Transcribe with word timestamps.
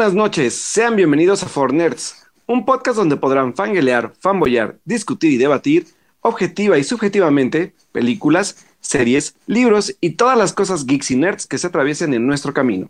Buenas 0.00 0.14
noches, 0.14 0.54
sean 0.54 0.96
bienvenidos 0.96 1.42
a 1.42 1.46
For 1.46 1.74
Nerds, 1.74 2.24
un 2.46 2.64
podcast 2.64 2.96
donde 2.96 3.18
podrán 3.18 3.54
fanguelear, 3.54 4.14
fanboyar, 4.18 4.78
discutir 4.86 5.30
y 5.30 5.36
debatir, 5.36 5.88
objetiva 6.22 6.78
y 6.78 6.84
subjetivamente, 6.84 7.74
películas, 7.92 8.64
series, 8.80 9.34
libros 9.46 9.94
y 10.00 10.12
todas 10.12 10.38
las 10.38 10.54
cosas 10.54 10.86
geeks 10.86 11.10
y 11.10 11.16
nerds 11.16 11.46
que 11.46 11.58
se 11.58 11.66
atraviesen 11.66 12.14
en 12.14 12.26
nuestro 12.26 12.54
camino. 12.54 12.88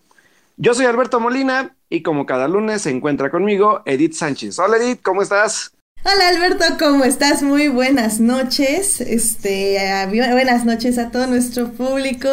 Yo 0.56 0.72
soy 0.72 0.86
Alberto 0.86 1.18
Molina 1.18 1.74
y 1.88 2.02
como 2.02 2.26
cada 2.26 2.46
lunes 2.46 2.82
se 2.82 2.90
encuentra 2.90 3.28
conmigo 3.28 3.82
Edith 3.86 4.12
Sánchez. 4.12 4.60
Hola 4.60 4.76
Edith, 4.76 5.00
¿cómo 5.02 5.20
estás? 5.22 5.72
Hola 6.04 6.28
Alberto, 6.28 6.64
¿cómo 6.78 7.02
estás? 7.02 7.42
Muy 7.42 7.66
buenas 7.66 8.20
noches. 8.20 9.00
Este, 9.00 10.06
buenas 10.08 10.64
noches 10.64 10.96
a 10.96 11.10
todo 11.10 11.26
nuestro 11.26 11.72
público. 11.72 12.28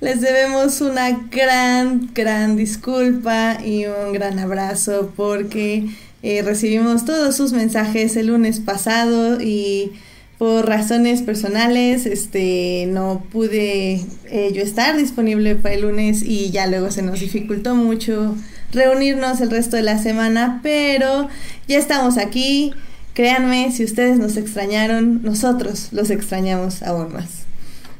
Les 0.00 0.20
debemos 0.20 0.80
una 0.80 1.10
gran, 1.30 2.10
gran 2.14 2.56
disculpa 2.56 3.58
y 3.64 3.86
un 3.86 4.12
gran 4.12 4.38
abrazo 4.38 5.12
porque 5.16 5.86
eh, 6.22 6.42
recibimos 6.42 7.04
todos 7.04 7.36
sus 7.36 7.52
mensajes 7.52 8.16
el 8.16 8.28
lunes 8.28 8.60
pasado 8.60 9.40
y 9.40 9.92
por 10.38 10.68
razones 10.68 11.22
personales 11.22 12.06
este 12.06 12.86
no 12.88 13.24
pude 13.32 14.00
eh, 14.26 14.52
yo 14.54 14.62
estar 14.62 14.96
disponible 14.96 15.56
para 15.56 15.74
el 15.74 15.80
lunes 15.80 16.22
y 16.22 16.50
ya 16.52 16.68
luego 16.68 16.92
se 16.92 17.02
nos 17.02 17.18
dificultó 17.18 17.74
mucho 17.74 18.36
reunirnos 18.72 19.40
el 19.40 19.50
resto 19.50 19.76
de 19.76 19.82
la 19.82 19.98
semana, 19.98 20.60
pero 20.62 21.28
ya 21.66 21.78
estamos 21.78 22.18
aquí. 22.18 22.72
Créanme, 23.14 23.72
si 23.72 23.84
ustedes 23.84 24.18
nos 24.18 24.36
extrañaron, 24.36 25.22
nosotros 25.22 25.88
los 25.90 26.10
extrañamos 26.10 26.82
aún 26.82 27.12
más. 27.12 27.37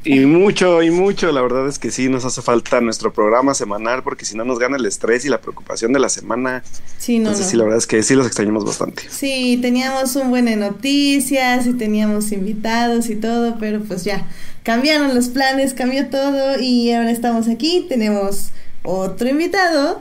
Y 0.08 0.24
mucho, 0.24 0.82
y 0.82 0.90
mucho, 0.90 1.30
la 1.32 1.42
verdad 1.42 1.68
es 1.68 1.78
que 1.78 1.90
sí 1.90 2.08
nos 2.08 2.24
hace 2.24 2.40
falta 2.40 2.80
nuestro 2.80 3.12
programa 3.12 3.52
semanal 3.52 4.02
porque 4.02 4.24
si 4.24 4.36
no 4.36 4.44
nos 4.44 4.58
gana 4.58 4.78
el 4.78 4.86
estrés 4.86 5.26
y 5.26 5.28
la 5.28 5.42
preocupación 5.42 5.92
de 5.92 5.98
la 5.98 6.08
semana. 6.08 6.62
Sí, 6.96 7.18
no, 7.18 7.28
Entonces 7.28 7.50
sí, 7.50 7.56
la 7.58 7.64
verdad 7.64 7.78
es 7.78 7.86
que 7.86 8.02
sí 8.02 8.14
los 8.14 8.26
extrañamos 8.26 8.64
bastante. 8.64 9.02
Sí, 9.10 9.58
teníamos 9.60 10.16
un 10.16 10.30
buen 10.30 10.46
de 10.46 10.56
noticias 10.56 11.66
y 11.66 11.74
teníamos 11.74 12.32
invitados 12.32 13.10
y 13.10 13.16
todo, 13.16 13.56
pero 13.60 13.82
pues 13.82 14.04
ya 14.04 14.26
cambiaron 14.62 15.14
los 15.14 15.28
planes, 15.28 15.74
cambió 15.74 16.08
todo 16.08 16.58
y 16.58 16.90
ahora 16.92 17.10
estamos 17.10 17.46
aquí, 17.46 17.84
tenemos 17.86 18.48
otro 18.84 19.28
invitado. 19.28 20.00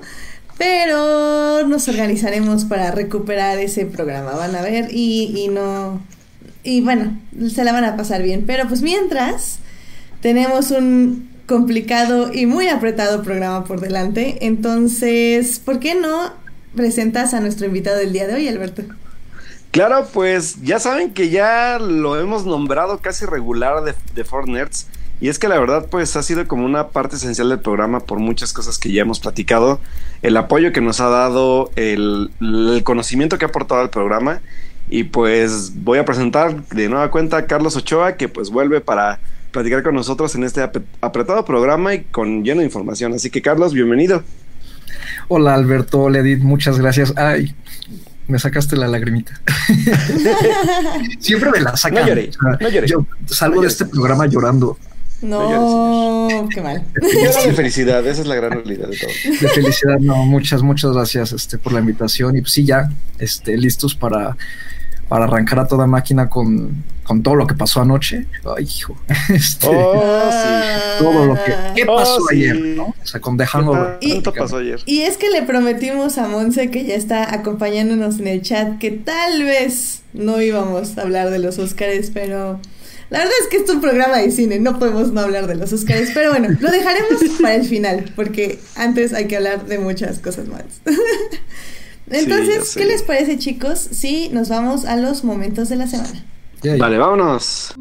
Pero 0.57 1.67
nos 1.67 1.87
organizaremos 1.87 2.65
para 2.65 2.91
recuperar 2.91 3.59
ese 3.59 3.85
programa, 3.85 4.31
van 4.31 4.55
a 4.55 4.61
ver, 4.61 4.87
y, 4.91 5.33
y 5.35 5.49
no... 5.49 6.01
Y 6.63 6.81
bueno, 6.81 7.19
se 7.53 7.63
la 7.63 7.73
van 7.73 7.83
a 7.83 7.95
pasar 7.95 8.23
bien. 8.23 8.45
Pero 8.47 8.67
pues 8.67 8.81
mientras, 8.81 9.59
tenemos 10.21 10.71
un 10.71 11.29
complicado 11.47 12.31
y 12.33 12.45
muy 12.45 12.67
apretado 12.67 13.23
programa 13.23 13.63
por 13.63 13.79
delante. 13.79 14.45
Entonces, 14.45 15.59
¿por 15.59 15.79
qué 15.79 15.95
no 15.95 16.31
presentas 16.75 17.33
a 17.33 17.39
nuestro 17.39 17.65
invitado 17.65 17.97
del 17.97 18.13
día 18.13 18.27
de 18.27 18.35
hoy, 18.35 18.47
Alberto? 18.47 18.83
Claro, 19.71 20.07
pues 20.11 20.61
ya 20.63 20.79
saben 20.79 21.13
que 21.13 21.29
ya 21.29 21.79
lo 21.79 22.19
hemos 22.19 22.45
nombrado 22.45 22.99
casi 22.99 23.25
regular 23.25 23.83
de, 23.83 23.93
de 24.13 24.23
Four 24.23 24.47
Nerds. 24.47 24.87
Y 25.19 25.29
es 25.29 25.39
que 25.39 25.47
la 25.47 25.59
verdad, 25.59 25.87
pues 25.89 26.15
ha 26.15 26.21
sido 26.21 26.47
como 26.47 26.65
una 26.65 26.89
parte 26.89 27.15
esencial 27.15 27.49
del 27.49 27.59
programa 27.59 28.01
por 28.01 28.19
muchas 28.19 28.53
cosas 28.53 28.77
que 28.77 28.91
ya 28.91 29.01
hemos 29.01 29.19
platicado. 29.19 29.79
El 30.21 30.37
apoyo 30.37 30.71
que 30.71 30.81
nos 30.81 30.99
ha 30.99 31.09
dado, 31.09 31.71
el, 31.75 32.29
el 32.39 32.81
conocimiento 32.83 33.37
que 33.37 33.45
ha 33.45 33.47
aportado 33.47 33.81
al 33.81 33.89
programa. 33.89 34.41
Y 34.89 35.05
pues 35.05 35.73
voy 35.83 35.97
a 35.97 36.05
presentar 36.05 36.63
de 36.67 36.87
nueva 36.87 37.09
cuenta 37.09 37.37
a 37.37 37.45
Carlos 37.45 37.75
Ochoa, 37.75 38.15
que 38.15 38.29
pues 38.29 38.49
vuelve 38.49 38.79
para 38.79 39.19
platicar 39.57 39.81
con 39.81 39.95
nosotros 39.95 40.35
en 40.35 40.43
este 40.43 40.61
apretado 41.01 41.43
programa 41.43 41.95
y 41.95 42.03
con 42.03 42.43
lleno 42.43 42.59
de 42.59 42.65
información. 42.65 43.13
Así 43.13 43.31
que 43.31 43.41
Carlos, 43.41 43.73
bienvenido. 43.73 44.21
Hola 45.29 45.55
Alberto, 45.55 45.99
hola 45.99 46.19
Edith, 46.19 46.41
muchas 46.41 46.77
gracias. 46.77 47.11
Ay, 47.17 47.55
me 48.27 48.37
sacaste 48.37 48.75
la 48.75 48.87
lagrimita. 48.87 49.41
Siempre 51.19 51.49
me 51.49 51.59
la 51.59 51.75
sacan. 51.75 52.03
No 52.03 52.07
lloré, 52.07 52.29
no 52.59 52.69
lloré. 52.69 52.87
Yo 52.87 53.07
salgo 53.25 53.61
de 53.61 53.69
este 53.69 53.85
programa 53.85 54.27
llorando. 54.27 54.77
No, 55.23 56.47
qué 56.53 56.61
mal. 56.61 56.83
de 56.93 57.53
felicidad, 57.53 58.05
esa 58.05 58.21
es 58.21 58.27
la 58.27 58.35
gran 58.35 58.51
realidad 58.51 58.89
de 58.89 58.97
todo. 58.97 59.09
De 59.41 59.49
felicidad, 59.49 59.97
no, 59.99 60.17
muchas, 60.17 60.61
muchas 60.61 60.91
gracias 60.91 61.31
este, 61.31 61.57
por 61.57 61.73
la 61.73 61.79
invitación. 61.79 62.37
Y 62.37 62.41
pues 62.41 62.53
sí, 62.53 62.63
ya, 62.63 62.91
este, 63.17 63.57
listos 63.57 63.95
para 63.95 64.37
para 65.07 65.25
arrancar 65.25 65.59
a 65.59 65.67
toda 65.67 65.87
máquina 65.87 66.29
con, 66.29 66.83
con 67.07 67.23
todo 67.23 67.35
lo 67.35 67.47
que 67.47 67.55
pasó 67.55 67.81
anoche. 67.81 68.27
Ay, 68.57 68.65
hijo. 68.65 68.95
Este, 69.33 69.67
oh, 69.67 70.29
todo 70.99 71.25
lo 71.25 71.35
que. 71.35 71.53
¿Qué 71.75 71.83
oh, 71.87 71.95
pasó 71.95 72.19
ayer? 72.31 72.55
¿no? 72.55 72.87
O 72.87 73.07
sea, 73.07 73.21
con 73.21 73.37
dejando. 73.37 73.97
Y, 74.01 74.19
pasó 74.21 74.57
ayer? 74.57 74.81
Y 74.85 75.01
es 75.01 75.17
que 75.17 75.29
le 75.29 75.43
prometimos 75.43 76.17
a 76.17 76.27
Monse, 76.27 76.69
que 76.69 76.85
ya 76.85 76.95
está 76.95 77.33
acompañándonos 77.33 78.19
en 78.19 78.27
el 78.27 78.41
chat, 78.41 78.77
que 78.77 78.91
tal 78.91 79.43
vez 79.43 80.01
no 80.13 80.41
íbamos 80.41 80.97
a 80.97 81.03
hablar 81.03 81.29
de 81.29 81.39
los 81.39 81.57
Oscars, 81.57 82.11
pero. 82.13 82.59
La 83.09 83.19
verdad 83.19 83.33
es 83.41 83.47
que 83.47 83.55
esto 83.55 83.71
es 83.71 83.75
un 83.75 83.81
programa 83.81 84.17
de 84.17 84.29
cine, 84.31 84.59
no 84.59 84.79
podemos 84.79 85.13
no 85.13 85.21
hablar 85.21 85.47
de 85.47 85.55
los 85.55 85.71
Oscars, 85.71 86.09
pero 86.13 86.29
bueno, 86.29 86.49
lo 86.59 86.69
dejaremos 86.69 87.23
para 87.41 87.55
el 87.55 87.63
final, 87.63 88.11
porque 88.17 88.59
antes 88.75 89.13
hay 89.13 89.27
que 89.27 89.37
hablar 89.37 89.65
de 89.65 89.79
muchas 89.79 90.19
cosas 90.19 90.49
más. 90.49 90.65
Entonces, 92.09 92.75
¿qué 92.75 92.83
les 92.83 93.03
parece, 93.03 93.37
chicos, 93.37 93.79
si 93.79 94.27
nos 94.27 94.49
vamos 94.49 94.83
a 94.83 94.97
los 94.97 95.23
momentos 95.23 95.69
de 95.69 95.77
la 95.77 95.87
semana? 95.87 96.25
Vale, 96.63 96.97
vámonos. 96.97 97.73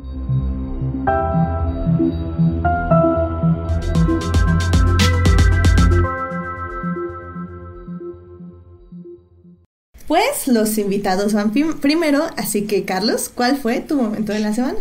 Pues 10.07 10.47
los 10.47 10.79
invitados 10.79 11.33
van 11.33 11.53
primero, 11.81 12.25
así 12.37 12.67
que 12.67 12.85
Carlos, 12.85 13.29
¿cuál 13.35 13.57
fue 13.57 13.81
tu 13.81 13.97
momento 13.97 14.33
de 14.33 14.39
la 14.39 14.55
semana? 14.55 14.79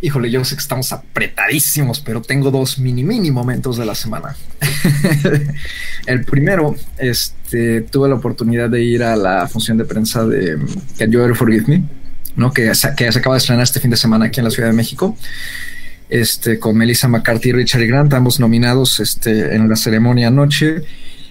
Híjole, 0.00 0.30
yo 0.30 0.44
sé 0.44 0.56
que 0.56 0.60
estamos 0.60 0.92
apretadísimos, 0.92 2.00
pero 2.00 2.20
tengo 2.20 2.50
dos 2.50 2.78
mini 2.78 3.04
mini 3.04 3.30
momentos 3.30 3.76
de 3.76 3.86
la 3.86 3.94
semana. 3.94 4.36
el 6.06 6.24
primero, 6.24 6.74
este, 6.98 7.82
tuve 7.82 8.08
la 8.08 8.16
oportunidad 8.16 8.68
de 8.68 8.82
ir 8.82 9.04
a 9.04 9.14
la 9.14 9.46
función 9.46 9.78
de 9.78 9.84
prensa 9.84 10.26
de 10.26 10.58
Can 10.98 11.10
You 11.12 11.20
Ever 11.20 11.36
Forgive 11.36 11.64
Me, 11.68 11.84
¿no? 12.36 12.52
Que, 12.52 12.74
se, 12.74 12.88
acaba 12.88 13.34
de 13.34 13.38
estrenar 13.38 13.62
este 13.62 13.80
fin 13.80 13.90
de 13.90 13.96
semana 13.96 14.26
aquí 14.26 14.40
en 14.40 14.44
la 14.44 14.50
Ciudad 14.50 14.68
de 14.68 14.74
México. 14.74 15.16
Este, 16.08 16.58
con 16.58 16.76
Melissa 16.76 17.08
McCarthy 17.08 17.48
y 17.48 17.52
Richard 17.52 17.86
Grant, 17.86 18.12
ambos 18.12 18.38
nominados 18.38 19.00
este, 19.00 19.54
en 19.54 19.68
la 19.68 19.76
ceremonia 19.76 20.28
anoche. 20.28 20.82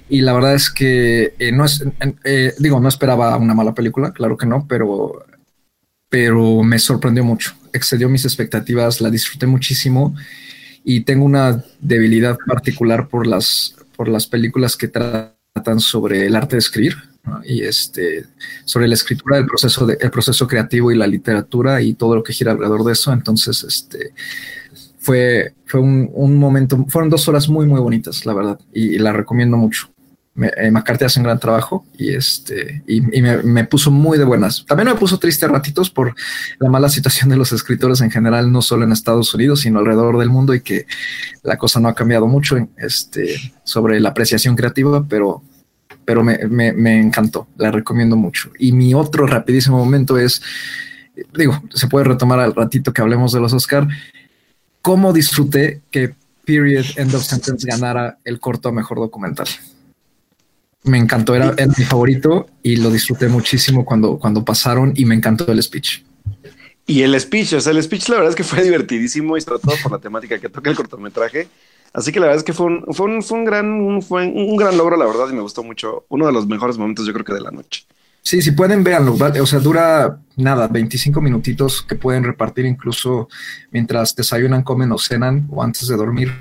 Y 0.10 0.22
la 0.22 0.34
verdad 0.34 0.56
es 0.56 0.70
que 0.70 1.34
eh, 1.40 1.52
no 1.52 1.66
es, 1.66 1.84
eh, 2.24 2.54
digo, 2.60 2.80
no 2.80 2.90
esperaba 2.90 3.38
una 3.38 3.54
mala 3.54 3.74
película, 3.74 4.12
claro 4.12 4.38
que 4.38 4.46
no, 4.46 4.68
pero, 4.68 5.26
pero 6.10 6.62
me 6.64 6.78
sorprendió 6.80 7.24
mucho 7.24 7.56
excedió 7.74 8.08
mis 8.08 8.24
expectativas, 8.24 9.02
la 9.02 9.10
disfruté 9.10 9.48
muchísimo 9.48 10.16
y 10.86 11.02
tengo 11.02 11.26
una 11.26 11.64
debilidad 11.82 12.38
particular 12.48 13.10
por 13.10 13.28
las, 13.28 13.76
por 13.96 14.08
las 14.08 14.28
películas 14.28 14.78
que 14.78 14.88
tratan 14.88 15.80
sobre 15.80 16.28
el 16.28 16.36
arte 16.36 16.56
de 16.56 16.60
escribir 16.60 16.96
y 17.46 17.64
este, 17.64 18.26
sobre 18.66 18.88
la 18.88 18.96
escritura, 18.96 19.38
el 19.38 19.46
proceso, 19.46 19.86
de, 19.86 19.98
el 20.00 20.12
proceso 20.12 20.48
creativo 20.48 20.92
y 20.92 20.98
la 20.98 21.08
literatura 21.08 21.82
y 21.82 21.94
todo 21.94 22.16
lo 22.16 22.24
que 22.24 22.34
gira 22.34 22.52
alrededor 22.52 22.84
de 22.84 22.94
eso. 22.94 23.12
Entonces, 23.14 23.64
este, 23.64 24.14
fue, 25.00 25.54
fue 25.66 25.80
un, 25.80 26.38
momento, 26.38 26.86
fueron 26.88 27.10
dos 27.10 27.28
horas 27.28 27.50
muy, 27.50 27.66
muy 27.66 27.80
bonitas, 27.80 28.26
la 28.26 28.34
verdad, 28.34 28.60
y 28.74 28.98
la 28.98 29.14
recomiendo 29.14 29.58
mucho 29.58 29.94
me, 30.36 30.48
eh, 30.48 30.72
hace 31.06 31.20
un 31.20 31.24
gran 31.24 31.40
trabajo 31.40 31.86
y 31.98 32.14
este 32.14 32.84
y, 32.88 33.02
me, 33.02 33.64
puso 33.66 33.92
muy 33.92 34.18
de 34.18 34.26
buenas. 34.26 34.66
También 34.66 34.90
me 34.90 34.96
puso 34.96 35.18
triste 35.20 35.48
ratitos 35.48 35.90
por 35.90 36.16
la 36.60 36.70
mala 36.70 36.90
situación 36.90 37.30
de 37.30 37.38
los 37.38 37.52
escritores 37.52 38.02
en 38.02 38.10
general, 38.10 38.52
no 38.52 38.62
solo 38.62 38.84
en 38.84 38.92
Estados 38.92 39.34
Unidos, 39.34 39.62
sino 39.62 39.80
alrededor 39.80 40.18
del 40.18 40.30
mundo 40.30 40.54
y 40.54 40.62
que 40.62 40.86
la 41.44 41.58
cosa 41.58 41.80
no 41.80 41.88
ha 41.88 41.96
cambiado 41.96 42.28
mucho 42.28 42.58
este, 42.78 43.54
sobre 43.64 44.00
la 44.00 44.10
apreciación 44.10 44.56
creativa, 44.56 45.06
pero, 45.08 45.44
pero 46.06 46.24
me, 46.24 46.38
me 46.48 47.00
encantó, 47.00 47.48
la 47.58 47.72
recomiendo 47.72 48.16
mucho. 48.16 48.52
Y 48.60 48.72
mi 48.72 48.94
otro 48.94 49.28
rapidísimo 49.28 49.78
momento 49.78 50.18
es, 50.18 50.42
digo, 51.36 51.62
se 51.74 51.88
puede 51.88 52.06
retomar 52.06 52.40
al 52.40 52.56
ratito 52.56 52.94
que 52.94 53.02
hablemos 53.02 53.32
de 53.32 53.40
los 53.40 53.54
Oscar, 53.54 53.88
cómo 54.82 55.14
disfruté 55.14 55.82
que 55.92 56.14
Period 56.46 56.86
End 56.98 57.16
of 57.16 57.24
Sentence 57.24 57.66
ganara 57.66 58.18
el 58.24 58.40
corto 58.40 58.70
a 58.70 58.72
mejor 58.72 59.00
documental. 59.00 59.48
Me 60.84 60.98
encantó, 60.98 61.34
era, 61.36 61.56
mi 61.78 61.86
favorito 61.86 62.48
y 62.62 62.76
lo 62.76 62.92
disfruté 62.92 63.30
muchísimo 63.30 63.86
cuando, 63.86 64.20
cuando 64.20 64.44
pasaron 64.44 64.92
y 64.96 65.06
me 65.06 65.16
encantó 65.16 65.50
el 65.52 65.64
speech. 65.64 66.04
Y 66.86 67.02
el 67.04 67.18
speech, 67.20 67.54
o 67.54 67.62
sea, 67.62 67.72
el 67.72 67.82
speech 67.82 68.10
la 68.10 68.16
verdad 68.16 68.32
es 68.32 68.36
que 68.36 68.44
fue 68.44 68.62
divertidísimo 68.64 69.38
y 69.38 69.42
sobre 69.42 69.60
todo 69.60 69.76
por 69.82 69.94
la 69.94 70.00
temática 70.00 70.38
que 70.40 70.50
toca 70.50 70.70
el 70.70 70.76
cortometraje. 70.76 71.48
Así 71.94 72.12
que 72.12 72.20
la 72.20 72.26
verdad 72.26 72.40
es 72.40 72.44
que 72.44 72.54
fue 72.54 72.66
un, 72.66 72.86
fue 72.92 73.06
un, 73.06 73.22
fue 73.22 73.38
un 73.38 73.46
gran, 73.46 74.02
fue 74.02 74.26
un 74.28 74.58
gran 74.58 74.78
logro, 74.78 74.98
la 74.98 75.06
verdad, 75.06 75.28
y 75.30 75.34
me 75.34 75.42
gustó 75.42 75.64
mucho. 75.64 76.06
Uno 76.10 76.26
de 76.26 76.34
los 76.34 76.48
mejores 76.48 76.78
momentos, 76.78 77.06
yo 77.06 77.14
creo 77.14 77.24
que 77.24 77.34
de 77.34 77.42
la 77.42 77.52
noche. 77.52 77.86
Sí, 78.24 78.42
si 78.42 78.52
pueden, 78.52 78.84
véanlo. 78.84 79.16
O 79.16 79.46
sea, 79.46 79.60
dura 79.60 80.18
nada, 80.38 80.68
25 80.70 81.20
minutitos 81.20 81.82
que 81.82 81.96
pueden 81.96 82.24
repartir 82.24 82.66
incluso 82.66 83.28
mientras 83.70 84.16
desayunan, 84.16 84.64
comen 84.64 84.92
o 84.94 84.98
cenan 84.98 85.48
o 85.52 85.62
antes 85.62 85.88
de 85.88 85.96
dormir. 85.96 86.32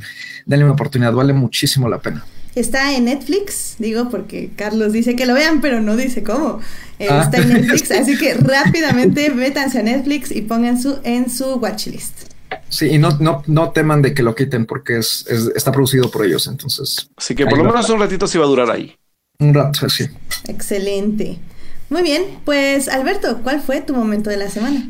Denle 0.47 0.65
una 0.65 0.75
oportunidad, 0.75 1.13
vale 1.13 1.33
muchísimo 1.33 1.89
la 1.89 1.99
pena. 1.99 2.25
Está 2.55 2.95
en 2.95 3.07
Netflix, 3.07 3.77
digo 3.79 4.11
porque 4.11 4.51
Carlos 4.55 4.93
dice 4.93 5.17
que 5.17 5.27
lo 5.27 5.35
vean, 5.35 5.61
pero 5.61 5.81
no 5.81 5.97
dice 5.97 6.23
cómo. 6.23 6.61
Eh, 6.99 7.09
ah. 7.11 7.23
Está 7.25 7.39
en 7.39 7.53
Netflix, 7.53 7.91
así 8.01 8.17
que 8.17 8.35
rápidamente 8.35 9.31
métanse 9.31 9.81
a 9.81 9.83
Netflix 9.83 10.31
y 10.31 10.43
pongan 10.43 10.81
su 10.81 10.99
en 11.03 11.31
su 11.31 11.55
watchlist. 11.57 12.33
Sí, 12.69 12.91
y 12.91 12.99
no, 12.99 13.11
no, 13.19 13.43
no 13.47 13.71
teman 13.71 14.03
de 14.03 14.15
que 14.15 14.23
lo 14.23 14.35
quiten 14.35 14.67
porque 14.67 14.99
es, 14.99 15.27
está 15.55 15.73
producido 15.73 16.11
por 16.11 16.25
ellos, 16.25 16.47
entonces. 16.47 17.11
Así 17.17 17.35
que 17.35 17.47
por 17.47 17.59
lo 17.59 17.65
menos 17.65 17.89
un 17.91 18.01
ratito 18.01 18.27
sí 18.27 18.39
va 18.39 18.45
a 18.45 18.49
durar 18.49 18.71
ahí. 18.71 18.97
Un 19.39 19.55
rato, 19.55 19.89
sí. 19.89 20.07
Excelente. 20.49 21.39
Muy 21.91 22.03
bien, 22.03 22.39
pues 22.45 22.89
Alberto, 22.89 23.41
¿cuál 23.43 23.61
fue 23.61 23.81
tu 23.81 23.95
momento 23.95 24.31
de 24.31 24.39
la 24.39 24.49
semana? 24.49 24.89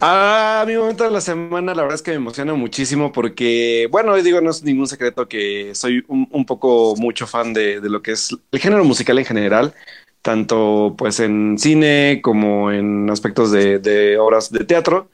Ah, 0.00 0.64
mi 0.66 0.76
momento 0.76 1.04
de 1.04 1.10
la 1.10 1.20
semana, 1.20 1.74
la 1.74 1.82
verdad 1.82 1.94
es 1.94 2.02
que 2.02 2.10
me 2.10 2.16
emociona 2.16 2.54
muchísimo 2.54 3.12
porque, 3.12 3.86
bueno, 3.90 4.16
digo, 4.16 4.40
no 4.40 4.50
es 4.50 4.62
ningún 4.64 4.88
secreto 4.88 5.28
que 5.28 5.74
soy 5.74 6.04
un, 6.08 6.44
poco 6.44 6.94
mucho 6.96 7.26
fan 7.26 7.52
de, 7.52 7.80
de, 7.80 7.88
lo 7.88 8.02
que 8.02 8.12
es 8.12 8.36
el 8.50 8.58
género 8.58 8.84
musical 8.84 9.18
en 9.18 9.24
general, 9.24 9.74
tanto 10.22 10.94
pues 10.98 11.20
en 11.20 11.56
cine 11.58 12.20
como 12.22 12.72
en 12.72 13.10
aspectos 13.10 13.52
de, 13.52 13.78
de 13.78 14.18
obras 14.18 14.50
de 14.50 14.64
teatro. 14.64 15.08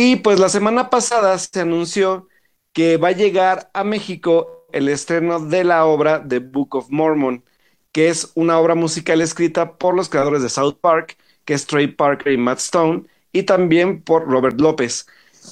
Y 0.00 0.14
pues 0.14 0.38
la 0.38 0.48
semana 0.48 0.90
pasada 0.90 1.36
se 1.38 1.58
anunció 1.58 2.28
que 2.72 2.98
va 2.98 3.08
a 3.08 3.12
llegar 3.12 3.68
a 3.74 3.82
México 3.82 4.64
el 4.72 4.88
estreno 4.88 5.40
de 5.40 5.64
la 5.64 5.86
obra 5.86 6.24
The 6.24 6.38
Book 6.38 6.76
of 6.76 6.86
Mormon, 6.88 7.42
que 7.90 8.08
es 8.08 8.30
una 8.36 8.60
obra 8.60 8.76
musical 8.76 9.20
escrita 9.20 9.76
por 9.76 9.96
los 9.96 10.08
creadores 10.08 10.40
de 10.40 10.50
South 10.50 10.76
Park, 10.80 11.16
que 11.44 11.54
es 11.54 11.66
Trey 11.66 11.88
Parker 11.88 12.32
y 12.32 12.36
Matt 12.36 12.60
Stone, 12.60 13.06
y 13.32 13.42
también 13.42 14.00
por 14.00 14.28
Robert 14.28 14.60
López. 14.60 15.04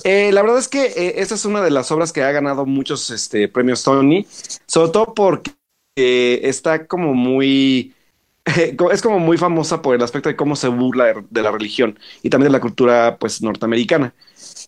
Eh, 0.05 0.31
la 0.31 0.43
verdad 0.43 0.59
es 0.59 0.69
que 0.69 0.85
eh, 0.95 1.15
esta 1.17 1.35
es 1.35 1.45
una 1.45 1.61
de 1.61 1.73
las 1.73 1.91
obras 1.91 2.13
que 2.13 2.23
ha 2.23 2.31
ganado 2.31 2.67
muchos 2.67 3.11
este, 3.11 3.49
premios 3.49 3.83
Tony, 3.83 4.29
sobre 4.67 4.93
todo 4.93 5.13
porque 5.13 5.51
eh, 5.97 6.43
está 6.45 6.87
como 6.87 7.15
muy... 7.15 7.97
es 8.93 9.03
como 9.03 9.19
muy 9.19 9.39
famosa 9.39 9.83
por 9.83 9.97
el 9.97 10.03
aspecto 10.05 10.29
de 10.29 10.37
cómo 10.37 10.55
se 10.55 10.69
burla 10.69 11.25
de, 11.31 11.43
la 11.43 11.51
religión 11.51 11.99
y 12.23 12.31
también 12.31 12.53
de 12.53 12.59
la 12.59 12.61
cultura 12.61 13.17
pues 13.19 13.43
norteamericana. 13.43 14.15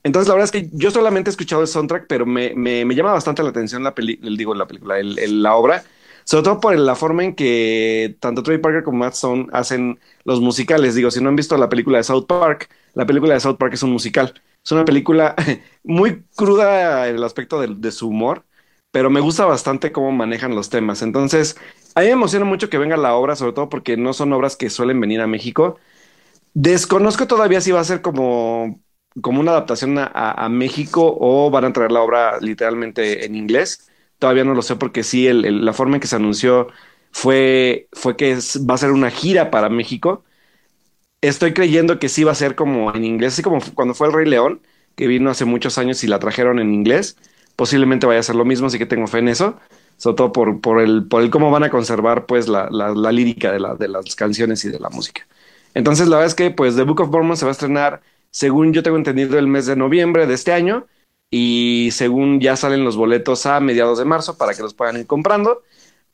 Entonces 0.04 0.28
la 0.28 0.34
verdad 0.34 0.44
es 0.44 0.52
que 0.52 0.70
yo 0.72 0.90
solamente 0.90 1.30
he 1.30 1.32
escuchado 1.32 1.62
el 1.62 1.68
soundtrack, 1.68 2.06
pero 2.08 2.24
me, 2.24 2.54
me, 2.54 2.94
llama 2.94 3.12
bastante 3.12 3.42
la 3.42 3.50
atención 3.50 3.82
la 3.82 3.94
digo 3.96 4.54
la 4.54 4.66
película, 4.66 4.96
la 5.02 5.54
obra, 5.56 5.84
sobre 6.24 6.44
todo 6.44 6.60
por 6.60 6.78
la 6.78 6.94
forma 6.94 7.24
en 7.24 7.34
que 7.34 8.16
tanto 8.20 8.42
Trey 8.42 8.58
Parker 8.58 8.84
como 8.84 8.98
Matt 8.98 9.14
Stone 9.14 9.46
hacen 9.52 9.98
los 10.24 10.40
musicales. 10.40 10.94
Digo, 10.94 11.10
si 11.10 11.22
no 11.22 11.30
han 11.30 11.36
visto 11.36 11.56
la 11.56 11.68
película 11.68 11.98
de 11.98 12.04
South 12.04 12.26
Park, 12.26 12.68
la 12.94 13.06
película 13.06 13.34
de 13.34 13.40
South 13.40 13.56
Park 13.58 13.74
es 13.74 13.82
un 13.82 13.92
musical. 13.92 14.34
Es 14.64 14.72
una 14.72 14.84
película 14.84 15.34
muy 15.84 16.24
cruda 16.36 17.08
en 17.08 17.16
el 17.16 17.24
aspecto 17.24 17.60
de, 17.60 17.92
su 17.92 18.08
humor, 18.08 18.44
pero 18.90 19.10
me 19.10 19.20
gusta 19.20 19.46
bastante 19.46 19.92
cómo 19.92 20.12
manejan 20.12 20.54
los 20.54 20.68
temas. 20.68 21.02
Entonces, 21.02 21.56
a 21.94 22.00
mí 22.00 22.06
me 22.06 22.12
emociona 22.12 22.44
mucho 22.44 22.68
que 22.68 22.78
venga 22.78 22.96
la 22.98 23.14
obra, 23.14 23.36
sobre 23.36 23.52
todo 23.54 23.68
porque 23.70 23.96
no 23.96 24.12
son 24.12 24.32
obras 24.32 24.56
que 24.56 24.70
suelen 24.70 25.00
venir 25.00 25.20
a 25.22 25.26
México. 25.26 25.78
Desconozco 26.54 27.26
todavía 27.26 27.60
si 27.60 27.72
va 27.72 27.80
a 27.80 27.84
ser 27.84 28.02
como, 28.02 28.80
como 29.22 29.40
una 29.40 29.52
adaptación 29.52 29.96
a, 29.98 30.48
México 30.50 31.16
o 31.20 31.50
van 31.50 31.64
a 31.64 31.72
traer 31.72 31.92
la 31.92 32.02
obra 32.02 32.38
literalmente 32.40 33.24
en 33.24 33.34
inglés. 33.34 33.88
Todavía 34.18 34.44
no 34.44 34.54
lo 34.54 34.62
sé 34.62 34.76
porque 34.76 35.02
sí, 35.04 35.28
la 35.32 35.72
forma 35.72 35.96
en 35.96 36.00
que 36.00 36.06
se 36.06 36.16
anunció 36.16 36.68
fue, 37.12 37.88
fue 37.92 38.16
que 38.16 38.38
va 38.68 38.74
a 38.74 38.78
ser 38.78 38.90
una 38.92 39.10
gira 39.10 39.50
para 39.50 39.68
México 39.68 40.24
estoy 41.20 41.52
creyendo 41.52 41.98
que 41.98 42.08
sí 42.08 42.24
va 42.24 42.32
a 42.32 42.34
ser 42.34 42.54
como 42.54 42.94
en 42.94 43.04
inglés, 43.04 43.34
así 43.34 43.42
como 43.42 43.58
cuando 43.74 43.94
fue 43.94 44.08
el 44.08 44.12
Rey 44.12 44.26
León, 44.26 44.60
que 44.94 45.06
vino 45.06 45.30
hace 45.30 45.44
muchos 45.44 45.78
años 45.78 46.02
y 46.04 46.06
la 46.06 46.18
trajeron 46.18 46.58
en 46.58 46.72
inglés. 46.74 47.16
Posiblemente 47.56 48.06
vaya 48.06 48.20
a 48.20 48.22
ser 48.22 48.36
lo 48.36 48.44
mismo, 48.44 48.68
así 48.68 48.78
que 48.78 48.86
tengo 48.86 49.06
fe 49.06 49.18
en 49.18 49.28
eso. 49.28 49.58
Sobre 49.96 50.16
todo 50.16 50.32
por, 50.32 50.80
el, 50.80 51.08
por 51.08 51.22
el 51.22 51.30
cómo 51.30 51.50
van 51.50 51.64
a 51.64 51.70
conservar 51.70 52.26
pues 52.26 52.46
la, 52.48 52.68
lírica 53.12 53.50
de, 53.50 53.58
de 53.78 53.88
las 53.88 54.14
canciones 54.14 54.64
y 54.64 54.68
de 54.70 54.78
la 54.78 54.90
música. 54.90 55.26
Entonces 55.74 56.08
la 56.08 56.16
verdad 56.16 56.28
es 56.28 56.34
que 56.34 56.50
pues 56.50 56.76
The 56.76 56.82
Book 56.84 57.00
of 57.00 57.10
Mormon 57.10 57.36
se 57.36 57.44
va 57.44 57.50
a 57.50 57.52
estrenar, 57.52 58.00
según 58.30 58.72
yo 58.72 58.82
tengo 58.82 58.96
entendido, 58.96 59.38
el 59.38 59.46
mes 59.46 59.66
de 59.66 59.76
noviembre 59.76 60.26
de 60.26 60.34
este 60.34 60.52
año. 60.52 60.86
Y 61.30 61.90
según 61.92 62.40
ya 62.40 62.56
salen 62.56 62.84
los 62.84 62.96
boletos 62.96 63.44
a 63.44 63.60
mediados 63.60 63.98
de 63.98 64.06
marzo 64.06 64.38
para 64.38 64.54
que 64.54 64.62
los 64.62 64.74
puedan 64.74 64.96
ir 64.96 65.06
comprando. 65.06 65.62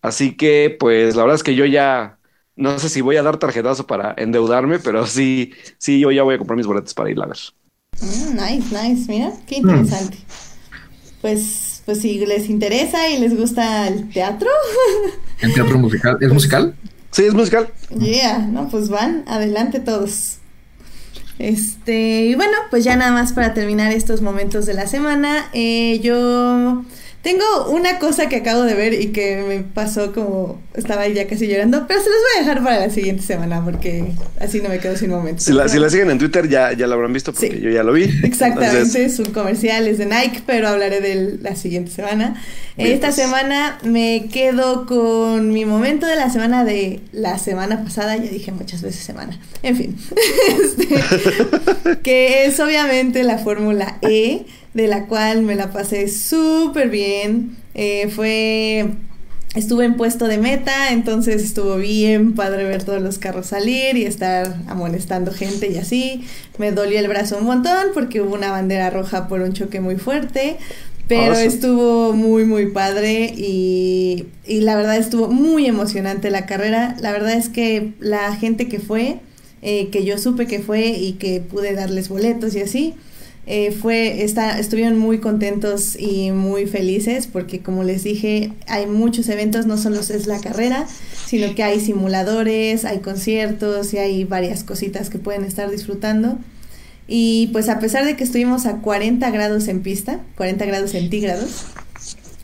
Así 0.03 0.37
que 0.37 0.77
pues 0.79 1.15
la 1.15 1.23
verdad 1.23 1.37
es 1.37 1.43
que 1.45 1.55
yo 1.55 1.65
ya 1.65 2.19
no 2.57 2.79
sé 2.79 2.89
si 2.89 3.01
voy 3.01 3.17
a 3.17 3.23
dar 3.23 3.39
tarjetazo 3.39 3.87
para 3.87 4.15
endeudarme, 4.17 4.79
pero 4.79 5.07
sí, 5.09 5.53
sí, 5.79 6.01
yo 6.01 6.11
ya 6.11 6.23
voy 6.23 6.35
a 6.35 6.39
comprar 6.39 6.57
mis 6.57 6.67
boletos 6.67 6.95
para 6.95 7.11
ir 7.11 7.21
a 7.21 7.27
ver. 7.27 7.39
Mm, 8.01 8.35
nice, 8.35 8.83
nice, 8.83 9.13
mira, 9.13 9.33
qué 9.47 9.57
interesante. 9.57 10.19
Pues, 11.21 11.83
pues 11.87 12.01
si 12.01 12.25
les 12.27 12.51
interesa 12.51 13.09
y 13.09 13.19
les 13.19 13.37
gusta 13.37 13.89
el 13.89 14.11
teatro. 14.11 14.51
¿El 15.41 15.55
teatro 15.55 15.79
musical? 15.79 16.19
¿Es 16.21 16.33
musical? 16.33 16.75
Sí, 17.11 17.25
es 17.25 17.35
musical. 17.35 17.73
Yeah, 17.99 18.39
no, 18.39 18.69
pues 18.69 18.89
van, 18.89 19.25
adelante 19.27 19.81
todos. 19.81 20.39
Este, 21.39 22.25
y 22.27 22.35
bueno, 22.35 22.53
pues 22.71 22.85
ya 22.85 22.97
nada 22.97 23.13
más 23.13 23.33
para 23.33 23.55
terminar 23.55 23.93
estos 23.93 24.23
momentos 24.23 24.67
de 24.67 24.75
la 24.75 24.87
semana, 24.87 25.47
eh, 25.53 26.01
yo 26.01 26.85
tengo 27.25 27.71
una 27.71 27.99
cosa 27.99 28.29
que 28.29 28.37
acabo 28.37 28.63
de 28.65 28.75
ver 28.75 28.93
y 29.01 29.07
que 29.07 29.43
me 29.49 29.61
pasó 29.61 30.13
como 30.13 30.61
estaba 30.75 31.09
ya 31.09 31.27
casi 31.27 31.49
llorando, 31.49 31.87
pero 31.89 31.99
se 32.01 32.11
los 32.11 32.19
voy 32.19 32.37
a 32.37 32.41
dejar 32.47 32.63
para 32.63 32.87
la 32.87 32.91
siguiente 32.93 33.23
semana 33.23 33.65
porque 33.65 34.13
así 34.39 34.61
no 34.61 34.69
me 34.69 34.79
quedo 34.79 34.95
sin 34.95 35.09
momento. 35.09 35.43
Si 35.43 35.55
la, 35.55 35.67
si 35.67 35.79
la 35.79 35.89
siguen 35.89 36.11
en 36.11 36.19
Twitter 36.19 36.51
ya, 36.51 36.75
ya 36.75 36.87
la 36.87 36.95
habrán 36.95 37.15
visto 37.15 37.33
porque 37.33 37.59
yo 37.59 37.71
ya 37.71 37.83
lo 37.83 37.95
vi. 37.95 38.03
Exactamente, 38.23 39.07
es 39.07 39.19
un 39.19 39.33
comercial, 39.33 39.89
es 39.89 39.97
de 39.97 40.05
Nike, 40.05 40.43
pero 40.45 40.69
hablaré 40.69 41.01
de 41.01 41.39
la 41.41 41.57
siguiente 41.57 41.91
semana. 41.91 42.43
Esta 42.77 43.07
pues. 43.07 43.17
semana 43.17 43.79
me 43.83 44.27
quedo 44.31 44.85
con 44.85 45.51
mi 45.51 45.65
momento 45.65 46.07
de 46.07 46.17
la 46.17 46.29
semana 46.29 46.63
de 46.63 47.01
la 47.13 47.39
semana 47.39 47.83
pasada, 47.85 48.19
ya 48.19 48.31
dije 48.31 48.53
muchas 48.53 48.83
veces 48.83 49.03
semana. 49.03 49.41
En 49.63 49.77
fin, 49.77 49.97
este, 50.63 51.99
que 52.03 52.45
es 52.45 52.61
obviamente 52.61 53.23
la 53.23 53.39
Fórmula 53.39 53.97
E 54.03 54.45
de 54.75 54.89
la 54.89 55.07
cual 55.07 55.43
me 55.43 55.55
la 55.55 55.73
pasé 55.73 56.09
súper 56.09 56.91
bien. 56.91 57.57
Eh, 57.75 58.09
fue 58.15 58.87
estuve 59.55 59.85
en 59.85 59.97
puesto 59.97 60.27
de 60.27 60.37
meta, 60.39 60.93
entonces 60.93 61.43
estuvo 61.43 61.77
bien 61.77 62.35
padre 62.35 62.65
ver 62.65 62.83
todos 62.83 63.01
los 63.01 63.19
carros 63.19 63.47
salir 63.47 63.97
y 63.97 64.05
estar 64.05 64.57
amonestando 64.67 65.33
gente 65.33 65.71
y 65.71 65.79
así. 65.79 66.25
Me 66.59 66.73
dolió 66.73 66.99
el 66.99 67.09
brazo 67.09 67.39
un 67.39 67.45
montón 67.45 67.89
porque 67.95 68.21
hubo 68.21 68.35
una 68.35 68.51
bandera 68.51 68.91
roja 68.91 69.29
por 69.29 69.41
un 69.41 69.53
choque 69.53 69.81
muy 69.81 69.97
fuerte, 69.97 70.57
pero 71.07 71.35
estuvo 71.35 72.13
muy, 72.13 72.45
muy 72.45 72.67
padre 72.67 73.33
y, 73.37 74.27
y, 74.47 74.61
la 74.61 74.75
verdad 74.75 74.97
estuvo 74.97 75.29
muy 75.29 75.67
emocionante 75.67 76.31
la 76.31 76.47
carrera. 76.47 76.97
La 77.01 77.13
verdad 77.13 77.35
es 77.35 77.49
que 77.49 77.93
la 78.01 78.35
gente 78.35 78.69
que 78.69 78.81
fue, 78.81 79.21
eh, 79.63 79.89
que 79.91 80.05
yo 80.05 80.19
supe 80.19 80.47
que 80.47 80.61
fue 80.61 80.89
y 80.89 81.13
que 81.13 81.41
pude 81.41 81.75
darles 81.75 82.09
boletos 82.09 82.55
y 82.55 82.61
así, 82.63 82.95
eh, 83.47 83.73
fue, 83.73 84.23
está, 84.23 84.59
estuvieron 84.59 84.99
muy 84.99 85.19
contentos 85.19 85.97
y 85.99 86.31
muy 86.31 86.67
felices 86.67 87.27
porque 87.27 87.61
como 87.61 87.85
les 87.85 88.03
dije, 88.03 88.53
hay 88.67 88.87
muchos 88.87 89.29
eventos, 89.29 89.67
no 89.67 89.77
solo 89.77 90.01
es 90.01 90.27
la 90.27 90.41
carrera, 90.41 90.87
sino 91.27 91.55
que 91.55 91.63
hay 91.63 91.81
simuladores, 91.81 92.85
hay 92.85 93.01
conciertos 93.01 93.93
y 93.93 93.99
hay 93.99 94.25
varias 94.25 94.65
cositas 94.65 95.11
que 95.11 95.19
pueden 95.19 95.45
estar 95.45 95.71
disfrutando. 95.71 96.39
Y 97.07 97.51
pues 97.53 97.69
a 97.69 97.81
pesar 97.81 98.07
de 98.07 98.17
que 98.17 98.25
estuvimos 98.25 98.65
a 98.65 98.79
40 98.79 99.31
grados 99.31 99.69
en 99.69 99.83
pista, 99.83 100.21
40 100.37 100.65
grados 100.65 100.93
centígrados, 100.93 101.67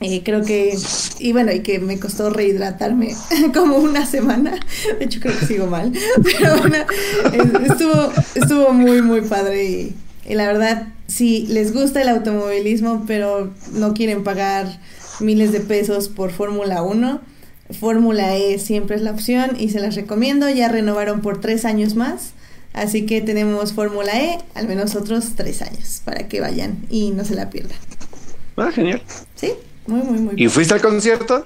eh, 0.02 0.22
creo 0.22 0.42
que, 0.42 0.76
y 1.18 1.32
bueno, 1.32 1.52
y 1.52 1.60
que 1.60 1.78
me 1.78 1.98
costó 1.98 2.30
rehidratarme 2.30 3.14
como 3.54 3.76
una 3.76 4.04
semana. 4.06 4.58
De 4.98 5.04
hecho, 5.04 5.20
creo 5.20 5.38
que 5.38 5.46
sigo 5.46 5.66
mal. 5.66 5.92
Pero 6.22 6.58
bueno, 6.58 6.76
estuvo, 7.66 8.12
estuvo 8.34 8.72
muy, 8.72 9.00
muy 9.02 9.22
padre 9.22 9.64
y 9.64 9.96
y 10.26 10.34
la 10.34 10.46
verdad, 10.46 10.88
si 11.06 11.46
les 11.46 11.72
gusta 11.72 12.02
el 12.02 12.08
automovilismo, 12.08 13.04
pero 13.06 13.52
no 13.72 13.94
quieren 13.94 14.22
pagar 14.24 14.80
miles 15.20 15.52
de 15.52 15.60
pesos 15.60 16.08
por 16.08 16.30
Fórmula 16.30 16.82
1, 16.82 17.20
Fórmula 17.78 18.36
E 18.36 18.58
siempre 18.58 18.96
es 18.96 19.02
la 19.02 19.12
opción 19.12 19.56
y 19.58 19.70
se 19.70 19.80
las 19.80 19.94
recomiendo. 19.94 20.48
Ya 20.48 20.68
renovaron 20.68 21.20
por 21.20 21.40
tres 21.40 21.64
años 21.64 21.94
más. 21.94 22.32
Así 22.72 23.06
que 23.06 23.20
tenemos 23.20 23.72
Fórmula 23.72 24.12
E, 24.20 24.38
al 24.54 24.68
menos 24.68 24.94
otros 24.94 25.32
tres 25.36 25.60
años, 25.62 26.02
para 26.04 26.28
que 26.28 26.40
vayan 26.40 26.78
y 26.88 27.10
no 27.10 27.24
se 27.24 27.34
la 27.34 27.50
pierdan. 27.50 27.76
Ah, 28.56 28.70
genial. 28.72 29.02
Sí, 29.34 29.52
muy, 29.86 30.02
muy, 30.02 30.18
muy. 30.20 30.34
¿Y 30.36 30.48
fuiste 30.48 30.74
al 30.74 30.80
concierto? 30.80 31.44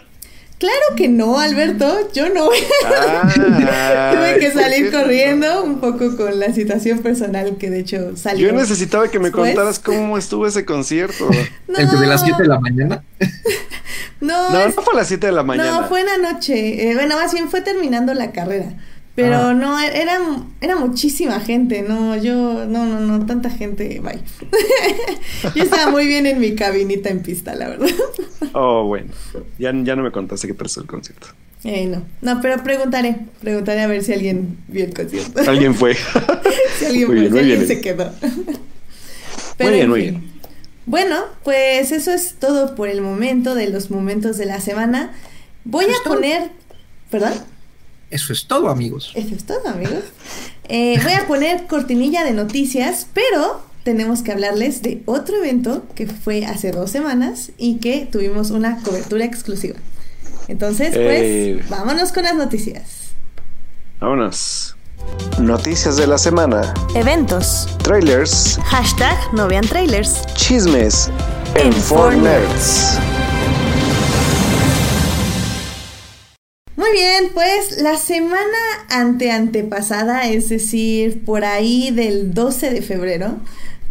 Claro 0.58 0.96
que 0.96 1.08
no, 1.08 1.40
Alberto, 1.40 2.10
yo 2.12 2.28
no. 2.28 2.48
Ah, 2.86 4.12
Tuve 4.14 4.38
que 4.38 4.50
salir 4.52 4.92
corriendo 4.92 5.64
un 5.64 5.80
poco 5.80 6.16
con 6.16 6.38
la 6.38 6.52
situación 6.52 7.00
personal 7.00 7.56
que 7.56 7.70
de 7.70 7.80
hecho 7.80 8.16
salió. 8.16 8.48
Yo 8.48 8.54
necesitaba 8.54 9.08
que 9.08 9.18
me 9.18 9.30
contaras 9.30 9.78
cómo 9.78 10.16
estuvo 10.16 10.46
ese 10.46 10.64
concierto. 10.64 11.28
¿El 11.68 12.00
de 12.00 12.06
las 12.06 12.22
7 12.22 12.42
de 12.42 12.48
la 12.48 12.60
mañana? 12.60 13.02
no, 14.20 14.50
no, 14.50 14.66
no 14.66 14.72
fue 14.72 14.94
a 14.94 14.96
las 14.98 15.08
7 15.08 15.26
de 15.26 15.32
la 15.32 15.42
mañana. 15.42 15.80
No, 15.80 15.88
fue 15.88 16.00
en 16.00 16.06
la 16.06 16.32
noche. 16.32 16.90
Eh, 16.90 16.94
bueno, 16.94 17.16
más 17.16 17.32
bien 17.32 17.50
fue 17.50 17.60
terminando 17.60 18.14
la 18.14 18.32
carrera. 18.32 18.74
Pero 19.14 19.36
Ah. 19.36 19.54
no, 19.54 19.78
era, 19.80 20.18
era 20.60 20.76
muchísima 20.76 21.38
gente, 21.40 21.82
no, 21.82 22.16
yo, 22.16 22.66
no, 22.66 22.84
no, 22.86 22.98
no, 23.00 23.26
tanta 23.26 23.48
gente, 23.48 24.00
bye. 24.00 24.18
yo 25.54 25.62
estaba 25.62 25.90
muy 25.90 26.06
bien 26.06 26.26
en 26.26 26.40
mi 26.40 26.54
cabinita 26.56 27.10
en 27.10 27.22
pista, 27.22 27.54
la 27.54 27.68
verdad. 27.68 27.88
Oh, 28.56 28.84
bueno. 28.84 29.10
Ya, 29.58 29.72
ya 29.82 29.96
no 29.96 30.02
me 30.04 30.12
contaste 30.12 30.46
qué 30.46 30.54
pasó 30.54 30.80
el 30.80 30.86
concierto. 30.86 31.26
Eh, 31.64 31.86
no, 31.86 32.02
no, 32.22 32.40
pero 32.40 32.62
preguntaré, 32.62 33.16
preguntaré 33.40 33.80
a 33.82 33.86
ver 33.88 34.04
si 34.04 34.12
alguien 34.12 34.58
vio 34.68 34.84
el 34.84 34.94
concierto. 34.94 35.40
Alguien 35.50 35.74
fue. 35.74 35.96
si 36.78 36.84
alguien, 36.84 37.08
Muy 37.08 37.14
bien, 37.20 37.26
si 37.26 37.30
muy 37.32 37.40
alguien 37.40 37.58
bien. 37.58 37.68
se 37.68 37.80
quedó. 37.80 38.12
Muy 39.58 39.68
bien, 39.70 39.82
en 39.84 39.90
muy 39.90 40.00
bien. 40.02 40.30
Bueno, 40.86 41.16
pues 41.42 41.90
eso 41.90 42.12
es 42.12 42.34
todo 42.38 42.74
por 42.74 42.88
el 42.88 43.00
momento 43.00 43.54
de 43.54 43.68
los 43.70 43.90
momentos 43.90 44.36
de 44.36 44.46
la 44.46 44.60
semana. 44.60 45.12
Voy 45.64 45.86
¿Eso 45.86 45.94
a 46.04 46.04
poner, 46.04 46.50
perdón. 47.10 47.32
Eso 48.14 48.32
es 48.32 48.46
todo, 48.46 48.68
amigos. 48.68 49.10
Eso 49.16 49.34
es 49.34 49.42
todo, 49.44 49.66
amigos. 49.68 50.04
Eh, 50.68 51.00
voy 51.02 51.12
a 51.14 51.26
poner 51.26 51.66
cortinilla 51.66 52.22
de 52.22 52.30
noticias, 52.32 53.08
pero 53.12 53.60
tenemos 53.82 54.22
que 54.22 54.30
hablarles 54.30 54.82
de 54.82 55.02
otro 55.04 55.36
evento 55.38 55.84
que 55.96 56.06
fue 56.06 56.46
hace 56.46 56.70
dos 56.70 56.92
semanas 56.92 57.50
y 57.58 57.78
que 57.78 58.06
tuvimos 58.10 58.52
una 58.52 58.80
cobertura 58.84 59.24
exclusiva. 59.24 59.78
Entonces, 60.46 60.90
pues, 60.90 61.20
Eh. 61.22 61.64
vámonos 61.68 62.12
con 62.12 62.22
las 62.22 62.36
noticias. 62.36 62.84
Vámonos. 63.98 64.76
Noticias 65.40 65.96
de 65.96 66.06
la 66.06 66.16
semana. 66.16 66.72
Eventos. 66.94 67.66
Trailers. 67.82 68.60
Hashtag 68.64 69.18
no 69.34 69.48
vean 69.48 69.66
trailers. 69.66 70.24
Chismes. 70.34 71.10
En 71.56 71.66
En 71.66 71.72
Four 71.72 72.12
4 72.14 72.20
Nerds. 72.22 72.98
Muy 76.76 76.90
bien, 76.90 77.30
pues 77.32 77.80
la 77.82 77.96
semana 77.96 78.58
ante 78.88 79.30
antepasada, 79.30 80.28
es 80.28 80.48
decir, 80.48 81.22
por 81.24 81.44
ahí 81.44 81.90
del 81.92 82.34
12 82.34 82.70
de 82.70 82.82
febrero, 82.82 83.38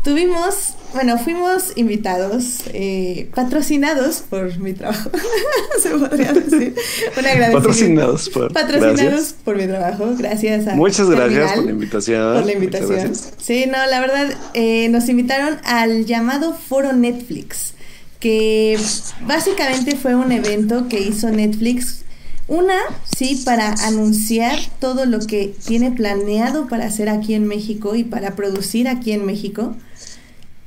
tuvimos, 0.03 0.73
bueno, 0.93 1.17
fuimos 1.17 1.71
invitados, 1.77 2.59
eh, 2.73 3.29
patrocinados 3.33 4.21
por 4.29 4.57
mi 4.59 4.73
trabajo, 4.73 5.09
se 5.81 5.91
podría 5.91 6.33
decir. 6.33 6.75
Un. 7.15 7.53
Patrocinados 7.53 8.29
por. 8.29 8.51
Patrocinados 8.51 8.99
Gracias. 8.99 9.35
por 9.45 9.55
mi 9.55 9.65
trabajo, 9.65 10.13
gracias 10.17 10.67
a 10.67 10.75
Muchas 10.75 11.09
gracias 11.09 11.53
Terminal 11.53 11.55
por 11.55 11.65
la 11.65 11.71
invitación. 11.71 12.33
por 12.35 12.45
la 12.45 12.51
invitación. 12.51 13.13
Sí, 13.37 13.65
no, 13.65 13.77
la 13.89 14.01
verdad, 14.01 14.33
eh, 14.53 14.89
nos 14.89 15.07
invitaron 15.07 15.57
al 15.63 16.05
llamado 16.05 16.53
Foro 16.53 16.91
Netflix, 16.91 17.75
que 18.19 18.77
básicamente 19.25 19.95
fue 19.95 20.15
un 20.15 20.33
evento 20.33 20.89
que 20.89 20.99
hizo 20.99 21.29
Netflix. 21.29 22.02
Una, 22.47 22.77
sí, 23.15 23.41
para 23.45 23.73
anunciar 23.85 24.59
todo 24.79 25.05
lo 25.05 25.19
que 25.19 25.55
tiene 25.65 25.91
planeado 25.91 26.67
para 26.67 26.85
hacer 26.85 27.07
aquí 27.07 27.33
en 27.33 27.47
México 27.47 27.95
y 27.95 28.03
para 28.03 28.35
producir 28.35 28.87
aquí 28.89 29.13
en 29.13 29.25
México. 29.25 29.75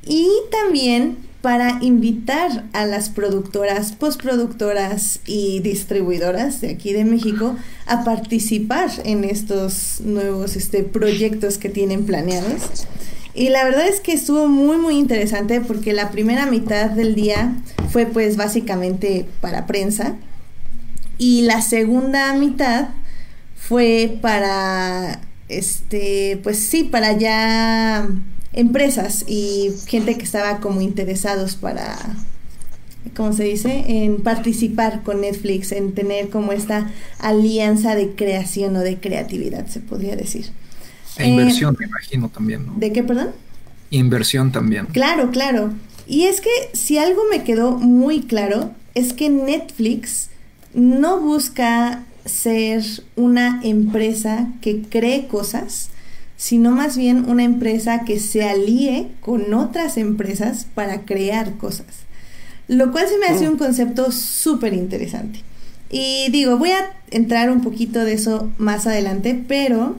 Y 0.07 0.29
también 0.51 1.19
para 1.43 1.79
invitar 1.83 2.65
a 2.73 2.87
las 2.87 3.11
productoras, 3.11 3.93
postproductoras 3.93 5.21
y 5.27 5.61
distribuidoras 5.61 6.61
de 6.61 6.71
aquí 6.71 6.93
de 6.93 7.05
México 7.05 7.55
a 7.87 8.05
participar 8.05 8.91
en 9.05 9.23
estos 9.23 10.01
nuevos 10.01 10.57
este, 10.57 10.83
proyectos 10.83 11.59
que 11.59 11.69
tienen 11.69 12.07
planeados. 12.07 12.87
Y 13.35 13.51
la 13.51 13.65
verdad 13.65 13.87
es 13.87 14.01
que 14.01 14.15
estuvo 14.15 14.49
muy 14.49 14.79
muy 14.79 14.97
interesante 14.97 15.61
porque 15.61 15.93
la 15.93 16.11
primera 16.11 16.47
mitad 16.47 16.91
del 16.91 17.15
día 17.15 17.55
fue 17.91 18.07
pues 18.07 18.37
básicamente 18.37 19.27
para 19.41 19.67
prensa 19.67 20.17
y 21.19 21.43
la 21.43 21.63
segunda 21.63 22.33
mitad 22.35 22.89
fue 23.57 24.19
para 24.21 25.21
este 25.49 26.41
pues 26.43 26.59
sí 26.59 26.85
para 26.85 27.13
ya 27.13 28.09
empresas 28.53 29.25
y 29.29 29.73
gente 29.87 30.17
que 30.17 30.25
estaba 30.25 30.61
como 30.61 30.81
interesados 30.81 31.57
para 31.57 31.97
¿cómo 33.15 33.33
se 33.33 33.45
dice? 33.45 33.85
en 33.87 34.23
participar 34.23 35.03
con 35.03 35.21
Netflix, 35.21 35.73
en 35.73 35.93
tener 35.95 36.29
como 36.29 36.53
esta 36.53 36.91
alianza 37.19 37.95
de 37.95 38.11
creación 38.11 38.77
o 38.77 38.81
de 38.81 38.99
creatividad, 38.99 39.67
se 39.67 39.81
podría 39.81 40.17
decir. 40.17 40.47
E 41.19 41.25
Eh, 41.25 41.29
inversión, 41.29 41.77
me 41.79 41.87
imagino 41.87 42.29
también, 42.29 42.67
¿no? 42.67 42.75
¿De 42.77 42.93
qué, 42.93 43.03
perdón? 43.03 43.31
Inversión 43.91 44.53
también. 44.53 44.87
Claro, 44.87 45.31
claro. 45.31 45.73
Y 46.07 46.25
es 46.25 46.41
que 46.41 46.51
si 46.73 46.99
algo 46.99 47.23
me 47.31 47.43
quedó 47.43 47.73
muy 47.73 48.23
claro 48.23 48.73
es 48.95 49.13
que 49.13 49.29
Netflix 49.29 50.31
no 50.77 51.19
busca 51.21 52.05
ser 52.27 52.85
una 53.17 53.61
empresa 53.65 54.49
que 54.61 54.83
cree 54.83 55.27
cosas, 55.27 55.89
sino 56.37 56.71
más 56.71 56.97
bien 56.97 57.25
una 57.29 57.45
empresa 57.45 58.03
que 58.05 58.21
se 58.21 58.45
alíe 58.45 59.09
con 59.21 59.55
otras 59.55 59.97
empresas 59.97 60.67
para 60.75 61.03
crear 61.07 61.57
cosas. 61.57 61.87
Lo 62.69 62.93
cual 62.93 63.07
se 63.09 63.19
me 63.19 63.27
hace 63.27 63.49
Mm. 63.49 63.53
un 63.53 63.59
concepto 63.59 64.13
súper 64.13 64.75
interesante. 64.75 65.41
Y 65.89 66.29
digo, 66.31 66.59
voy 66.59 66.71
a 66.71 66.91
entrar 67.11 67.51
un 67.51 67.63
poquito 67.63 68.01
de 68.05 68.13
eso 68.13 68.51
más 68.59 68.87
adelante, 68.87 69.41
pero 69.49 69.97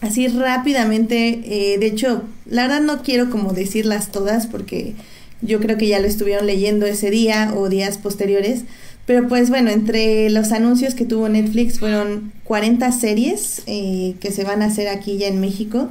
así 0.00 0.26
rápidamente, 0.28 1.74
eh, 1.74 1.78
de 1.78 1.86
hecho, 1.86 2.24
la 2.46 2.62
verdad 2.62 2.80
no 2.80 3.02
quiero 3.02 3.30
como 3.30 3.52
decirlas 3.52 4.10
todas 4.10 4.46
porque 4.48 4.94
yo 5.42 5.60
creo 5.60 5.76
que 5.78 5.88
ya 5.88 6.00
lo 6.00 6.06
estuvieron 6.06 6.46
leyendo 6.46 6.84
ese 6.86 7.10
día 7.10 7.52
o 7.56 7.68
días 7.68 7.96
posteriores, 7.98 8.64
pero 9.10 9.26
pues 9.26 9.50
bueno, 9.50 9.70
entre 9.70 10.30
los 10.30 10.52
anuncios 10.52 10.94
que 10.94 11.04
tuvo 11.04 11.28
Netflix 11.28 11.80
fueron 11.80 12.30
40 12.44 12.92
series 12.92 13.64
eh, 13.66 14.14
que 14.20 14.30
se 14.30 14.44
van 14.44 14.62
a 14.62 14.66
hacer 14.66 14.86
aquí 14.86 15.18
ya 15.18 15.26
en 15.26 15.40
México. 15.40 15.88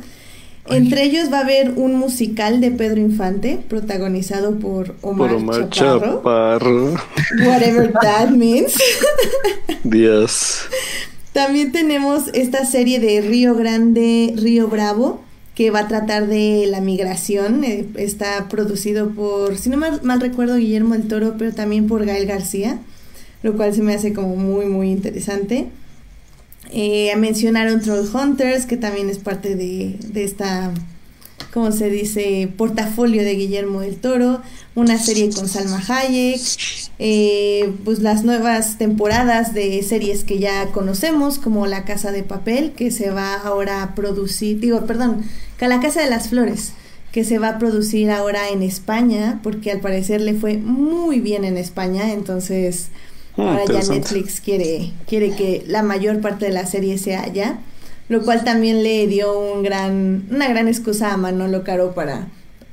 Ay. 0.63 0.77
Entre 0.77 1.03
ellos 1.03 1.29
va 1.29 1.39
a 1.39 1.41
haber 1.41 1.71
un 1.71 1.95
musical 1.95 2.61
de 2.61 2.71
Pedro 2.71 3.01
Infante, 3.01 3.59
protagonizado 3.67 4.57
por 4.57 4.95
Omar, 5.01 5.31
Por 5.31 5.37
Omar 5.37 5.69
Chaparro. 5.69 6.15
Chaparro. 6.15 6.93
Whatever 7.45 7.91
that 8.01 8.29
means. 8.37 8.75
Dios. 9.83 10.61
También 11.33 11.73
tenemos 11.73 12.29
esta 12.33 12.63
serie 12.63 13.01
de 13.01 13.19
Río 13.19 13.53
Grande, 13.53 14.33
Río 14.37 14.69
Bravo, 14.69 15.21
que 15.55 15.71
va 15.71 15.79
a 15.79 15.87
tratar 15.89 16.27
de 16.27 16.67
la 16.69 16.79
migración. 16.79 17.65
eh, 17.65 17.85
está 17.95 18.47
producido 18.47 19.09
por, 19.09 19.57
si 19.57 19.69
no 19.69 19.75
mal, 19.75 19.99
mal 20.03 20.21
recuerdo, 20.21 20.55
Guillermo 20.55 20.93
del 20.93 21.09
Toro, 21.09 21.35
pero 21.37 21.51
también 21.51 21.87
por 21.87 22.05
Gael 22.05 22.25
García, 22.25 22.79
lo 23.43 23.55
cual 23.55 23.73
se 23.73 23.81
me 23.81 23.93
hace 23.93 24.13
como 24.13 24.35
muy, 24.35 24.65
muy 24.65 24.89
interesante. 24.89 25.67
Eh, 26.71 27.15
mencionaron 27.17 27.81
Troll 27.81 28.07
Hunters, 28.13 28.65
que 28.65 28.77
también 28.77 29.09
es 29.09 29.17
parte 29.17 29.55
de, 29.55 29.95
de 30.03 30.23
esta, 30.23 30.71
¿cómo 31.53 31.71
se 31.71 31.89
dice?, 31.89 32.49
portafolio 32.57 33.23
de 33.23 33.35
Guillermo 33.35 33.81
del 33.81 33.95
Toro. 33.95 34.41
Una 34.75 34.97
serie 34.99 35.29
con 35.31 35.47
Salma 35.47 35.81
Hayek. 35.87 36.39
eh, 36.99 37.73
pues 37.85 37.99
las 37.99 38.23
nuevas 38.23 38.77
temporadas 38.77 39.53
de 39.53 39.81
series 39.83 40.23
que 40.25 40.37
ya 40.37 40.67
conocemos, 40.67 41.39
como 41.39 41.65
La 41.65 41.85
Casa 41.85 42.11
de 42.11 42.23
Papel, 42.23 42.73
que 42.73 42.91
se 42.91 43.09
va 43.09 43.35
ahora 43.35 43.81
a 43.81 43.95
producir, 43.95 44.59
digo, 44.59 44.85
perdón, 44.85 45.23
La 45.59 45.79
Casa 45.79 46.01
de 46.01 46.09
las 46.09 46.27
Flores, 46.27 46.73
que 47.11 47.23
se 47.23 47.39
va 47.39 47.49
a 47.49 47.57
producir 47.57 48.11
ahora 48.11 48.49
en 48.49 48.61
España, 48.61 49.39
porque 49.41 49.71
al 49.71 49.79
parecer 49.79 50.21
le 50.21 50.35
fue 50.35 50.57
muy 50.57 51.19
bien 51.19 51.45
en 51.45 51.57
España, 51.57 52.11
entonces 52.13 52.89
ahora 53.47 53.65
ya. 53.65 53.93
Netflix 53.93 54.41
quiere, 54.41 54.91
quiere 55.07 55.35
que 55.35 55.63
la 55.67 55.83
mayor 55.83 56.21
parte 56.21 56.45
de 56.45 56.51
la 56.51 56.65
serie 56.65 56.97
sea 56.97 57.23
allá, 57.23 57.59
lo 58.07 58.23
cual 58.23 58.43
también 58.43 58.83
le 58.83 59.07
dio 59.07 59.37
un 59.37 59.63
gran, 59.63 60.25
una 60.31 60.47
gran 60.47 60.67
excusa 60.67 61.13
a 61.13 61.17
Manolo 61.17 61.63
Caro 61.63 61.93
para 61.93 62.27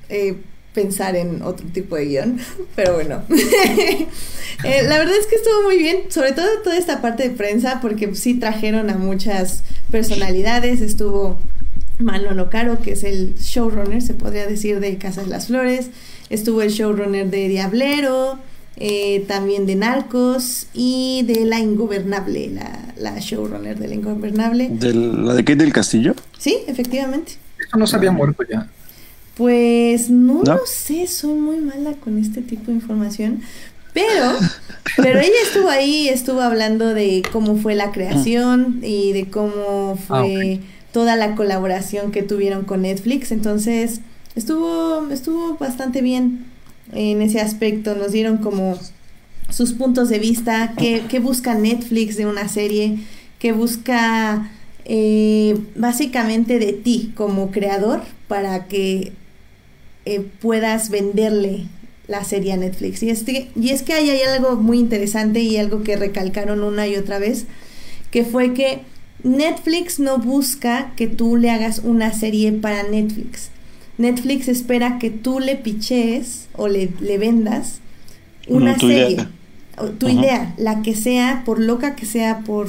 eh, 0.09 0.37
pensar 0.73 1.17
en 1.17 1.43
otro 1.43 1.67
tipo 1.73 1.97
de 1.97 2.07
guion, 2.07 2.41
pero 2.77 2.95
bueno. 2.95 3.23
Eh, 4.65 4.85
la 4.85 4.97
verdad 4.99 5.15
es 5.21 5.27
que 5.27 5.37
estuvo 5.37 5.65
muy 5.65 5.77
bien, 5.77 6.05
sobre 6.09 6.33
todo 6.33 6.47
toda 6.65 6.79
esta 6.79 7.03
parte 7.03 7.29
de 7.29 7.31
prensa, 7.35 7.79
porque 7.83 8.15
sí 8.15 8.35
trajeron 8.39 8.89
a 8.89 8.97
muchas 8.97 9.63
personalidades, 9.91 10.81
estuvo 10.81 11.37
Manolo 11.99 12.49
Caro, 12.49 12.81
que 12.81 12.93
es 12.93 13.05
el 13.05 13.35
showrunner, 13.37 14.01
se 14.01 14.15
podría 14.15 14.47
decir, 14.47 14.81
de 14.81 14.97
Casa 14.97 15.21
de 15.21 15.29
las 15.29 15.49
Flores, 15.49 15.91
estuvo 16.31 16.63
el 16.63 16.71
showrunner 16.71 17.29
de 17.29 17.49
Diablero, 17.49 18.39
eh, 18.79 19.25
también 19.27 19.67
de 19.67 19.75
Narcos 19.75 20.67
y 20.75 21.23
de 21.27 21.47
La 21.47 21.61
Ingobernable, 21.61 22.51
la, 22.51 22.95
la 22.97 23.19
showrunner 23.19 23.79
de 23.79 23.89
La 23.89 23.95
Ingobernable. 23.95 24.69
¿De 24.71 24.93
¿La 24.93 25.35
de 25.35 25.45
Kate 25.45 25.57
del 25.57 25.73
Castillo? 25.73 26.15
Sí, 26.39 26.59
efectivamente. 26.67 27.33
Eso 27.59 27.79
no 27.79 27.87
se 27.87 27.97
había 27.97 28.13
muerto 28.13 28.43
ya. 28.49 28.69
Pues 29.37 30.11
no, 30.11 30.43
¿No? 30.43 30.57
lo 30.57 30.67
sé, 30.67 31.07
soy 31.07 31.35
muy 31.35 31.57
mala 31.59 31.95
con 31.95 32.19
este 32.19 32.43
tipo 32.43 32.67
de 32.67 32.75
información. 32.75 33.41
Pero, 33.95 34.33
pero 34.99 35.21
ella 35.21 35.43
estuvo 35.43 35.71
ahí, 35.71 36.09
estuvo 36.09 36.43
hablando 36.43 36.93
de 36.93 37.23
cómo 37.33 37.57
fue 37.57 37.75
la 37.75 37.93
creación 37.93 38.81
y 38.83 39.13
de 39.13 39.31
cómo 39.31 39.97
fue 40.07 40.61
toda 40.93 41.17
la 41.17 41.35
colaboración 41.35 42.13
que 42.13 42.23
tuvieron 42.23 42.65
con 42.65 42.83
Netflix. 42.83 43.33
Entonces, 43.33 44.01
estuvo, 44.35 45.09
estuvo 45.11 45.57
bastante 45.57 46.03
bien 46.03 46.45
en 46.93 47.23
ese 47.23 47.41
aspecto. 47.41 47.95
Nos 47.95 48.13
dieron 48.13 48.39
como 48.39 48.79
sus 49.51 49.73
puntos 49.73 50.09
de 50.09 50.19
vista, 50.19 50.75
qué, 50.79 51.03
qué 51.09 51.21
busca 51.21 51.55
Netflix 51.55 52.17
de 52.17 52.27
una 52.27 52.49
serie, 52.49 52.99
qué 53.39 53.53
busca 53.53 54.51
eh, 54.85 55.59
básicamente 55.75 56.59
de 56.59 56.73
ti 56.73 57.13
como 57.17 57.51
creador 57.51 58.03
para 58.29 58.67
que 58.67 59.13
eh, 60.05 60.21
puedas 60.41 60.91
venderle 60.91 61.65
la 62.09 62.25
serie 62.25 62.53
a 62.53 62.57
Netflix. 62.57 63.03
Y, 63.03 63.11
este, 63.11 63.51
y 63.57 63.71
es 63.71 63.83
que 63.83 63.95
hay, 63.95 64.11
hay 64.11 64.23
algo 64.23 64.57
muy 64.57 64.79
interesante 64.79 65.41
y 65.41 65.57
algo 65.57 65.83
que 65.83 65.97
recalcaron 65.97 66.63
una 66.63 66.87
y 66.87 66.97
otra 66.97 67.19
vez, 67.19 67.47
que 68.11 68.25
fue 68.25 68.55
que 68.55 68.81
Netflix 69.25 69.99
no 69.99 70.19
busca 70.19 70.93
que 70.97 71.09
tú 71.09 71.37
le 71.37 71.51
hagas 71.51 71.81
una 71.81 72.13
serie 72.13 72.53
para 72.53 72.85
Netflix. 72.85 73.51
Netflix 73.99 74.49
espera 74.49 74.99
que 74.99 75.11
tú 75.11 75.41
le 75.41 75.57
pichees 75.57 76.49
o 76.55 76.69
le, 76.69 76.91
le 77.01 77.19
vendas 77.19 77.81
una 78.49 78.79
serie. 78.79 79.27
tu 79.99 80.09
idea, 80.09 80.55
la 80.59 80.83
que 80.83 80.95
sea, 80.95 81.43
por 81.45 81.59
loca 81.59 81.97
que 81.97 82.07
sea, 82.07 82.41
por... 82.41 82.69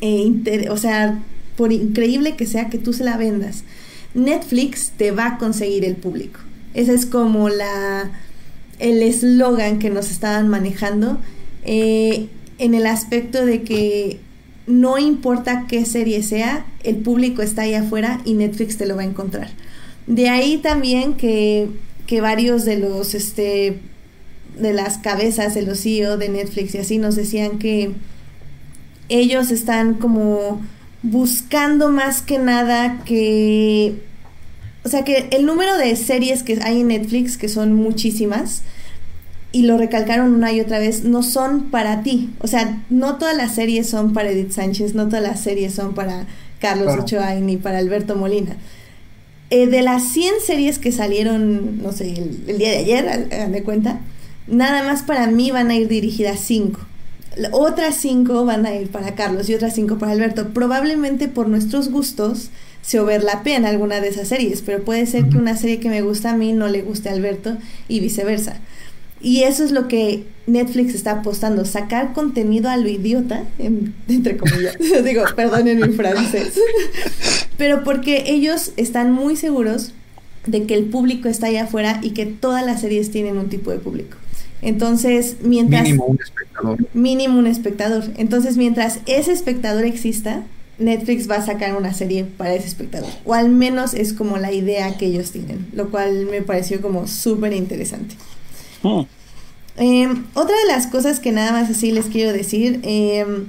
Eh, 0.00 0.68
o 0.70 0.76
sea, 0.76 1.22
por 1.56 1.72
increíble 1.72 2.36
que 2.36 2.46
sea 2.46 2.70
que 2.70 2.78
tú 2.78 2.92
se 2.92 3.04
la 3.04 3.16
vendas. 3.16 3.64
Netflix 4.14 4.92
te 4.96 5.10
va 5.10 5.26
a 5.26 5.38
conseguir 5.38 5.84
el 5.84 5.96
público. 5.96 6.40
Ese 6.74 6.94
es 6.94 7.06
como 7.06 7.48
la 7.48 8.10
el 8.78 9.02
eslogan 9.02 9.78
que 9.78 9.90
nos 9.90 10.10
estaban 10.10 10.48
manejando 10.48 11.18
eh, 11.64 12.28
en 12.58 12.74
el 12.74 12.86
aspecto 12.86 13.44
de 13.44 13.62
que 13.62 14.20
no 14.66 14.98
importa 14.98 15.66
qué 15.68 15.84
serie 15.84 16.22
sea, 16.22 16.64
el 16.82 16.96
público 16.96 17.42
está 17.42 17.62
ahí 17.62 17.74
afuera 17.74 18.20
y 18.24 18.34
Netflix 18.34 18.78
te 18.78 18.86
lo 18.86 18.96
va 18.96 19.02
a 19.02 19.06
encontrar. 19.06 19.50
De 20.06 20.28
ahí 20.28 20.58
también 20.58 21.14
que, 21.14 21.68
que 22.06 22.20
varios 22.20 22.64
de 22.64 22.78
los 22.78 23.14
este 23.14 23.78
de 24.58 24.72
las 24.72 24.98
cabezas 24.98 25.54
de 25.54 25.62
los 25.62 25.80
CEO 25.80 26.16
de 26.16 26.28
Netflix 26.28 26.74
y 26.74 26.78
así 26.78 26.98
nos 26.98 27.14
decían 27.14 27.58
que 27.58 27.92
ellos 29.08 29.50
están 29.50 29.94
como 29.94 30.60
buscando 31.02 31.88
más 31.88 32.20
que 32.20 32.38
nada 32.38 33.02
que 33.04 33.94
o 34.84 34.88
sea 34.88 35.04
que 35.04 35.28
el 35.30 35.44
número 35.44 35.76
de 35.76 35.94
series 35.96 36.42
que 36.42 36.58
hay 36.62 36.80
en 36.80 36.88
Netflix, 36.88 37.36
que 37.36 37.48
son 37.48 37.74
muchísimas, 37.74 38.62
y 39.52 39.62
lo 39.62 39.76
recalcaron 39.76 40.32
una 40.32 40.52
y 40.52 40.60
otra 40.60 40.78
vez, 40.78 41.04
no 41.04 41.22
son 41.22 41.70
para 41.70 42.02
ti. 42.02 42.30
O 42.40 42.46
sea, 42.46 42.82
no 42.88 43.16
todas 43.16 43.36
las 43.36 43.54
series 43.54 43.88
son 43.88 44.12
para 44.12 44.30
Edith 44.30 44.52
Sánchez, 44.52 44.94
no 44.94 45.06
todas 45.06 45.22
las 45.22 45.40
series 45.40 45.74
son 45.74 45.94
para 45.94 46.26
Carlos 46.60 46.96
Ochoa 46.98 47.34
ni 47.34 47.56
para 47.56 47.78
Alberto 47.78 48.16
Molina. 48.16 48.56
Eh, 49.50 49.66
de 49.66 49.82
las 49.82 50.04
100 50.04 50.34
series 50.46 50.78
que 50.78 50.92
salieron, 50.92 51.82
no 51.82 51.92
sé, 51.92 52.14
el, 52.46 52.58
día 52.58 52.70
de 52.70 52.78
ayer, 52.78 53.50
de 53.50 53.62
cuenta, 53.64 54.00
nada 54.46 54.84
más 54.84 55.02
para 55.02 55.26
mí 55.26 55.50
van 55.50 55.70
a 55.70 55.76
ir 55.76 55.88
dirigidas 55.88 56.40
5. 56.40 56.80
Otras 57.52 57.96
5 57.96 58.44
van 58.44 58.64
a 58.66 58.74
ir 58.74 58.90
para 58.90 59.14
Carlos 59.14 59.48
y 59.48 59.54
otras 59.54 59.74
5 59.74 59.98
para 59.98 60.12
Alberto. 60.12 60.50
Probablemente 60.50 61.28
por 61.28 61.48
nuestros 61.48 61.90
gustos 61.90 62.50
se 62.82 63.00
overlapeen 63.00 63.66
alguna 63.66 64.00
de 64.00 64.08
esas 64.08 64.28
series, 64.28 64.62
pero 64.62 64.84
puede 64.84 65.06
ser 65.06 65.28
que 65.28 65.36
una 65.36 65.56
serie 65.56 65.80
que 65.80 65.90
me 65.90 66.02
gusta 66.02 66.30
a 66.30 66.36
mí 66.36 66.52
no 66.52 66.68
le 66.68 66.82
guste 66.82 67.08
a 67.08 67.12
Alberto 67.12 67.56
y 67.88 68.00
viceversa. 68.00 68.56
Y 69.20 69.42
eso 69.42 69.64
es 69.64 69.70
lo 69.70 69.86
que 69.86 70.24
Netflix 70.46 70.94
está 70.94 71.12
apostando, 71.12 71.64
sacar 71.64 72.12
contenido 72.12 72.70
a 72.70 72.76
lo 72.76 72.88
idiota, 72.88 73.44
entre 74.08 74.36
comillas, 74.36 74.76
digo, 75.04 75.24
perdonen 75.36 75.80
mi 75.80 75.92
francés, 75.92 76.58
pero 77.56 77.84
porque 77.84 78.24
ellos 78.26 78.72
están 78.76 79.12
muy 79.12 79.36
seguros 79.36 79.92
de 80.46 80.64
que 80.64 80.74
el 80.74 80.84
público 80.86 81.28
está 81.28 81.48
allá 81.48 81.64
afuera 81.64 82.00
y 82.02 82.10
que 82.10 82.26
todas 82.26 82.64
las 82.64 82.80
series 82.80 83.10
tienen 83.10 83.36
un 83.36 83.48
tipo 83.48 83.70
de 83.70 83.78
público. 83.78 84.16
Entonces, 84.62 85.36
mientras... 85.42 85.84
Mínimo 85.84 86.06
un 86.06 86.18
espectador. 86.20 86.78
Mínimo 86.94 87.38
un 87.38 87.46
espectador. 87.46 88.04
Entonces, 88.16 88.56
mientras 88.56 89.00
ese 89.06 89.32
espectador 89.32 89.84
exista, 89.84 90.42
Netflix 90.78 91.30
va 91.30 91.36
a 91.36 91.46
sacar 91.46 91.76
una 91.76 91.94
serie 91.94 92.24
para 92.24 92.54
ese 92.54 92.66
espectador. 92.66 93.10
O 93.24 93.34
al 93.34 93.50
menos 93.50 93.94
es 93.94 94.12
como 94.12 94.38
la 94.38 94.52
idea 94.52 94.96
que 94.96 95.06
ellos 95.06 95.30
tienen, 95.30 95.66
lo 95.72 95.90
cual 95.90 96.26
me 96.30 96.42
pareció 96.42 96.80
como 96.80 97.06
súper 97.06 97.52
interesante. 97.52 98.16
Oh. 98.82 99.06
Em, 99.76 100.24
otra 100.34 100.54
de 100.56 100.66
las 100.72 100.86
cosas 100.86 101.20
que 101.20 101.32
nada 101.32 101.52
más 101.52 101.70
así 101.70 101.90
les 101.92 102.06
quiero 102.06 102.32
decir, 102.32 102.80
em, 102.82 103.46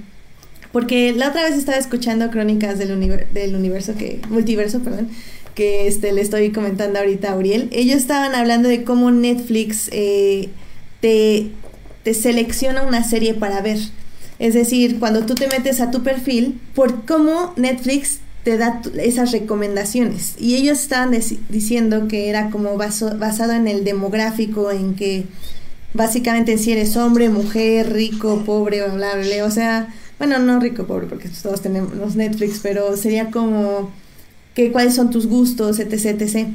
porque 0.72 1.13
la 1.13 1.30
otra 1.30 1.44
vez 1.44 1.56
estaba 1.56 1.78
escuchando 1.78 2.30
crónicas 2.32 2.80
del, 2.80 3.28
del 3.34 3.56
universo, 3.56 3.96
que, 3.98 4.22
multiverso, 4.30 4.80
perdón, 4.80 5.10
que 5.56 5.88
este, 5.88 6.13
le 6.13 6.22
estoy 6.22 6.52
comentando 6.52 7.00
ahorita 7.00 7.32
a 7.32 7.38
Uriel. 7.38 7.67
Ellos 7.72 7.98
estaban 7.98 8.36
hablando 8.36 8.70
de 8.70 8.84
cómo 8.84 9.12
Netflix 9.12 9.89
eh, 9.91 10.50
te, 11.02 11.50
te 12.04 12.13
selecciona 12.13 12.84
una 12.84 13.04
serie 13.04 13.34
para 13.34 13.62
ver. 13.62 13.80
Es 14.39 14.54
decir, 14.54 15.00
cuando 15.00 15.26
tú 15.26 15.36
te 15.36 15.48
metes 15.48 15.82
a 15.82 15.91
tu 15.91 16.04
perfil, 16.04 16.60
por 16.74 17.06
cómo 17.06 17.54
Netflix 17.58 18.20
te 18.44 18.58
da 18.58 18.82
esas 19.02 19.32
recomendaciones. 19.32 20.36
Y 20.40 20.56
ellos 20.56 20.80
estaban 20.80 21.12
diciendo 21.50 22.08
que 22.08 22.30
era 22.30 22.50
como 22.50 22.78
basado 22.78 23.54
en 23.54 23.68
el 23.68 23.84
demográfico, 23.84 24.72
en 24.72 24.96
que 24.96 25.26
básicamente 25.94 26.58
si 26.58 26.72
eres 26.72 26.98
hombre, 26.98 27.30
mujer, 27.30 27.94
rico, 27.94 28.44
pobre, 28.46 28.82
bla, 28.90 29.16
bla, 29.16 29.16
bla, 29.16 29.46
o 29.46 29.52
sea, 29.52 29.94
bueno, 30.18 30.40
no 30.40 30.60
rico, 30.60 30.86
pobre, 30.86 31.08
porque 31.08 31.30
todos 31.42 31.62
tenemos 31.62 32.16
Netflix, 32.16 32.60
pero 32.62 32.96
sería 32.98 33.32
como 33.32 33.92
que 34.56 34.72
cuáles 34.72 34.96
son 34.96 35.10
tus 35.10 35.28
gustos, 35.28 35.80
etc, 35.80 36.22
etc. 36.22 36.48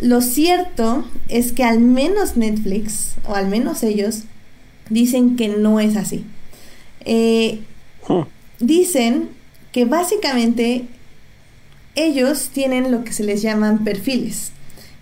Lo 0.00 0.20
cierto 0.20 1.04
es 1.28 1.52
que 1.52 1.64
al 1.64 1.80
menos 1.80 2.36
Netflix, 2.36 3.14
o 3.26 3.34
al 3.34 3.48
menos 3.48 3.82
ellos, 3.82 4.22
dicen 4.90 5.36
que 5.36 5.48
no 5.48 5.80
es 5.80 5.96
así. 5.96 6.24
Eh, 7.04 7.60
dicen 8.60 9.28
que 9.72 9.84
básicamente 9.84 10.86
ellos 11.94 12.50
tienen 12.52 12.90
lo 12.90 13.04
que 13.04 13.12
se 13.12 13.24
les 13.24 13.42
llaman 13.42 13.84
perfiles. 13.84 14.52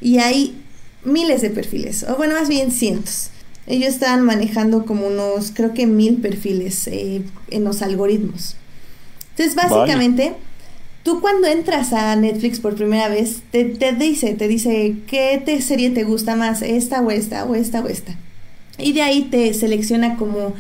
Y 0.00 0.18
hay 0.18 0.57
miles 1.05 1.42
de 1.42 1.50
perfiles, 1.50 2.05
o 2.05 2.16
bueno, 2.16 2.35
más 2.35 2.48
bien 2.48 2.70
cientos 2.70 3.31
ellos 3.70 3.90
estaban 3.90 4.24
manejando 4.24 4.85
como 4.85 5.07
unos, 5.07 5.53
creo 5.55 5.72
que 5.74 5.87
mil 5.87 6.16
perfiles 6.16 6.88
eh, 6.88 7.22
en 7.50 7.64
los 7.64 7.83
algoritmos. 7.83 8.57
Entonces, 9.31 9.55
básicamente, 9.55 10.35
tú 11.05 11.20
cuando 11.20 11.46
entras 11.46 11.92
a 11.92 12.16
Netflix 12.16 12.59
por 12.59 12.74
primera 12.74 13.09
vez, 13.09 13.42
te, 13.53 13.64
dice, 13.92 14.35
te 14.35 14.48
dice, 14.48 14.96
¿qué 15.07 15.40
te 15.44 15.62
serie 15.62 15.90
te 15.90 16.03
gusta 16.03 16.35
más? 16.35 16.62
¿Esta 16.62 17.00
o 17.00 17.11
esta 17.12 17.44
o 17.44 17.55
esta 17.55 17.81
o 17.81 17.87
esta? 17.87 18.16
Y 18.76 18.92
de 18.92 19.03
ahí 19.03 19.22
te 19.31 19.55
selecciona 19.55 20.16
como 20.16 20.55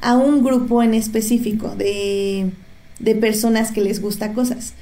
a 0.00 0.16
un 0.16 0.42
grupo 0.42 0.82
en 0.82 0.92
específico 0.94 1.74
de, 1.76 2.50
de 2.98 3.14
personas 3.14 3.70
que 3.70 3.80
les 3.80 4.02
gusta 4.02 4.32
cosas. 4.32 4.72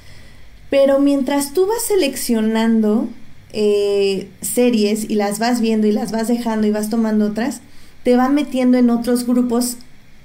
Pero 0.75 0.99
mientras 0.99 1.53
tú 1.53 1.67
vas 1.67 1.83
seleccionando 1.83 3.07
eh, 3.53 4.27
series 4.41 5.09
y 5.09 5.15
las 5.15 5.39
vas 5.39 5.61
viendo 5.61 5.87
y 5.87 5.93
las 5.93 6.11
vas 6.11 6.27
dejando 6.27 6.67
y 6.67 6.71
vas 6.71 6.89
tomando 6.89 7.27
otras, 7.27 7.61
te 8.03 8.17
va 8.17 8.27
metiendo 8.27 8.77
en 8.77 8.89
otros 8.89 9.25
grupos 9.25 9.77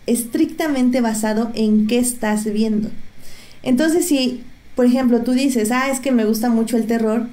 estrictamente 0.09 1.01
basado 1.01 1.53
en 1.55 1.87
qué 1.87 2.01
estás 2.01 2.53
viendo. 2.53 2.91
Entonces, 3.63 4.07
si, 4.07 4.43
por 4.75 4.87
ejemplo, 4.87 5.21
tú 5.21 5.35
dices, 5.35 5.71
ah, 5.71 5.89
es 5.89 6.01
que 6.01 6.11
me 6.11 6.25
gusta 6.25 6.49
mucho 6.49 6.77
el 6.77 6.89
terror, 6.89 7.29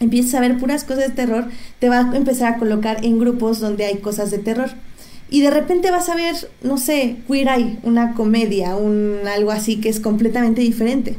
empiezas 0.00 0.34
a 0.34 0.40
ver 0.40 0.58
puras 0.58 0.82
cosas 0.82 1.10
de 1.10 1.14
terror, 1.14 1.46
te 1.78 1.88
va 1.88 2.00
a 2.00 2.16
empezar 2.16 2.54
a 2.54 2.58
colocar 2.58 3.04
en 3.04 3.20
grupos 3.20 3.60
donde 3.60 3.84
hay 3.84 3.98
cosas 3.98 4.32
de 4.32 4.38
terror. 4.38 4.70
Y 5.30 5.40
de 5.40 5.52
repente 5.52 5.92
vas 5.92 6.08
a 6.08 6.16
ver, 6.16 6.34
no 6.64 6.78
sé, 6.78 7.18
Queer 7.28 7.46
Eye, 7.46 7.78
una 7.84 8.14
comedia, 8.14 8.74
un 8.74 9.20
algo 9.32 9.52
así 9.52 9.76
que 9.76 9.88
es 9.88 10.00
completamente 10.00 10.62
diferente. 10.62 11.16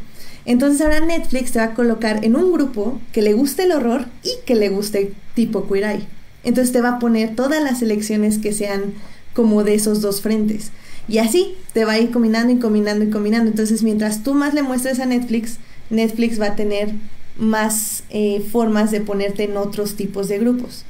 Entonces 0.47 0.79
ahora 0.79 1.01
Netflix 1.01 1.51
te 1.51 1.59
va 1.59 1.65
a 1.65 1.73
colocar 1.73 2.23
en 2.23 2.37
un 2.37 2.53
grupo 2.53 2.99
que 3.11 3.21
le 3.21 3.33
guste 3.33 3.63
el 3.63 3.73
horror 3.73 4.05
y 4.23 4.31
que 4.45 4.55
le 4.55 4.69
guste 4.69 5.11
tipo 5.35 5.67
Queer 5.67 5.83
Eye. 5.83 6.07
Entonces 6.45 6.71
te 6.71 6.79
va 6.79 6.93
a 6.93 6.99
poner 6.99 7.35
todas 7.35 7.61
las 7.61 7.79
selecciones 7.79 8.37
que 8.39 8.53
sean 8.53 8.93
como 9.33 9.65
de 9.65 9.75
esos 9.75 10.01
dos 10.01 10.21
frentes. 10.21 10.71
Y 11.09 11.17
así 11.17 11.55
te 11.73 11.83
va 11.83 11.93
a 11.93 11.99
ir 11.99 12.11
combinando 12.11 12.53
y 12.53 12.59
combinando 12.59 13.03
y 13.03 13.09
combinando. 13.09 13.51
Entonces 13.51 13.83
mientras 13.83 14.23
tú 14.23 14.33
más 14.33 14.53
le 14.53 14.63
muestres 14.63 15.01
a 15.01 15.05
Netflix, 15.05 15.57
Netflix 15.89 16.39
va 16.39 16.47
a 16.47 16.55
tener 16.55 16.93
más 17.37 18.03
eh, 18.09 18.41
formas 18.49 18.89
de 18.89 19.01
ponerte 19.01 19.43
en 19.43 19.57
otros 19.57 19.97
tipos 19.97 20.29
de 20.29 20.39
grupos. 20.39 20.85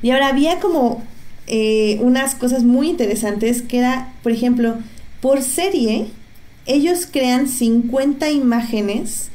Y 0.00 0.12
ahora 0.12 0.28
había 0.28 0.60
como 0.60 1.04
eh, 1.46 1.98
unas 2.00 2.34
cosas 2.34 2.64
muy 2.64 2.88
interesantes 2.88 3.60
que 3.60 3.80
era, 3.80 4.14
por 4.22 4.32
ejemplo, 4.32 4.76
por 5.20 5.42
serie, 5.42 6.06
ellos 6.66 7.08
crean 7.10 7.48
50 7.48 8.30
imágenes 8.30 9.28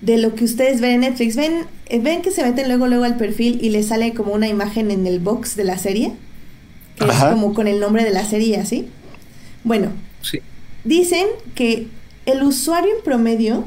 de 0.00 0.18
lo 0.18 0.34
que 0.34 0.44
ustedes 0.44 0.80
ven 0.80 0.92
en 0.92 1.00
Netflix. 1.00 1.36
¿Ven, 1.36 1.66
eh, 1.86 1.98
ven 1.98 2.22
que 2.22 2.30
se 2.30 2.42
meten 2.42 2.68
luego, 2.68 2.86
luego 2.86 3.04
al 3.04 3.16
perfil 3.16 3.58
y 3.62 3.70
les 3.70 3.86
sale 3.88 4.14
como 4.14 4.32
una 4.32 4.48
imagen 4.48 4.90
en 4.90 5.06
el 5.06 5.18
box 5.18 5.56
de 5.56 5.64
la 5.64 5.78
serie? 5.78 6.12
Que 6.96 7.06
es 7.06 7.14
como 7.16 7.54
con 7.54 7.68
el 7.68 7.80
nombre 7.80 8.04
de 8.04 8.10
la 8.10 8.24
serie, 8.24 8.56
¿así? 8.56 8.86
Bueno, 9.64 9.92
dicen 10.84 11.26
que 11.54 11.88
el 12.26 12.42
usuario 12.42 12.96
en 12.96 13.04
promedio 13.04 13.64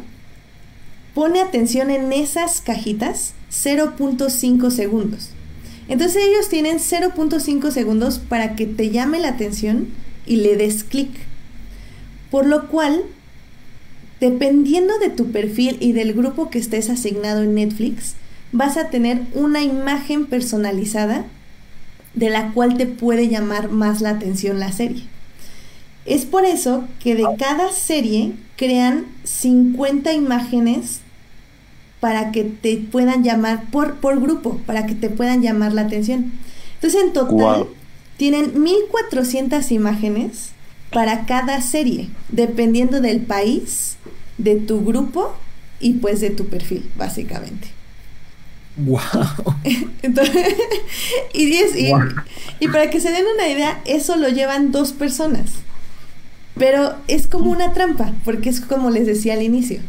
pone 1.13 1.41
atención 1.41 1.91
en 1.91 2.11
esas 2.13 2.61
cajitas 2.61 3.33
0.5 3.51 4.69
segundos. 4.71 5.29
Entonces 5.87 6.23
ellos 6.23 6.47
tienen 6.49 6.77
0.5 6.77 7.71
segundos 7.71 8.19
para 8.19 8.55
que 8.55 8.65
te 8.65 8.89
llame 8.89 9.19
la 9.19 9.29
atención 9.29 9.89
y 10.25 10.37
le 10.37 10.55
des 10.55 10.83
clic. 10.83 11.09
Por 12.31 12.47
lo 12.47 12.69
cual 12.69 13.03
dependiendo 14.21 14.97
de 14.99 15.09
tu 15.09 15.31
perfil 15.31 15.77
y 15.79 15.91
del 15.91 16.13
grupo 16.13 16.49
que 16.49 16.59
estés 16.59 16.89
asignado 16.89 17.43
en 17.43 17.55
Netflix, 17.55 18.15
vas 18.51 18.77
a 18.77 18.89
tener 18.89 19.21
una 19.33 19.63
imagen 19.63 20.27
personalizada 20.27 21.25
de 22.13 22.29
la 22.29 22.51
cual 22.53 22.77
te 22.77 22.85
puede 22.85 23.29
llamar 23.29 23.69
más 23.69 23.99
la 24.01 24.11
atención 24.11 24.59
la 24.59 24.71
serie. 24.71 25.03
Es 26.05 26.25
por 26.25 26.45
eso 26.45 26.85
que 26.99 27.15
de 27.15 27.25
cada 27.37 27.71
serie 27.71 28.33
crean 28.57 29.05
50 29.23 30.13
imágenes 30.13 31.01
para 31.99 32.31
que 32.31 32.43
te 32.43 32.77
puedan 32.77 33.23
llamar 33.23 33.69
por, 33.71 33.95
por 33.95 34.19
grupo, 34.19 34.57
para 34.65 34.85
que 34.85 34.95
te 34.95 35.09
puedan 35.09 35.41
llamar 35.41 35.73
la 35.73 35.81
atención. 35.81 36.31
Entonces 36.75 37.03
en 37.03 37.13
total 37.13 37.67
tienen 38.17 38.61
1400 38.61 39.71
imágenes 39.71 40.51
para 40.91 41.25
cada 41.25 41.61
serie, 41.61 42.09
dependiendo 42.29 43.01
del 43.01 43.21
país, 43.21 43.97
de 44.37 44.55
tu 44.55 44.83
grupo 44.83 45.33
y 45.79 45.93
pues 45.93 46.21
de 46.21 46.29
tu 46.29 46.47
perfil, 46.47 46.89
básicamente. 46.95 47.69
Wow. 48.77 48.99
y, 51.33 51.53
y, 52.59 52.67
para 52.67 52.89
que 52.89 52.99
se 52.99 53.11
den 53.11 53.25
una 53.35 53.47
idea, 53.47 53.81
eso 53.85 54.15
lo 54.15 54.29
llevan 54.29 54.71
dos 54.71 54.91
personas. 54.93 55.49
Pero 56.57 56.95
es 57.07 57.27
como 57.27 57.51
una 57.51 57.73
trampa, 57.73 58.13
porque 58.23 58.49
es 58.49 58.61
como 58.61 58.89
les 58.89 59.07
decía 59.07 59.33
al 59.33 59.41
inicio. 59.41 59.79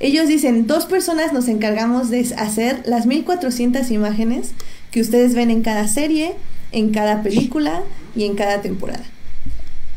Ellos 0.00 0.28
dicen, 0.28 0.66
dos 0.66 0.86
personas 0.86 1.32
nos 1.32 1.48
encargamos 1.48 2.08
de 2.10 2.20
hacer 2.36 2.82
las 2.86 3.06
1400 3.06 3.90
imágenes 3.90 4.52
que 4.90 5.00
ustedes 5.00 5.34
ven 5.34 5.50
en 5.50 5.62
cada 5.62 5.86
serie, 5.88 6.34
en 6.72 6.90
cada 6.90 7.22
película 7.22 7.82
y 8.16 8.24
en 8.24 8.34
cada 8.34 8.62
temporada. 8.62 9.04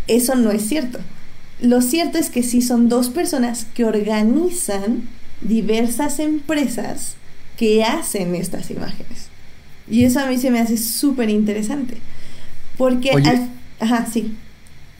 Eso 0.07 0.35
no 0.35 0.51
es 0.51 0.67
cierto. 0.67 0.99
Lo 1.61 1.81
cierto 1.81 2.17
es 2.17 2.29
que 2.29 2.43
sí 2.43 2.61
son 2.61 2.89
dos 2.89 3.09
personas 3.09 3.65
que 3.73 3.85
organizan 3.85 5.03
diversas 5.41 6.19
empresas 6.19 7.15
que 7.57 7.83
hacen 7.83 8.35
estas 8.35 8.69
imágenes. 8.71 9.27
Y 9.89 10.05
eso 10.05 10.19
a 10.19 10.27
mí 10.27 10.37
se 10.37 10.51
me 10.51 10.59
hace 10.59 10.77
súper 10.77 11.29
interesante. 11.29 11.97
Porque... 12.77 13.11
ajá, 13.79 14.07
sí. 14.11 14.35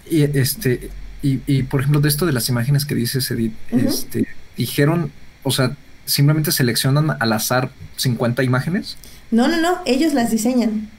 Y 0.09 0.23
este... 0.23 0.89
Y, 1.25 1.63
por 1.63 1.79
ejemplo, 1.79 2.01
de 2.01 2.09
esto 2.09 2.25
de 2.25 2.33
las 2.33 2.49
imágenes 2.49 2.83
que 2.83 2.95
dices, 2.95 3.31
Edith, 3.31 3.53
este, 3.71 4.27
dijeron, 4.57 5.09
o 5.43 5.51
sea, 5.51 5.77
simplemente 6.03 6.51
seleccionan 6.51 7.15
al 7.17 7.31
azar 7.31 7.71
50 7.95 8.43
imágenes. 8.43 8.97
No, 9.31 9.47
no, 9.47 9.61
no, 9.61 9.77
ellos 9.85 10.13
las 10.13 10.31
diseñan. 10.31 10.89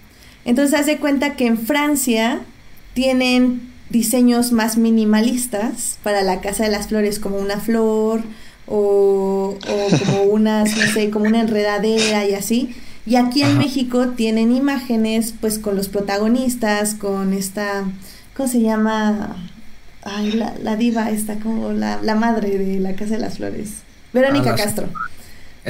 Entonces, 0.46 0.80
haz 0.80 0.86
de 0.86 0.96
cuenta 0.96 1.36
que 1.36 1.46
en 1.46 1.58
Francia 1.58 2.40
tienen 2.94 3.73
diseños 3.90 4.52
más 4.52 4.76
minimalistas 4.76 5.98
para 6.02 6.22
la 6.22 6.40
Casa 6.40 6.64
de 6.64 6.70
las 6.70 6.88
Flores, 6.88 7.18
como 7.18 7.36
una 7.36 7.60
flor, 7.60 8.22
o, 8.66 9.56
como 10.06 10.22
unas, 10.30 10.76
no 10.76 10.86
sé, 10.92 11.10
como 11.10 11.26
una 11.26 11.40
enredadera 11.40 12.26
y 12.26 12.34
así. 12.34 12.74
Y 13.06 13.16
aquí 13.16 13.42
en 13.42 13.58
México 13.58 14.08
tienen 14.16 14.54
imágenes 14.54 15.34
pues 15.38 15.58
con 15.58 15.76
los 15.76 15.88
protagonistas, 15.88 16.94
con 16.94 17.34
esta, 17.34 17.84
¿cómo 18.34 18.48
se 18.48 18.62
llama? 18.62 19.36
Ay, 20.02 20.32
la, 20.32 20.76
diva 20.76 21.10
esta, 21.10 21.36
como 21.36 21.72
la, 21.72 21.98
madre 22.14 22.56
de 22.58 22.80
la 22.80 22.94
Casa 22.94 23.14
de 23.14 23.20
las 23.20 23.36
Flores. 23.36 23.82
Verónica 24.14 24.52
ah, 24.52 24.56
Castro. 24.56 24.88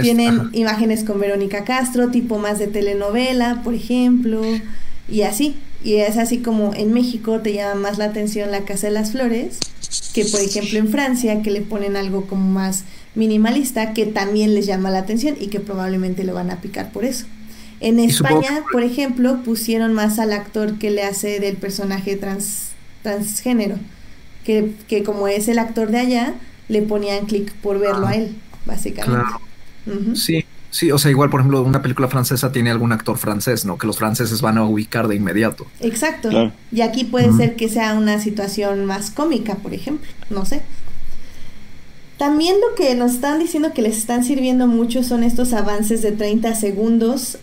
tienen 0.01 0.51
imágenes 0.53 1.03
con 1.03 1.19
Verónica 1.19 1.65
Castro, 1.65 2.11
tipo 2.11 2.39
más 2.39 2.61
de 2.61 2.69
telenovela, 2.69 3.63
por 3.65 3.75
ejemplo, 3.75 4.41
y 5.09 5.23
así. 5.23 5.57
Y 5.85 5.97
es 5.97 6.17
así 6.17 6.39
como 6.39 6.75
en 6.75 6.93
México 6.93 7.41
te 7.41 7.53
llama 7.53 7.75
más 7.75 7.99
la 7.99 8.07
atención 8.07 8.51
la 8.51 8.65
Casa 8.65 8.89
de 8.89 8.95
las 8.95 9.13
Flores 9.13 9.61
que 10.15 10.25
por 10.25 10.41
ejemplo 10.41 10.79
en 10.79 10.89
Francia, 10.89 11.43
que 11.43 11.51
le 11.51 11.61
ponen 11.61 11.97
algo 11.97 12.27
como 12.27 12.49
más 12.51 12.85
minimalista, 13.15 13.93
que 13.93 14.07
también 14.07 14.55
les 14.55 14.67
llama 14.67 14.91
la 14.91 15.01
atención 15.01 15.37
y 15.39 15.49
que 15.49 15.61
probablemente 15.61 16.25
lo 16.25 16.35
van 16.35 16.51
a 16.51 16.61
picar 16.61 16.93
por 16.93 17.05
eso. 17.05 17.27
En 17.81 17.99
España, 17.99 18.65
por 18.73 18.83
ejemplo, 18.83 19.43
pusieron 19.45 19.93
más 19.93 20.19
al 20.19 20.33
actor 20.33 20.79
que 20.79 20.91
le 20.91 21.03
hace 21.03 21.41
del 21.41 21.57
personaje 21.57 22.17
trans, 22.17 22.69
transgénero, 23.03 23.77
que, 24.45 24.73
que 24.89 25.03
como 25.03 25.29
es 25.29 25.49
el 25.49 25.59
actor 25.59 25.91
de 25.91 25.99
allá, 25.99 26.35
le 26.69 26.83
ponían 26.83 27.27
clic 27.27 27.53
por 27.55 27.79
verlo 27.79 28.07
a 28.07 28.11
ah, 28.11 28.17
él, 28.17 28.37
básicamente. 28.65 29.33
Sí, 30.15 30.45
Sí, 30.75 30.91
o 30.91 30.99
sea, 30.99 31.13
igual, 31.13 31.31
por 31.31 31.39
ejemplo, 31.39 31.63
una 31.63 31.83
película 31.83 32.09
francesa 32.09 32.51
tiene 32.51 32.69
algún 32.73 32.91
actor 32.91 33.17
francés, 33.17 33.65
¿no? 33.65 33.79
Que 33.79 33.87
los 33.87 33.97
franceses 33.97 34.43
van 34.43 34.59
a 34.59 34.65
ubicar 34.65 35.07
de 35.07 35.15
inmediato. 35.15 35.69
Exacto. 35.79 36.53
Y 36.73 36.81
aquí 36.81 37.05
puede 37.05 37.33
ser 37.33 37.55
que 37.55 37.69
sea 37.69 37.95
una 37.95 38.19
situación 38.19 38.85
más 38.85 39.13
cómica, 39.13 39.55
por 39.55 39.73
ejemplo, 39.73 40.11
no 40.31 40.45
sé. 40.45 40.63
También 42.17 42.57
lo 42.61 42.75
que 42.75 42.93
nos 42.97 43.13
están 43.13 43.39
diciendo 43.39 43.73
que 43.73 43.83
les 43.83 43.97
están 43.97 44.25
sirviendo 44.25 44.67
mucho 44.67 45.05
son 45.05 45.23
estos 45.23 45.53
avances 45.53 46.03
de 46.03 46.11
30 46.11 46.57
segundos. 46.57 47.39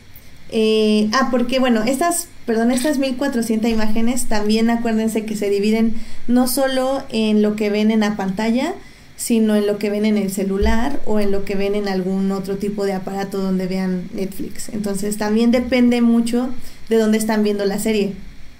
Eh, 0.49 1.09
ah, 1.13 1.29
porque 1.31 1.59
bueno, 1.59 1.83
estas, 1.83 2.27
perdón, 2.45 2.69
estas 2.69 2.97
1400 2.97 3.71
imágenes 3.71 4.25
también 4.25 4.69
acuérdense 4.69 5.23
que 5.23 5.37
se 5.37 5.49
dividen 5.49 5.95
no 6.27 6.49
solo 6.49 7.03
en 7.07 7.41
lo 7.41 7.55
que 7.55 7.69
ven 7.69 7.91
en 7.91 8.01
la 8.01 8.17
pantalla, 8.17 8.73
sino 9.21 9.55
en 9.55 9.67
lo 9.67 9.77
que 9.77 9.91
ven 9.91 10.03
en 10.05 10.17
el 10.17 10.31
celular 10.31 10.99
o 11.05 11.19
en 11.19 11.29
lo 11.29 11.45
que 11.45 11.53
ven 11.53 11.75
en 11.75 11.87
algún 11.87 12.31
otro 12.31 12.57
tipo 12.57 12.85
de 12.85 12.93
aparato 12.93 13.37
donde 13.37 13.67
vean 13.67 14.09
Netflix. 14.15 14.69
Entonces 14.69 15.17
también 15.17 15.51
depende 15.51 16.01
mucho 16.01 16.49
de 16.89 16.97
dónde 16.97 17.19
están 17.19 17.43
viendo 17.43 17.63
la 17.65 17.77
serie. 17.77 18.15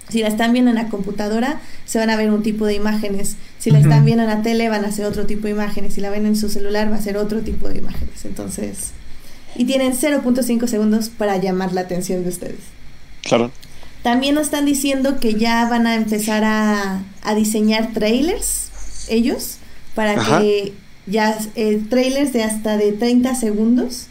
Si 0.08 0.20
la 0.20 0.28
están 0.28 0.52
viendo 0.52 0.70
en 0.70 0.76
la 0.76 0.88
computadora, 0.88 1.60
se 1.84 1.98
van 1.98 2.10
a 2.10 2.16
ver 2.16 2.30
un 2.30 2.44
tipo 2.44 2.64
de 2.64 2.74
imágenes. 2.74 3.34
Si 3.58 3.72
la 3.72 3.80
están 3.80 4.04
viendo 4.04 4.22
en 4.22 4.28
la 4.28 4.42
tele, 4.42 4.68
van 4.68 4.84
a 4.84 4.92
ser 4.92 5.06
otro 5.06 5.26
tipo 5.26 5.46
de 5.46 5.50
imágenes. 5.50 5.94
Si 5.94 6.00
la 6.00 6.10
ven 6.10 6.26
en 6.26 6.36
su 6.36 6.48
celular, 6.48 6.92
va 6.92 6.96
a 6.96 7.02
ser 7.02 7.16
otro 7.16 7.40
tipo 7.40 7.68
de 7.68 7.78
imágenes. 7.78 8.24
Entonces, 8.24 8.92
y 9.56 9.64
tienen 9.64 9.94
0.5 9.94 10.68
segundos 10.68 11.08
para 11.08 11.38
llamar 11.38 11.72
la 11.72 11.80
atención 11.80 12.22
de 12.22 12.28
ustedes. 12.28 12.60
Claro. 13.22 13.50
También 14.04 14.36
nos 14.36 14.44
están 14.44 14.64
diciendo 14.64 15.18
que 15.18 15.34
ya 15.34 15.66
van 15.68 15.88
a 15.88 15.96
empezar 15.96 16.44
a, 16.44 17.02
a 17.22 17.34
diseñar 17.34 17.92
trailers, 17.92 18.68
ellos, 19.08 19.58
para 19.94 20.14
que 20.38 20.72
ya 21.06 21.38
eh, 21.56 21.80
trailers 21.88 22.32
de 22.32 22.42
hasta 22.42 22.76
de 22.76 22.92
30 22.92 23.34
segundos 23.34 24.08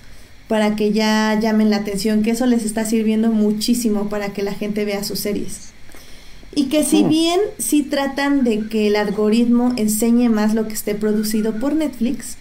para 0.52 0.76
que 0.76 0.92
ya 0.92 1.40
llamen 1.40 1.70
la 1.70 1.78
atención, 1.78 2.24
que 2.24 2.32
eso 2.32 2.46
les 2.46 2.66
está 2.66 2.84
sirviendo 2.84 3.32
muchísimo 3.32 4.10
para 4.10 4.34
que 4.34 4.44
la 4.44 4.54
gente 4.54 4.84
vea 4.84 5.02
sus 5.02 5.22
series. 5.22 5.72
Y 6.54 6.66
que 6.66 6.84
si 6.84 7.06
mm. 7.06 7.08
bien 7.08 7.40
sí 7.58 7.84
tratan 7.84 8.44
de 8.44 8.68
que 8.68 8.88
el 8.88 8.98
algoritmo 8.98 9.72
enseñe 9.78 10.28
más 10.28 10.54
lo 10.54 10.68
que 10.68 10.74
esté 10.74 10.94
producido 10.94 11.58
por 11.58 11.74
Netflix, 11.74 12.36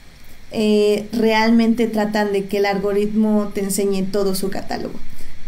eh, 0.50 1.06
realmente 1.12 1.86
tratan 1.86 2.32
de 2.32 2.46
que 2.46 2.56
el 2.56 2.66
algoritmo 2.66 3.52
te 3.54 3.60
enseñe 3.60 4.02
todo 4.10 4.34
su 4.34 4.50
catálogo. 4.50 4.98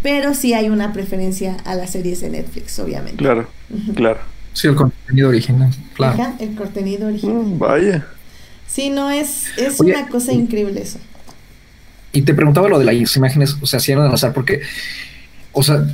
Pero 0.01 0.33
sí 0.33 0.55
hay 0.55 0.69
una 0.69 0.93
preferencia 0.93 1.57
a 1.65 1.75
las 1.75 1.91
series 1.91 2.21
de 2.21 2.31
Netflix, 2.31 2.79
obviamente. 2.79 3.17
Claro, 3.17 3.49
claro. 3.97 4.21
Sí, 4.53 4.69
el 4.69 4.75
contenido 4.75 5.29
original, 5.29 5.71
claro. 5.95 6.35
el 6.39 6.55
contenido 6.55 7.09
original. 7.09 7.37
Mm, 7.37 7.59
vaya. 7.59 8.07
Sí, 8.67 8.91
no, 8.91 9.11
es, 9.11 9.47
es 9.57 9.81
una 9.81 10.09
cosa 10.09 10.33
increíble 10.33 10.83
eso. 10.83 10.99
Y 12.13 12.23
te 12.23 12.35
preguntaba 12.35 12.69
lo 12.69 12.79
de 12.79 12.85
las 12.85 13.17
imágenes, 13.17 13.57
o 13.61 13.67
sea, 13.67 13.81
si 13.81 13.93
eran 13.93 14.07
al 14.07 14.15
azar, 14.15 14.33
porque, 14.33 14.61
o 15.53 15.63
sea, 15.63 15.87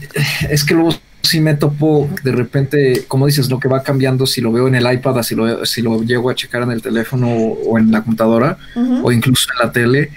es 0.50 0.64
que 0.64 0.74
luego 0.74 0.90
sí 1.22 1.40
me 1.40 1.54
topo 1.54 2.08
de 2.24 2.32
repente, 2.32 3.04
como 3.06 3.26
dices, 3.26 3.50
lo 3.50 3.60
que 3.60 3.68
va 3.68 3.82
cambiando, 3.82 4.26
si 4.26 4.40
lo 4.40 4.50
veo 4.50 4.66
en 4.66 4.74
el 4.74 4.92
iPad, 4.92 5.22
si 5.22 5.34
lo, 5.34 5.64
si 5.64 5.82
lo 5.82 6.02
llego 6.02 6.30
a 6.30 6.34
checar 6.34 6.62
en 6.62 6.72
el 6.72 6.82
teléfono 6.82 7.28
o, 7.28 7.78
en 7.78 7.92
la 7.92 8.02
computadora, 8.02 8.58
o 9.02 9.12
incluso 9.12 9.48
en 9.52 9.66
la 9.66 9.72
tele, 9.72 10.10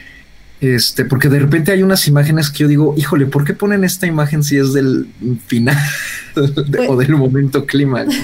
este, 0.62 1.06
porque 1.06 1.28
de 1.28 1.40
repente 1.40 1.72
hay 1.72 1.82
unas 1.82 2.08
imágenes 2.08 2.52
que 2.52 2.60
yo 2.60 2.68
digo, 2.68 2.94
híjole, 2.96 3.26
¿por 3.26 3.44
qué 3.44 3.56
ponen 3.56 3.84
esta 3.84 4.06
imagen 4.06 4.44
si 4.44 4.58
es 4.58 4.74
del 4.74 5.08
final 5.48 5.76
pues 6.36 6.52
o 6.88 6.96
del 6.96 7.16
momento 7.16 7.66
clímax? 7.66 8.16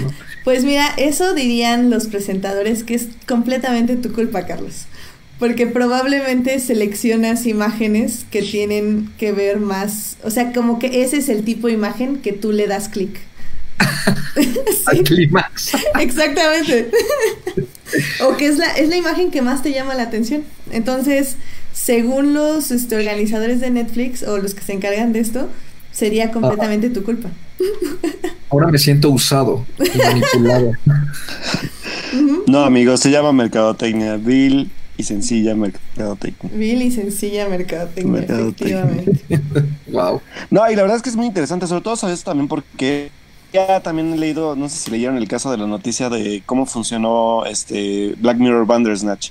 Pues 0.44 0.64
mira, 0.64 0.88
eso 0.98 1.34
dirían 1.34 1.90
los 1.90 2.06
presentadores 2.06 2.84
que 2.84 2.94
es 2.94 3.08
completamente 3.28 3.96
tu 3.96 4.14
culpa, 4.14 4.46
Carlos. 4.46 4.86
Porque 5.40 5.66
probablemente 5.66 6.60
seleccionas 6.60 7.48
imágenes 7.48 8.26
que 8.30 8.44
tienen 8.44 9.10
que 9.18 9.32
ver 9.32 9.60
más, 9.60 10.18
o 10.24 10.30
sea, 10.30 10.54
como 10.54 10.78
que 10.78 11.04
ese 11.04 11.18
es 11.18 11.30
el 11.30 11.44
tipo 11.44 11.68
de 11.68 11.74
imagen 11.74 12.18
que 12.18 12.34
tú 12.34 12.52
le 12.52 12.68
das 12.68 12.88
clic. 12.88 13.20
Al 14.86 15.04
clímax. 15.04 15.72
Exactamente. 16.00 16.92
o 18.22 18.38
que 18.38 18.48
es 18.48 18.58
la, 18.58 18.72
es 18.74 18.90
la 18.90 18.98
imagen 18.98 19.32
que 19.32 19.42
más 19.42 19.64
te 19.64 19.72
llama 19.72 19.96
la 19.96 20.04
atención. 20.04 20.44
Entonces, 20.72 21.36
según 21.78 22.34
los 22.34 22.72
este, 22.72 22.96
organizadores 22.96 23.62
de 23.62 23.70
Netflix 23.70 24.24
o 24.24 24.38
los 24.40 24.56
que 24.56 24.62
se 24.62 24.74
encargan 24.74 25.14
de 25.14 25.20
esto, 25.20 25.48
sería 25.92 26.32
completamente 26.32 26.90
tu 26.90 27.04
culpa. 27.04 27.30
Ahora 28.50 28.68
me 28.68 28.80
siento 28.80 29.10
usado 29.10 29.66
y 29.80 29.98
manipulado. 29.98 30.72
No, 32.48 32.62
amigos, 32.62 33.02
se 33.02 33.12
llama 33.12 33.32
mercadotecnia. 33.32 34.16
Bill 34.18 34.72
y 34.98 35.04
sencilla 35.04 35.54
mercadotecnia. 35.56 36.52
Bill 36.54 36.82
y 36.82 36.92
sencilla 36.92 37.48
mercadotecnia, 37.48 38.22
efectivamente. 38.22 39.22
wow. 39.92 40.22
No, 40.50 40.70
y 40.72 40.76
la 40.76 40.82
verdad 40.82 40.98
es 40.98 41.04
que 41.04 41.10
es 41.10 41.16
muy 41.16 41.28
interesante, 41.28 41.68
sobre 41.68 41.84
todo 41.84 41.96
sabes 41.96 42.24
también 42.24 42.48
porque 42.48 43.12
ya 43.54 43.82
también 43.82 44.14
he 44.14 44.18
leído, 44.18 44.56
no 44.56 44.68
sé 44.70 44.78
si 44.78 44.92
leyeron 44.92 45.18
el 45.18 45.28
caso 45.28 45.52
de 45.52 45.58
la 45.58 45.68
noticia 45.68 46.10
de 46.10 46.42
cómo 46.46 46.66
funcionó 46.66 47.46
este 47.46 48.16
Black 48.18 48.38
Mirror 48.38 48.66
Bandersnatch 48.66 49.30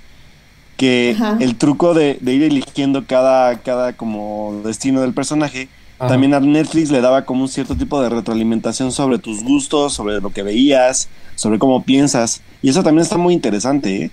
que 0.76 1.16
el 1.40 1.56
truco 1.56 1.94
de, 1.94 2.18
ir 2.22 2.42
eligiendo 2.42 3.06
cada, 3.06 3.58
cada 3.60 3.94
como 3.94 4.60
destino 4.64 5.00
del 5.00 5.14
personaje, 5.14 5.68
también 5.98 6.34
a 6.34 6.40
Netflix 6.40 6.90
le 6.90 7.00
daba 7.00 7.24
como 7.24 7.42
un 7.42 7.48
cierto 7.48 7.74
tipo 7.74 8.00
de 8.02 8.10
retroalimentación 8.10 8.92
sobre 8.92 9.18
tus 9.18 9.42
gustos, 9.42 9.94
sobre 9.94 10.20
lo 10.20 10.30
que 10.30 10.42
veías, 10.42 11.08
sobre 11.36 11.58
cómo 11.58 11.84
piensas. 11.84 12.42
Y 12.60 12.68
eso 12.68 12.82
también 12.82 13.02
está 13.02 13.16
muy 13.16 13.32
interesante, 13.32 14.04
¿eh? 14.04 14.10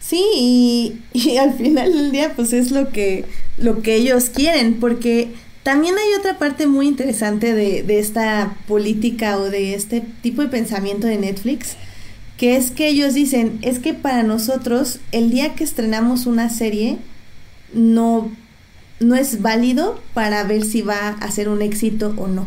Sí, 0.00 1.00
y, 1.12 1.36
al 1.38 1.54
final 1.54 1.92
del 1.92 2.12
día 2.12 2.32
pues 2.36 2.52
es 2.52 2.70
lo 2.70 2.90
que, 2.90 3.24
lo 3.56 3.80
que 3.80 3.96
ellos 3.96 4.24
quieren, 4.28 4.78
porque 4.80 5.28
también 5.62 5.94
hay 5.96 6.18
otra 6.18 6.38
parte 6.38 6.66
muy 6.66 6.86
interesante 6.86 7.54
de, 7.54 7.82
de 7.82 7.98
esta 7.98 8.54
política 8.68 9.38
o 9.38 9.48
de 9.48 9.74
este 9.74 10.02
tipo 10.20 10.42
de 10.42 10.48
pensamiento 10.48 11.06
de 11.06 11.16
Netflix, 11.16 11.76
que 12.36 12.56
es 12.56 12.70
que 12.70 12.88
ellos 12.88 13.14
dicen, 13.14 13.58
es 13.62 13.78
que 13.78 13.94
para 13.94 14.22
nosotros 14.22 15.00
el 15.12 15.30
día 15.30 15.54
que 15.54 15.64
estrenamos 15.64 16.26
una 16.26 16.50
serie 16.50 16.98
no, 17.72 18.30
no 19.00 19.14
es 19.14 19.40
válido 19.40 20.00
para 20.14 20.42
ver 20.44 20.64
si 20.64 20.82
va 20.82 21.08
a 21.08 21.30
ser 21.30 21.48
un 21.48 21.62
éxito 21.62 22.14
o 22.16 22.26
no. 22.26 22.46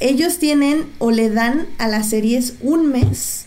Ellos 0.00 0.38
tienen 0.38 0.86
o 0.98 1.10
le 1.10 1.30
dan 1.30 1.66
a 1.78 1.86
las 1.86 2.08
series 2.08 2.54
un 2.60 2.90
mes 2.90 3.46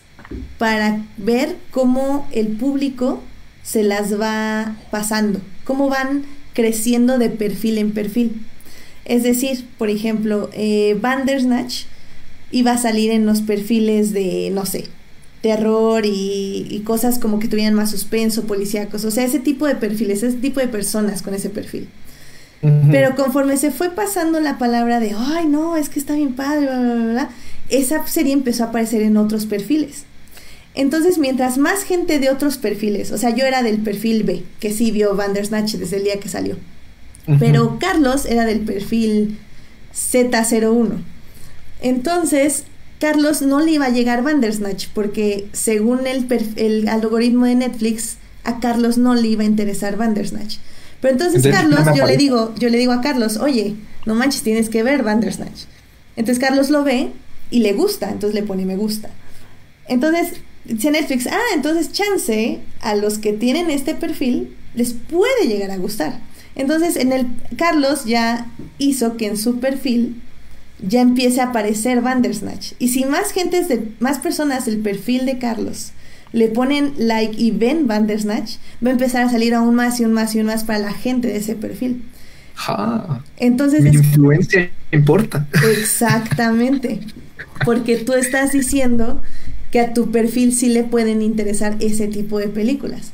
para 0.57 1.03
ver 1.17 1.57
cómo 1.71 2.27
el 2.31 2.47
público 2.47 3.21
se 3.63 3.83
las 3.83 4.19
va 4.19 4.75
pasando, 4.91 5.41
cómo 5.63 5.89
van 5.89 6.23
creciendo 6.53 7.17
de 7.17 7.29
perfil 7.29 7.79
en 7.79 7.91
perfil. 7.91 8.45
Es 9.05 9.23
decir, 9.23 9.67
por 9.77 9.89
ejemplo, 9.89 10.49
eh, 10.53 10.97
Bandersnatch 11.01 11.85
iba 12.51 12.73
a 12.73 12.77
salir 12.77 13.11
en 13.11 13.25
los 13.25 13.41
perfiles 13.41 14.13
de, 14.13 14.49
no 14.53 14.65
sé, 14.65 14.85
terror 15.43 16.05
y, 16.05 16.81
cosas 16.85 17.19
como 17.19 17.37
que 17.37 17.49
tuvieran 17.49 17.73
más 17.73 17.91
suspenso, 17.91 18.45
policíacos, 18.45 19.03
o 19.03 19.11
sea, 19.11 19.25
ese 19.25 19.39
tipo 19.39 19.67
de 19.67 19.75
perfiles, 19.75 20.23
ese 20.23 20.37
tipo 20.37 20.61
de 20.61 20.69
personas 20.69 21.21
con 21.21 21.33
ese 21.33 21.49
perfil. 21.49 21.89
Pero 22.91 23.17
conforme 23.17 23.57
se 23.57 23.71
fue 23.71 23.89
pasando 23.89 24.39
la 24.39 24.57
palabra 24.57 25.01
de, 25.01 25.13
ay, 25.17 25.47
no, 25.47 25.75
es 25.75 25.89
que 25.89 25.99
está 25.99 26.15
bien 26.15 26.33
padre, 26.33 26.67
bla, 26.67 26.79
bla, 26.79 27.11
bla, 27.11 27.29
esa 27.67 28.07
serie 28.07 28.31
empezó 28.31 28.63
a 28.63 28.67
aparecer 28.67 29.01
en 29.01 29.17
otros 29.17 29.45
perfiles. 29.45 30.05
Entonces, 30.73 31.17
mientras 31.17 31.57
más 31.57 31.83
gente 31.83 32.19
de 32.19 32.29
otros 32.29 32.57
perfiles, 32.57 33.11
o 33.11 33.17
sea, 33.17 33.31
yo 33.31 33.45
era 33.45 33.63
del 33.63 33.79
perfil 33.79 34.23
B, 34.23 34.43
que 34.61 34.71
sí 34.71 34.91
vio 34.91 35.13
Bandersnatch 35.13 35.73
desde 35.73 35.97
el 35.97 36.05
día 36.05 36.21
que 36.21 36.29
salió. 36.29 36.55
Pero 37.37 37.79
Carlos 37.79 38.25
era 38.25 38.45
del 38.45 38.61
perfil 38.61 39.37
Z01. 39.93 41.01
Entonces, 41.81 42.63
Carlos 43.03 43.41
no 43.41 43.59
le 43.59 43.73
iba 43.73 43.87
a 43.87 43.89
llegar 43.89 44.23
Bandersnatch 44.23 44.87
porque 44.93 45.49
según 45.51 46.07
el, 46.07 46.25
el 46.55 46.87
algoritmo 46.87 47.45
de 47.45 47.55
Netflix, 47.55 48.15
a 48.45 48.61
Carlos 48.61 48.97
no 48.97 49.13
le 49.13 49.27
iba 49.27 49.43
a 49.43 49.45
interesar 49.45 49.97
Bandersnatch. 49.97 50.55
Pero 51.01 51.11
entonces, 51.11 51.45
Carlos, 51.51 51.81
yo 51.97 52.05
le 52.05 52.15
digo, 52.15 52.55
yo 52.57 52.69
le 52.69 52.77
digo 52.77 52.93
a 52.93 53.01
Carlos, 53.01 53.35
oye, 53.35 53.75
no 54.05 54.15
manches, 54.15 54.41
tienes 54.43 54.69
que 54.69 54.83
ver 54.83 55.03
Bandersnatch. 55.03 55.63
Entonces 56.15 56.41
Carlos 56.41 56.69
lo 56.69 56.85
ve 56.85 57.09
y 57.51 57.59
le 57.59 57.73
gusta, 57.73 58.09
entonces 58.09 58.35
le 58.35 58.43
pone 58.47 58.63
me 58.63 58.77
gusta. 58.77 59.09
Entonces 59.89 60.35
dice 60.63 60.89
Netflix, 60.89 61.27
ah, 61.27 61.41
entonces 61.55 61.91
chance 61.91 62.61
a 62.79 62.95
los 62.95 63.17
que 63.17 63.33
tienen 63.33 63.69
este 63.69 63.95
perfil 63.95 64.55
les 64.75 64.93
puede 64.93 65.49
llegar 65.49 65.71
a 65.71 65.75
gustar. 65.75 66.21
Entonces 66.55 66.95
en 66.95 67.11
el 67.11 67.27
Carlos 67.57 68.05
ya 68.05 68.47
hizo 68.77 69.17
que 69.17 69.27
en 69.27 69.35
su 69.35 69.59
perfil 69.59 70.21
ya 70.87 71.01
empiece 71.01 71.41
a 71.41 71.45
aparecer 71.45 72.01
Bandersnatch. 72.01 72.73
Y 72.79 72.89
si 72.89 73.05
más 73.05 73.31
gente, 73.31 73.63
de, 73.63 73.87
más 73.99 74.19
personas 74.19 74.65
del 74.65 74.79
perfil 74.79 75.25
de 75.25 75.37
Carlos 75.37 75.91
le 76.31 76.47
ponen 76.47 76.93
like 76.97 77.39
y 77.39 77.51
ven 77.51 77.87
Bandersnatch, 77.87 78.55
va 78.83 78.89
a 78.89 78.93
empezar 78.93 79.25
a 79.25 79.29
salir 79.29 79.53
aún 79.53 79.75
más 79.75 79.99
y 79.99 80.03
aún 80.03 80.13
más 80.13 80.33
y 80.33 80.39
aún 80.39 80.47
más 80.47 80.63
para 80.63 80.79
la 80.79 80.93
gente 80.93 81.27
de 81.27 81.37
ese 81.37 81.55
perfil. 81.55 82.03
Entonces 83.37 83.81
mi 83.81 83.89
influencia 83.89 84.71
importa. 84.91 85.47
Exactamente. 85.71 86.99
Porque 87.65 87.97
tú 87.97 88.13
estás 88.13 88.51
diciendo 88.51 89.21
que 89.71 89.79
a 89.79 89.93
tu 89.93 90.11
perfil 90.11 90.53
sí 90.53 90.69
le 90.69 90.83
pueden 90.83 91.21
interesar 91.21 91.77
ese 91.79 92.07
tipo 92.07 92.39
de 92.39 92.47
películas. 92.47 93.11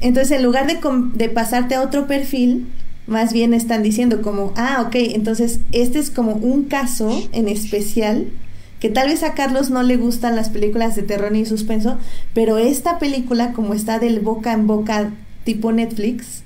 Entonces, 0.00 0.32
en 0.32 0.42
lugar 0.42 0.66
de, 0.66 0.80
de 1.14 1.28
pasarte 1.28 1.76
a 1.76 1.82
otro 1.82 2.08
perfil, 2.08 2.66
más 3.06 3.32
bien 3.32 3.52
están 3.54 3.82
diciendo 3.82 4.22
como, 4.22 4.52
ah, 4.56 4.84
ok, 4.86 4.94
entonces 4.94 5.60
este 5.72 5.98
es 5.98 6.10
como 6.10 6.32
un 6.32 6.64
caso 6.64 7.10
en 7.32 7.48
especial 7.48 8.28
que 8.80 8.88
tal 8.88 9.08
vez 9.08 9.22
a 9.22 9.34
Carlos 9.34 9.70
no 9.70 9.82
le 9.82 9.96
gustan 9.96 10.34
las 10.34 10.48
películas 10.48 10.96
de 10.96 11.02
terror 11.02 11.30
ni 11.30 11.46
suspenso, 11.46 11.98
pero 12.34 12.58
esta 12.58 12.98
película 12.98 13.52
como 13.52 13.74
está 13.74 13.98
del 14.00 14.20
boca 14.20 14.52
en 14.52 14.66
boca 14.66 15.12
tipo 15.44 15.70
Netflix, 15.70 16.42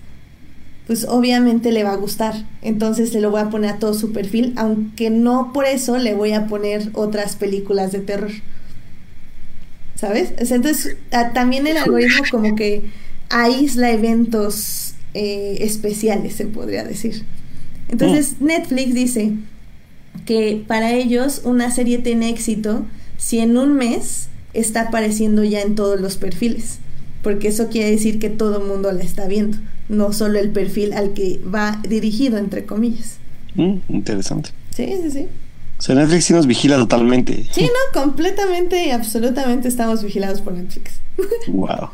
pues 0.87 1.05
obviamente 1.09 1.73
le 1.73 1.83
va 1.83 1.93
a 1.93 1.97
gustar. 1.97 2.45
Entonces 2.63 3.11
se 3.11 3.21
lo 3.21 3.31
voy 3.31 3.41
a 3.41 3.51
poner 3.51 3.71
a 3.71 3.79
todo 3.79 3.95
su 3.95 4.13
perfil, 4.13 4.53
aunque 4.57 5.11
no 5.11 5.53
por 5.53 5.65
eso 5.65 5.99
le 5.99 6.15
voy 6.15 6.33
a 6.33 6.47
poner 6.47 6.91
otras 6.93 7.37
películas 7.37 7.93
de 7.93 8.01
terror. 8.01 8.31
¿Sabes? 9.95 10.35
Entonces 10.37 10.97
también 11.33 11.67
el 11.67 11.79
algoritmo 11.79 12.23
como 12.31 12.55
que 12.55 12.91
aísla 13.31 13.91
eventos 13.91 14.86
eh, 15.19 15.65
especiales, 15.65 16.35
se 16.35 16.45
podría 16.45 16.85
decir. 16.85 17.25
Entonces, 17.89 18.37
mm. 18.39 18.45
Netflix 18.45 18.95
dice 18.95 19.33
que 20.27 20.63
para 20.67 20.93
ellos 20.93 21.41
una 21.45 21.71
serie 21.71 21.97
tiene 21.97 22.29
éxito 22.29 22.85
si 23.17 23.39
en 23.39 23.57
un 23.57 23.73
mes 23.73 24.29
está 24.53 24.83
apareciendo 24.83 25.43
ya 25.43 25.63
en 25.63 25.75
todos 25.75 25.99
los 25.99 26.19
perfiles, 26.19 26.81
porque 27.23 27.49
eso 27.49 27.69
quiere 27.69 27.91
decir 27.91 28.19
que 28.19 28.29
todo 28.29 28.61
el 28.61 28.69
mundo 28.69 28.93
la 28.93 29.03
está 29.03 29.27
viendo, 29.27 29.57
no 29.89 30.13
solo 30.13 30.39
el 30.39 30.51
perfil 30.51 30.93
al 30.93 31.15
que 31.15 31.41
va 31.43 31.81
dirigido, 31.89 32.37
entre 32.37 32.67
comillas. 32.67 33.17
Mm, 33.55 33.77
interesante. 33.89 34.51
Sí, 34.75 34.87
sí, 35.03 35.11
sí. 35.11 35.29
O 35.79 35.83
sea, 35.83 35.95
Netflix 35.95 36.27
sí 36.27 36.35
nos 36.35 36.47
vigila 36.47 36.77
totalmente. 36.77 37.47
Sí, 37.53 37.63
no, 37.95 38.03
completamente 38.03 38.87
y 38.87 38.91
absolutamente 38.91 39.69
estamos 39.69 40.03
vigilados 40.03 40.43
por 40.43 40.53
Netflix. 40.53 41.01
Wow. 41.49 41.89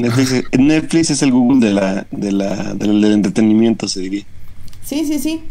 Netflix, 0.00 1.10
es 1.10 1.22
el 1.22 1.32
Google 1.32 1.66
de 1.66 1.72
la, 1.72 2.06
de 2.10 2.32
la, 2.32 2.74
del 2.74 3.04
entretenimiento, 3.04 3.88
se 3.88 4.00
diría. 4.00 4.24
Sí, 4.84 5.04
sí, 5.04 5.18
sí. 5.18 5.42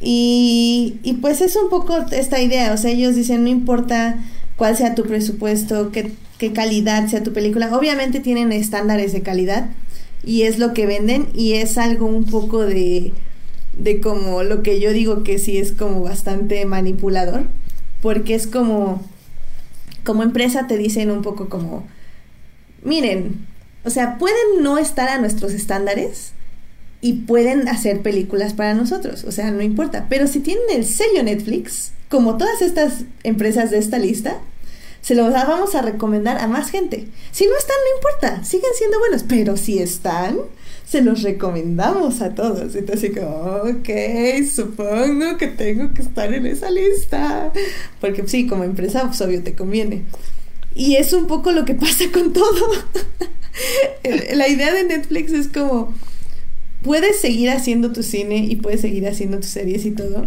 Y, 0.00 0.96
y 1.02 1.14
pues 1.14 1.40
es 1.40 1.54
un 1.56 1.70
poco 1.70 1.96
esta 2.10 2.40
idea, 2.40 2.72
o 2.72 2.76
sea, 2.76 2.90
ellos 2.90 3.14
dicen, 3.14 3.44
no 3.44 3.48
importa 3.48 4.18
cuál 4.56 4.76
sea 4.76 4.94
tu 4.94 5.04
presupuesto, 5.04 5.92
qué, 5.92 6.12
qué 6.38 6.52
calidad 6.52 7.08
sea 7.08 7.22
tu 7.22 7.32
película, 7.32 7.76
obviamente 7.76 8.18
tienen 8.18 8.50
estándares 8.50 9.12
de 9.12 9.22
calidad 9.22 9.70
y 10.24 10.42
es 10.42 10.58
lo 10.58 10.74
que 10.74 10.86
venden 10.86 11.28
y 11.34 11.54
es 11.54 11.78
algo 11.78 12.06
un 12.06 12.24
poco 12.24 12.62
de, 12.62 13.12
de 13.78 14.00
como 14.00 14.42
lo 14.42 14.62
que 14.62 14.80
yo 14.80 14.92
digo 14.92 15.22
que 15.22 15.38
sí 15.38 15.58
es 15.58 15.72
como 15.72 16.02
bastante 16.02 16.64
manipulador, 16.64 17.46
porque 18.00 18.34
es 18.34 18.46
como, 18.46 19.02
como 20.04 20.22
empresa 20.22 20.66
te 20.66 20.76
dicen 20.76 21.10
un 21.10 21.22
poco 21.22 21.48
como, 21.48 21.86
miren, 22.84 23.46
o 23.84 23.90
sea, 23.90 24.18
pueden 24.18 24.62
no 24.62 24.78
estar 24.78 25.08
a 25.08 25.18
nuestros 25.18 25.52
estándares 25.52 26.32
y 27.00 27.14
pueden 27.14 27.68
hacer 27.68 28.00
películas 28.00 28.54
para 28.54 28.74
nosotros, 28.74 29.24
o 29.24 29.32
sea, 29.32 29.50
no 29.50 29.62
importa. 29.62 30.06
Pero 30.08 30.28
si 30.28 30.40
tienen 30.40 30.64
el 30.70 30.84
sello 30.84 31.22
Netflix, 31.22 31.92
como 32.08 32.36
todas 32.36 32.62
estas 32.62 33.04
empresas 33.24 33.70
de 33.70 33.78
esta 33.78 33.98
lista, 33.98 34.38
se 35.00 35.16
los 35.16 35.32
vamos 35.32 35.74
a 35.74 35.82
recomendar 35.82 36.38
a 36.38 36.46
más 36.46 36.70
gente. 36.70 37.08
Si 37.32 37.46
no 37.46 37.56
están, 37.56 37.76
no 37.90 37.96
importa, 37.96 38.44
siguen 38.44 38.70
siendo 38.76 39.00
buenos, 39.00 39.24
pero 39.24 39.56
si 39.56 39.80
están, 39.80 40.38
se 40.86 41.02
los 41.02 41.22
recomendamos 41.22 42.22
a 42.22 42.34
todos. 42.34 42.76
Entonces, 42.76 43.10
como, 43.12 43.62
ok, 43.62 43.88
supongo 44.48 45.36
que 45.38 45.48
tengo 45.48 45.92
que 45.92 46.02
estar 46.02 46.32
en 46.32 46.46
esa 46.46 46.70
lista. 46.70 47.52
Porque 48.00 48.28
sí, 48.28 48.46
como 48.46 48.62
empresa, 48.62 49.06
pues 49.06 49.20
obvio 49.22 49.42
te 49.42 49.54
conviene. 49.54 50.02
Y 50.74 50.96
es 50.96 51.12
un 51.12 51.26
poco 51.26 51.52
lo 51.52 51.64
que 51.64 51.74
pasa 51.74 52.04
con 52.12 52.32
todo. 52.32 52.72
la 54.34 54.48
idea 54.48 54.72
de 54.72 54.84
Netflix 54.84 55.32
es 55.32 55.48
como, 55.48 55.94
puedes 56.82 57.20
seguir 57.20 57.50
haciendo 57.50 57.92
tu 57.92 58.02
cine 58.02 58.38
y 58.38 58.56
puedes 58.56 58.80
seguir 58.80 59.06
haciendo 59.06 59.38
tus 59.38 59.50
series 59.50 59.84
y 59.86 59.92
todo. 59.92 60.26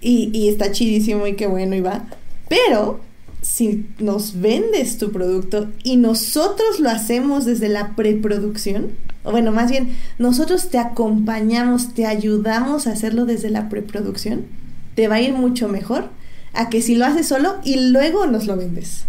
Y, 0.00 0.48
está 0.48 0.70
chidísimo 0.70 1.26
y 1.26 1.34
qué 1.34 1.46
bueno 1.46 1.74
y 1.74 1.80
va. 1.80 2.06
Pero 2.48 3.00
si 3.42 3.86
nos 3.98 4.40
vendes 4.40 4.98
tu 4.98 5.10
producto 5.10 5.68
y 5.82 5.96
nosotros 5.96 6.80
lo 6.80 6.90
hacemos 6.90 7.44
desde 7.44 7.68
la 7.68 7.96
preproducción, 7.96 8.92
o 9.24 9.32
bueno, 9.32 9.50
más 9.50 9.70
bien, 9.70 9.96
nosotros 10.18 10.68
te 10.70 10.78
acompañamos, 10.78 11.94
te 11.94 12.06
ayudamos 12.06 12.86
a 12.86 12.92
hacerlo 12.92 13.24
desde 13.24 13.50
la 13.50 13.68
preproducción, 13.68 14.46
te 14.94 15.08
va 15.08 15.16
a 15.16 15.20
ir 15.20 15.32
mucho 15.32 15.68
mejor 15.68 16.10
a 16.52 16.70
que 16.70 16.80
si 16.80 16.94
lo 16.94 17.04
haces 17.04 17.26
solo 17.26 17.56
y 17.64 17.90
luego 17.90 18.26
nos 18.26 18.46
lo 18.46 18.56
vendes. 18.56 19.04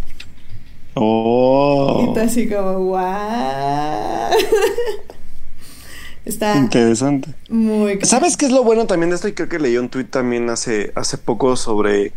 Oh. 1.00 2.04
Y 2.04 2.08
está 2.10 2.24
así 2.24 2.50
como, 2.50 2.80
¡guau! 2.86 4.32
Está 6.28 6.58
interesante. 6.58 7.34
Muy 7.50 8.00
¿Sabes 8.04 8.36
qué 8.36 8.48
es 8.48 8.52
lo 8.52 8.62
bueno 8.64 8.86
también 8.86 9.12
de 9.12 9.16
esto? 9.16 9.30
Y 9.30 9.34
creo 9.34 9.48
que 9.48 9.60
leí 9.60 9.78
un 9.78 9.88
tweet 9.88 10.06
también 10.06 10.50
hace, 10.50 10.92
hace 10.96 11.18
poco 11.18 11.56
sobre. 11.56 12.12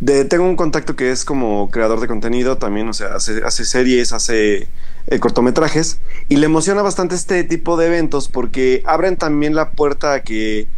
De, 0.00 0.26
tengo 0.26 0.44
un 0.44 0.54
contacto 0.54 0.96
que 0.96 1.10
es 1.10 1.24
como 1.24 1.70
creador 1.70 1.98
de 2.00 2.06
contenido 2.06 2.58
también, 2.58 2.88
o 2.88 2.92
sea, 2.92 3.14
hace, 3.14 3.42
hace 3.44 3.64
series, 3.64 4.12
hace 4.12 4.68
eh, 5.06 5.18
cortometrajes 5.18 5.98
y 6.28 6.36
le 6.36 6.46
emociona 6.46 6.82
bastante 6.82 7.14
este 7.14 7.42
tipo 7.42 7.76
de 7.76 7.86
eventos 7.86 8.28
porque 8.28 8.82
abren 8.86 9.16
también 9.16 9.54
la 9.56 9.70
puerta 9.70 10.12
a 10.12 10.22
que 10.22 10.68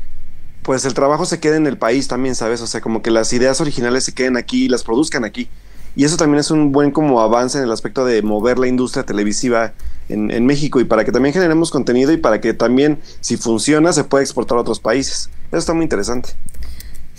pues 0.63 0.85
el 0.85 0.95
trabajo 0.95 1.27
se 1.27 1.41
quede 1.41 1.57
en 1.57 1.67
el 1.67 1.77
país 1.77 2.07
también, 2.09 2.35
¿sabes? 2.35 2.63
O 2.63 2.67
sea, 2.67 2.81
como 2.81 3.03
que 3.03 3.11
las 3.11 3.33
ideas 3.33 3.61
originales 3.61 4.05
se 4.05 4.15
queden 4.15 4.37
aquí 4.37 4.67
y 4.67 4.69
las 4.69 4.85
produzcan 4.85 5.25
aquí. 5.25 5.49
Y 5.97 6.05
eso 6.05 6.17
también 6.17 6.41
es 6.41 6.51
un 6.51 6.73
buen 6.73 6.91
como 6.91 7.21
avance 7.21 7.59
en 7.59 7.65
el 7.65 7.73
aspecto 7.73 8.05
de 8.05 8.23
mover 8.23 8.59
la 8.59 8.69
industria 8.69 9.05
televisiva 9.05 9.73
en, 10.09 10.31
en, 10.31 10.47
México 10.47 10.81
y 10.81 10.85
para 10.85 11.05
que 11.05 11.13
también 11.13 11.33
generemos 11.33 11.71
contenido 11.71 12.13
y 12.13 12.17
para 12.17 12.41
que 12.41 12.55
también, 12.55 12.99
si 13.21 13.37
funciona, 13.37 13.93
se 13.93 14.05
pueda 14.05 14.23
exportar 14.23 14.59
a 14.59 14.61
otros 14.61 14.81
países. 14.81 15.31
Eso 15.49 15.59
está 15.59 15.75
muy 15.75 15.85
interesante. 15.85 16.31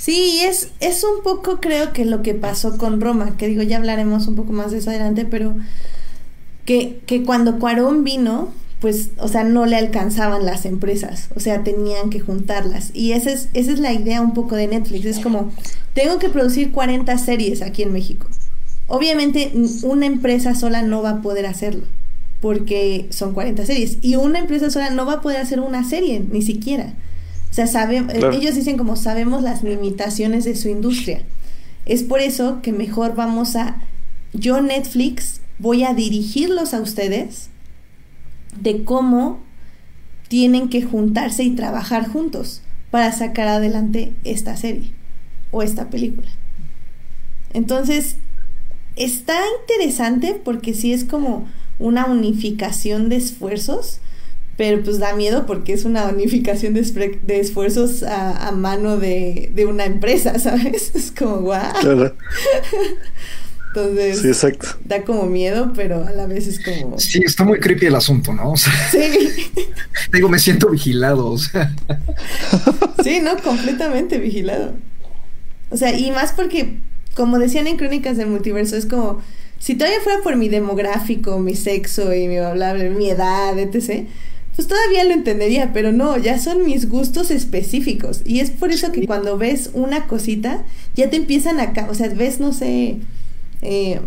Sí, 0.01 0.39
es, 0.43 0.71
es 0.79 1.03
un 1.03 1.21
poco 1.21 1.60
creo 1.60 1.93
que 1.93 2.05
lo 2.05 2.23
que 2.23 2.34
pasó 2.34 2.77
con 2.77 3.01
Roma, 3.01 3.38
que 3.38 3.47
digo, 3.47 3.62
ya 3.62 3.77
hablaremos 3.77 4.27
un 4.27 4.36
poco 4.36 4.51
más 4.51 4.71
de 4.71 4.79
eso 4.79 4.89
adelante, 4.89 5.25
pero 5.29 5.53
que, 6.65 7.01
que 7.05 7.23
cuando 7.23 7.60
Cuarón 7.60 8.03
vino, 8.03 8.49
pues, 8.79 9.12
o 9.17 9.27
sea, 9.27 9.43
no 9.43 9.67
le 9.67 9.75
alcanzaban 9.75 10.43
las 10.43 10.65
empresas, 10.65 11.29
o 11.36 11.39
sea, 11.39 11.63
tenían 11.63 12.10
que 12.10 12.19
juntarlas. 12.19 12.89
Y 12.95 13.12
esa 13.12 13.31
es, 13.31 13.49
esa 13.53 13.71
es 13.71 13.79
la 13.79 13.93
idea 13.93 14.21
un 14.21 14.34
poco 14.34 14.55
de 14.55 14.67
Netflix, 14.67 15.05
es 15.05 15.19
como, 15.19 15.51
tengo 15.93 16.17
que 16.17 16.29
producir 16.29 16.71
40 16.71 17.15
series 17.19 17.62
aquí 17.62 17.84
en 17.84 17.93
México. 17.93 18.25
Obviamente 18.93 19.54
una 19.84 20.06
empresa 20.06 20.54
sola 20.54 20.82
no 20.82 21.01
va 21.01 21.12
a 21.12 21.21
poder 21.21 21.45
hacerlo, 21.45 21.86
porque 22.41 23.08
son 23.10 23.34
40 23.34 23.65
series, 23.65 23.97
y 24.01 24.17
una 24.17 24.39
empresa 24.39 24.69
sola 24.69 24.89
no 24.89 25.06
va 25.06 25.13
a 25.13 25.21
poder 25.21 25.38
hacer 25.38 25.62
una 25.62 25.86
serie, 25.88 26.21
ni 26.30 26.41
siquiera. 26.41 26.93
O 27.49 27.54
sea, 27.54 27.67
sabe, 27.67 28.04
ellos 28.34 28.54
dicen 28.54 28.77
como 28.77 28.97
sabemos 28.97 29.43
las 29.43 29.63
limitaciones 29.63 30.43
de 30.43 30.58
su 30.58 30.67
industria. 30.67 31.21
Es 31.86 32.04
por 32.04 32.19
eso 32.19 32.62
que 32.62 32.73
mejor 32.73 33.15
vamos 33.15 33.56
a, 33.56 33.82
yo 34.34 34.60
Netflix 34.60 35.39
voy 35.58 35.86
a 35.86 35.93
dirigirlos 35.93 36.73
a 36.73 36.82
ustedes 36.82 37.47
de 38.60 38.84
cómo 38.84 39.39
tienen 40.27 40.67
que 40.67 40.82
juntarse 40.82 41.43
y 41.43 41.51
trabajar 41.51 42.10
juntos 42.10 42.62
para 42.89 43.13
sacar 43.13 43.47
adelante 43.47 44.12
esta 44.25 44.58
serie 44.58 44.91
o 45.51 45.63
esta 45.63 45.89
película. 45.89 46.27
Entonces, 47.54 48.17
está 48.95 49.39
interesante 49.62 50.39
porque 50.43 50.73
sí 50.73 50.93
es 50.93 51.04
como 51.04 51.47
una 51.80 52.06
unificación 52.06 53.10
de 53.10 53.17
esfuerzos, 53.17 53.99
pero 54.58 54.84
pues 54.84 54.99
da 54.99 55.15
miedo 55.15 55.45
porque 55.45 55.73
es 55.73 55.86
una 55.86 56.08
unificación 56.08 56.73
de, 56.73 57.19
de 57.23 57.39
esfuerzos 57.39 58.04
a, 58.04 58.51
mano 58.51 58.97
de, 58.97 59.51
de, 59.56 59.65
una 59.65 59.86
empresa, 59.86 60.38
¿sabes? 60.39 60.93
Es 60.95 61.12
como, 61.12 61.38
guau. 61.38 61.73
Claro. 61.82 62.15
Entonces, 63.73 64.19
sí, 64.19 64.27
exacto. 64.27 64.67
da 64.84 65.04
como 65.04 65.25
miedo, 65.27 65.71
pero 65.73 66.06
a 66.06 66.12
la 66.12 66.27
vez 66.27 66.45
es 66.45 66.60
como... 66.60 66.99
Sí, 66.99 67.21
está 67.25 67.45
muy 67.45 67.58
creepy 67.58 67.86
el 67.86 67.95
asunto, 67.95 68.34
¿no? 68.34 68.54
sí. 68.91 69.51
digo, 70.12 70.27
me 70.27 70.39
siento 70.39 70.69
vigilado, 70.69 71.27
o 71.27 71.38
sea. 71.38 71.73
sí, 73.01 73.21
no, 73.21 73.38
completamente 73.38 74.17
vigilado. 74.19 74.73
O 75.69 75.77
sea, 75.77 75.97
y 75.97 76.12
más 76.12 76.34
porque, 76.34 76.80
como 77.15 77.39
decían 77.39 77.67
en 77.67 77.78
Crónicas 77.78 78.17
del 78.17 78.28
Multiverso, 78.28 78.76
es 78.76 78.86
como, 78.86 79.21
si 79.60 79.76
todavía 79.76 80.00
fuera 80.02 80.21
por 80.21 80.36
mi 80.38 80.50
demográfico, 80.50 81.39
mi 81.39 81.56
sexo 81.56 82.13
y 82.13 82.28
mi 82.28 82.38
bla, 82.38 82.54
bla, 82.54 82.74
bla 82.74 82.84
mi 82.86 83.10
edad, 83.10 83.58
etc., 83.58 84.06
pues 84.56 84.67
todavía 84.67 85.06
lo 85.06 85.12
entendería, 85.12 85.71
pero 85.71 85.93
no, 85.93 86.17
ya 86.17 86.38
son 86.38 86.65
mis 86.65 86.89
gustos 86.89 87.32
específicos. 87.32 88.21
Y 88.26 88.41
es 88.41 88.52
por 88.52 88.69
eso 88.71 88.91
que 88.91 89.08
cuando 89.08 89.38
ves 89.38 89.69
una 89.74 90.08
cosita, 90.08 90.65
ya 90.93 91.10
te 91.10 91.15
empiezan 91.15 91.62
a... 91.62 91.74
O 91.89 91.95
sea, 91.95 92.10
ves, 92.10 92.41
no 92.41 92.52
sé 92.52 92.97
eh, 93.62 94.00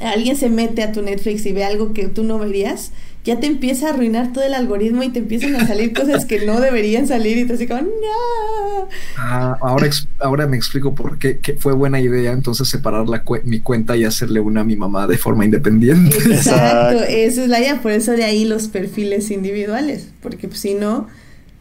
alguien 0.00 0.36
se 0.36 0.48
mete 0.48 0.82
a 0.82 0.92
tu 0.92 1.02
Netflix 1.02 1.46
y 1.46 1.52
ve 1.52 1.64
algo 1.64 1.92
que 1.92 2.08
tú 2.08 2.24
no 2.24 2.38
verías, 2.38 2.92
ya 3.24 3.40
te 3.40 3.46
empieza 3.46 3.86
a 3.86 3.90
arruinar 3.90 4.34
todo 4.34 4.44
el 4.44 4.52
algoritmo 4.52 5.02
y 5.02 5.08
te 5.08 5.20
empiezan 5.20 5.56
a 5.56 5.66
salir 5.66 5.94
cosas 5.94 6.26
que 6.26 6.44
no 6.44 6.60
deberían 6.60 7.08
salir 7.08 7.38
y 7.38 7.46
te 7.46 7.54
así 7.54 7.66
como, 7.66 7.80
no. 7.80 8.88
Ah, 9.16 9.56
ahora, 9.62 9.88
ahora 10.18 10.46
me 10.46 10.58
explico 10.58 10.94
por 10.94 11.18
qué 11.18 11.38
fue 11.58 11.72
buena 11.72 12.00
idea 12.00 12.32
entonces 12.32 12.68
separar 12.68 13.08
la 13.08 13.22
mi 13.44 13.60
cuenta 13.60 13.96
y 13.96 14.04
hacerle 14.04 14.40
una 14.40 14.60
a 14.60 14.64
mi 14.64 14.76
mamá 14.76 15.06
de 15.06 15.16
forma 15.16 15.46
independiente. 15.46 16.16
Exacto, 16.30 17.02
esa 17.02 17.42
es 17.42 17.48
la 17.48 17.60
idea, 17.60 17.80
por 17.80 17.92
eso 17.92 18.12
de 18.12 18.24
ahí 18.24 18.44
los 18.44 18.68
perfiles 18.68 19.30
individuales, 19.30 20.08
porque 20.20 20.46
pues, 20.46 20.60
si 20.60 20.74
no, 20.74 21.06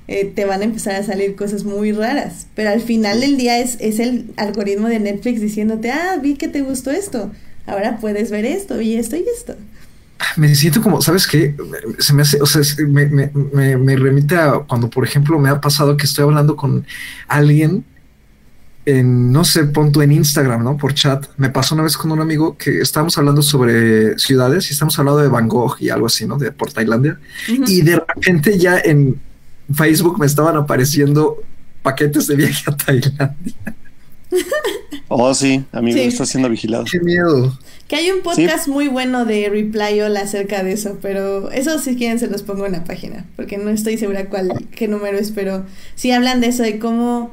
eh, 0.09 0.25
te 0.25 0.43
van 0.43 0.61
a 0.61 0.65
empezar 0.65 0.95
a 0.95 1.03
salir 1.03 1.35
cosas 1.35 1.63
muy 1.63 1.93
raras. 1.93 2.47
Pero 2.55 2.71
al 2.71 2.81
final 2.81 3.21
del 3.21 3.37
día 3.37 3.59
es, 3.59 3.77
es 3.79 3.99
el 3.99 4.25
algoritmo 4.35 4.89
de 4.89 4.99
Netflix 4.99 5.39
diciéndote, 5.39 5.91
ah, 5.91 6.17
vi 6.21 6.35
que 6.35 6.49
te 6.49 6.61
gustó 6.61 6.91
esto, 6.91 7.31
ahora 7.65 7.99
puedes 8.01 8.31
ver 8.31 8.45
esto 8.45 8.81
y 8.81 8.95
esto 8.95 9.15
y 9.15 9.23
esto. 9.33 9.55
Me 10.37 10.53
siento 10.55 10.81
como, 10.81 11.01
¿sabes 11.01 11.27
qué? 11.27 11.55
Se 11.99 12.13
me 12.13 12.21
hace, 12.21 12.41
o 12.41 12.45
sea, 12.45 12.61
me, 12.87 13.05
me, 13.07 13.31
me, 13.33 13.77
me 13.77 13.95
remite 13.95 14.35
a 14.35 14.59
cuando, 14.59 14.89
por 14.89 15.05
ejemplo, 15.05 15.39
me 15.39 15.49
ha 15.49 15.61
pasado 15.61 15.97
que 15.97 16.05
estoy 16.05 16.23
hablando 16.23 16.55
con 16.55 16.85
alguien 17.27 17.85
en, 18.85 19.31
no 19.31 19.45
sé, 19.45 19.63
punto 19.65 20.01
en 20.01 20.11
Instagram, 20.11 20.63
¿no? 20.63 20.77
Por 20.77 20.93
chat. 20.93 21.25
Me 21.37 21.49
pasó 21.49 21.75
una 21.75 21.83
vez 21.83 21.97
con 21.97 22.11
un 22.11 22.19
amigo 22.19 22.57
que 22.57 22.79
estábamos 22.79 23.17
hablando 23.17 23.41
sobre 23.41 24.17
ciudades 24.19 24.69
y 24.69 24.73
estamos 24.73 24.97
hablando 24.99 25.21
de 25.21 25.29
Van 25.29 25.47
Gogh 25.47 25.77
y 25.79 25.89
algo 25.89 26.07
así, 26.07 26.25
¿no? 26.25 26.37
De 26.37 26.51
por 26.51 26.71
Tailandia. 26.71 27.19
Y 27.47 27.81
de 27.81 27.95
repente 27.95 28.57
ya 28.57 28.79
en 28.79 29.19
Facebook 29.73 30.19
me 30.19 30.25
estaban 30.25 30.57
apareciendo 30.57 31.41
paquetes 31.81 32.27
de 32.27 32.35
viaje 32.35 32.63
a 32.67 32.75
Tailandia. 32.75 33.53
Oh, 35.07 35.33
sí, 35.33 35.63
amigo, 35.71 35.99
está 35.99 36.25
siendo 36.25 36.49
vigilado. 36.49 36.85
Qué 36.89 36.99
miedo. 36.99 37.57
Que 37.93 37.99
hay 37.99 38.09
un 38.09 38.21
podcast 38.23 38.67
muy 38.67 38.87
bueno 38.87 39.23
de 39.23 39.49
Reply 39.49 40.01
All 40.01 40.17
acerca 40.17 40.63
de 40.63 40.71
eso, 40.71 40.97
pero 40.99 41.51
eso 41.51 41.77
si 41.77 41.95
quieren 41.95 42.17
se 42.17 42.25
los 42.25 42.41
pongo 42.41 42.65
en 42.65 42.71
la 42.71 42.83
página, 42.83 43.27
porque 43.35 43.59
no 43.59 43.69
estoy 43.69 43.99
segura 43.99 44.29
cuál, 44.29 44.67
qué 44.75 44.87
número 44.87 45.19
es, 45.19 45.29
pero 45.29 45.63
sí 45.93 46.09
hablan 46.09 46.41
de 46.41 46.47
eso, 46.47 46.63
de 46.63 46.79
cómo, 46.79 47.29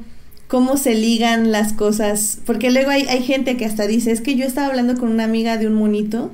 cómo 0.47 0.77
se 0.77 0.93
ligan 0.93 1.51
las 1.51 1.73
cosas, 1.73 2.37
porque 2.45 2.69
luego 2.69 2.91
hay, 2.91 3.07
hay 3.07 3.23
gente 3.23 3.57
que 3.57 3.65
hasta 3.65 3.87
dice, 3.87 4.11
es 4.11 4.21
que 4.21 4.35
yo 4.35 4.45
estaba 4.45 4.67
hablando 4.67 4.99
con 4.99 5.09
una 5.09 5.23
amiga 5.23 5.57
de 5.57 5.65
un 5.65 5.73
monito 5.73 6.29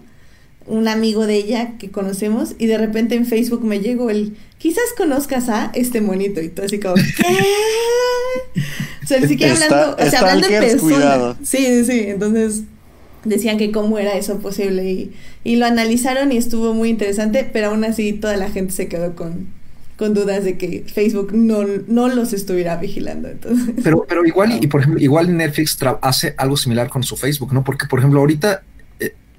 un 0.65 0.89
amigo 0.89 1.25
de 1.25 1.35
ella 1.35 1.77
que 1.79 1.89
conocemos 1.91 2.55
y 2.59 2.65
de 2.65 2.77
repente 2.77 3.15
en 3.15 3.25
Facebook 3.25 3.63
me 3.63 3.79
llegó 3.79 4.09
el 4.09 4.35
quizás 4.57 4.83
conozcas 4.97 5.47
a 5.47 5.71
este 5.73 6.01
monito 6.01 6.41
y 6.41 6.49
todo 6.49 6.65
así 6.65 6.77
como 6.77 6.95
¿qué? 6.95 8.61
o 9.01 9.07
sea, 9.07 9.21
ni 9.21 9.29
siquiera 9.29 9.53
hablando, 9.53 9.95
o 9.97 10.09
sea, 10.09 10.19
hablando 10.19 10.47
en 10.47 10.59
persona. 10.59 11.37
Sí, 11.41 11.57
sí, 11.57 11.85
sí, 11.85 11.99
entonces 12.07 12.63
decían 13.27 13.57
que 13.57 13.71
cómo 13.71 13.99
era 13.99 14.13
eso 14.17 14.39
posible 14.39 14.89
y, 14.89 15.11
y 15.43 15.57
lo 15.57 15.65
analizaron 15.65 16.31
y 16.31 16.37
estuvo 16.37 16.73
muy 16.73 16.89
interesante, 16.89 17.49
pero 17.51 17.67
aún 17.67 17.83
así 17.83 18.13
toda 18.13 18.37
la 18.37 18.49
gente 18.49 18.73
se 18.73 18.87
quedó 18.87 19.15
con, 19.15 19.47
con 19.97 20.13
dudas 20.13 20.43
de 20.43 20.57
que 20.57 20.83
Facebook 20.85 21.33
no, 21.33 21.63
no 21.87 22.07
los 22.07 22.33
estuviera 22.33 22.75
vigilando. 22.77 23.29
Entonces. 23.29 23.75
Pero, 23.83 24.05
pero 24.07 24.25
igual, 24.25 24.59
y 24.61 24.67
por 24.67 24.81
ejemplo, 24.81 25.01
igual 25.01 25.35
Netflix 25.35 25.77
hace 26.01 26.33
algo 26.37 26.57
similar 26.57 26.89
con 26.89 27.03
su 27.03 27.15
Facebook, 27.15 27.53
¿no? 27.53 27.63
Porque, 27.63 27.85
por 27.87 27.99
ejemplo, 27.99 28.19
ahorita 28.19 28.63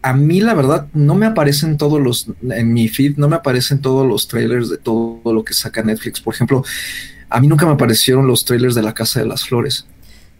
a 0.03 0.13
mí 0.13 0.41
la 0.41 0.55
verdad 0.55 0.87
no 0.95 1.15
me 1.15 1.27
aparecen 1.27 1.77
todos 1.77 2.01
los, 2.01 2.29
en 2.43 2.73
mi 2.73 2.89
feed 2.89 3.17
no 3.17 3.29
me 3.29 3.37
aparecen 3.37 3.81
todos 3.81 4.07
los 4.07 4.29
trailers 4.29 4.71
de 4.71 4.79
todo 4.79 5.21
lo 5.25 5.45
que 5.45 5.55
saca 5.55 5.83
Netflix. 5.83 6.21
Por 6.21 6.35
ejemplo, 6.35 6.65
a 7.29 7.41
mí 7.41 7.49
nunca 7.49 7.67
me 7.67 7.73
aparecieron 7.73 8.27
los 8.27 8.45
trailers 8.45 8.75
de 8.75 8.83
La 8.83 8.95
Casa 8.95 9.21
de 9.21 9.27
las 9.27 9.45
Flores. 9.45 9.87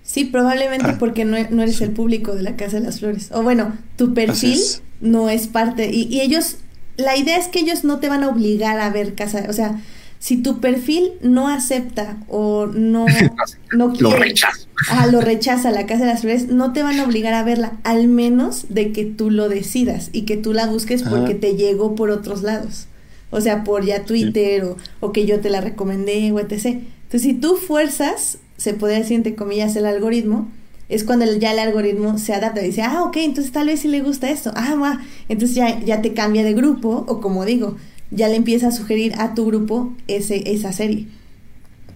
Sí, 0.09 0.25
probablemente 0.25 0.93
ah. 0.93 0.97
porque 0.99 1.27
no, 1.27 1.37
eres 1.37 1.83
el 1.83 1.91
público 1.91 2.35
de 2.35 2.43
La 2.43 2.57
Casa 2.57 2.81
de 2.81 2.87
las 2.87 3.01
Flores. 3.01 3.29
O 3.31 3.43
bueno, 3.43 3.77
tu 3.97 4.15
perfil 4.15 4.59
no 5.03 5.29
es 5.29 5.49
parte. 5.49 5.91
Y, 5.93 6.05
y 6.05 6.23
ellos, 6.23 6.57
la 6.97 7.19
idea 7.19 7.37
es 7.37 7.49
que 7.49 7.59
ellos 7.59 7.85
no 7.85 8.01
te 8.01 8.09
van 8.09 8.25
a 8.25 8.29
obligar 8.29 8.81
a 8.81 8.89
ver 8.89 9.15
Casa, 9.15 9.45
o 9.51 9.53
sea, 9.53 9.83
si 10.19 10.39
tu 10.39 10.61
perfil 10.61 11.13
no 11.21 11.49
acepta 11.49 12.17
o 12.27 12.69
no, 12.69 13.05
no 13.73 13.93
quiere, 13.93 14.03
lo 14.03 14.17
rechaza. 14.17 14.67
Ah, 14.91 15.07
lo 15.09 15.21
rechaza 15.21 15.71
la 15.73 15.85
Casa 15.85 16.07
de 16.07 16.13
las 16.13 16.23
Flores, 16.23 16.49
no 16.49 16.73
te 16.73 16.83
van 16.83 16.99
a 17.01 17.05
obligar 17.05 17.35
a 17.35 17.45
verla, 17.45 17.75
al 17.85 18.09
menos 18.09 18.65
de 18.71 18.93
que 18.93 19.05
tú 19.05 19.31
lo 19.31 19.51
decidas 19.51 20.09
y 20.15 20.23
que 20.23 20.39
tú 20.39 20.55
la 20.55 20.69
busques 20.69 21.03
porque 21.03 21.35
te 21.35 21.55
llegó 21.55 21.95
por 21.95 22.09
otros 22.09 22.43
lados. 22.43 22.87
O 23.29 23.43
sea, 23.43 23.63
por 23.63 23.85
ya 23.85 24.05
Twitter 24.05 24.65
o, 24.65 24.79
o, 25.01 25.13
que 25.13 25.27
yo 25.27 25.41
te 25.41 25.51
la 25.51 25.61
recomendé 25.61 26.33
o 26.33 26.41
etc. 26.41 26.65
Entonces, 26.65 27.21
si 27.21 27.35
tú 27.35 27.57
fuerzas, 27.57 28.39
se 28.59 28.75
podría 28.75 28.99
decir 28.99 29.17
entre 29.17 29.35
comillas, 29.35 29.75
el 29.77 29.87
algoritmo, 29.87 30.49
es 30.89 31.05
cuando 31.05 31.25
ya 31.37 31.53
el 31.53 31.59
algoritmo 31.59 32.19
se 32.19 32.35
adapta 32.35 32.63
y 32.63 32.67
dice, 32.67 32.83
ah, 32.83 33.05
ok, 33.05 33.17
entonces 33.19 33.53
tal 33.53 33.67
vez 33.67 33.81
sí 33.81 33.89
le 33.89 34.01
gusta 34.01 34.31
esto. 34.31 34.53
Ah, 34.55 34.75
va. 34.75 35.01
Entonces 35.29 35.57
ya, 35.57 35.81
ya 35.81 36.03
te 36.03 36.15
cambia 36.15 36.43
de 36.45 36.55
grupo 36.55 37.05
o 37.09 37.21
como 37.21 37.45
digo, 37.45 37.77
ya 38.11 38.29
le 38.29 38.37
empieza 38.37 38.69
a 38.69 38.73
sugerir 38.73 39.15
a 39.19 39.35
tu 39.35 39.47
grupo 39.47 39.95
ese, 40.07 40.51
esa 40.51 40.73
serie. 40.73 41.07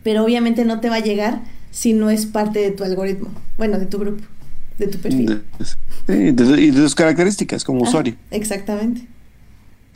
Pero 0.02 0.24
obviamente 0.24 0.64
no 0.64 0.80
te 0.80 0.90
va 0.90 0.96
a 0.96 1.00
llegar 1.00 1.42
si 1.70 1.94
no 1.94 2.10
es 2.10 2.26
parte 2.26 2.58
de 2.58 2.70
tu 2.70 2.84
algoritmo, 2.84 3.30
bueno, 3.56 3.78
de 3.78 3.86
tu 3.86 3.98
grupo, 3.98 4.22
de 4.78 4.88
tu 4.88 4.98
perfil. 4.98 5.42
y 6.08 6.32
de, 6.32 6.72
tus 6.72 6.94
características 6.94 7.64
como 7.64 7.82
usuario. 7.82 8.14
Exactamente. 8.30 9.06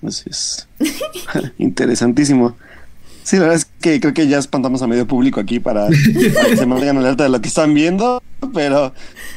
Así 0.03 0.25
es. 0.31 0.69
Interesantísimo. 1.59 2.57
Sí, 3.27 3.39
la 3.39 3.43
verdad 3.43 3.57
es 3.57 3.65
que 3.65 3.99
creo 3.99 4.15
que 4.15 4.29
ya 4.29 4.39
espantamos 4.39 4.83
a 4.83 4.87
medio 4.87 5.05
público 5.05 5.41
aquí 5.41 5.59
para, 5.59 5.89
que 5.89 6.57
se 6.57 6.65
mantengan 6.65 6.99
alerta 6.99 7.25
de 7.25 7.29
lo 7.29 7.41
que 7.41 7.49
están 7.49 7.75
viendo, 7.75 8.23
pero, 8.55 8.95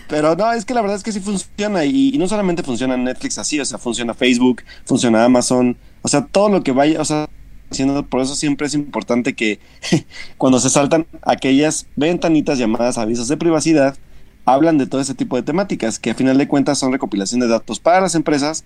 pero 0.08 0.36
no, 0.36 0.52
es 0.52 0.64
que 0.64 0.76
la 0.76 0.82
verdad 0.82 0.98
es 0.98 1.02
que 1.02 1.12
sí 1.12 1.20
funciona 1.20 1.86
y, 1.86 2.16
no 2.20 2.28
solamente 2.28 2.62
funciona 2.62 2.96
Netflix 2.98 3.40
así, 3.40 3.60
o 3.60 3.66
sea, 3.66 3.80
funciona 3.80 4.14
Facebook, 4.14 4.62
funciona 4.86 5.26
Amazon, 5.26 5.76
o 6.04 6.08
sea, 6.08 6.24
todo 6.24 6.50
lo 6.50 6.62
que 6.62 6.72
vaya, 6.72 7.02
o 7.02 7.04
sea, 7.04 7.28
haciendo, 7.72 8.06
por 8.06 8.22
eso 8.22 8.36
siempre 8.36 8.68
es 8.68 8.76
importante 8.76 9.34
que 9.34 9.60
cuando 10.38 10.60
se 10.60 10.70
saltan 10.70 11.08
aquellas 11.24 11.88
ventanitas 11.96 12.60
llamadas 12.60 13.00
avisos 13.00 13.28
de 13.28 13.38
privacidad, 13.38 13.98
hablan 14.46 14.78
de 14.78 14.86
todo 14.86 15.02
ese 15.02 15.16
tipo 15.16 15.36
de 15.36 15.42
temáticas, 15.42 15.98
que 15.98 16.12
a 16.12 16.14
final 16.14 16.38
de 16.38 16.48
cuentas 16.48 16.78
son 16.78 16.92
recopilación 16.92 17.40
de 17.40 17.48
datos 17.48 17.80
para 17.80 18.02
las 18.02 18.14
empresas, 18.14 18.66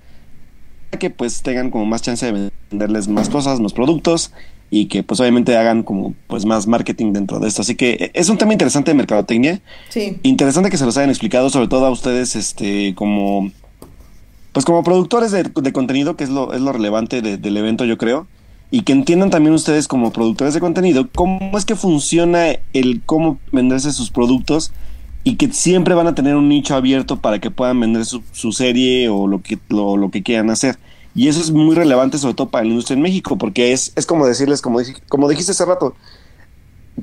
que 0.99 1.09
pues 1.09 1.43
tengan 1.43 1.71
como 1.71 1.85
más 1.85 2.01
chance 2.01 2.29
de 2.29 2.51
venderles 2.69 3.07
más 3.07 3.29
cosas, 3.29 3.61
más 3.61 3.71
productos 3.71 4.33
y 4.75 4.87
que 4.87 5.03
pues 5.03 5.19
obviamente 5.19 5.55
hagan 5.55 5.83
como 5.83 6.15
pues 6.25 6.45
más 6.45 6.65
marketing 6.65 7.13
dentro 7.13 7.39
de 7.39 7.47
esto. 7.47 7.61
Así 7.61 7.75
que 7.75 7.91
eh, 7.91 8.11
es 8.15 8.29
un 8.29 8.39
tema 8.39 8.53
interesante 8.53 8.89
de 8.89 8.95
mercadotecnia. 8.95 9.61
Sí. 9.89 10.17
Interesante 10.23 10.71
que 10.71 10.77
se 10.77 10.85
los 10.85 10.97
hayan 10.97 11.11
explicado, 11.11 11.51
sobre 11.51 11.67
todo 11.67 11.85
a 11.85 11.91
ustedes, 11.91 12.35
este, 12.35 12.95
como 12.95 13.51
pues 14.51 14.65
como 14.65 14.83
productores 14.83 15.31
de, 15.31 15.73
contenido, 15.73 16.15
que 16.15 16.23
es 16.23 16.31
lo, 16.31 16.53
es 16.53 16.61
lo 16.61 16.73
relevante 16.73 17.21
del 17.21 17.57
evento, 17.57 17.85
yo 17.85 17.99
creo. 17.99 18.25
Y 18.71 18.81
que 18.81 18.93
entiendan 18.93 19.29
también 19.29 19.53
ustedes 19.53 19.87
como 19.87 20.11
productores 20.11 20.55
de 20.55 20.59
contenido 20.59 21.07
cómo 21.13 21.55
es 21.55 21.65
que 21.65 21.75
funciona 21.75 22.47
el 22.73 23.03
cómo 23.05 23.37
venderse 23.51 23.91
sus 23.91 24.09
productos 24.09 24.73
y 25.23 25.35
que 25.35 25.53
siempre 25.53 25.93
van 25.93 26.07
a 26.07 26.15
tener 26.15 26.35
un 26.35 26.49
nicho 26.49 26.73
abierto 26.73 27.17
para 27.17 27.37
que 27.37 27.51
puedan 27.51 27.79
vender 27.79 28.05
su, 28.05 28.23
su 28.31 28.51
serie 28.51 29.07
o 29.09 29.27
lo 29.27 29.43
que, 29.43 29.59
lo, 29.69 29.97
lo 29.97 30.09
que 30.09 30.23
quieran 30.23 30.49
hacer. 30.49 30.79
Y 31.15 31.27
eso 31.27 31.41
es 31.41 31.51
muy 31.51 31.75
relevante, 31.75 32.17
sobre 32.17 32.33
todo 32.33 32.49
para 32.49 32.63
la 32.63 32.69
industria 32.69 32.95
en 32.95 33.01
México, 33.03 33.37
porque 33.37 33.71
es, 33.71 33.91
es 33.95 34.05
como 34.05 34.25
decirles, 34.25 34.61
como, 34.61 34.79
como 35.09 35.29
dijiste 35.29 35.51
hace 35.51 35.65
rato, 35.65 35.95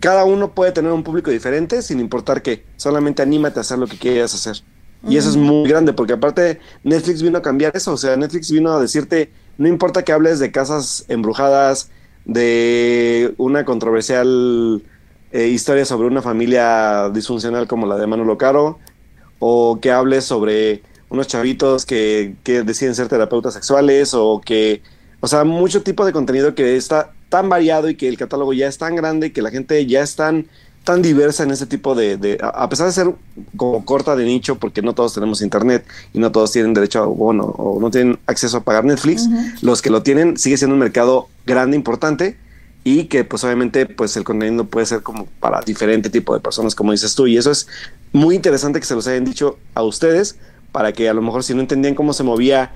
cada 0.01 0.25
uno 0.25 0.53
puede 0.53 0.73
tener 0.73 0.93
un 0.93 1.03
público 1.03 1.31
diferente 1.31 1.83
sin 1.83 2.01
importar 2.01 2.43
que 2.43 2.65
solamente 2.77 3.23
anímate 3.23 3.59
a 3.59 3.63
hacer 3.63 3.79
lo 3.79 3.87
que 3.87 3.99
quieras 3.99 4.35
hacer. 4.35 4.63
Y 5.09 5.17
eso 5.17 5.31
es 5.31 5.37
muy 5.37 5.69
grande, 5.69 5.93
porque 5.93 6.13
aparte 6.13 6.61
Netflix 6.85 7.23
vino 7.23 7.39
a 7.39 7.43
cambiar 7.43 7.75
eso, 7.75 7.93
o 7.93 7.97
sea, 7.97 8.17
Netflix 8.17 8.51
vino 8.51 8.73
a 8.73 8.81
decirte, 8.81 9.31
no 9.57 9.67
importa 9.67 10.05
que 10.05 10.13
hables 10.13 10.39
de 10.41 10.53
casas 10.53 11.07
embrujadas, 11.09 11.91
de 12.27 13.35
una 13.39 13.65
controversial 13.65 14.83
eh, 15.33 15.47
historia 15.47 15.85
sobre 15.87 16.07
una 16.07 16.21
familia 16.21 17.09
disfuncional 17.09 17.67
como 17.67 17.87
la 17.87 17.97
de 17.97 18.07
Manolo 18.07 18.37
Caro, 18.37 18.79
o 19.39 19.81
que 19.81 19.91
hables 19.91 20.25
sobre 20.27 20.83
unos 21.11 21.27
chavitos 21.27 21.85
que, 21.85 22.35
que 22.43 22.63
deciden 22.63 22.95
ser 22.95 23.09
terapeutas 23.09 23.53
sexuales 23.53 24.15
o 24.15 24.41
que, 24.45 24.83
o 25.21 25.29
sea, 25.29 25.45
mucho 25.45 25.83
tipo 25.83 26.07
de 26.07 26.13
contenido 26.13 26.55
que 26.55 26.77
está 26.77 27.13
tan 27.29 27.49
variado 27.49 27.89
y 27.91 27.97
que 27.97 28.09
el 28.09 28.17
catálogo 28.17 28.53
ya 28.53 28.69
es 28.69 28.79
tan 28.79 28.97
grande 28.97 29.33
que 29.33 29.43
la 29.43 29.51
gente 29.51 29.85
ya 29.87 30.03
es 30.03 30.17
tan, 30.17 30.47
tan 30.85 31.03
diversa 31.03 31.43
en 31.43 31.51
ese 31.51 31.67
tipo 31.67 31.95
de, 31.95 32.39
a 32.43 32.69
pesar 32.69 32.87
de 32.87 32.93
ser 32.93 33.15
como 33.57 33.85
corta 33.85 34.17
de 34.17 34.25
nicho, 34.25 34.57
porque 34.57 34.83
no 34.83 34.95
todos 34.95 35.15
tenemos 35.15 35.43
internet 35.43 35.85
y 36.13 36.19
no 36.19 36.33
todos 36.33 36.53
tienen 36.53 36.75
derecho 36.75 37.03
a, 37.03 37.07
bueno, 37.07 37.45
o 37.45 37.81
no 37.81 37.91
tienen 37.91 38.19
acceso 38.27 38.59
a 38.59 38.65
pagar 38.65 38.85
Netflix, 38.85 39.29
los 39.63 39.83
que 39.83 39.91
lo 39.91 40.03
tienen 40.03 40.37
sigue 40.37 40.57
siendo 40.57 40.75
un 40.75 40.81
mercado 40.81 41.29
grande, 41.45 41.77
importante 41.77 42.37
y 42.83 43.05
que 43.05 43.25
pues 43.25 43.45
obviamente 43.45 43.85
pues 43.87 44.17
el 44.17 44.25
contenido 44.25 44.65
puede 44.65 44.87
ser 44.87 45.03
como 45.03 45.27
para 45.39 45.61
diferente 45.61 46.09
tipo 46.09 46.35
de 46.35 46.41
personas, 46.41 46.75
como 46.75 46.93
dices 46.93 47.15
tú, 47.15 47.27
y 47.27 47.37
eso 47.37 47.51
es 47.51 47.67
muy 48.13 48.35
interesante 48.35 48.81
que 48.81 48.87
se 48.87 48.95
los 48.95 49.07
hayan 49.07 49.25
dicho 49.25 49.59
a 49.75 49.83
ustedes, 49.83 50.39
para 50.73 50.93
que 50.93 51.09
a 51.09 51.15
lo 51.15 51.23
mejor 51.23 51.45
si 51.45 51.55
no 51.55 51.61
entendían 51.61 51.95
cómo 51.95 52.13
se 52.13 52.23
movía 52.23 52.73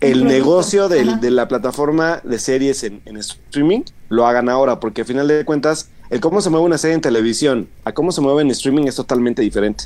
el, 0.00 0.24
negocio 0.24 0.88
de 0.88 1.30
la 1.30 1.48
plataforma 1.48 2.20
de 2.24 2.38
series 2.38 2.84
en, 2.84 3.02
streaming, 3.16 3.82
lo 4.08 4.26
hagan 4.26 4.48
ahora, 4.48 4.80
porque 4.80 5.02
al 5.02 5.06
final 5.06 5.28
de 5.28 5.44
cuentas, 5.44 5.90
el 6.08 6.20
cómo 6.20 6.40
se 6.40 6.50
mueve 6.50 6.66
una 6.66 6.78
serie 6.78 6.94
en 6.94 7.00
televisión 7.00 7.68
a 7.84 7.92
cómo 7.92 8.10
se 8.12 8.20
mueve 8.20 8.42
en 8.42 8.50
streaming 8.50 8.86
es 8.86 8.96
totalmente 8.96 9.42
diferente. 9.42 9.84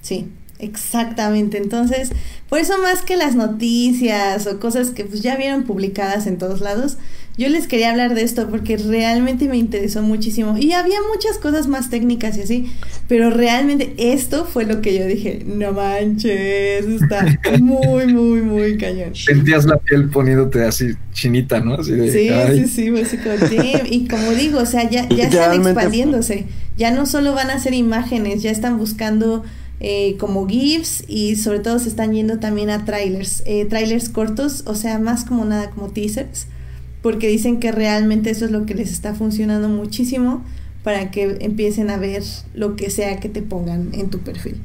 Sí, 0.00 0.30
exactamente. 0.64 1.58
Entonces, 1.58 2.10
por 2.48 2.58
eso 2.58 2.78
más 2.78 3.02
que 3.02 3.16
las 3.16 3.34
noticias 3.34 4.46
o 4.46 4.60
cosas 4.60 4.90
que 4.90 5.04
pues 5.04 5.22
ya 5.22 5.36
vieron 5.36 5.64
publicadas 5.64 6.26
en 6.26 6.38
todos 6.38 6.60
lados, 6.60 6.98
yo 7.36 7.48
les 7.48 7.66
quería 7.66 7.90
hablar 7.90 8.14
de 8.14 8.22
esto 8.22 8.48
porque 8.48 8.76
realmente 8.76 9.48
me 9.48 9.56
interesó 9.56 10.02
muchísimo. 10.02 10.56
Y 10.56 10.72
había 10.72 10.98
muchas 11.12 11.38
cosas 11.38 11.66
más 11.66 11.90
técnicas 11.90 12.36
y 12.36 12.42
así, 12.42 12.72
pero 13.08 13.30
realmente 13.30 13.92
esto 13.98 14.44
fue 14.44 14.64
lo 14.66 14.80
que 14.80 14.96
yo 14.96 15.04
dije, 15.04 15.44
no 15.44 15.72
manches, 15.72 16.86
está 16.86 17.26
muy, 17.60 18.06
muy, 18.06 18.42
muy 18.42 18.78
cañón. 18.78 19.16
Sentías 19.16 19.64
la 19.64 19.78
piel 19.78 20.10
poniéndote 20.10 20.62
así 20.62 20.92
chinita, 21.12 21.58
¿no? 21.58 21.82
sí, 21.82 21.92
sí, 22.08 22.68
sí, 22.68 22.88
así 22.96 23.18
como, 23.18 23.34
y 23.90 24.06
como 24.06 24.30
digo, 24.30 24.60
o 24.60 24.66
sea, 24.66 24.88
ya, 24.88 25.08
ya 25.08 25.24
están 25.24 25.60
expandiéndose. 25.60 26.46
Ya 26.76 26.92
no 26.92 27.04
solo 27.06 27.34
van 27.34 27.50
a 27.50 27.58
ser 27.58 27.74
imágenes, 27.74 28.42
ya 28.42 28.50
están 28.50 28.78
buscando... 28.78 29.44
Eh, 29.80 30.16
como 30.18 30.46
GIFs 30.46 31.04
y 31.08 31.36
sobre 31.36 31.58
todo 31.58 31.78
se 31.78 31.88
están 31.88 32.12
yendo 32.12 32.38
también 32.38 32.70
a 32.70 32.84
trailers, 32.84 33.42
eh, 33.44 33.64
trailers 33.64 34.08
cortos, 34.08 34.62
o 34.66 34.74
sea, 34.74 34.98
más 34.98 35.24
como 35.24 35.44
nada 35.44 35.70
como 35.70 35.90
teasers, 35.90 36.46
porque 37.02 37.28
dicen 37.28 37.60
que 37.60 37.72
realmente 37.72 38.30
eso 38.30 38.44
es 38.44 38.50
lo 38.50 38.66
que 38.66 38.74
les 38.74 38.92
está 38.92 39.14
funcionando 39.14 39.68
muchísimo 39.68 40.44
para 40.84 41.10
que 41.10 41.38
empiecen 41.40 41.90
a 41.90 41.96
ver 41.96 42.22
lo 42.54 42.76
que 42.76 42.88
sea 42.88 43.18
que 43.18 43.28
te 43.28 43.42
pongan 43.42 43.90
en 43.92 44.10
tu 44.10 44.20
perfil. 44.20 44.60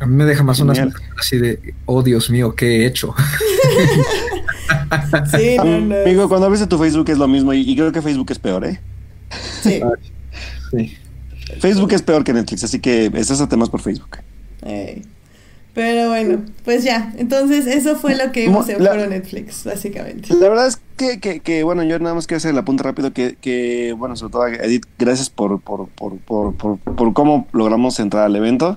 A 0.00 0.06
mí 0.06 0.14
me 0.14 0.24
deja 0.24 0.42
más 0.42 0.60
una 0.60 0.74
así 1.18 1.38
de, 1.38 1.74
oh 1.86 2.02
Dios 2.02 2.30
mío, 2.30 2.54
¿qué 2.54 2.82
he 2.82 2.86
hecho? 2.86 3.14
sí, 5.36 5.56
Amigo, 5.56 6.28
cuando 6.28 6.46
abres 6.46 6.68
tu 6.68 6.78
Facebook 6.78 7.08
es 7.10 7.18
lo 7.18 7.26
mismo 7.26 7.52
y, 7.52 7.74
creo 7.74 7.90
que 7.90 8.02
Facebook 8.02 8.30
es 8.30 8.38
peor, 8.38 8.64
¿eh? 8.64 8.80
Sí. 9.62 9.80
sí. 10.70 10.96
Facebook 11.60 11.92
es 11.92 12.02
peor 12.02 12.22
que 12.22 12.32
Netflix, 12.32 12.64
así 12.64 12.80
que 12.80 13.10
estás 13.14 13.40
a 13.40 13.48
temas 13.48 13.70
por 13.70 13.80
Facebook. 13.80 14.18
Pero 15.78 16.08
bueno, 16.08 16.42
pues 16.64 16.82
ya. 16.82 17.12
Entonces, 17.18 17.68
eso 17.68 17.94
fue 17.94 18.16
lo 18.16 18.32
que 18.32 18.40
vimos 18.40 18.68
en 18.68 18.82
Netflix, 18.82 19.62
básicamente. 19.64 20.34
La 20.34 20.48
verdad 20.48 20.66
es 20.66 20.80
que, 20.96 21.20
que, 21.20 21.38
que, 21.38 21.62
bueno, 21.62 21.84
yo 21.84 22.00
nada 22.00 22.16
más 22.16 22.26
quiero 22.26 22.38
hacer 22.38 22.50
el 22.50 22.58
apunte 22.58 22.82
rápido 22.82 23.12
que, 23.12 23.36
que 23.40 23.94
bueno, 23.96 24.16
sobre 24.16 24.32
todo 24.32 24.46
Edith, 24.48 24.86
gracias 24.98 25.30
por, 25.30 25.60
por, 25.60 25.86
por, 25.88 26.18
por, 26.18 26.78
por, 26.78 27.12
cómo 27.12 27.46
logramos 27.52 28.00
entrar 28.00 28.24
al 28.24 28.34
evento. 28.34 28.76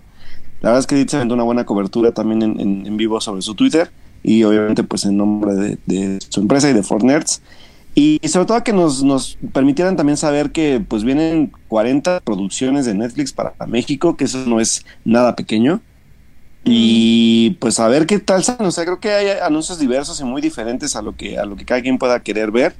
La 0.62 0.70
verdad 0.70 0.82
es 0.82 0.86
que 0.86 0.94
Edith 0.94 1.10
se 1.10 1.16
aventó 1.16 1.34
una 1.34 1.44
buena 1.44 1.66
cobertura 1.66 2.12
también 2.12 2.44
en, 2.44 2.86
en, 2.86 2.98
vivo 2.98 3.20
sobre 3.20 3.42
su 3.42 3.56
Twitter 3.56 3.90
y 4.22 4.44
obviamente 4.44 4.84
pues 4.84 5.06
en 5.06 5.18
nombre 5.18 5.56
de, 5.56 5.78
de 5.88 6.20
su 6.30 6.42
empresa 6.42 6.70
y 6.70 6.74
de 6.74 6.84
Fortnerds. 6.84 7.42
Y 7.94 8.22
sobre 8.28 8.46
todo 8.46 8.64
que 8.64 8.72
nos, 8.72 9.04
nos 9.04 9.38
permitieran 9.52 9.98
también 9.98 10.16
saber 10.16 10.52
que 10.52 10.82
pues 10.88 11.04
vienen 11.04 11.52
40 11.68 12.22
producciones 12.22 12.86
de 12.86 12.94
Netflix 12.94 13.34
para 13.34 13.54
México, 13.68 14.16
que 14.16 14.24
eso 14.26 14.38
no 14.46 14.62
es 14.62 14.86
nada 15.04 15.36
pequeño. 15.36 15.82
Y 16.64 17.52
pues 17.60 17.80
a 17.80 17.88
ver 17.88 18.06
qué 18.06 18.20
tal 18.20 18.44
salen. 18.44 18.68
O 18.68 18.72
sea, 18.72 18.86
creo 18.86 19.00
que 19.00 19.12
hay 19.12 19.28
anuncios 19.44 19.80
diversos 19.80 20.20
y 20.22 20.24
muy 20.24 20.42
diferentes 20.42 20.96
a 20.96 21.02
lo 21.02 21.16
que, 21.18 21.38
a 21.38 21.46
lo 21.46 21.56
que 21.56 21.66
cada 21.66 21.82
quien 21.82 21.98
pueda 21.98 22.22
querer 22.22 22.52
ver. 22.52 22.76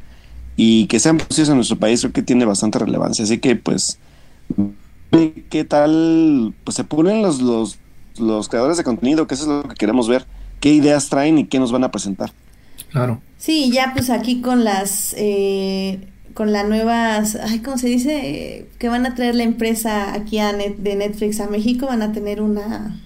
Y 0.56 0.86
que 0.88 1.00
sean 1.00 1.18
producidos 1.18 1.50
en 1.50 1.56
nuestro 1.56 1.78
país, 1.78 2.02
creo 2.02 2.14
que 2.14 2.22
tiene 2.22 2.46
bastante 2.46 2.80
relevancia. 2.80 3.24
Así 3.26 3.40
que 3.40 3.56
pues, 3.56 4.00
¿qué 5.50 5.66
tal? 5.66 6.54
Pues 6.64 6.76
se 6.76 6.84
ponen 6.84 7.22
los, 7.22 7.42
los, 7.42 7.80
los 8.18 8.48
creadores 8.48 8.78
de 8.78 8.84
contenido, 8.84 9.28
que 9.28 9.36
eso 9.36 9.44
es 9.44 9.64
lo 9.64 9.70
que 9.70 9.76
queremos 9.76 10.08
ver. 10.08 10.26
¿Qué 10.60 10.72
ideas 10.72 11.10
traen 11.10 11.38
y 11.40 11.46
qué 11.48 11.60
nos 11.60 11.72
van 11.72 11.84
a 11.84 11.92
presentar? 11.92 12.32
Claro. 12.92 13.22
Sí, 13.38 13.72
ya 13.72 13.94
pues 13.94 14.10
aquí 14.10 14.42
con 14.42 14.64
las... 14.64 15.14
Eh, 15.18 16.00
con 16.34 16.54
las 16.54 16.66
nuevas, 16.68 17.36
ay, 17.36 17.60
¿cómo 17.60 17.78
se 17.78 17.88
dice? 17.88 18.68
que 18.80 18.90
van 18.90 19.06
a 19.06 19.16
traer 19.16 19.36
la 19.36 19.44
empresa 19.44 20.14
aquí 20.14 20.40
a 20.40 20.54
de 20.54 20.96
Netflix 20.96 21.40
a 21.40 21.48
México, 21.48 21.88
van 21.88 22.02
a 22.02 22.14
tener 22.14 22.42
una 22.42 23.00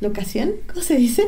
locación, 0.00 0.52
¿cómo 0.68 0.80
se 0.80 0.96
dice? 0.96 1.26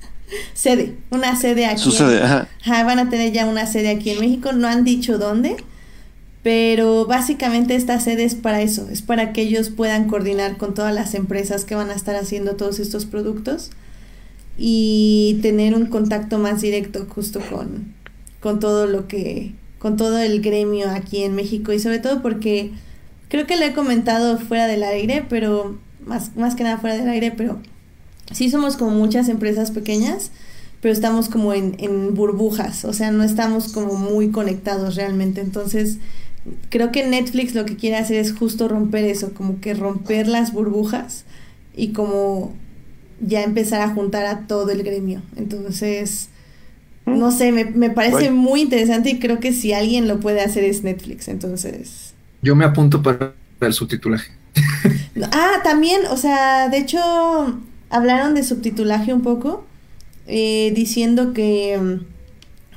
sede, 0.54 0.96
una 1.10 1.36
sede 1.36 1.66
aquí. 1.66 1.80
Su 1.82 1.90
sede, 1.90 2.22
ajá. 2.22 2.48
Van 2.84 2.98
a 2.98 3.08
tener 3.08 3.32
ya 3.32 3.46
una 3.46 3.66
sede 3.66 3.90
aquí 3.90 4.10
en 4.10 4.20
México, 4.20 4.52
no 4.52 4.68
han 4.68 4.84
dicho 4.84 5.18
dónde, 5.18 5.56
pero 6.42 7.06
básicamente 7.06 7.74
esta 7.74 7.98
sede 8.00 8.24
es 8.24 8.34
para 8.34 8.62
eso, 8.62 8.88
es 8.90 9.02
para 9.02 9.32
que 9.32 9.42
ellos 9.42 9.70
puedan 9.70 10.08
coordinar 10.08 10.56
con 10.56 10.74
todas 10.74 10.94
las 10.94 11.14
empresas 11.14 11.64
que 11.64 11.74
van 11.74 11.90
a 11.90 11.94
estar 11.94 12.14
haciendo 12.16 12.56
todos 12.56 12.78
estos 12.78 13.06
productos 13.06 13.70
y 14.58 15.38
tener 15.42 15.74
un 15.74 15.86
contacto 15.86 16.38
más 16.38 16.60
directo 16.62 17.06
justo 17.08 17.40
con, 17.50 17.94
con 18.40 18.58
todo 18.60 18.86
lo 18.86 19.06
que, 19.06 19.54
con 19.78 19.96
todo 19.96 20.18
el 20.18 20.40
gremio 20.40 20.90
aquí 20.90 21.22
en 21.22 21.34
México 21.34 21.72
y 21.72 21.78
sobre 21.78 21.98
todo 21.98 22.22
porque 22.22 22.72
creo 23.28 23.46
que 23.46 23.56
lo 23.56 23.64
he 23.64 23.72
comentado 23.72 24.38
fuera 24.38 24.66
del 24.66 24.82
aire, 24.82 25.24
pero 25.28 25.78
más, 26.04 26.36
más 26.36 26.54
que 26.54 26.64
nada 26.64 26.78
fuera 26.78 26.96
del 26.96 27.08
aire, 27.08 27.32
pero 27.36 27.60
sí 28.32 28.50
somos 28.50 28.76
como 28.76 28.92
muchas 28.92 29.28
empresas 29.28 29.70
pequeñas, 29.70 30.30
pero 30.80 30.92
estamos 30.92 31.28
como 31.28 31.52
en, 31.52 31.76
en 31.78 32.14
burbujas, 32.14 32.84
o 32.84 32.92
sea, 32.92 33.10
no 33.10 33.24
estamos 33.24 33.72
como 33.72 33.94
muy 33.94 34.30
conectados 34.30 34.94
realmente. 34.94 35.40
Entonces, 35.40 35.98
creo 36.70 36.92
que 36.92 37.06
Netflix 37.06 37.54
lo 37.54 37.64
que 37.64 37.76
quiere 37.76 37.96
hacer 37.96 38.16
es 38.16 38.32
justo 38.32 38.68
romper 38.68 39.04
eso, 39.04 39.32
como 39.34 39.60
que 39.60 39.74
romper 39.74 40.28
las 40.28 40.52
burbujas 40.52 41.24
y 41.74 41.88
como 41.88 42.54
ya 43.20 43.42
empezar 43.42 43.80
a 43.80 43.88
juntar 43.88 44.26
a 44.26 44.46
todo 44.46 44.70
el 44.70 44.82
gremio. 44.82 45.22
Entonces, 45.36 46.28
no 47.06 47.30
sé, 47.30 47.52
me, 47.52 47.64
me 47.64 47.90
parece 47.90 48.30
muy 48.30 48.60
interesante 48.60 49.10
y 49.10 49.18
creo 49.18 49.40
que 49.40 49.52
si 49.52 49.72
alguien 49.72 50.08
lo 50.08 50.20
puede 50.20 50.40
hacer 50.40 50.64
es 50.64 50.82
Netflix, 50.82 51.28
entonces... 51.28 52.14
Yo 52.42 52.54
me 52.56 52.64
apunto 52.64 53.02
para 53.02 53.34
el 53.60 53.72
subtitulaje. 53.72 54.32
ah, 55.32 55.60
también, 55.62 56.02
o 56.10 56.16
sea, 56.16 56.68
de 56.68 56.78
hecho, 56.78 57.00
hablaron 57.90 58.34
de 58.34 58.42
subtitulaje 58.42 59.12
un 59.12 59.22
poco, 59.22 59.64
eh, 60.26 60.72
diciendo 60.74 61.32
que, 61.32 62.00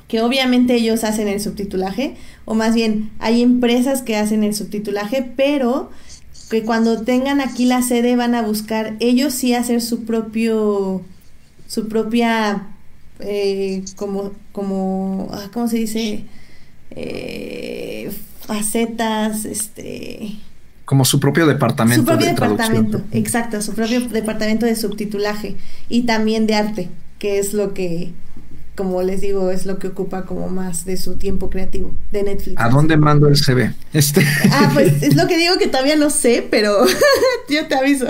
que 0.08 0.20
obviamente 0.22 0.74
ellos 0.74 1.04
hacen 1.04 1.28
el 1.28 1.40
subtitulaje, 1.40 2.16
o 2.44 2.54
más 2.54 2.74
bien 2.74 3.10
hay 3.18 3.42
empresas 3.42 4.02
que 4.02 4.16
hacen 4.16 4.44
el 4.44 4.54
subtitulaje, 4.54 5.28
pero 5.36 5.90
que 6.50 6.64
cuando 6.64 7.02
tengan 7.02 7.40
aquí 7.40 7.64
la 7.64 7.80
sede 7.80 8.16
van 8.16 8.34
a 8.34 8.42
buscar 8.42 8.96
ellos 8.98 9.32
sí 9.32 9.54
hacer 9.54 9.80
su 9.80 10.04
propio, 10.04 11.00
su 11.68 11.88
propia, 11.88 12.66
eh, 13.20 13.84
como, 13.94 14.32
como, 14.50 15.28
ah, 15.32 15.48
¿cómo 15.52 15.68
se 15.68 15.76
dice? 15.76 16.24
Eh, 16.90 18.10
facetas, 18.40 19.44
este 19.44 20.38
como 20.84 21.04
su 21.04 21.20
propio 21.20 21.46
departamento. 21.46 22.02
Su 22.02 22.04
propio 22.04 22.26
departamento, 22.30 23.00
exacto, 23.12 23.62
su 23.62 23.74
propio 23.74 24.00
departamento 24.08 24.66
de 24.66 24.74
subtitulaje 24.74 25.54
y 25.88 26.02
también 26.02 26.48
de 26.48 26.56
arte, 26.56 26.88
que 27.20 27.38
es 27.38 27.54
lo 27.54 27.74
que, 27.74 28.12
como 28.80 29.02
les 29.02 29.20
digo, 29.20 29.50
es 29.50 29.66
lo 29.66 29.78
que 29.78 29.88
ocupa 29.88 30.24
como 30.24 30.48
más 30.48 30.86
de 30.86 30.96
su 30.96 31.16
tiempo 31.16 31.50
creativo 31.50 31.92
de 32.12 32.22
Netflix. 32.22 32.58
¿A 32.58 32.70
dónde 32.70 32.96
mando 32.96 33.28
el 33.28 33.36
CV? 33.36 33.74
Este. 33.92 34.26
Ah, 34.50 34.70
pues 34.72 35.02
es 35.02 35.16
lo 35.16 35.26
que 35.26 35.36
digo 35.36 35.58
que 35.58 35.66
todavía 35.66 35.96
no 35.96 36.08
sé, 36.08 36.46
pero 36.50 36.86
yo 37.50 37.66
te 37.66 37.74
aviso. 37.74 38.06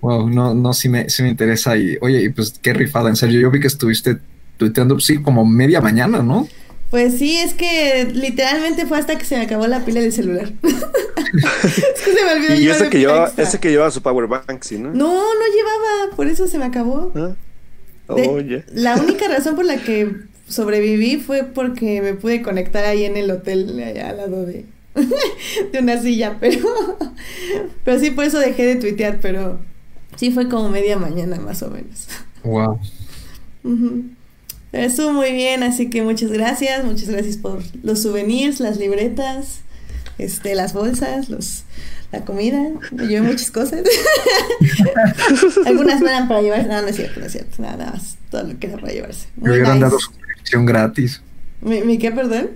Wow, 0.00 0.28
no, 0.28 0.52
no, 0.52 0.72
sí 0.72 0.88
me, 0.88 1.08
sí 1.08 1.22
me 1.22 1.28
interesa 1.28 1.76
y, 1.76 1.96
oye, 2.00 2.28
pues 2.32 2.58
qué 2.60 2.72
rifada, 2.72 3.08
en 3.08 3.14
serio, 3.14 3.38
yo 3.38 3.52
vi 3.52 3.60
que 3.60 3.68
estuviste 3.68 4.18
tuiteando, 4.56 4.98
sí, 4.98 5.22
como 5.22 5.46
media 5.46 5.80
mañana, 5.80 6.20
¿no? 6.20 6.48
Pues 6.90 7.16
sí, 7.16 7.36
es 7.36 7.54
que 7.54 8.10
literalmente 8.12 8.84
fue 8.84 8.98
hasta 8.98 9.16
que 9.16 9.24
se 9.24 9.36
me 9.36 9.44
acabó 9.44 9.68
la 9.68 9.84
pila 9.84 10.00
del 10.00 10.12
celular. 10.12 10.50
es 10.62 12.02
que 12.04 12.12
se 12.14 12.24
me 12.24 12.32
olvidó 12.32 12.54
y 12.56 12.68
ese 12.68 12.90
que, 12.90 12.98
llevaba, 12.98 13.30
ese 13.36 13.60
que 13.60 13.70
llevaba 13.70 13.92
su 13.92 14.02
power 14.02 14.26
bank, 14.26 14.62
¿sí, 14.62 14.76
no? 14.76 14.90
No, 14.90 15.14
no 15.14 15.46
llevaba, 15.54 16.16
por 16.16 16.26
eso 16.26 16.48
se 16.48 16.58
me 16.58 16.64
acabó. 16.64 17.12
¿Ah? 17.14 17.36
La 18.72 18.96
única 19.02 19.28
razón 19.28 19.56
por 19.56 19.64
la 19.64 19.76
que 19.76 20.14
sobreviví 20.48 21.16
fue 21.16 21.44
porque 21.44 22.02
me 22.02 22.14
pude 22.14 22.42
conectar 22.42 22.84
ahí 22.84 23.04
en 23.04 23.16
el 23.16 23.30
hotel, 23.30 23.80
allá 23.82 24.10
al 24.10 24.16
lado 24.16 24.44
de, 24.46 24.64
de 25.72 25.78
una 25.78 26.00
silla, 26.00 26.38
pero, 26.40 26.68
pero 27.84 28.00
sí, 28.00 28.10
por 28.10 28.24
eso 28.24 28.38
dejé 28.38 28.66
de 28.66 28.76
tuitear, 28.76 29.18
pero 29.20 29.60
sí 30.16 30.30
fue 30.30 30.48
como 30.48 30.68
media 30.68 30.98
mañana 30.98 31.38
más 31.38 31.62
o 31.62 31.70
menos. 31.70 32.08
Wow. 32.42 32.80
Estuvo 34.72 35.12
muy 35.12 35.32
bien, 35.32 35.62
así 35.62 35.90
que 35.90 36.02
muchas 36.02 36.30
gracias, 36.30 36.84
muchas 36.84 37.08
gracias 37.08 37.36
por 37.36 37.60
los 37.82 38.00
souvenirs, 38.02 38.60
las 38.60 38.78
libretas, 38.78 39.60
este, 40.24 40.54
las 40.54 40.72
bolsas, 40.72 41.28
los, 41.28 41.64
la 42.12 42.24
comida. 42.24 42.60
Me 42.92 43.06
llevé 43.06 43.22
muchas 43.26 43.50
cosas. 43.50 43.82
Algunas 45.66 46.00
eran 46.02 46.28
para 46.28 46.42
llevarse, 46.42 46.68
no, 46.68 46.82
no 46.82 46.88
es 46.88 46.96
cierto, 46.96 47.20
no 47.20 47.26
es 47.26 47.32
cierto, 47.32 47.62
nada, 47.62 47.76
nada 47.76 47.92
más, 47.92 48.16
todo 48.30 48.44
lo 48.44 48.58
que 48.58 48.66
era 48.66 48.78
para 48.78 48.92
llevarse. 48.92 49.28
Me 49.36 49.52
hubieran 49.52 49.80
dado 49.80 49.98
suscripción 49.98 50.66
gratis. 50.66 51.22
¿Mi, 51.60 51.82
¿Mi 51.82 51.98
qué, 51.98 52.10
perdón? 52.10 52.50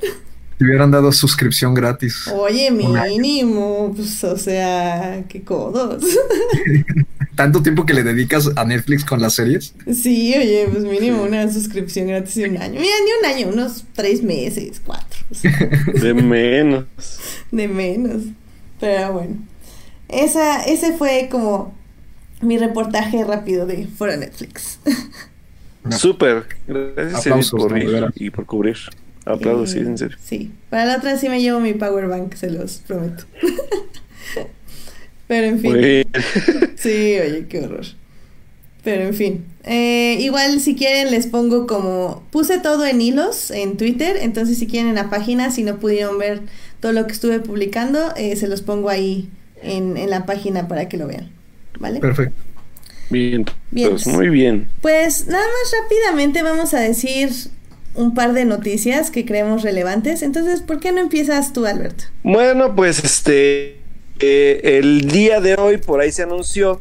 Te 0.58 0.64
hubieran 0.64 0.90
dado 0.90 1.10
suscripción 1.10 1.74
gratis. 1.74 2.28
Oye, 2.28 2.70
mínimo, 2.70 3.92
pues, 3.94 4.22
o 4.24 4.36
sea, 4.36 5.24
qué 5.28 5.42
codos. 5.42 6.04
¿Tanto 7.34 7.62
tiempo 7.62 7.84
que 7.84 7.94
le 7.94 8.02
dedicas 8.02 8.50
a 8.56 8.64
Netflix 8.64 9.04
con 9.04 9.20
las 9.20 9.34
series? 9.34 9.74
Sí, 9.92 10.34
oye, 10.36 10.68
pues 10.70 10.84
mínimo 10.84 11.22
una 11.22 11.50
suscripción 11.52 12.06
gratis 12.06 12.34
de 12.36 12.48
un 12.48 12.56
año. 12.58 12.80
Mira, 12.80 12.94
ni 13.04 13.28
un 13.28 13.34
año, 13.34 13.48
unos 13.48 13.84
tres 13.92 14.22
meses, 14.22 14.80
cuatro. 14.84 15.18
De 16.00 16.14
menos. 16.14 16.84
De 17.50 17.68
menos. 17.68 18.22
Pero 18.78 19.12
bueno. 19.12 19.36
Esa, 20.08 20.62
ese 20.64 20.96
fue 20.96 21.28
como 21.30 21.74
mi 22.40 22.58
reportaje 22.58 23.24
rápido 23.24 23.66
de 23.66 23.86
fuera 23.86 24.16
Netflix. 24.16 24.78
Súper. 25.90 26.46
Gracias 26.66 27.50
por 27.50 27.76
y 28.14 28.30
por 28.30 28.46
cubrir. 28.46 28.76
Aplausos, 29.24 29.70
sí, 29.70 29.78
en 29.78 29.96
serio. 29.96 30.16
Sí, 30.22 30.52
para 30.68 30.84
la 30.84 30.96
otra 30.98 31.16
sí 31.16 31.28
me 31.28 31.40
llevo 31.40 31.58
mi 31.58 31.72
power 31.72 32.08
bank, 32.08 32.34
se 32.34 32.50
los 32.50 32.82
prometo. 32.86 33.24
Pero 35.26 35.46
en 35.46 35.60
fin. 35.60 35.74
sí, 36.76 37.18
oye, 37.18 37.46
qué 37.48 37.60
horror. 37.60 37.86
Pero 38.82 39.04
en 39.04 39.14
fin. 39.14 39.44
Eh, 39.64 40.18
igual 40.20 40.60
si 40.60 40.74
quieren 40.74 41.10
les 41.10 41.26
pongo 41.26 41.66
como... 41.66 42.22
Puse 42.30 42.58
todo 42.58 42.84
en 42.84 43.00
hilos 43.00 43.50
en 43.50 43.78
Twitter, 43.78 44.18
entonces 44.20 44.58
si 44.58 44.66
quieren 44.66 44.94
la 44.94 45.08
página, 45.08 45.50
si 45.50 45.62
no 45.62 45.78
pudieron 45.78 46.18
ver 46.18 46.42
todo 46.80 46.92
lo 46.92 47.06
que 47.06 47.12
estuve 47.12 47.40
publicando, 47.40 48.14
eh, 48.16 48.36
se 48.36 48.46
los 48.46 48.60
pongo 48.60 48.90
ahí 48.90 49.30
en, 49.62 49.96
en, 49.96 50.10
la 50.10 50.26
página 50.26 50.68
para 50.68 50.88
que 50.88 50.98
lo 50.98 51.06
vean. 51.06 51.30
¿Vale? 51.80 52.00
Perfecto. 52.00 52.36
Bien, 53.08 53.46
bien. 53.70 53.90
Pues 53.90 54.06
muy 54.06 54.28
bien. 54.28 54.68
Pues 54.82 55.26
nada 55.26 55.44
más 55.44 55.82
rápidamente 55.82 56.42
vamos 56.42 56.74
a 56.74 56.80
decir 56.80 57.30
un 57.94 58.14
par 58.14 58.32
de 58.32 58.44
noticias 58.44 59.10
que 59.10 59.24
creemos 59.24 59.62
relevantes. 59.62 60.22
Entonces, 60.22 60.60
¿por 60.60 60.80
qué 60.80 60.92
no 60.92 61.00
empiezas 61.00 61.52
tú, 61.52 61.64
Alberto? 61.64 62.04
Bueno, 62.22 62.74
pues 62.74 63.02
este, 63.02 63.78
eh, 64.20 64.60
el 64.78 65.10
día 65.10 65.40
de 65.40 65.54
hoy 65.54 65.78
por 65.78 66.00
ahí 66.00 66.12
se 66.12 66.22
anunció 66.22 66.80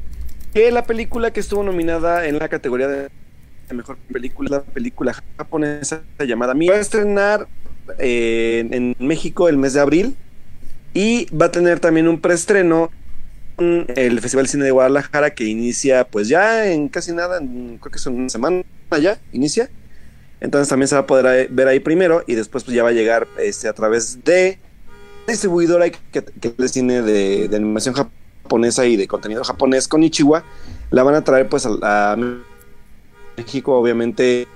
que 0.54 0.72
la 0.72 0.86
película 0.86 1.32
que 1.32 1.40
estuvo 1.40 1.64
nominada 1.64 2.28
en 2.28 2.38
la 2.38 2.48
categoría 2.48 2.88
de 2.88 3.10
mejor 3.74 3.98
película, 4.12 4.50
la 4.50 4.62
película 4.62 5.16
japonesa 5.38 6.04
llamada 6.20 6.54
Mi, 6.54 6.68
va 6.68 6.76
a 6.76 6.80
estrenar 6.80 7.48
eh, 7.98 8.68
en 8.70 8.96
México 9.00 9.50
el 9.50 9.58
mes 9.58 9.74
de 9.74 9.80
abril 9.80 10.16
y 10.94 11.26
va 11.36 11.48
a 11.48 11.52
tener 11.52 11.80
también 11.80 12.08
un 12.08 12.22
preestreno 12.22 12.92
en 13.58 13.86
el 13.96 14.20
Festival 14.22 14.46
de 14.46 14.52
Cine 14.52 14.66
de 14.66 14.72
Guadalajara 14.72 15.34
que 15.34 15.46
inicia 15.46 16.06
pues 16.06 16.28
ya 16.28 16.72
en 16.72 16.88
casi 16.88 17.14
nada, 17.14 17.40
creo 17.40 17.92
que 17.92 17.98
es 17.98 18.06
una 18.06 18.30
semana 18.30 18.64
ya, 19.02 19.20
inicia. 19.32 19.70
Entonces 20.40 20.68
también 20.68 20.88
se 20.88 20.96
va 20.96 21.02
a 21.02 21.08
poder 21.08 21.48
ver 21.50 21.68
ahí 21.68 21.80
primero 21.80 22.24
y 22.28 22.36
después 22.36 22.64
pues 22.64 22.76
ya 22.76 22.84
va 22.84 22.90
a 22.90 22.94
llegar 22.94 23.28
este, 23.40 23.68
a 23.68 23.74
través 23.74 24.24
de 24.24 24.60
distribuidora 25.28 25.89
que, 25.89 26.24
que 26.24 26.53
es 26.57 26.71
cine 26.71 27.01
de, 27.01 27.49
animación 27.53 27.95
japonesa 27.95 28.86
y 28.86 28.97
de 28.97 29.07
contenido 29.07 29.43
japonés 29.43 29.88
con 29.88 30.03
Ichiwa. 30.03 30.43
La 30.91 31.03
van 31.03 31.15
a 31.15 31.24
traer 31.24 31.49
pues 31.49 31.67
a, 31.67 32.15
México 33.36 33.76
obviamente 33.76 34.47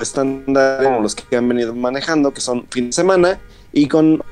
estándar 0.00 0.82
como 0.82 1.00
los 1.00 1.14
que 1.14 1.36
han 1.36 1.48
venido 1.48 1.74
manejando, 1.74 2.32
que 2.32 2.40
son 2.40 2.66
fin 2.68 2.86
de 2.86 2.92
semana 2.92 3.38
y 3.72 3.86
con 3.86 4.22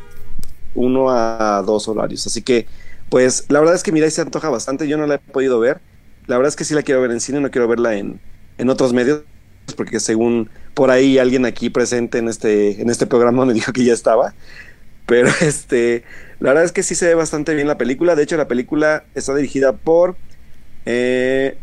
uno 0.75 1.11
a 1.11 1.63
dos 1.65 1.87
horarios. 1.89 2.27
Así 2.27 2.43
que, 2.43 2.67
pues, 3.09 3.47
la 3.49 3.61
verdad 3.61 3.77
es 3.77 3.83
que 3.83 3.93
Mirai 3.93 4.11
se 4.11 4.23
antoja 4.23 4.51
bastante. 4.51 4.89
Yo 4.89 4.99
no 4.99 5.07
la 5.07 5.15
he 5.15 5.19
podido 5.19 5.61
ver. 5.61 5.81
La 6.27 6.37
verdad 6.37 6.49
es 6.49 6.57
que 6.57 6.65
sí 6.65 6.75
la 6.75 6.83
quiero 6.83 7.01
ver 7.01 7.13
en 7.13 7.21
cine, 7.21 7.41
no 7.41 7.51
quiero 7.51 7.69
verla 7.69 7.95
en, 7.95 8.21
en 8.59 8.69
otros 8.71 8.93
medios 8.93 9.23
porque 9.75 9.99
según 9.99 10.49
por 10.75 10.91
ahí 10.91 11.19
alguien 11.19 11.45
aquí 11.45 11.71
presente 11.71 12.19
en 12.19 12.29
este, 12.29 12.81
en 12.81 12.91
este 12.91 13.07
programa 13.07 13.45
me 13.47 13.55
dijo 13.55 13.73
que 13.73 13.85
ya 13.85 13.93
estaba. 13.93 14.35
Pero 15.07 15.29
este, 15.41 16.05
la 16.41 16.51
verdad 16.51 16.65
es 16.65 16.73
que 16.73 16.83
sí 16.83 16.95
se 16.95 17.07
ve 17.07 17.15
bastante 17.15 17.55
bien 17.55 17.69
la 17.69 17.79
película. 17.79 18.15
De 18.15 18.23
hecho, 18.23 18.37
la 18.37 18.49
película 18.49 19.05
está 19.15 19.35
dirigida 19.35 19.73
por 19.73 20.17
eh, 20.85 21.57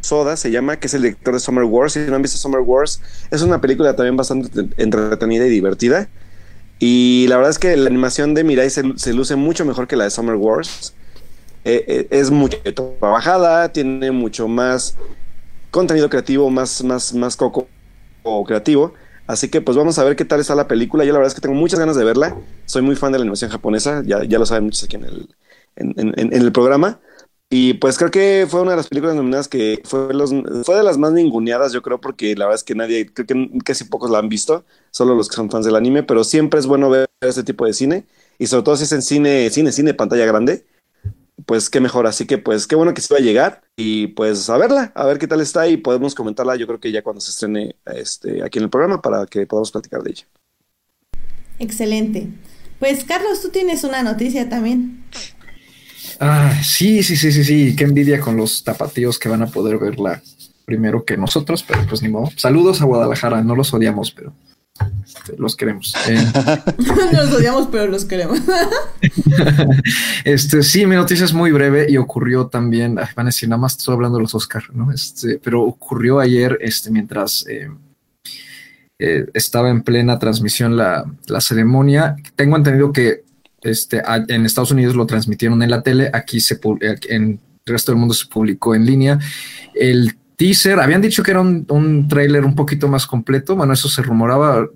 Soda, 0.00 0.36
se 0.36 0.50
llama, 0.50 0.78
que 0.78 0.86
es 0.86 0.94
el 0.94 1.02
director 1.02 1.34
de 1.34 1.40
Summer 1.40 1.64
Wars. 1.64 1.94
Si 1.94 2.00
no 2.00 2.16
han 2.16 2.22
visto 2.22 2.36
Summer 2.36 2.60
Wars, 2.60 3.00
es 3.30 3.42
una 3.42 3.60
película 3.60 3.96
también 3.96 4.16
bastante 4.16 4.68
entretenida 4.76 5.46
y 5.46 5.50
divertida. 5.50 6.08
Y 6.78 7.26
la 7.28 7.36
verdad 7.36 7.50
es 7.50 7.58
que 7.58 7.76
la 7.76 7.88
animación 7.88 8.34
de 8.34 8.44
Mirai 8.44 8.68
se, 8.68 9.12
luce 9.12 9.36
mucho 9.36 9.64
mejor 9.64 9.86
que 9.86 9.96
la 9.96 10.04
de 10.04 10.10
Summer 10.10 10.36
Wars. 10.36 10.94
Eh, 11.64 11.84
eh, 11.88 12.06
es 12.10 12.30
mucho 12.30 12.58
trabajada, 13.00 13.72
tiene 13.72 14.10
mucho 14.10 14.48
más 14.48 14.96
contenido 15.70 16.10
creativo 16.10 16.50
más, 16.50 16.84
más, 16.84 17.14
más 17.14 17.36
coco 17.36 17.66
o 18.22 18.44
creativo. 18.44 18.92
Así 19.26 19.48
que 19.48 19.60
pues 19.60 19.76
vamos 19.76 19.98
a 19.98 20.04
ver 20.04 20.16
qué 20.16 20.24
tal 20.24 20.40
está 20.40 20.54
la 20.54 20.68
película. 20.68 21.04
Yo 21.04 21.12
la 21.12 21.18
verdad 21.18 21.28
es 21.28 21.34
que 21.34 21.40
tengo 21.40 21.54
muchas 21.54 21.80
ganas 21.80 21.96
de 21.96 22.04
verla. 22.04 22.36
Soy 22.66 22.82
muy 22.82 22.96
fan 22.96 23.12
de 23.12 23.18
la 23.18 23.22
animación 23.22 23.50
japonesa, 23.50 24.02
ya, 24.04 24.24
ya 24.24 24.38
lo 24.38 24.46
saben 24.46 24.64
muchos 24.64 24.84
aquí 24.84 24.96
en 24.96 25.04
el, 25.04 25.28
en, 25.76 26.32
el 26.32 26.52
programa. 26.52 27.00
Y 27.50 27.74
pues 27.74 27.98
creo 27.98 28.10
que 28.10 28.46
fue 28.48 28.62
una 28.62 28.72
de 28.72 28.78
las 28.78 28.88
películas 28.88 29.14
nominadas 29.14 29.48
que 29.48 29.80
fue, 29.84 30.12
los, 30.12 30.30
fue 30.64 30.76
de 30.76 30.82
las 30.82 30.98
más 30.98 31.12
ninguneadas, 31.12 31.72
yo 31.72 31.82
creo, 31.82 32.00
porque 32.00 32.34
la 32.34 32.46
verdad 32.46 32.56
es 32.56 32.64
que 32.64 32.74
nadie, 32.74 33.06
creo 33.06 33.26
que 33.26 33.50
casi 33.64 33.84
pocos 33.84 34.10
la 34.10 34.18
han 34.18 34.28
visto, 34.28 34.64
solo 34.90 35.14
los 35.14 35.28
que 35.28 35.36
son 35.36 35.50
fans 35.50 35.64
del 35.64 35.76
anime, 35.76 36.02
pero 36.02 36.24
siempre 36.24 36.58
es 36.58 36.66
bueno 36.66 36.90
ver 36.90 37.08
este 37.20 37.44
tipo 37.44 37.64
de 37.64 37.72
cine, 37.72 38.06
y 38.38 38.46
sobre 38.46 38.64
todo 38.64 38.76
si 38.76 38.84
es 38.84 38.92
en 38.92 39.02
cine, 39.02 39.50
cine, 39.50 39.70
cine, 39.70 39.94
pantalla 39.94 40.26
grande, 40.26 40.64
pues 41.46 41.70
qué 41.70 41.80
mejor. 41.80 42.06
Así 42.06 42.26
que 42.26 42.38
pues 42.38 42.66
qué 42.66 42.76
bueno 42.76 42.94
que 42.94 43.00
se 43.00 43.12
va 43.12 43.20
a 43.20 43.22
llegar 43.22 43.62
y 43.76 44.08
pues 44.08 44.48
a 44.50 44.56
verla, 44.56 44.92
a 44.94 45.04
ver 45.06 45.18
qué 45.18 45.26
tal 45.26 45.40
está 45.40 45.68
y 45.68 45.76
podemos 45.76 46.14
comentarla 46.14 46.56
yo 46.56 46.66
creo 46.66 46.80
que 46.80 46.92
ya 46.92 47.02
cuando 47.02 47.20
se 47.20 47.30
estrene 47.30 47.76
este, 47.86 48.42
aquí 48.42 48.58
en 48.58 48.64
el 48.64 48.70
programa 48.70 49.02
para 49.02 49.26
que 49.26 49.46
podamos 49.46 49.70
platicar 49.70 50.02
de 50.02 50.10
ella. 50.10 50.24
Excelente. 51.58 52.28
Pues 52.78 53.04
Carlos, 53.04 53.40
tú 53.40 53.48
tienes 53.50 53.84
una 53.84 54.02
noticia 54.02 54.48
también. 54.48 55.04
Ah, 56.20 56.60
sí, 56.62 57.02
sí, 57.02 57.16
sí, 57.16 57.32
sí, 57.32 57.44
sí. 57.44 57.76
Qué 57.76 57.84
envidia 57.84 58.20
con 58.20 58.36
los 58.36 58.62
tapatíos 58.64 59.18
que 59.18 59.28
van 59.28 59.42
a 59.42 59.46
poder 59.46 59.78
verla 59.78 60.22
primero 60.64 61.04
que 61.04 61.16
nosotros, 61.16 61.62
pero 61.62 61.86
pues 61.86 62.02
ni 62.02 62.08
modo. 62.08 62.30
Saludos 62.36 62.80
a 62.80 62.84
Guadalajara, 62.84 63.42
no 63.42 63.54
los 63.54 63.72
odiamos, 63.74 64.12
pero 64.12 64.32
este, 65.04 65.36
los 65.38 65.56
queremos. 65.56 65.94
Eh, 66.08 66.16
no 67.12 67.22
los 67.22 67.32
odiamos, 67.32 67.68
pero 67.70 67.86
los 67.86 68.04
queremos. 68.04 68.40
este, 70.24 70.62
sí, 70.62 70.86
mi 70.86 70.96
noticia 70.96 71.24
es 71.24 71.32
muy 71.32 71.52
breve 71.52 71.86
y 71.88 71.96
ocurrió 71.96 72.46
también, 72.46 72.94
van 72.94 73.08
a 73.16 73.24
decir, 73.24 73.48
nada 73.48 73.60
más 73.60 73.76
estoy 73.76 73.94
hablando 73.94 74.18
de 74.18 74.22
los 74.22 74.34
Oscar, 74.34 74.64
¿no? 74.72 74.92
Este, 74.92 75.38
pero 75.42 75.62
ocurrió 75.62 76.18
ayer, 76.18 76.58
este, 76.60 76.90
mientras 76.90 77.46
eh, 77.48 77.68
eh, 78.98 79.26
estaba 79.34 79.70
en 79.70 79.82
plena 79.82 80.18
transmisión 80.18 80.76
la, 80.76 81.04
la, 81.26 81.40
ceremonia. 81.40 82.16
Tengo 82.34 82.56
entendido 82.56 82.92
que 82.92 83.24
este, 83.62 84.02
en 84.28 84.44
Estados 84.44 84.72
Unidos 84.72 84.96
lo 84.96 85.06
transmitieron 85.06 85.62
en 85.62 85.70
la 85.70 85.82
tele, 85.82 86.10
aquí 86.12 86.40
se 86.40 86.58
en 87.08 87.40
el 87.66 87.72
resto 87.72 87.92
del 87.92 87.98
mundo 87.98 88.14
se 88.14 88.26
publicó 88.26 88.74
en 88.74 88.84
línea. 88.84 89.18
El 89.74 90.16
teaser, 90.36 90.80
habían 90.80 91.02
dicho 91.02 91.22
que 91.22 91.30
era 91.30 91.40
un, 91.40 91.66
un 91.68 92.08
trailer 92.08 92.44
un 92.44 92.54
poquito 92.54 92.88
más 92.88 93.06
completo, 93.06 93.56
bueno, 93.56 93.72
eso 93.72 93.88
se 93.88 94.02
rumoraba, 94.02 94.66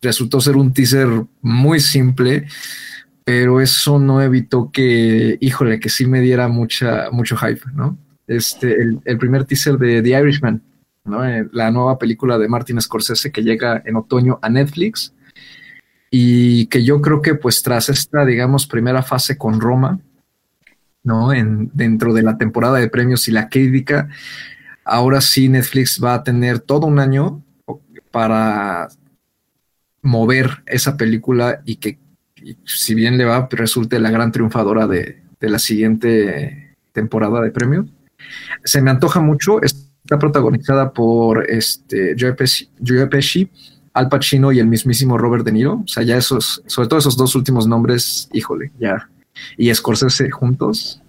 resultó 0.00 0.40
ser 0.40 0.56
un 0.56 0.72
teaser 0.72 1.08
muy 1.42 1.80
simple, 1.80 2.46
pero 3.24 3.60
eso 3.60 3.98
no 3.98 4.22
evitó 4.22 4.70
que, 4.72 5.36
híjole, 5.40 5.80
que 5.80 5.90
sí 5.90 6.06
me 6.06 6.20
diera 6.20 6.48
mucha, 6.48 7.10
mucho 7.10 7.36
hype, 7.36 7.60
¿no? 7.74 7.98
Este, 8.26 8.74
el, 8.80 9.18
primer 9.18 9.44
teaser 9.44 9.76
de 9.76 10.02
The 10.02 10.18
Irishman, 10.18 10.62
¿no? 11.04 11.26
Eh, 11.26 11.46
la 11.52 11.70
nueva 11.70 11.98
película 11.98 12.38
de 12.38 12.48
Martin 12.48 12.80
Scorsese 12.80 13.32
que 13.32 13.42
llega 13.42 13.82
en 13.84 13.96
otoño 13.96 14.38
a 14.40 14.48
Netflix 14.48 15.12
y 16.10 16.66
que 16.66 16.84
yo 16.84 17.00
creo 17.00 17.20
que 17.20 17.34
pues 17.34 17.62
tras 17.62 17.88
esta, 17.88 18.24
digamos, 18.24 18.66
primera 18.66 19.02
fase 19.02 19.36
con 19.36 19.60
Roma, 19.60 20.00
¿no? 21.02 21.32
En, 21.32 21.70
dentro 21.74 22.14
de 22.14 22.22
la 22.22 22.38
temporada 22.38 22.78
de 22.78 22.88
premios 22.88 23.28
y 23.28 23.32
la 23.32 23.48
crítica, 23.48 24.08
ahora 24.88 25.20
sí 25.20 25.48
Netflix 25.48 26.02
va 26.02 26.14
a 26.14 26.24
tener 26.24 26.60
todo 26.60 26.86
un 26.86 26.98
año 26.98 27.42
para 28.10 28.88
mover 30.02 30.62
esa 30.66 30.96
película 30.96 31.60
y 31.64 31.76
que 31.76 31.98
si 32.64 32.94
bien 32.94 33.18
le 33.18 33.24
va, 33.24 33.48
resulte 33.50 33.98
la 33.98 34.10
gran 34.10 34.32
triunfadora 34.32 34.86
de, 34.86 35.22
la 35.40 35.58
siguiente 35.58 36.76
temporada 36.92 37.40
de 37.42 37.50
premios. 37.50 37.86
Se 38.64 38.80
me 38.80 38.90
antoja 38.90 39.20
mucho, 39.20 39.60
está 39.62 40.18
protagonizada 40.18 40.92
por 40.92 41.48
este 41.48 42.16
Joe 42.18 42.32
Pesci, 42.34 43.50
Al 43.92 44.08
Pacino 44.08 44.52
y 44.52 44.58
el 44.58 44.66
mismísimo 44.66 45.18
Robert 45.18 45.44
De 45.44 45.52
Niro. 45.52 45.82
O 45.84 45.88
sea, 45.88 46.02
ya 46.02 46.16
esos, 46.16 46.62
sobre 46.66 46.88
todo 46.88 46.98
esos 46.98 47.16
dos 47.16 47.34
últimos 47.34 47.66
nombres, 47.66 48.28
híjole, 48.32 48.72
ya. 48.78 49.08
Y 49.56 49.72
Scorsese 49.74 50.30
juntos. 50.30 51.02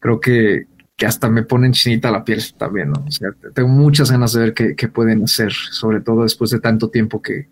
Creo 0.00 0.20
que, 0.20 0.66
que 0.98 1.06
hasta 1.06 1.30
me 1.30 1.44
ponen 1.44 1.72
chinita 1.72 2.10
la 2.10 2.24
piel 2.24 2.42
también, 2.54 2.90
¿no? 2.90 3.04
O 3.06 3.10
sea, 3.10 3.30
tengo 3.54 3.68
muchas 3.68 4.10
ganas 4.10 4.32
de 4.32 4.40
ver 4.40 4.52
qué, 4.52 4.88
pueden 4.88 5.22
hacer, 5.22 5.52
sobre 5.52 6.00
todo 6.00 6.24
después 6.24 6.50
de 6.50 6.58
tanto 6.58 6.90
tiempo 6.90 7.22
que, 7.22 7.48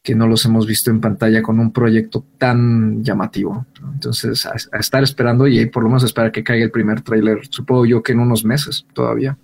que, 0.00 0.14
no 0.14 0.28
los 0.28 0.44
hemos 0.44 0.64
visto 0.64 0.88
en 0.92 1.00
pantalla 1.00 1.42
con 1.42 1.58
un 1.58 1.72
proyecto 1.72 2.24
tan 2.38 3.02
llamativo. 3.02 3.66
Entonces, 3.94 4.46
a, 4.46 4.54
estar 4.78 5.02
esperando 5.02 5.48
y 5.48 5.66
por 5.66 5.82
lo 5.82 5.88
menos 5.88 6.04
esperar 6.04 6.30
que 6.30 6.44
caiga 6.44 6.64
el 6.64 6.70
primer 6.70 7.00
tráiler, 7.02 7.40
supongo 7.50 7.84
yo 7.84 8.00
que 8.00 8.12
en 8.12 8.20
unos 8.20 8.44
meses 8.44 8.86
todavía. 8.92 9.36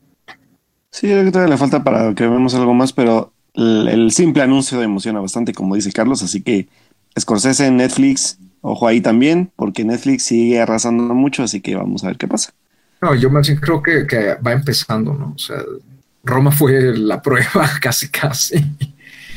Sí, 0.90 1.08
creo 1.08 1.24
que 1.24 1.32
todavía 1.32 1.54
le 1.54 1.58
falta 1.58 1.82
para 1.82 2.14
que 2.14 2.28
veamos 2.28 2.54
algo 2.54 2.72
más, 2.72 2.92
pero 2.92 3.32
el, 3.54 4.12
simple 4.12 4.44
anuncio 4.44 4.80
emociona 4.80 5.18
bastante, 5.18 5.52
como 5.52 5.74
dice 5.74 5.90
Carlos, 5.90 6.22
así 6.22 6.40
que 6.40 6.68
Scorsese 7.18 7.66
en 7.66 7.78
Netflix, 7.78 8.38
ojo 8.60 8.86
ahí 8.86 9.00
también, 9.00 9.50
porque 9.56 9.84
Netflix 9.84 10.22
sigue 10.22 10.60
arrasando 10.60 11.14
mucho, 11.14 11.42
así 11.42 11.60
que 11.60 11.74
vamos 11.74 12.04
a 12.04 12.06
ver 12.06 12.16
qué 12.16 12.28
pasa. 12.28 12.54
No, 13.04 13.14
yo 13.14 13.28
más 13.28 13.46
bien 13.46 13.60
creo 13.60 13.82
que, 13.82 14.34
va 14.36 14.52
empezando, 14.52 15.12
¿no? 15.12 15.34
O 15.36 15.38
sea, 15.38 15.58
Roma 16.22 16.50
fue 16.50 16.96
la 16.96 17.20
prueba 17.20 17.68
casi 17.82 18.08
casi. 18.08 18.64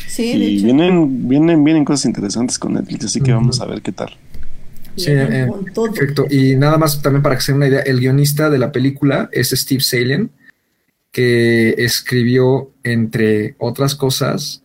Sí, 0.08 0.32
y 0.32 0.64
Vienen, 0.64 1.28
vienen, 1.28 1.62
vienen 1.66 1.84
cosas 1.84 2.06
interesantes 2.06 2.58
con 2.58 2.76
Netflix, 2.76 3.06
así 3.06 3.20
que 3.20 3.34
vamos 3.34 3.60
a 3.60 3.66
ver 3.66 3.82
qué 3.82 3.92
tal. 3.92 4.16
Sí, 4.96 5.12
eh, 5.12 5.50
perfecto. 5.76 6.26
Y 6.30 6.56
nada 6.56 6.78
más 6.78 7.02
también 7.02 7.22
para 7.22 7.36
que 7.36 7.42
se 7.42 7.52
den 7.52 7.58
una 7.58 7.68
idea, 7.68 7.82
el 7.82 8.00
guionista 8.00 8.50
de 8.50 8.58
la 8.58 8.72
película 8.72 9.30
es 9.34 9.50
Steve 9.50 9.82
Salen, 9.82 10.32
que 11.12 11.76
escribió, 11.78 12.72
entre 12.84 13.56
otras 13.58 13.96
cosas, 13.96 14.64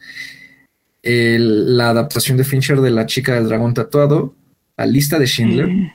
la 1.03 1.91
adaptación 1.91 2.37
de 2.37 2.45
Fincher 2.45 2.81
de 2.81 2.91
La 2.91 3.07
chica 3.07 3.35
del 3.35 3.49
dragón 3.49 3.75
tatuado, 3.75 4.37
La 4.77 4.87
lista 4.87 5.19
de 5.19 5.27
Schindler. 5.27 5.93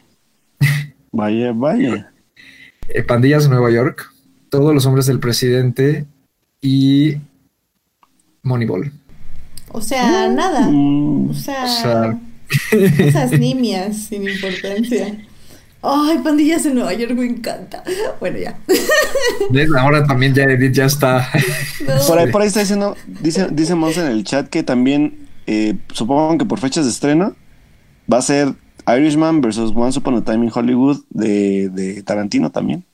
Vaya, 1.14 1.54
vaya. 1.54 2.12
Eh, 2.90 3.04
Pandillas 3.04 3.44
de 3.44 3.50
Nueva 3.50 3.72
York, 3.72 4.12
Todos 4.50 4.74
los 4.74 4.86
hombres 4.86 5.06
del 5.06 5.20
presidente 5.20 6.06
y 6.62 7.18
Moneyball. 8.44 8.92
O 9.72 9.82
sea, 9.82 10.30
nada. 10.30 10.70
O 10.70 11.34
sea, 11.34 12.18
esas 12.72 13.32
nimias 13.40 13.98
sin 13.98 14.28
importancia. 14.28 15.18
Ay, 15.82 16.18
pandillas 16.24 16.66
en 16.66 16.76
Nueva 16.76 16.94
York 16.94 17.14
me 17.14 17.26
encanta. 17.26 17.84
Bueno, 18.20 18.40
ya. 18.40 18.58
Ahora 19.80 20.06
también 20.06 20.34
ya 20.34 20.44
Edith 20.44 20.74
ya 20.74 20.86
está. 20.86 21.30
Por, 22.08 22.18
ahí, 22.18 22.32
por 22.32 22.42
ahí 22.42 22.48
está 22.48 22.62
diciendo, 22.62 22.96
dice, 23.22 23.48
dice 23.52 23.76
Monza 23.76 24.06
en 24.06 24.12
el 24.12 24.24
chat 24.24 24.48
que 24.50 24.64
también, 24.64 25.28
eh, 25.46 25.76
supongo 25.94 26.38
que 26.38 26.46
por 26.46 26.60
fechas 26.60 26.86
de 26.86 26.92
estreno, 26.92 27.36
va 28.12 28.18
a 28.18 28.22
ser 28.22 28.54
Irishman 28.88 29.42
versus 29.42 29.72
Once 29.76 30.00
Upon 30.00 30.16
a 30.16 30.24
Time 30.24 30.46
in 30.46 30.52
Hollywood 30.54 30.98
de, 31.10 32.02
Tarantino 32.06 32.52
también. 32.52 32.86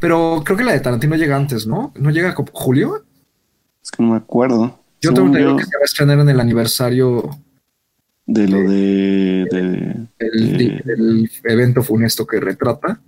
Pero 0.00 0.42
creo 0.44 0.56
que 0.56 0.64
la 0.64 0.72
de 0.72 0.80
Tarantino 0.80 1.16
llega 1.16 1.36
antes, 1.36 1.66
¿no? 1.66 1.92
¿No 1.96 2.10
llega 2.10 2.34
como 2.34 2.50
julio? 2.52 3.04
Es 3.82 3.90
que 3.90 4.02
no 4.02 4.10
me 4.10 4.16
acuerdo. 4.16 4.80
Yo 5.02 5.12
tengo 5.12 5.28
entendido 5.28 5.56
que 5.56 5.64
se 5.64 5.76
va 5.76 5.82
a 5.82 5.84
estrenar 5.84 6.18
en 6.20 6.28
el 6.30 6.40
aniversario 6.40 7.30
de 8.26 8.48
lo 8.48 8.58
de, 8.58 10.08
el, 10.18 11.30
evento 11.44 11.82
funesto 11.82 12.26
que 12.26 12.40
retrata. 12.40 13.00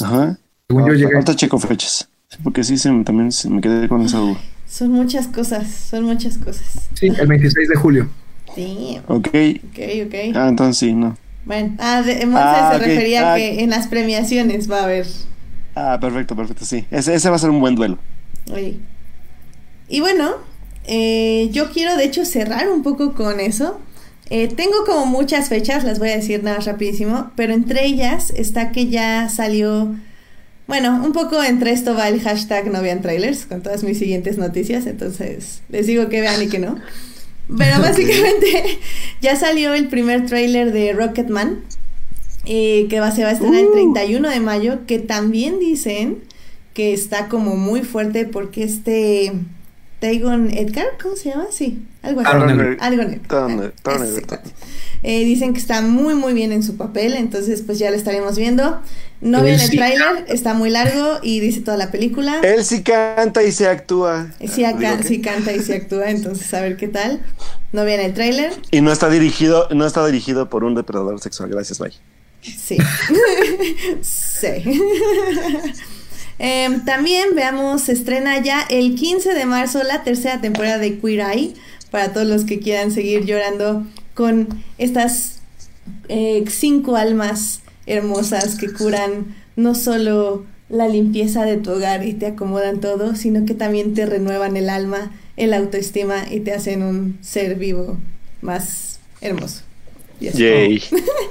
Ajá. 0.00 0.38
Según 0.66 0.86
yo 0.86 0.92
ah, 0.92 0.96
llegué. 0.96 1.14
Ahorita 1.14 1.36
checo 1.36 1.58
fechas. 1.58 2.08
porque 2.42 2.64
sí 2.64 2.78
se, 2.78 2.88
también 3.04 3.30
me 3.50 3.60
quedé 3.60 3.88
con 3.88 4.00
esa 4.02 4.18
duda. 4.18 4.38
Son 4.66 4.90
muchas 4.90 5.28
cosas, 5.28 5.70
son 5.70 6.04
muchas 6.04 6.38
cosas. 6.38 6.88
Sí, 6.94 7.08
el 7.08 7.26
26 7.26 7.68
de 7.68 7.76
julio. 7.76 8.08
Sí. 8.54 8.98
Ok. 9.08 9.28
Ok, 9.28 9.78
ok. 10.06 10.14
Ah, 10.34 10.48
entonces 10.48 10.78
sí, 10.78 10.94
no. 10.94 11.16
Bueno, 11.44 11.74
ah, 11.78 12.02
de, 12.02 12.26
ah, 12.34 12.70
se 12.72 12.78
refería 12.78 13.30
a 13.30 13.34
ah. 13.34 13.36
que 13.36 13.62
en 13.62 13.70
las 13.70 13.86
premiaciones 13.86 14.70
va 14.70 14.80
a 14.80 14.84
haber. 14.84 15.06
Ah, 15.74 15.98
perfecto, 16.00 16.34
perfecto, 16.36 16.64
sí. 16.64 16.86
Ese, 16.90 17.14
ese 17.14 17.28
va 17.28 17.36
a 17.36 17.38
ser 17.38 17.50
un 17.50 17.60
buen 17.60 17.74
duelo. 17.74 17.98
Oye. 18.52 18.78
Y 19.88 20.00
bueno, 20.00 20.36
eh, 20.86 21.48
yo 21.52 21.70
quiero 21.70 21.96
de 21.96 22.04
hecho 22.04 22.24
cerrar 22.24 22.68
un 22.68 22.82
poco 22.82 23.14
con 23.14 23.40
eso. 23.40 23.80
Eh, 24.30 24.48
tengo 24.48 24.84
como 24.86 25.06
muchas 25.06 25.48
fechas, 25.48 25.84
las 25.84 25.98
voy 25.98 26.10
a 26.10 26.16
decir 26.16 26.42
nada 26.42 26.56
más 26.56 26.66
rapidísimo, 26.66 27.30
pero 27.36 27.52
entre 27.52 27.84
ellas 27.84 28.32
está 28.34 28.72
que 28.72 28.88
ya 28.88 29.28
salió, 29.28 29.94
bueno, 30.66 31.02
un 31.04 31.12
poco 31.12 31.42
entre 31.42 31.72
esto 31.72 31.94
va 31.94 32.08
el 32.08 32.22
hashtag 32.22 32.72
no 32.72 32.80
vean 32.80 33.02
trailers 33.02 33.44
con 33.44 33.62
todas 33.62 33.84
mis 33.84 33.98
siguientes 33.98 34.38
noticias, 34.38 34.86
entonces 34.86 35.62
les 35.68 35.86
digo 35.86 36.08
que 36.08 36.22
vean 36.22 36.42
y 36.42 36.48
que 36.48 36.58
no. 36.58 36.76
Pero 37.48 37.78
básicamente 37.80 38.78
ya 39.20 39.36
salió 39.36 39.74
el 39.74 39.88
primer 39.88 40.26
trailer 40.26 40.72
de 40.72 40.92
Rocketman, 40.92 41.62
eh, 42.46 42.86
que 42.88 43.00
va, 43.00 43.10
se 43.10 43.22
va 43.22 43.30
a 43.30 43.32
estrenar 43.32 43.60
el 43.60 43.72
31 43.72 44.26
uh. 44.26 44.30
de 44.30 44.40
mayo, 44.40 44.86
que 44.86 44.98
también 44.98 45.58
dicen 45.58 46.22
que 46.74 46.92
está 46.92 47.28
como 47.28 47.56
muy 47.56 47.82
fuerte 47.82 48.26
porque 48.26 48.64
este 48.64 49.32
Tagon 50.00 50.50
Edgar, 50.50 50.86
¿cómo 51.00 51.16
se 51.16 51.30
llama? 51.30 51.46
Sí, 51.50 51.82
algo 52.02 52.20
así. 52.20 52.30
Algo 52.80 53.02
eh, 55.02 55.24
dicen 55.24 55.52
que 55.52 55.60
está 55.60 55.80
muy 55.82 56.14
muy 56.14 56.34
bien 56.34 56.52
en 56.52 56.62
su 56.62 56.76
papel, 56.76 57.14
entonces 57.14 57.62
pues 57.62 57.78
ya 57.78 57.90
lo 57.90 57.96
estaremos 57.96 58.36
viendo. 58.36 58.80
No 59.20 59.42
viene 59.42 59.64
el 59.64 59.70
trailer, 59.70 60.26
está 60.28 60.52
muy 60.52 60.68
largo 60.68 61.18
y 61.22 61.40
dice 61.40 61.60
toda 61.60 61.76
la 61.76 61.90
película. 61.90 62.40
Él 62.42 62.64
sí 62.64 62.82
canta 62.82 63.42
y 63.42 63.52
se 63.52 63.66
actúa. 63.66 64.28
Sí, 64.46 64.64
acá, 64.64 65.02
sí 65.02 65.20
canta 65.20 65.52
y 65.52 65.60
se 65.60 65.76
actúa, 65.76 66.10
entonces 66.10 66.52
a 66.52 66.60
ver 66.60 66.76
qué 66.76 66.88
tal. 66.88 67.20
No 67.72 67.84
viene 67.84 68.04
el 68.04 68.14
trailer. 68.14 68.52
Y 68.70 68.82
no 68.82 68.92
está 68.92 69.08
dirigido, 69.08 69.68
no 69.70 69.86
está 69.86 70.04
dirigido 70.06 70.50
por 70.50 70.62
un 70.62 70.74
depredador 70.74 71.20
sexual. 71.20 71.48
Gracias, 71.48 71.78
bye. 71.78 71.92
Sí. 72.42 72.76
sí. 74.02 74.80
Em, 76.36 76.84
también 76.84 77.28
veamos, 77.36 77.82
se 77.82 77.92
estrena 77.92 78.42
ya 78.42 78.66
el 78.68 78.96
15 78.96 79.34
de 79.34 79.46
marzo 79.46 79.84
la 79.84 80.02
tercera 80.02 80.40
temporada 80.40 80.78
de 80.78 80.98
Queer 80.98 81.20
Eye. 81.20 81.54
Para 81.92 82.12
todos 82.12 82.26
los 82.26 82.44
que 82.44 82.58
quieran 82.58 82.90
seguir 82.90 83.24
llorando 83.24 83.86
con 84.14 84.48
estas 84.78 85.38
eh, 86.08 86.44
cinco 86.48 86.96
almas 86.96 87.60
hermosas 87.86 88.56
que 88.56 88.72
curan 88.72 89.34
no 89.56 89.74
solo 89.74 90.44
la 90.68 90.88
limpieza 90.88 91.44
de 91.44 91.56
tu 91.56 91.72
hogar 91.72 92.04
y 92.06 92.14
te 92.14 92.26
acomodan 92.26 92.80
todo, 92.80 93.14
sino 93.14 93.44
que 93.44 93.54
también 93.54 93.94
te 93.94 94.06
renuevan 94.06 94.56
el 94.56 94.70
alma, 94.70 95.12
el 95.36 95.52
autoestima 95.52 96.24
y 96.30 96.40
te 96.40 96.52
hacen 96.52 96.82
un 96.82 97.18
ser 97.20 97.56
vivo 97.56 97.98
más 98.40 98.98
hermoso. 99.20 99.62
Yay. 100.20 100.82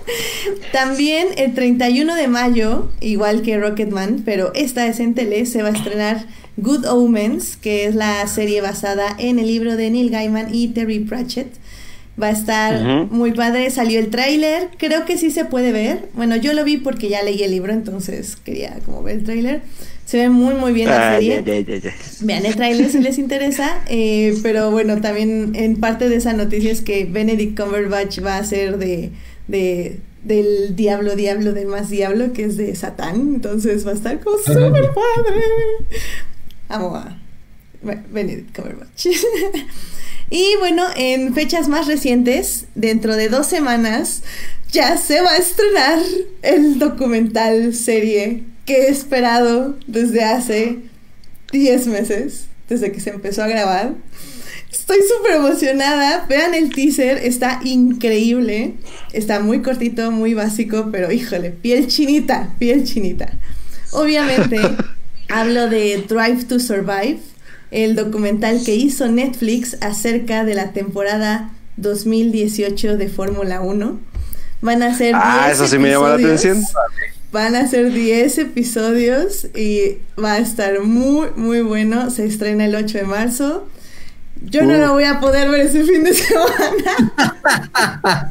También 0.72 1.28
el 1.38 1.54
31 1.54 2.16
de 2.16 2.28
mayo, 2.28 2.92
igual 3.00 3.42
que 3.42 3.58
Rocketman, 3.58 4.24
pero 4.26 4.52
esta 4.54 4.86
es 4.88 5.00
en 5.00 5.14
tele, 5.14 5.46
se 5.46 5.64
va 5.64 5.70
a 5.70 5.72
estrenar 5.72 6.26
Good 6.58 6.86
Omens, 6.86 7.58
que 7.58 7.86
es 7.86 7.96
la 7.96 8.26
serie 8.28 8.62
basada 8.62 9.16
en 9.18 9.40
el 9.40 9.48
libro 9.48 9.76
de 9.76 9.90
Neil 9.90 10.10
Gaiman 10.10 10.54
y 10.54 10.68
Terry 10.70 11.00
Pratchett. 11.00 11.48
Va 12.22 12.28
a 12.28 12.32
estar 12.32 13.08
muy 13.10 13.32
padre, 13.32 13.72
salió 13.72 14.00
el 14.00 14.10
tráiler, 14.10 14.70
creo 14.78 15.04
que 15.04 15.18
sí 15.18 15.32
se 15.32 15.46
puede 15.46 15.72
ver. 15.72 16.10
Bueno, 16.14 16.36
yo 16.36 16.54
lo 16.54 16.64
vi 16.64 16.78
porque 16.78 17.10
ya 17.10 17.24
leí 17.24 17.42
el 17.42 17.50
libro, 17.50 17.74
entonces 17.74 18.36
quería 18.36 18.78
como 18.86 19.02
ver 19.02 19.18
el 19.18 19.24
tráiler. 19.24 19.62
Se 20.06 20.18
ve 20.18 20.30
muy 20.30 20.54
muy 20.54 20.74
bien 20.74 20.90
la 20.90 21.14
ah, 21.14 21.16
serie. 21.16 21.42
Vean 22.22 22.46
el 22.46 22.56
tráiler 22.56 22.90
si 22.92 23.00
les 23.00 23.18
interesa. 23.18 23.82
Eh, 23.90 24.38
pero 24.44 24.72
bueno, 24.72 25.02
también 25.02 25.54
en 25.56 25.78
parte 25.78 26.10
de 26.10 26.16
esa 26.16 26.34
noticia 26.34 26.72
es 26.72 26.82
que 26.82 27.06
Benedict 27.06 27.60
Cumberbatch 27.60 28.24
va 28.24 28.38
a 28.38 28.44
ser 28.44 28.78
de, 28.78 29.12
de 29.48 30.00
del 30.24 30.76
diablo, 30.76 31.16
diablo, 31.16 31.54
de 31.54 31.66
más 31.66 31.90
diablo, 31.90 32.32
que 32.34 32.46
es 32.46 32.58
de 32.58 32.76
Satán. 32.76 33.16
Entonces 33.36 33.86
va 33.86 33.92
a 33.92 33.96
estar 33.96 34.20
como 34.20 34.38
súper 34.38 34.90
padre. 34.94 35.42
Amo 36.70 36.96
a 36.96 37.23
Benedict 37.84 38.56
Cumberbatch. 38.56 39.08
y 40.30 40.56
bueno, 40.60 40.86
en 40.96 41.34
fechas 41.34 41.68
más 41.68 41.88
recientes, 41.88 42.66
dentro 42.76 43.16
de 43.16 43.30
dos 43.30 43.48
semanas, 43.48 44.24
ya 44.72 44.98
se 44.98 45.22
va 45.22 45.32
a 45.32 45.38
estrenar 45.38 46.00
el 46.42 46.80
documental 46.80 47.76
serie 47.76 48.44
que 48.66 48.84
he 48.84 48.90
esperado 48.90 49.78
desde 49.88 50.24
hace 50.24 50.80
10 51.52 51.88
meses, 51.88 52.48
desde 52.68 52.92
que 52.92 53.00
se 53.00 53.12
empezó 53.12 53.44
a 53.44 53.48
grabar. 53.48 53.96
Estoy 54.72 54.98
súper 55.08 55.36
emocionada. 55.36 56.26
Vean 56.28 56.56
el 56.56 56.74
teaser, 56.74 57.18
está 57.20 57.60
increíble. 57.64 58.74
Está 59.14 59.40
muy 59.40 59.62
cortito, 59.62 60.12
muy 60.12 60.34
básico, 60.34 60.90
pero 60.92 61.12
híjole, 61.12 61.52
piel 61.52 61.88
chinita, 61.88 62.56
piel 62.58 62.84
chinita. 62.84 63.38
Obviamente, 63.92 64.60
hablo 65.30 65.70
de 65.70 66.04
Drive 66.08 66.46
to 66.46 66.60
Survive, 66.60 67.20
el 67.74 67.96
documental 67.96 68.62
que 68.64 68.76
hizo 68.76 69.08
Netflix 69.08 69.78
acerca 69.82 70.46
de 70.46 70.54
la 70.54 70.72
temporada 70.72 71.52
2018 71.78 72.98
de 72.98 73.10
Fórmula 73.10 73.62
1. 73.62 74.00
Van 74.62 74.84
a 74.84 74.96
ser. 74.96 75.16
Ah, 75.16 75.50
eso 75.52 75.68
sí 75.68 75.80
me 75.80 75.90
llamó 75.90 76.08
la 76.08 76.16
atención. 76.16 76.64
Van 77.32 77.56
a 77.56 77.68
ser 77.68 77.92
10 77.92 78.38
episodios 78.38 79.48
y 79.56 79.98
va 80.24 80.34
a 80.34 80.38
estar 80.38 80.82
muy, 80.82 81.30
muy 81.36 81.62
bueno. 81.62 82.12
Se 82.12 82.26
estrena 82.26 82.66
el 82.66 82.76
8 82.76 83.00
de 83.00 83.04
marzo. 83.06 83.68
Yo 84.44 84.64
no 84.64 84.78
lo 84.78 84.94
voy 84.94 85.06
a 85.06 85.20
poder 85.20 85.50
ver 85.50 85.62
ese 85.62 85.84
fin 85.84 86.04
de 86.04 86.14
semana. 86.14 86.52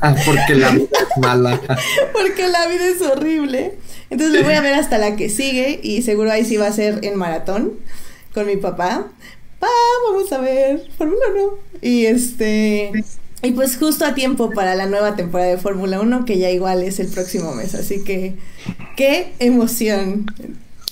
Porque 0.25 0.55
la 0.55 0.71
vida 0.71 0.87
es 0.93 1.19
mala. 1.21 1.61
Porque 2.13 2.47
la 2.49 2.69
vida 2.69 2.87
es 2.87 3.01
horrible. 3.03 3.75
Entonces 4.09 4.39
lo 4.39 4.45
voy 4.45 4.55
a 4.55 4.61
ver 4.61 4.75
hasta 4.75 4.99
la 4.99 5.17
que 5.17 5.29
sigue 5.29 5.81
y 5.83 6.03
seguro 6.03 6.31
ahí 6.31 6.45
sí 6.45 6.57
va 6.57 6.69
a 6.69 6.73
ser 6.73 7.01
en 7.03 7.17
maratón 7.17 7.73
con 8.35 8.47
mi 8.47 8.57
papá. 8.57 9.09
Pa, 9.59 9.69
vamos 10.11 10.33
a 10.33 10.39
ver, 10.41 10.89
Fórmula 10.97 11.27
1. 11.31 11.55
Y 11.83 12.07
este 12.07 12.93
y 13.45 13.51
pues 13.53 13.77
justo 13.77 14.05
a 14.05 14.15
tiempo 14.15 14.51
para 14.51 14.77
la 14.77 14.87
nueva 14.87 15.17
temporada 15.17 15.51
de 15.51 15.59
Fórmula 15.59 16.01
1, 16.01 16.25
que 16.25 16.39
ya 16.39 16.51
igual 16.51 16.85
es 16.85 17.01
el 17.01 17.09
próximo 17.09 17.53
mes. 17.55 17.75
Así 17.75 18.05
que, 18.05 18.37
qué 18.97 19.33
emoción. 19.41 20.27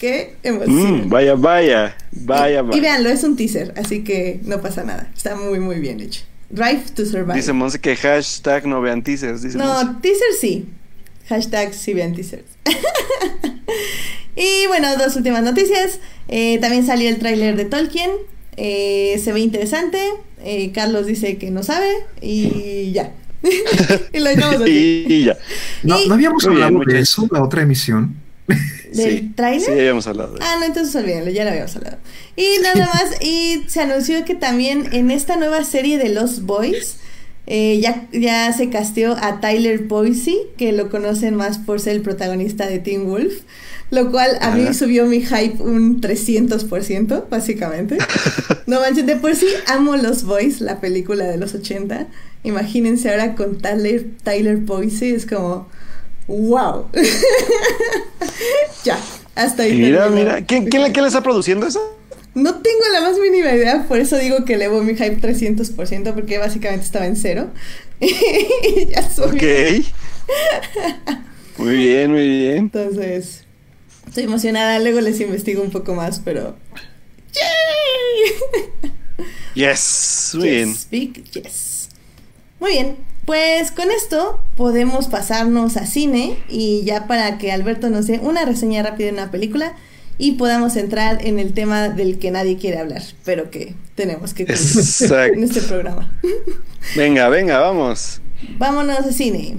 Qué 0.00 0.34
emoción. 0.42 1.06
Mm, 1.06 1.08
vaya, 1.08 1.34
vaya, 1.36 1.96
vaya, 2.10 2.62
vaya. 2.62 2.76
Y 2.76 2.80
véanlo, 2.80 3.08
es 3.08 3.22
un 3.22 3.36
teaser, 3.36 3.72
así 3.76 4.02
que 4.02 4.40
no 4.42 4.60
pasa 4.60 4.82
nada. 4.82 5.12
Está 5.16 5.36
muy, 5.36 5.60
muy 5.60 5.78
bien 5.78 6.00
hecho. 6.00 6.22
Drive 6.48 6.90
to 6.96 7.04
Survive. 7.04 7.34
Dice 7.34 7.52
Monse 7.52 7.78
que 7.78 7.94
hashtag 7.94 8.66
no 8.66 8.80
vean 8.80 9.04
teasers. 9.04 9.42
Dice 9.42 9.56
no, 9.56 10.00
teaser 10.00 10.32
sí. 10.40 10.66
Hashtag 11.28 11.72
sí 11.72 11.94
vean 11.94 12.14
teasers. 12.14 12.46
y 14.36 14.66
bueno, 14.66 14.96
dos 14.96 15.16
últimas 15.16 15.42
noticias. 15.42 15.98
Eh, 16.28 16.58
también 16.60 16.86
salió 16.86 17.08
el 17.08 17.18
tráiler 17.18 17.56
de 17.56 17.64
Tolkien. 17.64 18.10
Eh, 18.56 19.20
se 19.22 19.32
ve 19.32 19.40
interesante. 19.40 19.98
Eh, 20.44 20.72
Carlos 20.72 21.06
dice 21.06 21.38
que 21.38 21.50
no 21.50 21.62
sabe 21.62 21.90
y 22.20 22.92
ya. 22.92 23.12
y 24.12 24.18
lo 24.18 24.30
dejamos 24.30 24.62
así. 24.62 25.06
y, 25.08 25.24
ya. 25.24 25.38
No, 25.82 25.96
habíamos 26.12 26.44
hablado 26.46 26.80
de 26.86 27.00
eso, 27.00 27.28
la 27.30 27.42
otra 27.42 27.62
emisión. 27.62 28.16
¿Del 28.92 29.34
trailer? 29.34 29.60
Sí, 29.60 29.70
habíamos 29.70 30.06
hablado. 30.06 30.34
Ah, 30.40 30.56
no, 30.58 30.66
entonces 30.66 30.94
olvídenlo, 30.96 31.30
ya 31.30 31.44
lo 31.44 31.50
habíamos 31.50 31.74
hablado. 31.76 31.98
Y 32.36 32.58
nada 32.62 32.86
más, 32.94 33.22
y 33.22 33.64
se 33.68 33.80
anunció 33.80 34.24
que 34.24 34.34
también 34.34 34.88
en 34.92 35.10
esta 35.10 35.36
nueva 35.36 35.64
serie 35.64 35.98
de 35.98 36.08
Los 36.08 36.42
Boys, 36.42 36.96
eh, 37.46 37.80
ya, 37.80 38.08
ya 38.12 38.52
se 38.52 38.70
casteó 38.70 39.16
a 39.20 39.40
Tyler 39.40 39.80
Boise, 39.84 40.36
que 40.56 40.72
lo 40.72 40.90
conocen 40.90 41.34
más 41.34 41.58
por 41.58 41.80
ser 41.80 41.96
el 41.96 42.02
protagonista 42.02 42.66
de 42.66 42.78
Teen 42.78 43.06
Wolf. 43.06 43.40
Lo 43.90 44.10
cual 44.12 44.38
a 44.40 44.52
mí 44.52 44.72
subió 44.72 45.06
mi 45.06 45.20
hype 45.20 45.60
un 45.62 46.00
300%, 46.00 47.28
básicamente. 47.28 47.98
no 48.66 48.80
manches, 48.80 49.04
de 49.04 49.16
por 49.16 49.34
sí 49.34 49.46
amo 49.66 49.96
Los 49.96 50.24
Boys, 50.24 50.60
la 50.60 50.80
película 50.80 51.24
de 51.24 51.36
los 51.36 51.54
80. 51.54 52.06
Imagínense 52.44 53.10
ahora 53.10 53.34
con 53.34 53.58
Tyler, 53.58 54.06
Tyler 54.22 54.58
Boise, 54.58 55.14
es 55.14 55.26
como, 55.26 55.68
wow. 56.28 56.86
ya, 58.84 58.98
hasta 59.34 59.64
ahí. 59.64 59.76
Mira, 59.76 60.08
mira, 60.08 60.44
¿Quién, 60.46 60.66
quién, 60.68 60.92
¿quién 60.92 61.02
le 61.02 61.08
está 61.08 61.22
produciendo 61.22 61.66
eso? 61.66 61.98
No 62.34 62.54
tengo 62.60 62.84
la 62.92 63.00
más 63.00 63.18
mínima 63.18 63.52
idea, 63.52 63.86
por 63.88 63.98
eso 63.98 64.16
digo 64.16 64.44
que 64.44 64.54
elevo 64.54 64.84
mi 64.84 64.94
hype 64.94 65.20
300%, 65.20 66.14
porque 66.14 66.38
básicamente 66.38 66.86
estaba 66.86 67.06
en 67.06 67.16
cero. 67.16 67.50
ya 68.00 69.10
subió. 69.10 69.32
Ok. 69.32 69.84
Muy 71.58 71.76
bien, 71.76 72.12
muy 72.12 72.26
bien. 72.26 72.56
Entonces, 72.56 73.39
Estoy 74.10 74.24
emocionada, 74.24 74.80
luego 74.80 75.00
les 75.00 75.20
investigo 75.20 75.62
un 75.62 75.70
poco 75.70 75.94
más, 75.94 76.20
pero. 76.24 76.56
¡Yay! 77.32 78.90
Yes, 79.54 80.32
muy 80.34 80.48
bien. 80.48 80.74
yes. 81.32 81.88
Muy 82.58 82.72
bien, 82.72 82.96
pues 83.24 83.70
con 83.70 83.88
esto 83.92 84.40
podemos 84.56 85.06
pasarnos 85.06 85.76
a 85.76 85.86
cine 85.86 86.38
y 86.48 86.82
ya 86.82 87.06
para 87.06 87.38
que 87.38 87.52
Alberto 87.52 87.88
nos 87.88 88.08
dé 88.08 88.18
una 88.18 88.44
reseña 88.44 88.82
rápida 88.82 89.06
de 89.06 89.12
una 89.12 89.30
película 89.30 89.76
y 90.18 90.32
podamos 90.32 90.74
entrar 90.74 91.24
en 91.24 91.38
el 91.38 91.52
tema 91.52 91.88
del 91.88 92.18
que 92.18 92.32
nadie 92.32 92.58
quiere 92.58 92.80
hablar, 92.80 93.02
pero 93.24 93.48
que 93.52 93.76
tenemos 93.94 94.34
que 94.34 94.42
en 94.42 95.44
este 95.44 95.62
programa. 95.62 96.12
Venga, 96.96 97.28
venga, 97.28 97.60
vamos. 97.60 98.20
Vámonos 98.58 98.98
a 98.98 99.12
cine. 99.12 99.56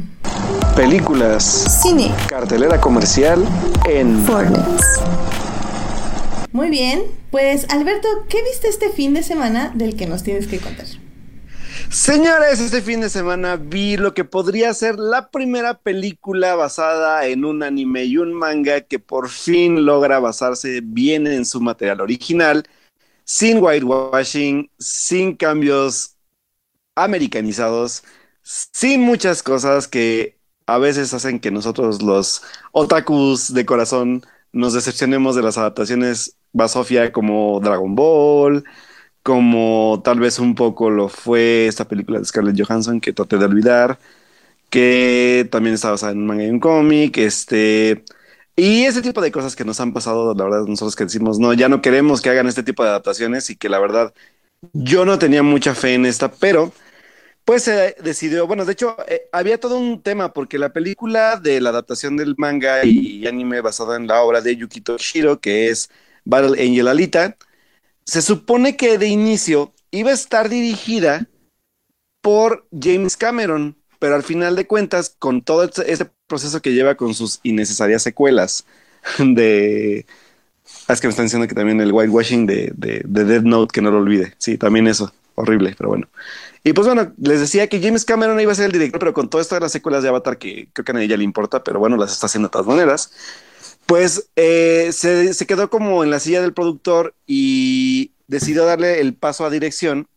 Películas. 0.76 1.82
Cine. 1.82 2.14
Cartelera 2.28 2.80
comercial 2.80 3.46
en 3.88 4.24
Fortnite. 4.26 4.62
Muy 6.52 6.70
bien, 6.70 7.04
pues 7.30 7.66
Alberto, 7.70 8.08
¿qué 8.28 8.44
viste 8.44 8.68
este 8.68 8.90
fin 8.90 9.14
de 9.14 9.24
semana 9.24 9.72
del 9.74 9.96
que 9.96 10.08
nos 10.08 10.24
tienes 10.24 10.48
que 10.48 10.60
contar? 10.60 10.86
Señores, 11.90 12.60
este 12.60 12.82
fin 12.82 13.02
de 13.02 13.10
semana 13.10 13.58
vi 13.58 13.98
lo 13.98 14.14
que 14.14 14.24
podría 14.24 14.74
ser 14.74 14.96
la 14.98 15.30
primera 15.30 15.78
película 15.78 16.56
basada 16.56 17.26
en 17.26 17.46
un 17.46 17.64
anime 17.64 18.06
y 18.06 18.18
un 18.18 18.34
manga 18.34 18.82
que 18.82 19.00
por 19.00 19.30
fin 19.30 19.86
logra 19.86 20.20
basarse 20.20 20.82
bien 20.84 21.28
en 21.28 21.46
su 21.46 21.60
material 21.60 22.02
original, 22.02 22.64
sin 23.26 23.62
whitewashing, 23.62 24.70
sin 24.80 25.36
cambios 25.36 26.16
americanizados, 26.96 28.04
sin 28.44 29.02
muchas 29.02 29.44
cosas 29.44 29.88
que 29.88 30.38
a 30.66 30.78
veces 30.78 31.14
hacen 31.14 31.40
que 31.40 31.52
nosotros 31.52 32.02
los 32.02 32.44
otakus 32.72 33.54
de 33.54 33.66
corazón 33.66 34.24
nos 34.54 34.74
decepcionemos 34.74 35.36
de 35.36 35.44
las 35.44 35.58
adaptaciones 35.58 36.38
basofia 36.54 37.12
como 37.12 37.60
Dragon 37.62 37.96
Ball, 37.96 38.64
como 39.24 40.02
tal 40.04 40.20
vez 40.20 40.40
un 40.40 40.56
poco 40.56 40.90
lo 40.90 41.10
fue 41.10 41.68
esta 41.68 41.88
película 41.88 42.20
de 42.20 42.26
Scarlett 42.26 42.62
Johansson 42.62 43.02
que 43.02 43.14
traté 43.14 43.38
de 43.38 43.46
olvidar, 43.46 44.00
que 44.70 45.48
también 45.52 45.76
está 45.76 45.92
basada 45.92 46.14
en 46.14 46.20
un 46.20 46.28
manga 46.28 46.46
y 46.46 46.50
un 46.50 46.60
cómic, 46.60 47.18
este... 47.18 48.04
Y 48.56 48.84
ese 48.84 49.02
tipo 49.02 49.22
de 49.22 49.32
cosas 49.32 49.56
que 49.56 49.66
nos 49.66 49.80
han 49.80 49.94
pasado, 49.94 50.36
la 50.36 50.44
verdad, 50.44 50.66
nosotros 50.68 50.96
que 50.96 51.06
decimos, 51.06 51.40
no, 51.40 51.54
ya 51.54 51.70
no 51.70 51.82
queremos 51.82 52.22
que 52.22 52.30
hagan 52.30 52.48
este 52.48 52.64
tipo 52.64 52.84
de 52.84 52.90
adaptaciones 52.90 53.50
y 53.50 53.56
que 53.56 53.70
la 53.70 53.80
verdad 53.80 54.14
yo 54.74 55.06
no 55.06 55.20
tenía 55.20 55.44
mucha 55.44 55.74
fe 55.76 55.96
en 55.96 56.06
esta, 56.06 56.32
pero 56.32 56.74
pues 57.46 57.64
se 57.64 57.96
decidió, 58.04 58.48
bueno, 58.48 58.66
de 58.66 58.74
hecho, 58.74 58.96
eh, 59.08 59.24
había 59.32 59.60
todo 59.60 59.78
un 59.78 60.02
tema 60.02 60.34
porque 60.34 60.58
la 60.60 60.74
película 60.74 61.38
de 61.38 61.60
la 61.60 61.70
adaptación 61.70 62.16
del 62.18 62.36
manga 62.38 62.86
y 62.86 63.26
anime 63.28 63.62
basada 63.62 63.96
en 63.96 64.08
la 64.08 64.22
obra 64.22 64.42
de 64.42 64.56
Yukito 64.56 64.98
Shiro, 64.98 65.40
que 65.42 65.70
es 65.70 65.90
Battle 66.24 66.62
Angel 66.64 66.88
Alita, 66.88 67.38
se 68.06 68.22
supone 68.22 68.78
que 68.78 68.98
de 68.98 69.08
inicio 69.08 69.74
iba 69.92 70.12
a 70.12 70.14
estar 70.14 70.50
dirigida 70.50 71.28
por 72.22 72.68
James 72.72 73.18
Cameron, 73.18 73.78
pero 74.00 74.16
al 74.16 74.24
final 74.24 74.56
de 74.56 74.68
cuentas, 74.68 75.16
con 75.18 75.42
todo 75.42 75.64
ese 75.64 76.12
proceso 76.28 76.62
que 76.62 76.74
lleva 76.74 76.96
con 76.96 77.14
sus 77.14 77.40
innecesarias 77.44 78.04
secuelas 78.04 78.66
de... 79.20 80.06
Es 80.88 81.02
que 81.02 81.08
me 81.08 81.12
están 81.12 81.26
diciendo 81.26 81.48
que 81.48 81.56
también 81.56 81.82
el 81.82 81.92
whitewashing 81.92 82.46
de, 82.46 82.72
de, 82.76 83.02
de 83.06 83.26
Dead 83.26 83.42
Note, 83.42 83.72
que 83.74 83.82
no 83.82 83.92
lo 83.92 83.98
olvide. 83.98 84.36
Sí, 84.38 84.58
también 84.58 84.88
eso 84.88 85.12
horrible, 85.36 85.76
pero 85.78 85.90
bueno. 85.90 86.08
Y 86.64 86.74
pues 86.74 86.88
bueno, 86.88 87.14
les 87.18 87.40
decía 87.40 87.68
que 87.68 87.82
James 87.82 88.06
Cameron 88.06 88.40
iba 88.40 88.52
a 88.52 88.56
ser 88.56 88.68
el 88.68 88.72
director, 88.72 89.00
pero 89.00 89.14
con 89.14 89.30
todas 89.30 89.48
estas 89.48 89.72
secuelas 89.72 90.04
de 90.04 90.10
Avatar 90.10 90.38
que 90.38 90.70
creo 90.74 90.86
que 90.86 90.92
a 90.92 90.96
nadie 90.96 91.18
le 91.18 91.24
importa, 91.24 91.64
pero 91.64 91.80
bueno, 91.80 91.98
las 91.98 92.12
está 92.12 92.28
haciendo 92.28 92.50
de 92.50 92.52
todas 92.52 92.68
maneras. 92.68 93.12
Pues 93.88 94.30
eh, 94.36 94.90
se, 94.94 95.34
se, 95.34 95.48
quedó 95.48 95.70
como 95.70 96.04
en 96.04 96.12
la 96.12 96.20
silla 96.20 96.42
del 96.42 96.54
productor 96.54 97.16
y 97.26 98.12
decidió 98.28 98.66
darle 98.66 99.02
el 99.02 99.16
paso 99.16 99.46
a 99.46 99.50
dirección 99.50 100.08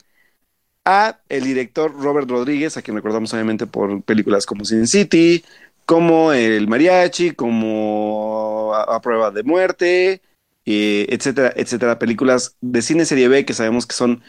a 0.85 1.19
el 1.29 1.45
director 1.45 1.93
Robert 1.95 2.29
Rodríguez, 2.29 2.77
a 2.77 2.83
quien 2.83 2.97
recordamos 2.97 3.33
obviamente 3.33 3.67
por 3.67 4.03
películas 4.03 4.47
como 4.47 4.65
Sin 4.65 4.87
City, 4.87 5.45
como 5.87 6.33
El 6.33 6.69
Mariachi, 6.69 7.33
como 7.33 8.75
A, 8.75 9.01
Prueba 9.01 9.31
de 9.31 9.43
Muerte, 9.43 10.23
eh, 10.67 11.07
etcétera, 11.09 11.53
etcétera. 11.57 11.99
Películas 11.99 12.57
de 12.61 12.83
cine 12.83 13.05
serie 13.07 13.29
B 13.29 13.45
que 13.45 13.55
sabemos 13.55 13.87
que 13.87 13.95
son 13.95 14.23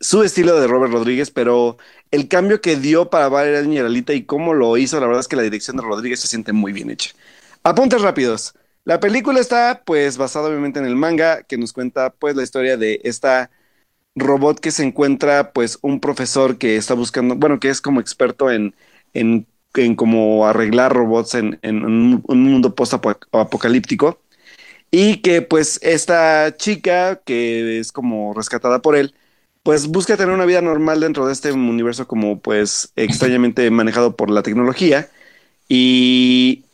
su 0.00 0.22
estilo 0.22 0.60
de 0.60 0.66
Robert 0.66 0.92
Rodríguez, 0.92 1.30
pero 1.30 1.78
el 2.10 2.28
cambio 2.28 2.60
que 2.60 2.76
dio 2.76 3.10
para 3.10 3.28
Valeria 3.28 3.62
Niñeralita 3.62 4.12
y 4.12 4.24
cómo 4.24 4.54
lo 4.54 4.76
hizo, 4.76 5.00
la 5.00 5.06
verdad 5.06 5.20
es 5.20 5.28
que 5.28 5.36
la 5.36 5.42
dirección 5.42 5.76
de 5.76 5.82
Rodríguez 5.82 6.20
se 6.20 6.28
siente 6.28 6.52
muy 6.52 6.72
bien 6.72 6.90
hecha. 6.90 7.10
Apuntes 7.62 8.02
rápidos. 8.02 8.54
La 8.84 9.00
película 9.00 9.40
está 9.40 9.82
pues 9.84 10.16
basada 10.16 10.48
obviamente 10.48 10.78
en 10.78 10.86
el 10.86 10.94
manga 10.96 11.42
que 11.42 11.58
nos 11.58 11.72
cuenta 11.72 12.10
pues 12.10 12.36
la 12.36 12.44
historia 12.44 12.76
de 12.76 13.00
esta 13.02 13.50
robot 14.14 14.60
que 14.60 14.70
se 14.70 14.84
encuentra 14.84 15.52
pues 15.52 15.78
un 15.82 16.00
profesor 16.00 16.58
que 16.58 16.76
está 16.76 16.94
buscando, 16.94 17.36
bueno, 17.36 17.60
que 17.60 17.68
es 17.68 17.80
como 17.80 18.00
experto 18.00 18.50
en, 18.50 18.74
en, 19.14 19.46
en 19.74 19.96
como 19.96 20.46
arreglar 20.46 20.94
robots 20.94 21.34
en, 21.34 21.58
en 21.62 21.84
un, 21.84 22.22
un, 22.26 22.42
mundo 22.44 22.74
post-apocalíptico 22.74 24.20
y 24.90 25.18
que 25.18 25.42
pues 25.42 25.78
esta 25.82 26.56
chica 26.56 27.20
que 27.24 27.78
es 27.80 27.92
como 27.92 28.34
rescatada 28.34 28.80
por 28.82 28.96
él, 28.96 29.14
pues 29.66 29.88
busca 29.88 30.16
tener 30.16 30.32
una 30.32 30.44
vida 30.44 30.62
normal 30.62 31.00
dentro 31.00 31.26
de 31.26 31.32
este 31.32 31.50
universo 31.52 32.06
como 32.06 32.40
pues 32.40 32.92
extrañamente 32.96 33.68
manejado 33.72 34.14
por 34.16 34.30
la 34.30 34.44
tecnología. 34.44 35.10
Y 35.68 36.64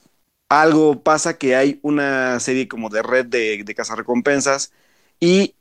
algo 0.50 1.02
pasa 1.02 1.38
que 1.38 1.56
hay 1.56 1.80
una 1.82 2.40
serie 2.40 2.68
como 2.68 2.90
de 2.90 3.02
red 3.02 3.26
de, 3.26 3.64
de 3.64 3.74
cazarrecompensas 3.74 4.72
y 5.20 5.56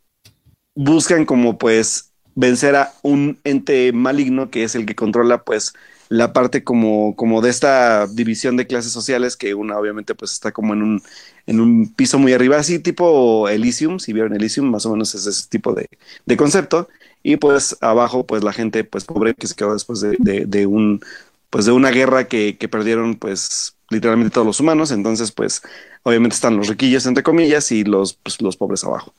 buscan 0.76 1.26
como 1.26 1.58
pues 1.60 2.14
vencer 2.36 2.76
a 2.78 2.94
un 3.04 3.40
ente 3.46 3.94
maligno 3.94 4.52
que 4.52 4.64
es 4.66 4.76
el 4.76 4.86
que 4.86 4.96
controla 4.96 5.44
pues 5.46 5.74
la 6.10 6.34
parte 6.34 6.64
como, 6.64 7.16
como 7.16 7.42
de 7.42 7.50
esta 7.50 8.08
división 8.08 8.58
de 8.58 8.68
clases 8.68 8.92
sociales 8.94 9.38
que 9.38 9.56
una 9.56 9.80
obviamente 9.80 10.16
pues 10.16 10.34
está 10.34 10.52
como 10.52 10.74
en 10.74 10.84
un, 10.84 11.04
en 11.48 11.62
un 11.62 11.94
piso 11.94 12.20
muy 12.20 12.34
arriba, 12.34 12.58
así 12.58 12.80
tipo 12.80 13.48
Elysium, 13.50 14.00
si 14.00 14.14
vieron 14.14 14.34
Elysium, 14.36 14.70
más 14.70 14.86
o 14.86 14.92
menos 14.92 15.16
es 15.16 15.26
ese 15.26 15.48
tipo 15.50 15.74
de, 15.74 15.90
de 16.26 16.38
concepto, 16.38 16.90
y 17.24 17.38
pues 17.38 17.78
abajo 17.82 18.26
pues 18.26 18.44
la 18.44 18.54
gente 18.54 18.84
pues 18.84 19.06
pobre 19.06 19.34
que 19.34 19.48
se 19.48 19.56
quedó 19.56 19.74
después 19.74 20.02
de, 20.02 20.18
de, 20.20 20.66
un 20.66 21.02
pues 21.50 21.66
de 21.66 21.72
una 21.72 21.92
guerra 21.92 22.28
que, 22.28 22.58
que, 22.58 22.68
perdieron 22.70 23.16
pues 23.16 23.76
literalmente 23.90 24.34
todos 24.34 24.48
los 24.48 24.60
humanos, 24.60 24.92
entonces 24.92 25.32
pues 25.32 25.62
obviamente 26.04 26.36
están 26.36 26.58
los 26.58 26.68
riquillos 26.68 27.06
entre 27.06 27.24
comillas 27.24 27.72
y 27.72 27.84
los, 27.84 28.14
pues, 28.14 28.42
los 28.42 28.58
pobres 28.58 28.84
abajo. 28.84 29.14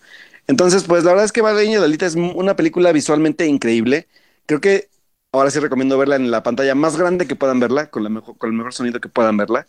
Entonces, 0.46 0.84
pues 0.84 1.04
la 1.04 1.10
verdad 1.10 1.24
es 1.24 1.32
que 1.32 1.40
Valeria 1.40 1.80
Dalita 1.80 2.06
es 2.06 2.16
una 2.16 2.56
película 2.56 2.92
visualmente 2.92 3.46
increíble. 3.46 4.08
Creo 4.46 4.60
que 4.60 4.88
ahora 5.32 5.50
sí 5.50 5.58
recomiendo 5.60 5.98
verla 5.98 6.16
en 6.16 6.30
la 6.30 6.42
pantalla 6.42 6.74
más 6.74 6.96
grande 6.96 7.26
que 7.26 7.36
puedan 7.36 7.60
verla, 7.60 7.90
con, 7.90 8.02
la 8.02 8.10
mejor, 8.10 8.36
con 8.38 8.50
el 8.50 8.56
mejor 8.56 8.74
sonido 8.74 9.00
que 9.00 9.08
puedan 9.08 9.36
verla. 9.36 9.66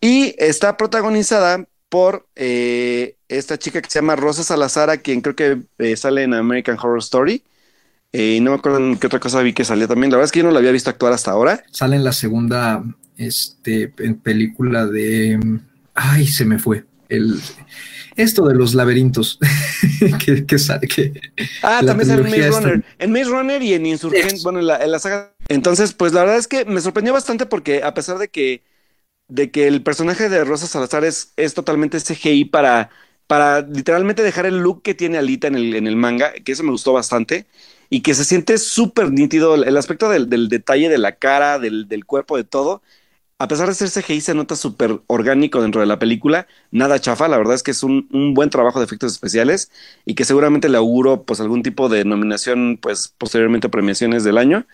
Y 0.00 0.34
está 0.38 0.76
protagonizada 0.76 1.66
por 1.88 2.26
eh, 2.36 3.16
esta 3.28 3.58
chica 3.58 3.80
que 3.80 3.90
se 3.90 4.00
llama 4.00 4.16
Rosa 4.16 4.44
Salazar, 4.44 5.00
quien 5.02 5.20
creo 5.20 5.36
que 5.36 5.62
eh, 5.78 5.96
sale 5.96 6.22
en 6.24 6.34
American 6.34 6.78
Horror 6.78 6.98
Story. 6.98 7.42
Eh, 8.14 8.36
y 8.36 8.40
no 8.40 8.52
me 8.52 8.58
acuerdo 8.58 8.78
en 8.78 8.96
qué 8.96 9.08
otra 9.08 9.18
cosa 9.18 9.42
vi 9.42 9.52
que 9.52 9.64
salía 9.64 9.88
también. 9.88 10.12
La 10.12 10.18
verdad 10.18 10.26
es 10.26 10.32
que 10.32 10.38
yo 10.38 10.44
no 10.44 10.52
la 10.52 10.60
había 10.60 10.70
visto 10.70 10.88
actuar 10.88 11.12
hasta 11.12 11.32
ahora. 11.32 11.64
Sale 11.72 11.96
en 11.96 12.04
la 12.04 12.12
segunda 12.12 12.84
este, 13.16 13.88
película 13.88 14.86
de... 14.86 15.60
Ay, 15.94 16.28
se 16.28 16.44
me 16.44 16.60
fue. 16.60 16.84
El, 17.08 17.40
esto 18.14 18.46
de 18.46 18.54
los 18.54 18.74
laberintos 18.74 19.40
que, 20.24 20.46
que, 20.46 20.58
sale 20.58 20.86
que 20.86 21.12
ah 21.62 21.82
también 21.84 22.08
sale 22.08 22.22
en 22.22 22.30
Maze 22.30 22.50
Runner 22.50 22.84
en 22.98 23.12
Maze 23.12 23.24
Runner 23.24 23.62
y 23.62 23.74
en 23.74 23.86
Insurgent 23.86 24.42
bueno 24.42 24.60
en 24.60 24.68
la, 24.68 24.82
en 24.82 24.90
la, 24.90 24.98
saga 24.98 25.34
entonces 25.48 25.92
pues 25.92 26.12
la 26.12 26.20
verdad 26.20 26.38
es 26.38 26.48
que 26.48 26.64
me 26.64 26.80
sorprendió 26.80 27.12
bastante 27.12 27.44
porque 27.44 27.82
a 27.82 27.92
pesar 27.92 28.18
de 28.18 28.28
que 28.28 28.62
de 29.28 29.50
que 29.50 29.66
el 29.68 29.82
personaje 29.82 30.30
de 30.30 30.44
Rosa 30.44 30.66
Salazar 30.66 31.04
es, 31.04 31.34
es 31.36 31.52
totalmente 31.52 32.00
CGI 32.00 32.46
para 32.46 32.90
para 33.26 33.60
literalmente 33.60 34.22
dejar 34.22 34.46
el 34.46 34.58
look 34.58 34.82
que 34.82 34.94
tiene 34.94 35.18
Alita 35.18 35.48
en 35.48 35.56
el, 35.56 35.74
en 35.74 35.86
el 35.86 35.96
manga 35.96 36.32
que 36.32 36.52
eso 36.52 36.62
me 36.62 36.70
gustó 36.70 36.94
bastante 36.94 37.46
y 37.90 38.02
que 38.02 38.14
se 38.14 38.24
siente 38.24 38.58
súper 38.58 39.10
nítido 39.10 39.54
el 39.54 39.76
aspecto 39.76 40.08
del, 40.08 40.28
del, 40.28 40.48
detalle 40.48 40.88
de 40.88 40.98
la 40.98 41.16
cara 41.16 41.58
del, 41.58 41.88
del 41.88 42.04
cuerpo 42.04 42.36
de 42.36 42.44
todo 42.44 42.82
a 43.38 43.48
pesar 43.48 43.68
de 43.68 43.74
ser 43.74 43.90
CGI, 43.90 44.20
se 44.20 44.34
nota 44.34 44.56
súper 44.56 45.00
orgánico 45.06 45.60
dentro 45.60 45.80
de 45.80 45.86
la 45.86 45.98
película, 45.98 46.46
nada 46.70 47.00
chafa, 47.00 47.28
la 47.28 47.36
verdad 47.36 47.54
es 47.54 47.62
que 47.62 47.72
es 47.72 47.82
un, 47.82 48.08
un, 48.12 48.32
buen 48.32 48.48
trabajo 48.48 48.78
de 48.78 48.84
efectos 48.84 49.12
especiales 49.12 49.70
y 50.04 50.14
que 50.14 50.24
seguramente 50.24 50.68
le 50.68 50.76
auguro 50.78 51.24
pues 51.24 51.40
algún 51.40 51.62
tipo 51.62 51.88
de 51.88 52.04
nominación 52.04 52.78
pues 52.80 53.12
posteriormente 53.18 53.68
premiaciones 53.68 54.24
del 54.24 54.38
año. 54.38 54.66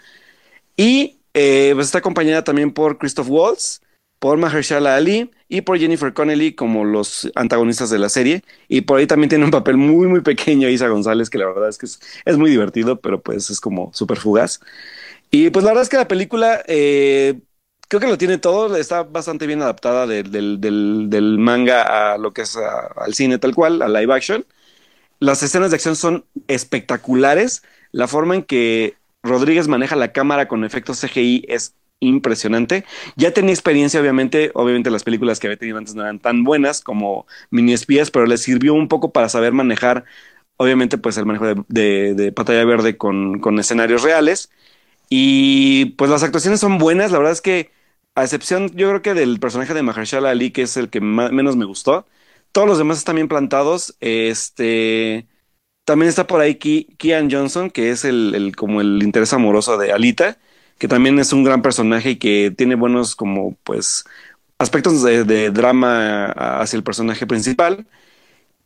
Y 0.77 1.19
eh, 1.35 1.73
pues 1.75 1.87
está 1.87 1.99
acompañada 1.99 2.45
también 2.45 2.73
por 2.73 2.99
Christoph 2.99 3.29
Waltz, 3.31 3.83
por 4.21 4.39
Mahershala 4.39 4.97
Ali 4.97 5.31
y 5.49 5.63
por 5.63 5.79
Jennifer 5.79 6.13
Connelly 6.13 6.55
como 6.55 6.85
los 6.85 7.31
antagonistas 7.35 7.91
de 7.91 7.99
la 7.99 8.09
serie. 8.09 8.45
Y 8.69 8.83
por 8.83 8.99
ahí 8.99 9.07
también 9.07 9.31
tiene 9.31 9.45
un 9.47 9.51
papel 9.51 9.77
muy, 9.79 10.07
muy 10.07 10.21
pequeño 10.21 10.69
Isa 10.69 10.89
González, 10.89 11.31
que 11.31 11.39
la 11.39 11.47
verdad 11.47 11.69
es 11.69 11.79
que 11.79 11.87
es, 11.87 12.39
muy 12.39 12.51
divertido, 12.51 13.01
pero 13.01 13.21
pues 13.23 13.51
es 13.51 13.61
como 13.61 13.91
súper 13.95 14.19
fugaz. 14.19 14.61
Y 15.31 15.51
pues 15.51 15.65
la 15.65 15.73
verdad 15.73 15.83
es 15.83 15.89
que 15.89 15.97
la 15.97 16.09
película... 16.09 16.63
Eh, 16.69 17.41
creo 17.89 18.01
que 18.01 18.07
lo 18.07 18.19
tiene 18.19 18.39
todo, 18.39 18.77
está 18.77 19.03
bastante 19.03 19.49
bien 19.49 19.63
adaptada 19.63 20.07
de, 20.07 20.23
del, 20.23 20.61
del, 20.61 21.39
manga 21.39 22.13
a 22.13 22.19
lo 22.19 22.33
que 22.33 22.43
es 22.43 22.57
al 22.57 23.15
cine 23.15 23.39
tal 23.39 23.55
cual, 23.55 23.83
a 23.83 23.89
live 23.89 24.15
action. 24.15 24.47
Las 25.19 25.43
escenas 25.43 25.71
de 25.71 25.77
acción 25.77 25.97
son 25.97 26.25
espectaculares. 26.47 27.63
La 27.93 28.07
forma 28.07 28.37
en 28.37 28.45
que 28.45 28.97
Rodríguez 29.23 29.67
maneja 29.67 29.97
la 29.97 30.13
cámara 30.13 30.47
con 30.47 30.65
efectos 30.65 31.01
CGI 31.01 31.45
es 31.49 31.75
impresionante. 32.01 32.85
Ya 33.17 33.33
tenía 33.33 33.53
experiencia, 33.53 34.01
obviamente, 34.01 34.51
obviamente 34.55 34.91
las 34.91 35.05
películas 35.05 35.39
que 35.39 35.47
había 35.47 35.59
tenido 35.59 35.79
antes 35.79 35.95
no 35.95 36.03
eran 36.03 36.19
tan 36.19 36.45
buenas 36.45 36.81
como 36.81 37.27
Mini 37.51 37.73
Espías, 37.73 38.11
pero 38.11 38.27
le 38.27 38.39
sirvió 38.39 38.75
un 38.75 38.89
poco 38.89 39.13
para 39.13 39.29
saber 39.29 39.53
manejar, 39.53 40.05
obviamente, 40.57 40.99
pues 40.99 41.17
el 41.19 41.27
manejo 41.27 41.47
de, 41.69 42.33
pantalla 42.35 42.65
verde 42.65 42.97
con, 42.97 43.59
escenarios 43.59 44.03
reales. 44.03 44.51
Y 45.09 45.87
pues 45.97 46.11
las 46.11 46.23
actuaciones 46.23 46.61
son 46.61 46.79
buenas, 46.79 47.11
la 47.13 47.19
verdad 47.19 47.33
es 47.33 47.41
que 47.43 47.71
a 48.15 48.25
excepción, 48.25 48.71
yo 48.75 48.89
creo 48.89 49.03
que 49.03 49.15
del 49.15 49.41
personaje 49.41 49.75
de 49.75 49.83
Mahershala 49.83 50.31
Ali, 50.31 50.51
que 50.53 50.63
es 50.63 50.77
el 50.77 50.91
que 50.91 51.01
menos 51.01 51.57
me 51.57 51.65
gustó. 51.65 52.07
Todos 52.53 52.69
los 52.69 52.79
demás 52.79 52.99
están 52.99 53.17
bien 53.17 53.29
plantados. 53.29 53.97
Este. 54.01 55.27
También 55.85 56.09
está 56.09 56.27
por 56.27 56.41
ahí 56.41 56.57
Kian 56.57 57.31
Johnson, 57.31 57.71
que 57.71 57.91
es 57.91 58.05
el, 58.05 58.55
como 58.57 58.81
el 58.81 59.03
interés 59.03 59.33
amoroso 59.33 59.77
de 59.79 59.93
Alita, 59.93 60.39
que 60.81 60.89
también 60.89 61.19
es 61.19 61.35
un 61.35 61.45
gran 61.45 61.61
personaje 61.61 62.13
y 62.13 62.17
que 62.17 62.53
tiene 62.57 62.75
buenos 62.75 63.15
como 63.15 63.55
pues 63.65 64.07
aspectos 64.57 65.03
de, 65.03 65.51
drama 65.51 66.27
hacia 66.33 66.79
el 66.79 66.83
personaje 66.83 67.27
principal. 67.27 67.87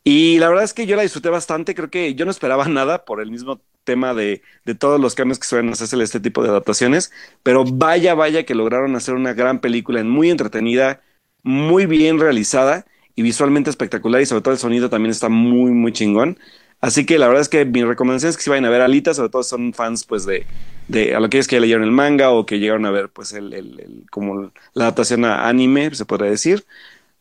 Y 0.05 0.39
la 0.39 0.47
verdad 0.47 0.63
es 0.63 0.73
que 0.73 0.85
yo 0.87 0.95
la 0.95 1.01
disfruté 1.01 1.29
bastante, 1.29 1.75
creo 1.75 1.89
que 1.89 2.15
yo 2.15 2.23
no 2.23 2.31
esperaba 2.31 2.67
nada 2.69 3.03
por 3.03 3.21
el 3.21 3.31
mismo 3.31 3.59
tema 3.83 4.13
de, 4.13 4.41
de 4.63 4.75
todos 4.75 4.99
los 4.99 5.13
cambios 5.13 5.39
que 5.39 5.47
suelen 5.47 5.73
hacerse 5.73 6.01
este 6.01 6.21
tipo 6.21 6.41
de 6.41 6.49
adaptaciones, 6.49 7.11
pero 7.43 7.65
vaya, 7.65 8.15
vaya 8.15 8.45
que 8.45 8.55
lograron 8.55 8.95
hacer 8.95 9.15
una 9.15 9.33
gran 9.33 9.59
película, 9.59 10.01
muy 10.05 10.31
entretenida, 10.31 11.01
muy 11.43 11.85
bien 11.85 12.17
realizada 12.19 12.85
y 13.15 13.23
visualmente 13.23 13.69
espectacular 13.69 14.21
y 14.21 14.25
sobre 14.25 14.41
todo 14.41 14.53
el 14.53 14.59
sonido 14.59 14.89
también 14.89 15.11
está 15.11 15.27
muy, 15.27 15.71
muy 15.71 15.91
chingón. 15.91 16.39
Así 16.79 17.05
que 17.05 17.19
la 17.19 17.27
verdad 17.27 17.41
es 17.41 17.49
que 17.49 17.65
mi 17.65 17.83
recomendación 17.83 18.29
es 18.29 18.37
que 18.37 18.43
si 18.43 18.49
vayan 18.49 18.65
a 18.65 18.69
ver 18.69 18.81
Alita, 18.81 19.13
sobre 19.13 19.29
todo 19.29 19.43
son 19.43 19.73
fans 19.73 20.05
pues 20.05 20.25
de, 20.25 20.45
de 20.87 21.15
a 21.15 21.19
lo 21.19 21.29
que 21.29 21.39
que 21.41 21.59
leyeron 21.59 21.83
el 21.83 21.91
manga 21.91 22.31
o 22.31 22.45
que 22.45 22.59
llegaron 22.59 22.85
a 22.85 22.91
ver 22.91 23.09
pues 23.09 23.33
el, 23.33 23.53
el, 23.53 24.03
como 24.11 24.51
la 24.73 24.85
adaptación 24.85 25.25
a 25.25 25.47
anime, 25.47 25.93
se 25.93 26.05
podría 26.05 26.29
decir. 26.29 26.65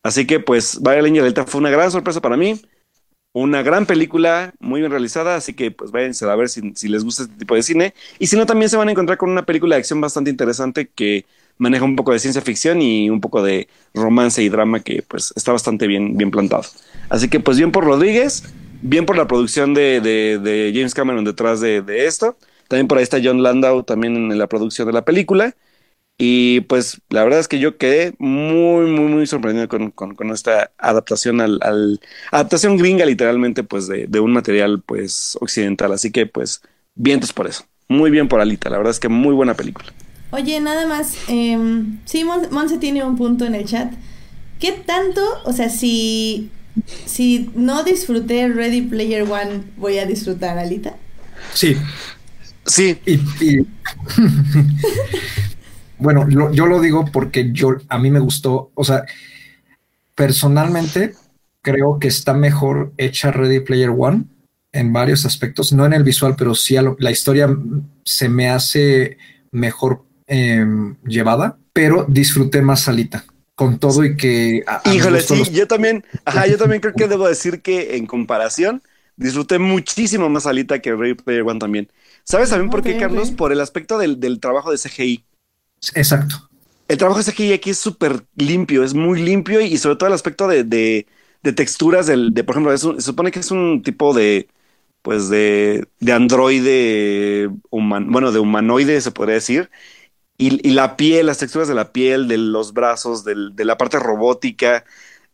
Así 0.02 0.26
que 0.26 0.40
pues 0.40 0.80
Vaya 0.82 1.02
Leña 1.02 1.22
Alita 1.22 1.46
fue 1.46 1.60
una 1.60 1.70
gran 1.70 1.90
sorpresa 1.90 2.20
para 2.20 2.36
mí 2.36 2.60
una 3.34 3.62
gran 3.62 3.84
película, 3.84 4.54
muy 4.60 4.80
bien 4.80 4.92
realizada, 4.92 5.34
así 5.34 5.54
que 5.54 5.72
pues 5.72 5.90
váyanse 5.90 6.24
a 6.24 6.36
ver 6.36 6.48
si, 6.48 6.72
si, 6.76 6.88
les 6.88 7.02
gusta 7.02 7.24
este 7.24 7.34
tipo 7.34 7.56
de 7.56 7.64
cine. 7.64 7.92
Y 8.20 8.28
si 8.28 8.36
no, 8.36 8.46
también 8.46 8.68
se 8.68 8.76
van 8.76 8.86
a 8.86 8.92
encontrar 8.92 9.18
con 9.18 9.28
una 9.28 9.44
película 9.44 9.74
de 9.74 9.80
acción 9.80 10.00
bastante 10.00 10.30
interesante 10.30 10.88
que 10.94 11.26
maneja 11.58 11.84
un 11.84 11.96
poco 11.96 12.12
de 12.12 12.20
ciencia 12.20 12.42
ficción 12.42 12.80
y 12.80 13.10
un 13.10 13.20
poco 13.20 13.42
de 13.42 13.68
romance 13.92 14.40
y 14.40 14.48
drama 14.48 14.80
que 14.80 15.02
pues 15.02 15.32
está 15.34 15.50
bastante 15.50 15.88
bien, 15.88 16.16
bien 16.16 16.30
plantado. 16.30 16.62
Así 17.08 17.28
que 17.28 17.40
pues 17.40 17.56
bien 17.56 17.72
por 17.72 17.84
Rodríguez, 17.84 18.44
bien 18.82 19.04
por 19.04 19.16
la 19.16 19.26
producción 19.26 19.74
de, 19.74 20.00
de, 20.00 20.72
James 20.72 20.94
Cameron 20.94 21.24
detrás 21.24 21.60
de, 21.60 21.82
de, 21.82 22.06
esto. 22.06 22.36
También 22.68 22.88
por 22.88 22.98
ahí 22.98 23.04
está 23.04 23.18
John 23.22 23.42
Landau 23.42 23.82
también 23.84 24.16
en 24.16 24.38
la 24.38 24.48
producción 24.48 24.86
de 24.86 24.92
la 24.92 25.04
película. 25.04 25.54
Y 26.16 26.60
pues 26.62 27.00
la 27.10 27.24
verdad 27.24 27.40
es 27.40 27.48
que 27.48 27.58
yo 27.58 27.76
quedé 27.76 28.14
muy, 28.18 28.86
muy, 28.86 29.06
muy 29.08 29.26
sorprendido 29.26 29.68
con, 29.68 29.90
con, 29.90 30.14
con 30.14 30.30
esta 30.30 30.70
adaptación 30.78 31.40
al, 31.40 31.58
al, 31.62 32.00
adaptación 32.30 32.76
gringa 32.76 33.04
literalmente 33.04 33.64
pues 33.64 33.88
de, 33.88 34.06
de, 34.06 34.20
un 34.20 34.32
material 34.32 34.82
pues 34.86 35.36
occidental. 35.40 35.92
Así 35.92 36.12
que 36.12 36.26
pues 36.26 36.62
vientos 36.94 37.32
por 37.32 37.48
eso. 37.48 37.64
muy 37.88 38.10
bien 38.10 38.28
por 38.28 38.40
Alita, 38.40 38.70
la 38.70 38.78
verdad 38.78 38.92
es 38.92 39.00
que 39.00 39.08
muy 39.08 39.34
buena 39.34 39.56
película. 39.56 39.92
Oye, 40.30 40.60
nada 40.60 40.86
más, 40.86 41.18
eh, 41.28 41.56
sí, 42.04 42.24
Monse 42.24 42.78
tiene 42.78 43.04
un 43.04 43.16
punto 43.16 43.44
en 43.44 43.54
el 43.54 43.66
chat. 43.66 43.92
¿Qué 44.58 44.72
tanto, 44.72 45.20
o 45.44 45.52
sea, 45.52 45.68
si, 45.68 46.50
si 47.04 47.52
no 47.54 47.84
disfruté 47.84 48.48
Ready 48.48 48.82
Player 48.82 49.22
One, 49.22 49.72
voy 49.76 49.98
a 49.98 50.06
disfrutar 50.06 50.58
Alita? 50.58 51.00
Sí. 51.52 51.76
Sí. 52.66 52.98
bueno, 55.98 56.28
yo 56.28 56.66
lo 56.66 56.80
digo 56.80 57.04
porque 57.12 57.50
yo 57.52 57.76
a 57.88 57.98
mí 57.98 58.10
me 58.10 58.20
gustó, 58.20 58.70
o 58.74 58.84
sea, 58.84 59.04
personalmente 60.14 61.14
creo 61.62 61.98
que 61.98 62.08
está 62.08 62.34
mejor 62.34 62.92
hecha 62.98 63.32
Ready 63.32 63.60
Player 63.60 63.90
One 63.90 64.24
en 64.72 64.92
varios 64.92 65.24
aspectos, 65.24 65.72
no 65.72 65.86
en 65.86 65.92
el 65.92 66.04
visual, 66.04 66.34
pero 66.36 66.54
sí 66.54 66.76
la 66.98 67.10
historia 67.10 67.48
se 68.04 68.28
me 68.28 68.50
hace 68.50 69.16
mejor 69.50 70.04
em, 70.26 70.96
llevada, 71.06 71.56
pero 71.72 72.04
disfruté 72.08 72.60
más 72.60 72.82
salita 72.82 73.24
con 73.54 73.78
todo 73.78 74.04
y 74.04 74.16
que... 74.16 74.64
Híjole, 74.92 75.20
sí, 75.20 75.44
yo 75.52 75.66
también, 75.68 76.04
ajá, 76.24 76.46
yo 76.48 76.58
también 76.58 76.80
creo 76.80 76.92
que 76.92 77.08
debo 77.08 77.28
decir 77.28 77.62
que 77.62 77.96
en 77.96 78.06
comparación 78.06 78.82
disfruté 79.16 79.58
muchísimo 79.58 80.28
más 80.28 80.42
salita 80.42 80.80
que 80.80 80.94
Ready 80.94 81.14
Player 81.14 81.42
One 81.42 81.60
también. 81.60 81.88
¿Sabes 82.24 82.50
también 82.50 82.70
por 82.70 82.82
qué, 82.82 82.96
Carlos? 82.96 83.30
Por 83.30 83.52
el 83.52 83.60
aspecto 83.60 83.98
del, 83.98 84.18
del 84.18 84.40
trabajo 84.40 84.70
de 84.70 84.78
CGI. 84.78 85.24
Exacto. 85.94 86.48
El 86.88 86.98
trabajo 86.98 87.22
de 87.22 87.30
CGI 87.30 87.52
aquí 87.52 87.70
es 87.70 87.78
súper 87.78 88.24
limpio, 88.36 88.82
es 88.84 88.94
muy 88.94 89.22
limpio 89.22 89.60
y, 89.60 89.76
sobre 89.78 89.96
todo 89.96 90.08
el 90.08 90.14
aspecto 90.14 90.48
de, 90.48 90.64
de, 90.64 91.06
de 91.42 91.52
texturas 91.52 92.06
del, 92.06 92.32
de, 92.34 92.44
por 92.44 92.54
ejemplo, 92.54 92.76
se 92.76 93.00
supone 93.00 93.30
que 93.30 93.40
es 93.40 93.50
un 93.50 93.82
tipo 93.82 94.14
de, 94.14 94.48
pues 95.02 95.28
de, 95.28 95.86
de 96.00 96.12
androide, 96.12 97.50
human, 97.70 98.10
bueno, 98.10 98.32
de 98.32 98.38
humanoide 98.38 99.00
se 99.00 99.10
podría 99.10 99.34
decir. 99.36 99.70
Y, 100.38 100.66
y, 100.68 100.72
la 100.72 100.96
piel, 100.96 101.26
las 101.26 101.38
texturas 101.38 101.68
de 101.68 101.74
la 101.74 101.92
piel, 101.92 102.28
de 102.28 102.38
los 102.38 102.72
brazos, 102.72 103.24
del, 103.24 103.54
de 103.56 103.64
la 103.64 103.78
parte 103.78 103.98
robótica, 104.00 104.84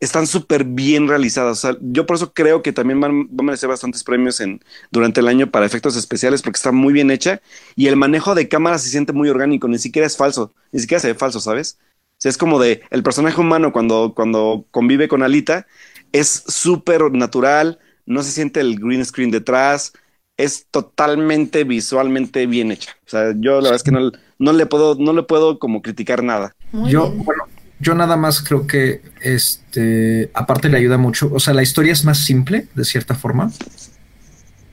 están 0.01 0.27
súper 0.27 0.65
bien 0.65 1.07
realizadas. 1.07 1.59
O 1.59 1.61
sea, 1.61 1.77
yo 1.79 2.05
por 2.05 2.17
eso 2.17 2.33
creo 2.33 2.61
que 2.61 2.73
también 2.73 2.99
van, 2.99 3.27
van, 3.29 3.45
a 3.45 3.47
merecer 3.51 3.69
bastantes 3.69 4.03
premios 4.03 4.41
en, 4.41 4.59
durante 4.91 5.21
el 5.21 5.27
año 5.27 5.49
para 5.49 5.65
efectos 5.65 5.95
especiales 5.95 6.41
porque 6.41 6.57
está 6.57 6.71
muy 6.71 6.91
bien 6.91 7.11
hecha 7.11 7.41
y 7.75 7.87
el 7.87 7.95
manejo 7.95 8.35
de 8.35 8.49
cámara 8.49 8.79
se 8.79 8.89
siente 8.89 9.13
muy 9.13 9.29
orgánico, 9.29 9.67
ni 9.67 9.77
siquiera 9.77 10.07
es 10.07 10.17
falso, 10.17 10.53
ni 10.71 10.79
siquiera 10.79 10.99
se 10.99 11.07
ve 11.07 11.13
falso, 11.13 11.39
¿sabes? 11.39 11.77
O 11.81 12.15
sea, 12.17 12.29
es 12.29 12.37
como 12.37 12.59
de 12.59 12.81
el 12.89 13.03
personaje 13.03 13.39
humano 13.39 13.71
cuando, 13.71 14.13
cuando 14.15 14.65
convive 14.71 15.07
con 15.07 15.23
Alita 15.23 15.67
es 16.11 16.43
súper 16.47 17.11
natural, 17.11 17.79
no 18.05 18.23
se 18.23 18.31
siente 18.31 18.59
el 18.59 18.79
green 18.79 19.05
screen 19.05 19.31
detrás, 19.31 19.93
es 20.35 20.65
totalmente 20.71 21.63
visualmente 21.63 22.47
bien 22.47 22.71
hecha. 22.71 22.97
O 23.05 23.09
sea, 23.09 23.33
yo 23.37 23.61
la 23.61 23.69
verdad 23.69 23.75
es 23.75 23.83
que 23.83 23.91
no, 23.91 24.11
no 24.39 24.53
le 24.53 24.65
puedo, 24.65 24.95
no 24.95 25.13
le 25.13 25.23
puedo 25.23 25.59
como 25.59 25.83
criticar 25.83 26.23
nada. 26.23 26.55
yo, 26.87 27.11
bueno, 27.11 27.43
yo 27.81 27.95
nada 27.95 28.15
más 28.15 28.41
creo 28.41 28.67
que 28.67 29.01
este, 29.21 30.29
aparte 30.33 30.69
le 30.69 30.77
ayuda 30.77 30.97
mucho. 30.97 31.31
O 31.33 31.39
sea, 31.39 31.53
la 31.53 31.63
historia 31.63 31.91
es 31.91 32.05
más 32.05 32.19
simple, 32.19 32.67
de 32.75 32.85
cierta 32.85 33.15
forma. 33.15 33.51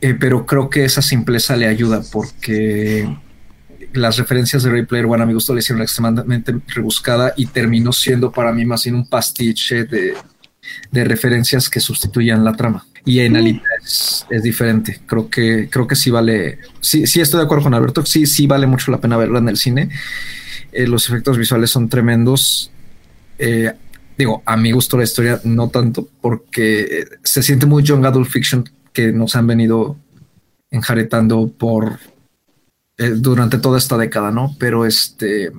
Eh, 0.01 0.15
pero 0.15 0.47
creo 0.47 0.71
que 0.71 0.85
esa 0.85 1.03
simpleza 1.03 1.57
le 1.57 1.67
ayuda 1.67 2.03
porque 2.13 3.09
las 3.95 4.17
referencias 4.17 4.63
de 4.63 4.71
Ray 4.71 4.85
Player 4.85 5.07
One 5.07 5.23
a 5.23 5.27
mi 5.27 5.33
gusto 5.33 5.55
le 5.55 5.61
hicieron 5.61 5.83
extremadamente 5.83 6.55
rebuscada 6.69 7.33
y 7.37 7.47
terminó 7.47 7.93
siendo 7.93 8.31
para 8.31 8.53
mí 8.53 8.65
más 8.65 8.85
bien 8.85 8.95
un 8.95 9.09
pastiche 9.09 9.85
de, 9.85 10.15
de 10.91 11.05
referencias 11.05 11.69
que 11.69 11.81
sustituyan 11.81 12.45
la 12.45 12.53
trama. 12.53 12.87
Y 13.05 13.21
en 13.21 13.37
Alita 13.37 13.65
es, 13.83 14.43
diferente. 14.43 15.01
Creo 15.07 15.31
que, 15.31 15.69
creo 15.71 15.87
que 15.87 15.97
sí 15.97 16.11
vale. 16.11 16.59
Sí, 16.81 17.07
sí 17.07 17.21
estoy 17.21 17.39
de 17.39 17.45
acuerdo 17.47 17.65
con 17.65 17.75
Alberto. 17.75 18.05
Sí, 18.05 18.27
sí 18.27 18.47
vale 18.47 18.67
mucho 18.67 18.91
la 18.91 19.01
pena 19.01 19.17
verla 19.17 19.39
en 19.39 19.49
el 19.49 19.57
cine. 19.57 19.89
Eh, 20.73 20.87
los 20.87 21.09
efectos 21.09 21.39
visuales 21.39 21.71
son 21.71 21.89
tremendos. 21.89 22.71
Eh, 23.39 23.73
digo, 24.17 24.43
a 24.45 24.57
mi 24.57 24.73
gusto 24.73 24.97
la 24.97 25.05
historia 25.05 25.41
no 25.45 25.69
tanto, 25.69 26.09
porque 26.21 27.07
se 27.23 27.43
siente 27.43 27.67
muy 27.67 27.83
young 27.83 28.05
adult 28.05 28.29
fiction 28.29 28.69
que 28.93 29.13
nos 29.13 29.37
han 29.37 29.47
venido 29.47 29.97
enjaretando 30.71 31.49
por 31.49 31.99
eh, 32.99 33.13
durante 33.17 33.59
toda 33.59 33.79
esta 33.79 33.97
década, 33.97 34.31
¿no? 34.31 34.57
Pero 34.59 34.85
este, 34.85 35.53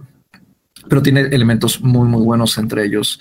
pero 0.87 1.01
tiene 1.01 1.21
elementos 1.21 1.81
muy, 1.81 2.07
muy 2.07 2.21
buenos 2.21 2.57
entre 2.57 2.85
ellos 2.85 3.19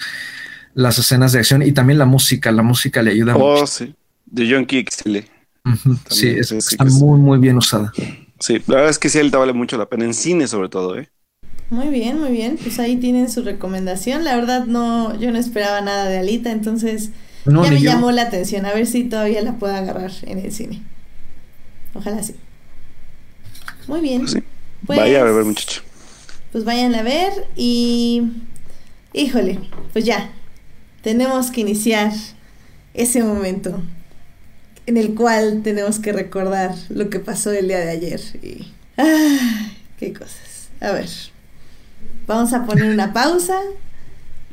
las 0.74 0.98
escenas 0.98 1.32
de 1.32 1.40
acción 1.40 1.62
y 1.62 1.72
también 1.72 1.98
la 1.98 2.04
música. 2.04 2.52
La 2.52 2.62
música 2.62 3.02
le 3.02 3.10
ayuda 3.10 3.36
oh, 3.36 3.66
sí. 3.66 3.94
De 4.26 4.48
John 4.50 4.64
Kixley. 4.66 5.26
Sí, 6.08 6.28
está 6.28 6.84
muy, 6.84 7.18
muy 7.18 7.38
bien 7.38 7.56
usada. 7.56 7.92
Sí, 8.38 8.62
la 8.66 8.76
verdad 8.76 8.90
es 8.90 8.98
que 8.98 9.08
sí, 9.08 9.18
él 9.18 9.30
te 9.30 9.36
vale 9.36 9.52
mucho 9.52 9.76
la 9.76 9.86
pena 9.86 10.04
en 10.04 10.14
cine, 10.14 10.46
sobre 10.46 10.68
todo, 10.68 10.96
¿eh? 10.96 11.10
Muy 11.70 11.88
bien, 11.88 12.18
muy 12.18 12.30
bien. 12.30 12.58
Pues 12.60 12.78
ahí 12.78 12.96
tienen 12.96 13.30
su 13.30 13.42
recomendación. 13.42 14.24
La 14.24 14.36
verdad, 14.36 14.64
no, 14.64 15.18
yo 15.18 15.30
no 15.30 15.38
esperaba 15.38 15.80
nada 15.80 16.06
de 16.06 16.18
Alita, 16.18 16.50
entonces 16.50 17.10
ya 17.44 17.52
me 17.52 17.80
llamó 17.80 18.10
la 18.10 18.22
atención. 18.22 18.64
A 18.66 18.72
ver 18.72 18.86
si 18.86 19.04
todavía 19.04 19.42
la 19.42 19.58
puedo 19.58 19.74
agarrar 19.74 20.12
en 20.22 20.38
el 20.38 20.52
cine. 20.52 20.82
Ojalá 21.94 22.22
sí. 22.22 22.34
Muy 23.86 24.00
bien. 24.00 24.22
Pues 24.22 24.42
pues, 24.86 24.98
Vaya 24.98 25.20
a 25.20 25.24
ver, 25.24 25.44
muchacho. 25.44 25.82
Pues 26.52 26.64
vayan 26.64 26.94
a 26.94 27.02
ver 27.02 27.32
y. 27.56 28.22
Híjole, 29.12 29.58
pues 29.92 30.04
ya, 30.04 30.30
tenemos 31.02 31.50
que 31.50 31.62
iniciar 31.62 32.12
ese 32.94 33.22
momento 33.22 33.82
en 34.86 34.96
el 34.96 35.14
cual 35.14 35.62
tenemos 35.62 35.98
que 35.98 36.12
recordar 36.12 36.74
lo 36.90 37.10
que 37.10 37.18
pasó 37.18 37.52
el 37.52 37.68
día 37.68 37.80
de 37.80 37.90
ayer. 37.90 38.20
Y. 38.42 38.72
¡Qué 39.98 40.12
cosas! 40.12 40.68
A 40.80 40.92
ver. 40.92 41.08
Vamos 42.28 42.52
a 42.52 42.66
poner 42.66 42.90
una 42.92 43.14
pausa 43.14 43.58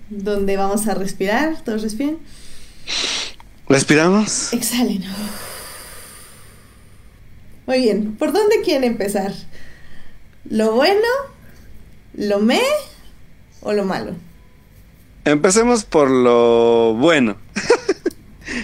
donde 0.10 0.56
vamos 0.56 0.88
a 0.88 0.94
respirar. 0.94 1.62
¿Todos 1.62 1.82
respiren? 1.82 2.18
¿Respiramos? 3.68 4.54
Exhalen. 4.54 5.04
Muy 7.68 7.80
bien. 7.82 8.16
¿Por 8.16 8.32
dónde 8.32 8.62
quieren 8.64 8.86
empezar? 8.86 9.34
¿Lo 10.50 10.72
bueno? 10.72 11.06
¿Lo 12.14 12.40
me? 12.40 12.62
¿O 13.62 13.74
lo 13.74 13.84
malo? 13.84 14.14
Empecemos 15.26 15.84
por 15.84 16.10
lo 16.10 16.94
bueno. 16.94 17.36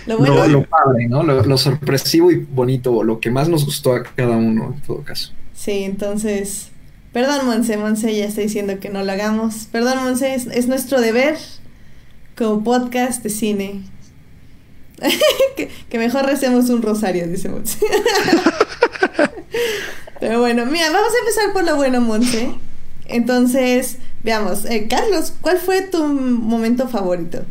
Lo 0.06 0.20
bueno. 0.20 0.48
Lo, 0.48 0.64
padre, 0.64 1.10
¿no? 1.10 1.22
Lo, 1.24 1.58
sorpresivo 1.58 2.32
y 2.32 2.38
bonito, 2.38 3.04
lo 3.04 3.20
que 3.20 3.30
más 3.30 3.50
nos 3.50 3.66
gustó 3.66 3.94
a 3.94 4.04
cada 4.04 4.38
uno, 4.38 4.74
en 4.74 4.82
todo 4.84 5.04
caso. 5.04 5.34
Sí, 5.54 5.84
entonces. 5.84 6.71
Perdón, 7.14 7.46
Monse, 7.46 7.76
Monse 7.78 8.16
ya 8.16 8.26
está 8.26 8.42
diciendo 8.42 8.80
que 8.80 8.90
no 8.90 9.04
lo 9.04 9.12
hagamos. 9.12 9.68
Perdón, 9.72 10.04
Monse, 10.04 10.34
es, 10.34 10.68
nuestro 10.68 11.02
deber 11.02 11.38
como 12.38 12.64
podcast 12.64 13.22
de 13.22 13.30
cine. 13.30 13.82
que, 15.90 15.98
mejor 15.98 16.26
recemos 16.26 16.70
un 16.70 16.82
rosario, 16.82 17.28
dice 17.28 17.50
Monse. 17.50 17.80
Pero 20.22 20.40
bueno, 20.40 20.66
mira, 20.66 20.90
vamos 20.92 21.12
a 21.14 21.20
empezar 21.20 21.52
por 21.52 21.66
lo 21.66 21.76
bueno, 21.76 22.00
Monse. 22.00 22.54
Entonces, 23.08 23.98
veamos, 24.24 24.64
eh, 24.66 24.88
Carlos, 24.90 25.34
¿cuál 25.42 25.58
fue 25.58 25.82
tu 25.82 26.02
momento 26.06 26.88
favorito? 26.88 27.44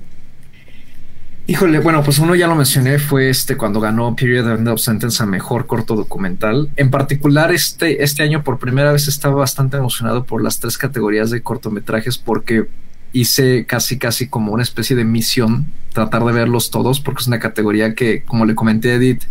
Híjole, 1.51 1.81
bueno, 1.81 2.05
pues 2.05 2.21
uno 2.21 2.37
ya 2.37 2.47
lo 2.47 2.55
mencioné, 2.55 3.01
fue 3.01 3.29
este 3.29 3.57
cuando 3.57 3.81
ganó 3.81 4.15
Period 4.15 4.69
of 4.69 4.81
Sentence 4.81 5.21
a 5.21 5.27
mejor 5.27 5.67
corto 5.67 5.97
documental. 5.97 6.71
En 6.77 6.93
particular, 6.93 7.51
este, 7.51 8.05
este 8.05 8.23
año 8.23 8.45
por 8.45 8.61
primera 8.61 8.93
vez 8.93 9.09
estaba 9.09 9.35
bastante 9.35 9.77
emocionado 9.77 10.23
por 10.23 10.45
las 10.45 10.61
tres 10.61 10.79
categorías 10.79 11.29
de 11.31 11.43
cortometrajes 11.43 12.19
porque 12.19 12.69
hice 13.13 13.67
casi 13.67 13.99
casi 13.99 14.29
como 14.29 14.53
una 14.53 14.63
especie 14.63 14.95
de 14.95 15.05
misión 15.05 15.67
tratar 15.93 16.25
de 16.25 16.31
verlos 16.31 16.71
todos 16.71 17.01
porque 17.01 17.23
es 17.23 17.27
una 17.27 17.41
categoría 17.41 17.97
que 17.97 18.23
como 18.23 18.45
le 18.45 18.55
comenté 18.55 18.93
a 18.93 18.95
Edith 18.95 19.25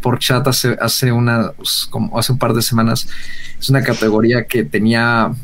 por 0.00 0.18
chat 0.18 0.48
hace 0.48 0.78
hace 0.80 1.12
una 1.12 1.52
pues, 1.52 1.86
como 1.90 2.18
hace 2.18 2.32
un 2.32 2.38
par 2.38 2.54
de 2.54 2.62
semanas 2.62 3.06
es 3.58 3.68
una 3.68 3.82
categoría 3.82 4.46
que 4.46 4.64
tenía 4.64 5.34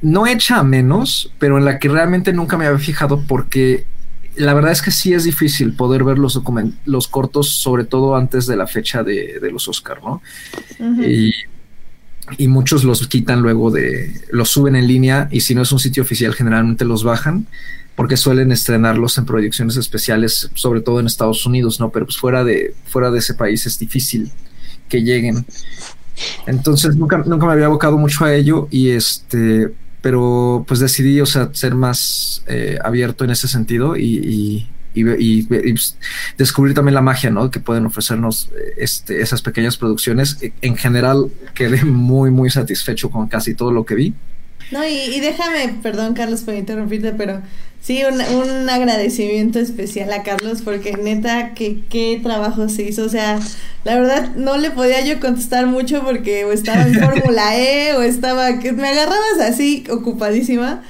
no 0.00 0.26
hecha 0.26 0.58
a 0.58 0.62
menos, 0.64 1.32
pero 1.38 1.58
en 1.58 1.64
la 1.64 1.78
que 1.78 1.88
realmente 1.88 2.32
nunca 2.32 2.56
me 2.56 2.66
había 2.66 2.78
fijado 2.78 3.24
porque 3.26 3.86
la 4.36 4.54
verdad 4.54 4.72
es 4.72 4.82
que 4.82 4.90
sí 4.90 5.12
es 5.12 5.24
difícil 5.24 5.74
poder 5.74 6.04
ver 6.04 6.18
los, 6.18 6.40
los 6.84 7.08
cortos, 7.08 7.48
sobre 7.50 7.84
todo 7.84 8.16
antes 8.16 8.46
de 8.46 8.56
la 8.56 8.66
fecha 8.66 9.02
de, 9.02 9.38
los 9.52 9.68
Oscar, 9.68 10.00
¿no? 10.02 10.22
y, 10.78 11.32
muchos 12.48 12.84
los 12.84 13.06
quitan 13.08 13.42
luego 13.42 13.70
de, 13.70 14.12
los 14.30 14.48
suben 14.48 14.76
en 14.76 14.86
línea 14.86 15.28
y 15.30 15.40
si 15.40 15.54
no 15.54 15.62
es 15.62 15.72
un 15.72 15.78
sitio 15.78 16.02
oficial 16.02 16.34
generalmente 16.34 16.84
los 16.84 17.04
bajan 17.04 17.46
porque 17.94 18.16
suelen 18.16 18.52
estrenarlos 18.52 19.18
en 19.18 19.26
proyecciones 19.26 19.76
especiales, 19.76 20.50
sobre 20.54 20.80
todo 20.80 21.00
en 21.00 21.06
Estados 21.06 21.44
Unidos, 21.44 21.78
¿no? 21.78 21.90
Pero 21.90 22.06
pues 22.06 22.16
fuera 22.16 22.42
de, 22.42 22.74
fuera 22.86 23.10
de 23.10 23.18
ese 23.18 23.34
país 23.34 23.66
es 23.66 23.78
difícil 23.78 24.30
que 24.88 25.02
lleguen. 25.02 25.44
Entonces 26.46 26.96
nunca, 26.96 27.18
nunca 27.18 27.46
me 27.46 27.52
había 27.52 27.66
abocado 27.66 27.98
mucho 27.98 28.24
a 28.24 28.34
ello 28.34 28.66
y 28.70 28.90
este, 28.90 29.72
pero 30.02 30.64
pues 30.68 30.80
decidí, 30.80 31.20
o 31.20 31.26
sea, 31.26 31.50
ser 31.52 31.74
más 31.74 32.42
eh, 32.46 32.78
abierto 32.84 33.24
en 33.24 33.30
ese 33.30 33.48
sentido 33.48 33.96
y, 33.96 34.68
y, 34.94 35.42
pues, 35.44 35.96
descubrir 36.36 36.74
también 36.74 36.94
la 36.94 37.00
magia, 37.00 37.30
¿no? 37.30 37.50
Que 37.50 37.60
pueden 37.60 37.86
ofrecernos 37.86 38.50
este, 38.76 39.22
esas 39.22 39.40
pequeñas 39.40 39.76
producciones. 39.76 40.38
En 40.60 40.76
general, 40.76 41.30
quedé 41.54 41.84
muy, 41.84 42.30
muy 42.30 42.50
satisfecho 42.50 43.10
con 43.10 43.28
casi 43.28 43.54
todo 43.54 43.72
lo 43.72 43.86
que 43.86 43.94
vi. 43.94 44.14
No, 44.72 44.84
y, 44.86 45.20
déjame, 45.20 45.74
perdón 45.82 46.14
Carlos 46.14 46.40
por 46.40 46.54
interrumpirte, 46.54 47.12
pero 47.12 47.42
sí, 47.82 48.02
un, 48.04 48.20
un, 48.20 48.70
agradecimiento 48.70 49.58
especial 49.58 50.10
a 50.12 50.22
Carlos 50.22 50.62
porque 50.62 50.94
neta, 50.94 51.52
que 51.52 51.80
qué 51.90 52.18
trabajo 52.22 52.70
se 52.70 52.84
hizo. 52.84 53.04
O 53.04 53.08
sea, 53.10 53.38
la 53.84 53.96
verdad 53.96 54.34
no 54.34 54.56
le 54.56 54.70
podía 54.70 55.04
yo 55.04 55.20
contestar 55.20 55.66
mucho 55.66 56.02
porque 56.02 56.46
o 56.46 56.52
estaba 56.52 56.82
en 56.82 56.94
Fórmula 57.00 57.58
E 57.58 57.94
o 57.94 58.02
estaba, 58.02 58.60
que 58.60 58.72
me 58.72 58.88
agarrabas 58.88 59.40
así 59.42 59.84
ocupadísima. 59.90 60.82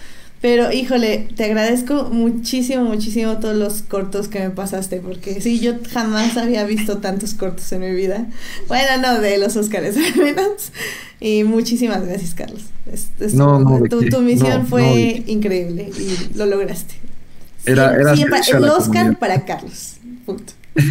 Pero 0.43 0.73
híjole, 0.73 1.29
te 1.37 1.45
agradezco 1.45 2.11
muchísimo, 2.11 2.85
muchísimo 2.85 3.39
todos 3.39 3.55
los 3.55 3.83
cortos 3.83 4.27
que 4.27 4.41
me 4.41 4.51
pasaste, 4.51 4.99
porque 4.99 5.41
sí, 5.41 5.61
yo 5.61 5.75
jamás 5.93 6.37
había 6.37 6.65
visto 6.65 6.99
tantos 6.99 7.35
cortos 7.35 7.71
en 7.71 7.83
mi 7.83 7.93
vida. 7.93 8.27
Bueno, 8.67 8.89
no, 9.01 9.21
de 9.21 9.39
los 9.39 9.57
Oscars 9.57 9.97
al 10.15 10.17
menos. 10.21 10.73
Y 11.21 11.45
muchísimas 11.45 12.05
gracias, 12.05 12.35
Carlos. 12.35 12.65
no, 13.35 13.61
no, 13.61 13.83
tu, 13.89 14.21
misión 14.21 14.67
fue 14.67 15.23
increíble 15.29 15.91
y 15.97 16.37
lo 16.37 16.47
lograste. 16.47 16.95
Era, 17.65 17.95
era 17.95 18.13
el 18.13 18.65
Oscar 18.65 19.17
para 19.19 19.45
Carlos. 19.45 19.99
Punto. 20.27 20.53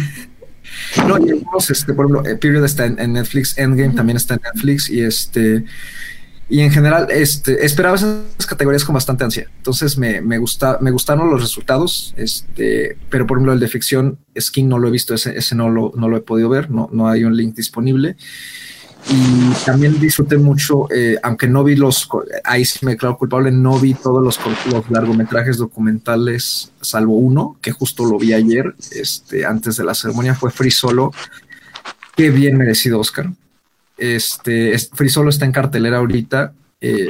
No, 1.06 1.18
y 1.18 1.42
este, 1.70 1.94
por 1.94 2.06
ejemplo, 2.06 2.30
eh, 2.30 2.36
Period 2.36 2.64
está 2.64 2.86
en, 2.86 3.12
Netflix, 3.12 3.56
Endgame 3.56 3.94
también 3.94 4.16
está 4.16 4.34
en 4.34 4.40
Netflix 4.42 4.90
y 4.90 5.00
este 5.00 5.64
y 6.52 6.60
en 6.60 6.70
general 6.70 7.06
este, 7.10 7.64
esperaba 7.64 7.96
esas 7.96 8.46
categorías 8.46 8.84
con 8.84 8.92
bastante 8.92 9.24
ansia. 9.24 9.48
Entonces 9.56 9.96
me, 9.96 10.20
me, 10.20 10.36
gusta, 10.36 10.76
me 10.82 10.90
gustaron 10.90 11.30
los 11.30 11.40
resultados, 11.40 12.12
este, 12.18 12.98
pero 13.08 13.26
por 13.26 13.38
ejemplo 13.38 13.54
el 13.54 13.58
de 13.58 13.68
ficción, 13.68 14.18
Skin 14.38 14.68
no 14.68 14.78
lo 14.78 14.88
he 14.88 14.90
visto, 14.90 15.14
ese, 15.14 15.34
ese 15.34 15.54
no, 15.54 15.70
lo, 15.70 15.94
no 15.96 16.10
lo 16.10 16.18
he 16.18 16.20
podido 16.20 16.50
ver, 16.50 16.70
no, 16.70 16.90
no 16.92 17.08
hay 17.08 17.24
un 17.24 17.34
link 17.34 17.54
disponible. 17.54 18.16
Y 19.08 19.64
también 19.64 19.98
disfruté 19.98 20.36
mucho, 20.36 20.92
eh, 20.92 21.16
aunque 21.22 21.48
no 21.48 21.64
vi 21.64 21.74
los, 21.74 22.06
ahí 22.44 22.66
sí 22.66 22.84
me 22.84 22.98
claro 22.98 23.16
culpable, 23.16 23.50
no 23.50 23.78
vi 23.78 23.94
todos 23.94 24.22
los, 24.22 24.38
los, 24.70 24.90
largometrajes 24.90 25.56
documentales, 25.56 26.70
salvo 26.82 27.16
uno, 27.16 27.56
que 27.62 27.72
justo 27.72 28.04
lo 28.04 28.18
vi 28.18 28.34
ayer, 28.34 28.74
este, 28.90 29.46
antes 29.46 29.78
de 29.78 29.84
la 29.84 29.94
ceremonia, 29.94 30.34
fue 30.34 30.50
Free 30.50 30.70
Solo. 30.70 31.12
Qué 32.14 32.28
bien 32.28 32.58
merecido 32.58 33.00
Oscar. 33.00 33.30
Este, 34.02 34.76
Free 34.94 35.08
Solo 35.08 35.30
está 35.30 35.44
en 35.44 35.52
cartelera 35.52 35.98
ahorita. 35.98 36.52
Eh, 36.80 37.06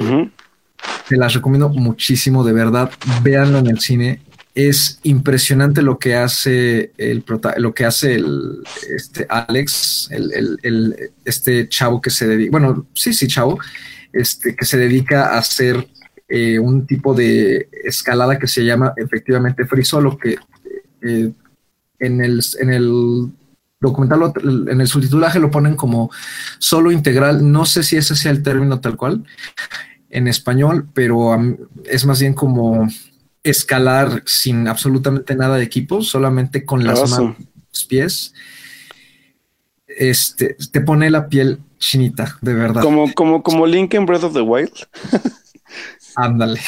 te 1.08 1.16
las 1.16 1.32
recomiendo 1.32 1.70
muchísimo, 1.70 2.44
de 2.44 2.52
verdad. 2.52 2.90
Véanlo 3.22 3.58
en 3.60 3.68
el 3.68 3.80
cine. 3.80 4.20
Es 4.54 5.00
impresionante 5.02 5.80
lo 5.80 5.98
que 5.98 6.16
hace 6.16 6.92
el 6.98 7.24
lo 7.56 7.72
que 7.72 7.86
hace 7.86 8.16
el 8.16 8.62
este 8.94 9.26
Alex, 9.26 10.10
el, 10.10 11.10
este 11.24 11.66
chavo 11.70 12.02
que 12.02 12.10
se 12.10 12.28
dedica, 12.28 12.50
bueno, 12.50 12.86
sí, 12.92 13.14
sí, 13.14 13.26
chavo, 13.26 13.58
este 14.12 14.54
que 14.54 14.66
se 14.66 14.76
dedica 14.76 15.34
a 15.34 15.38
hacer 15.38 15.88
eh, 16.28 16.58
un 16.58 16.86
tipo 16.86 17.14
de 17.14 17.70
escalada 17.84 18.38
que 18.38 18.46
se 18.46 18.62
llama 18.62 18.92
efectivamente 18.98 19.64
free 19.64 19.86
solo, 19.86 20.18
que 20.18 20.36
eh, 21.00 21.32
en 21.98 22.20
el, 22.20 22.42
en 22.60 22.70
el 22.70 23.32
documental 23.82 24.32
en 24.70 24.80
el 24.80 24.86
subtitulaje 24.86 25.40
lo 25.40 25.50
ponen 25.50 25.76
como 25.76 26.10
solo 26.58 26.90
integral. 26.90 27.50
No 27.52 27.66
sé 27.66 27.82
si 27.82 27.96
ese 27.96 28.16
sea 28.16 28.30
el 28.30 28.42
término 28.42 28.80
tal 28.80 28.96
cual 28.96 29.24
en 30.08 30.28
español, 30.28 30.88
pero 30.94 31.36
es 31.84 32.06
más 32.06 32.20
bien 32.20 32.34
como 32.34 32.88
escalar 33.42 34.22
sin 34.24 34.68
absolutamente 34.68 35.34
nada 35.34 35.56
de 35.56 35.64
equipo, 35.64 36.02
solamente 36.02 36.64
con 36.64 36.84
las 36.84 37.10
manos, 37.10 37.36
los 37.72 37.84
pies. 37.84 38.34
Este 39.86 40.56
te 40.70 40.80
pone 40.80 41.10
la 41.10 41.28
piel 41.28 41.60
chinita, 41.78 42.38
de 42.40 42.54
verdad. 42.54 42.82
Como, 42.82 43.12
como, 43.12 43.42
como 43.42 43.66
Link 43.66 43.92
en 43.94 44.06
Breath 44.06 44.24
of 44.24 44.32
the 44.32 44.40
Wild. 44.40 44.72
Ándale. 46.16 46.60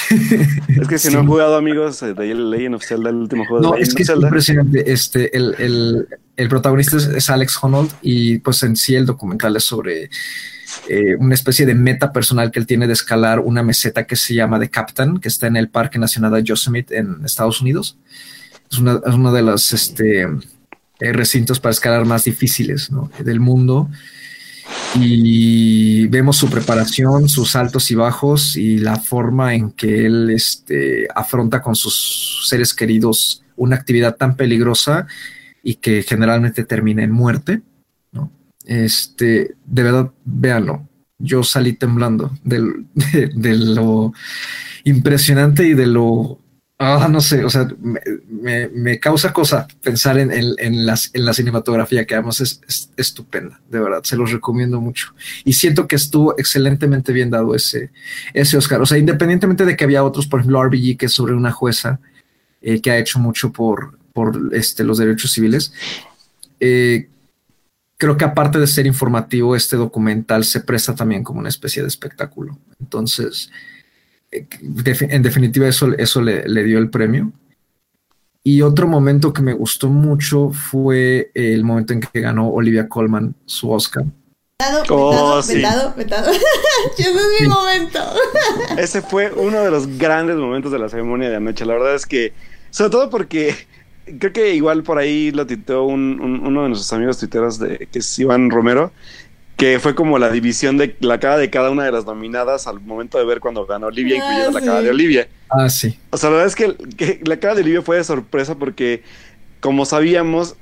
Es 0.69 0.89
que 0.89 0.99
si 0.99 1.13
no 1.13 1.21
han 1.21 1.27
jugado 1.27 1.57
amigos 1.57 2.01
de 2.01 2.35
Legend 2.35 2.77
of 2.77 2.85
Zelda, 2.85 3.11
el 3.11 3.17
último 3.17 3.45
juego 3.47 3.63
no, 3.63 3.73
de 3.73 3.83
es 3.83 3.95
que 3.95 4.03
es 4.03 4.11
impresionante. 4.11 4.91
Este, 4.91 5.37
el, 5.37 6.07
el, 6.37 6.49
protagonista 6.49 6.97
es, 6.97 7.31
Alex 7.31 7.59
Honnold 7.63 7.93
y 8.03 8.39
pues 8.39 8.63
en 8.63 8.77
sí 8.77 8.95
el 8.95 9.07
documental 9.07 9.57
es 9.57 9.65
sobre 9.65 10.11
eh, 10.89 11.15
una 11.19 11.35
especie 11.35 11.67
de 11.67 11.75
meta 11.75 12.13
personal 12.13 12.51
que 12.51 12.59
él 12.59 12.67
tiene 12.67 12.87
de 12.87 12.93
escalar 12.95 13.41
una 13.41 13.63
meseta 13.63 14.07
que 14.07 14.17
se 14.17 14.35
llama 14.35 14.59
The 14.59 14.71
Captain, 14.71 15.19
que 15.19 15.29
está 15.29 15.47
en 15.47 15.57
el 15.57 15.69
Parque 15.69 15.99
Nacional 15.99 16.33
de 16.33 16.43
Yosemite 16.43 16.97
en 16.97 17.25
Estados 17.25 17.61
Unidos. 17.61 17.99
Es, 18.71 18.79
una, 18.79 19.01
es 19.07 19.15
uno 19.15 19.33
de 19.33 19.43
los 19.43 19.73
este, 19.73 20.23
eh, 21.01 21.13
recintos 21.13 21.61
para 21.61 21.73
escalar 21.73 22.05
más 22.05 22.25
difíciles 22.25 22.91
del 23.19 23.41
mundo 23.41 23.91
y 24.95 26.07
vemos 26.07 26.37
su 26.37 26.49
preparación, 26.49 27.29
sus 27.29 27.57
altos 27.57 27.91
y 27.91 27.95
bajos 27.95 28.57
y 28.57 28.79
la 28.79 28.97
forma 28.97 29.55
en 29.55 29.73
que 29.73 30.07
él 30.07 30.31
este, 30.31 31.09
afronta 31.15 31.61
con 31.61 31.75
sus 31.75 32.47
seres 32.49 32.73
queridos 32.75 33.43
una 33.57 33.77
actividad 33.77 34.17
tan 34.17 34.37
peligrosa 34.37 35.07
y 35.63 35.77
que 35.77 36.03
generalmente 36.03 36.65
termina 36.65 37.03
en 37.03 37.11
muerte. 37.11 37.63
¿no? 38.13 38.31
Este, 38.65 39.55
de 39.65 39.83
verdad, 39.83 40.13
véanlo. 40.25 40.89
Yo 41.19 41.43
salí 41.43 41.73
temblando 41.73 42.33
de 42.45 43.57
lo 43.57 44.13
impresionante 44.85 45.67
y 45.67 45.75
de 45.75 45.87
lo 45.87 46.39
Ah, 46.77 47.09
no 47.09 47.21
sé, 47.21 47.45
o 47.45 47.51
sea, 47.51 47.69
me, 48.29 48.99
causa 48.99 49.33
cosa 49.33 49.69
pensar 49.81 50.19
en, 50.19 50.33
en, 50.33 50.87
la 50.87 50.97
cinematografía, 51.33 52.05
que 52.05 52.15
además 52.15 52.41
es, 52.41 52.91
estupenda, 52.97 53.61
de 53.71 53.79
verdad, 53.79 54.03
se 54.03 54.17
los 54.17 54.33
recomiendo 54.33 54.81
mucho. 54.81 55.15
Y 55.45 55.53
siento 55.53 55.87
que 55.87 55.95
estuvo 55.95 56.37
excelentemente 56.37 57.13
bien 57.13 57.31
dado 57.31 57.55
ese, 57.55 57.93
ese 58.33 58.57
Oscar. 58.57 58.83
O 58.83 58.87
sea, 58.87 58.99
independientemente 58.99 59.65
de 59.65 59.77
que 59.77 59.85
había 59.85 60.03
otros, 60.03 60.27
por 60.27 60.41
ejemplo, 60.41 60.65
RBG, 60.65 60.97
que 60.99 61.07
es 61.07 61.13
sobre 61.13 61.35
una 61.35 61.53
jueza 61.53 62.01
eh, 62.61 62.81
que 62.81 62.91
ha 62.91 62.99
hecho 62.99 63.21
mucho 63.21 63.53
por, 63.53 63.97
por 64.13 64.51
este, 64.53 64.83
los 64.83 64.99
derechos 64.99 65.31
civiles. 65.31 65.73
Eh, 66.59 67.09
creo 67.99 68.17
que 68.17 68.25
aparte 68.25 68.59
de 68.59 68.67
ser 68.67 68.87
informativo, 68.87 69.55
este 69.55 69.77
documental 69.77 70.45
se 70.45 70.61
presta 70.61 70.95
también 70.95 71.23
como 71.23 71.39
una 71.39 71.51
especie 71.51 71.83
de 71.83 71.89
espectáculo. 71.89 72.59
Entonces, 72.81 73.51
en 74.35 75.23
definitiva 75.23 75.69
eso, 75.69 75.93
eso 75.97 76.21
le, 76.23 76.65
dio 76.65 76.79
el 76.79 76.91
premio. 76.91 77.33
Y 78.43 78.63
otro 78.63 78.87
momento 78.87 79.33
que 79.33 79.43
me 79.43 79.55
gustó 79.55 79.89
mucho 79.89 80.51
fue 80.51 81.31
el 81.35 81.65
momento 81.65 81.95
en 81.95 82.01
que 82.01 82.21
ganó 82.21 82.49
Olivia 82.51 82.89
Colman 82.89 83.35
su 83.47 83.71
Oscar. 83.71 84.05
Vetado, 84.59 84.85
oh, 84.91 85.43
vetado, 85.47 85.95
vetado, 85.97 86.31
Ese 86.31 87.03
es 87.03 87.15
mi 87.41 87.49
momento. 87.49 88.01
Ese 88.79 89.03
fue 89.03 89.33
uno 89.33 89.63
de 89.63 89.71
los 89.71 89.99
grandes 89.99 90.37
momentos 90.37 90.71
de 90.71 90.79
la 90.79 90.89
ceremonia 90.89 91.31
de 91.31 91.37
anoche. 91.37 91.65
La 91.65 91.75
verdad 91.75 91.95
es 91.95 92.07
que, 92.07 92.33
sobre 92.71 92.91
todo 92.91 93.11
porque 93.11 93.55
creo 94.19 94.33
que 94.33 94.55
igual 94.55 94.83
por 94.83 94.99
ahí 94.99 95.31
lo 95.31 95.47
titeó 95.47 95.85
uno 95.85 96.63
de 96.63 96.69
nuestros 96.69 96.93
amigos 96.93 97.19
tuiteros 97.19 97.59
de, 97.59 97.89
que 97.91 98.01
es 98.01 98.19
Iván 98.19 98.51
Romero 98.51 98.93
que 99.57 99.79
fue 99.79 99.95
como 99.95 100.19
la 100.19 100.31
división 100.31 100.77
de 100.77 100.97
la 101.01 101.21
cara 101.21 101.39
de 101.39 101.49
cada 101.49 101.71
una 101.71 101.85
de 101.85 101.93
las 101.93 102.05
nominadas 102.05 102.67
al 102.67 102.81
momento 102.81 103.19
de 103.19 103.25
ver 103.25 103.41
cuando 103.41 103.67
ganó 103.67 103.87
Olivia, 103.87 104.17
ah, 104.17 104.25
incluyendo 104.25 104.59
la 104.59 104.67
cara 104.67 104.83
de 104.83 104.91
Olivia. 104.91 105.29
Ah, 105.49 105.69
sí. 105.69 105.99
O 106.11 106.17
sea, 106.17 106.31
la 106.31 106.37
verdad 106.37 106.49
es 106.49 106.57
que, 106.97 107.21
la 107.25 107.39
cara 107.39 107.55
de 107.55 107.63
Olivia 107.63 107.83
fue 107.83 107.97
de 107.97 108.05
sorpresa 108.05 108.57
porque, 108.57 109.03
como 109.61 109.85
sabíamos, 109.85 110.57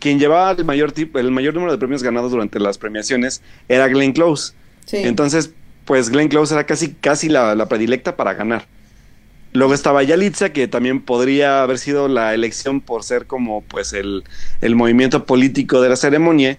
quien 0.00 0.18
llevaba 0.18 0.50
el 0.52 0.64
mayor, 0.64 0.90
tipo, 0.90 1.18
el 1.18 1.30
mayor 1.30 1.54
número 1.54 1.72
de 1.72 1.78
premios 1.78 2.02
ganados 2.02 2.32
durante 2.32 2.58
las 2.58 2.78
premiaciones 2.78 3.42
era 3.68 3.86
Glenn 3.86 4.12
Close. 4.12 4.54
Sí. 4.86 4.96
Entonces, 4.98 5.52
pues 5.84 6.10
Glenn 6.10 6.28
Close 6.28 6.52
era 6.52 6.66
casi, 6.66 6.94
casi 6.94 7.28
la, 7.28 7.54
la 7.54 7.68
predilecta 7.68 8.16
para 8.16 8.34
ganar. 8.34 8.66
Luego 9.52 9.74
estaba 9.74 10.02
Yalitza, 10.02 10.52
que 10.52 10.66
también 10.66 11.02
podría 11.02 11.62
haber 11.62 11.78
sido 11.78 12.08
la 12.08 12.32
elección 12.32 12.80
por 12.80 13.04
ser 13.04 13.26
como 13.26 13.60
pues 13.62 13.92
el, 13.92 14.24
el 14.62 14.74
movimiento 14.74 15.26
político 15.26 15.82
de 15.82 15.90
la 15.90 15.96
ceremonia. 15.96 16.58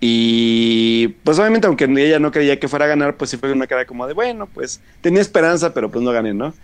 Y 0.00 1.08
pues 1.24 1.38
obviamente 1.38 1.66
aunque 1.66 1.84
ella 1.84 2.18
no 2.18 2.30
creía 2.30 2.60
que 2.60 2.68
fuera 2.68 2.84
a 2.84 2.88
ganar, 2.88 3.16
pues 3.16 3.30
sí 3.30 3.36
fue 3.36 3.52
una 3.52 3.66
cara 3.66 3.86
como 3.86 4.06
de, 4.06 4.12
bueno, 4.14 4.46
pues 4.52 4.80
tenía 5.00 5.20
esperanza, 5.20 5.72
pero 5.72 5.90
pues 5.90 6.04
no 6.04 6.12
gané, 6.12 6.34
¿no? 6.34 6.54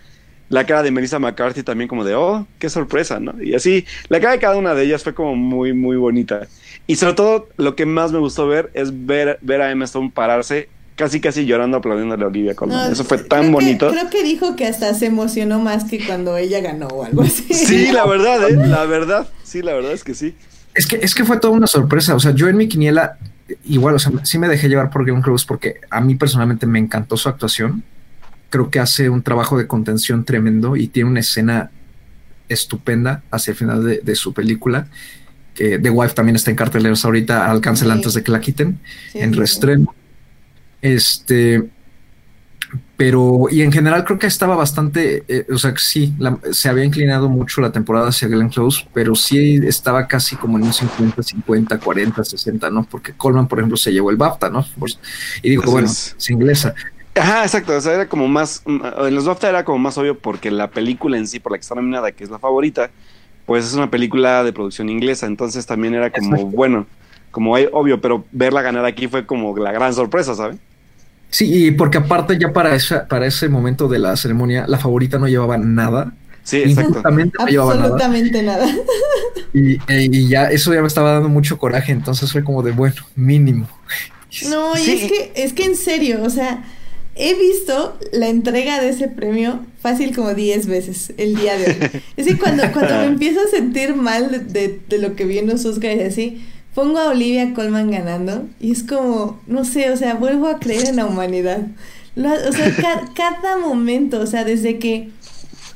La 0.48 0.66
cara 0.66 0.82
de 0.82 0.90
Melissa 0.90 1.18
McCarthy 1.18 1.62
también 1.62 1.88
como 1.88 2.04
de, 2.04 2.14
oh, 2.14 2.46
qué 2.58 2.68
sorpresa, 2.68 3.20
¿no? 3.20 3.42
Y 3.42 3.54
así, 3.54 3.86
la 4.08 4.20
cara 4.20 4.32
de 4.34 4.38
cada 4.38 4.56
una 4.56 4.74
de 4.74 4.84
ellas 4.84 5.02
fue 5.02 5.14
como 5.14 5.34
muy, 5.34 5.72
muy 5.72 5.96
bonita. 5.96 6.46
Y 6.86 6.96
sobre 6.96 7.14
todo, 7.14 7.48
lo 7.56 7.74
que 7.74 7.86
más 7.86 8.12
me 8.12 8.18
gustó 8.18 8.46
ver 8.46 8.70
es 8.74 9.06
ver, 9.06 9.38
ver 9.40 9.62
a 9.62 9.70
Emma 9.70 9.86
Stone 9.86 10.12
pararse 10.14 10.68
casi 10.94 11.20
casi 11.20 11.46
llorando 11.46 11.78
aplaudiéndole 11.78 12.24
a 12.24 12.26
Olivia 12.26 12.54
Colman. 12.54 12.92
Eso 12.92 13.04
fue 13.04 13.18
tan 13.18 13.50
bonito. 13.50 13.90
creo 13.90 14.10
que 14.10 14.22
dijo 14.22 14.56
que 14.56 14.66
hasta 14.66 14.92
se 14.94 15.06
emocionó 15.06 15.58
más 15.58 15.84
que 15.84 16.04
cuando 16.04 16.36
ella 16.36 16.60
ganó 16.60 16.88
o 16.88 17.04
algo 17.04 17.22
así. 17.22 17.52
Sí, 17.54 17.90
la 17.92 18.06
verdad, 18.06 18.48
¿eh? 18.48 18.56
La 18.68 18.84
verdad. 18.84 19.28
Sí, 19.42 19.62
la 19.62 19.72
verdad 19.72 19.92
es 19.92 20.04
que 20.04 20.14
sí. 20.14 20.34
Es 20.74 20.86
que, 20.86 20.96
es 20.96 21.14
que 21.14 21.24
fue 21.24 21.38
toda 21.38 21.52
una 21.52 21.66
sorpresa. 21.66 22.14
O 22.14 22.20
sea, 22.20 22.32
yo 22.32 22.48
en 22.48 22.56
mi 22.56 22.68
quiniela, 22.68 23.18
igual, 23.64 23.94
o 23.96 23.98
sea, 23.98 24.12
sí 24.24 24.38
me 24.38 24.48
dejé 24.48 24.68
llevar 24.68 24.90
por 24.90 25.04
Glenn 25.04 25.22
Close 25.22 25.44
porque 25.46 25.76
a 25.90 26.00
mí 26.00 26.14
personalmente 26.14 26.66
me 26.66 26.78
encantó 26.78 27.16
su 27.16 27.28
actuación. 27.28 27.82
Creo 28.50 28.70
que 28.70 28.80
hace 28.80 29.08
un 29.08 29.22
trabajo 29.22 29.58
de 29.58 29.66
contención 29.66 30.24
tremendo 30.24 30.76
y 30.76 30.88
tiene 30.88 31.10
una 31.10 31.20
escena 31.20 31.70
estupenda 32.48 33.22
hacia 33.30 33.52
el 33.52 33.56
final 33.56 33.84
de, 34.02 34.16
su 34.16 34.32
película. 34.32 34.86
Que 35.54 35.78
The 35.78 35.90
Wife 35.90 36.14
también 36.14 36.36
está 36.36 36.50
en 36.50 36.56
carteleros 36.56 37.04
ahorita, 37.04 37.50
alcáncela 37.50 37.92
antes 37.92 38.14
de 38.14 38.22
que 38.22 38.32
la 38.32 38.40
quiten 38.40 38.78
en 39.14 39.32
reestreno. 39.34 39.94
Este, 40.80 41.68
pero, 42.96 43.46
y 43.50 43.62
en 43.62 43.72
general 43.72 44.04
creo 44.04 44.18
que 44.18 44.26
estaba 44.26 44.54
bastante, 44.54 45.24
eh, 45.28 45.46
o 45.52 45.58
sea, 45.58 45.74
sí, 45.76 46.14
se 46.52 46.68
había 46.68 46.84
inclinado 46.84 47.28
mucho 47.28 47.60
la 47.60 47.72
temporada 47.72 48.08
hacia 48.08 48.28
Glenn 48.28 48.48
Close, 48.48 48.86
pero 48.94 49.14
sí 49.14 49.60
estaba 49.66 50.06
casi 50.06 50.36
como 50.36 50.56
en 50.56 50.64
un 50.64 50.72
50, 50.72 51.22
50, 51.22 51.78
40, 51.78 52.24
60, 52.24 52.70
¿no? 52.70 52.84
Porque 52.84 53.12
Coleman, 53.12 53.48
por 53.48 53.58
ejemplo, 53.58 53.76
se 53.76 53.92
llevó 53.92 54.10
el 54.10 54.16
BAFTA, 54.16 54.50
¿no? 54.50 54.64
Y 55.42 55.50
digo, 55.50 55.64
bueno, 55.70 55.88
es. 55.88 56.14
inglesa. 56.30 56.74
Ajá, 57.14 57.42
exacto, 57.42 57.76
o 57.76 57.80
sea, 57.80 57.92
era 57.94 58.08
como 58.08 58.26
más, 58.28 58.62
mm, 58.64 58.80
en 59.06 59.14
los 59.14 59.26
BAFTA 59.26 59.48
era 59.48 59.64
como 59.64 59.78
más 59.78 59.98
obvio 59.98 60.18
porque 60.18 60.50
la 60.50 60.70
película 60.70 61.18
en 61.18 61.26
sí, 61.26 61.40
por 61.40 61.52
la 61.52 61.58
que 61.58 61.62
está 61.62 61.74
nominada, 61.74 62.12
que 62.12 62.24
es 62.24 62.30
la 62.30 62.38
favorita, 62.38 62.90
pues 63.44 63.66
es 63.66 63.74
una 63.74 63.90
película 63.90 64.44
de 64.44 64.52
producción 64.52 64.88
inglesa, 64.88 65.26
entonces 65.26 65.66
también 65.66 65.94
era 65.94 66.10
como, 66.10 66.46
bueno, 66.46 66.86
como 67.30 67.54
obvio, 67.54 68.00
pero 68.00 68.24
verla 68.30 68.62
ganar 68.62 68.84
aquí 68.84 69.08
fue 69.08 69.26
como 69.26 69.56
la 69.58 69.72
gran 69.72 69.92
sorpresa, 69.92 70.34
¿sabes? 70.34 70.58
Sí, 71.32 71.66
y 71.66 71.70
porque 71.70 71.96
aparte 71.96 72.38
ya 72.38 72.52
para, 72.52 72.74
esa, 72.74 73.08
para 73.08 73.26
ese 73.26 73.48
momento 73.48 73.88
de 73.88 73.98
la 73.98 74.14
ceremonia, 74.16 74.66
la 74.68 74.78
favorita 74.78 75.18
no 75.18 75.26
llevaba 75.26 75.56
nada. 75.56 76.12
Sí, 76.44 76.58
exacto. 76.58 77.02
No 77.02 77.46
llevaba 77.46 77.72
Absolutamente 77.72 78.42
nada. 78.42 78.68
E, 79.54 79.78
y, 80.12 80.28
ya 80.28 80.50
eso 80.50 80.74
ya 80.74 80.82
me 80.82 80.88
estaba 80.88 81.12
dando 81.12 81.30
mucho 81.30 81.58
coraje, 81.58 81.92
entonces 81.92 82.30
fue 82.30 82.44
como 82.44 82.62
de, 82.62 82.72
bueno, 82.72 83.02
mínimo. 83.16 83.66
No, 84.50 84.76
y 84.76 84.90
es 84.90 85.10
que, 85.10 85.32
es 85.34 85.52
que 85.54 85.64
en 85.64 85.76
serio, 85.76 86.22
o 86.22 86.28
sea, 86.28 86.64
he 87.14 87.34
visto 87.34 87.98
la 88.12 88.28
entrega 88.28 88.80
de 88.80 88.90
ese 88.90 89.08
premio 89.08 89.64
fácil 89.80 90.14
como 90.14 90.34
10 90.34 90.66
veces 90.66 91.14
el 91.16 91.36
día 91.36 91.56
de 91.56 91.64
hoy. 91.66 92.02
Es 92.18 92.26
que 92.26 92.36
cuando, 92.38 92.62
cuando 92.72 92.94
me 92.96 93.04
empiezo 93.06 93.40
a 93.40 93.50
sentir 93.50 93.94
mal 93.94 94.52
de, 94.52 94.80
de, 94.86 94.98
lo 94.98 95.16
que 95.16 95.24
vi 95.24 95.38
en 95.38 95.48
los 95.48 95.64
Oscars 95.64 95.96
y 95.96 96.02
así, 96.02 96.46
pongo 96.74 96.98
a 96.98 97.10
Olivia 97.10 97.52
Colman 97.54 97.90
ganando 97.90 98.46
y 98.60 98.72
es 98.72 98.82
como, 98.82 99.40
no 99.46 99.64
sé, 99.64 99.90
o 99.90 99.96
sea, 99.96 100.14
vuelvo 100.14 100.48
a 100.48 100.58
creer 100.58 100.88
en 100.88 100.96
la 100.96 101.06
humanidad. 101.06 101.66
o 102.16 102.52
sea, 102.52 103.04
cada 103.14 103.58
momento, 103.58 104.20
o 104.20 104.26
sea, 104.26 104.44
desde 104.44 104.78
que 104.78 105.10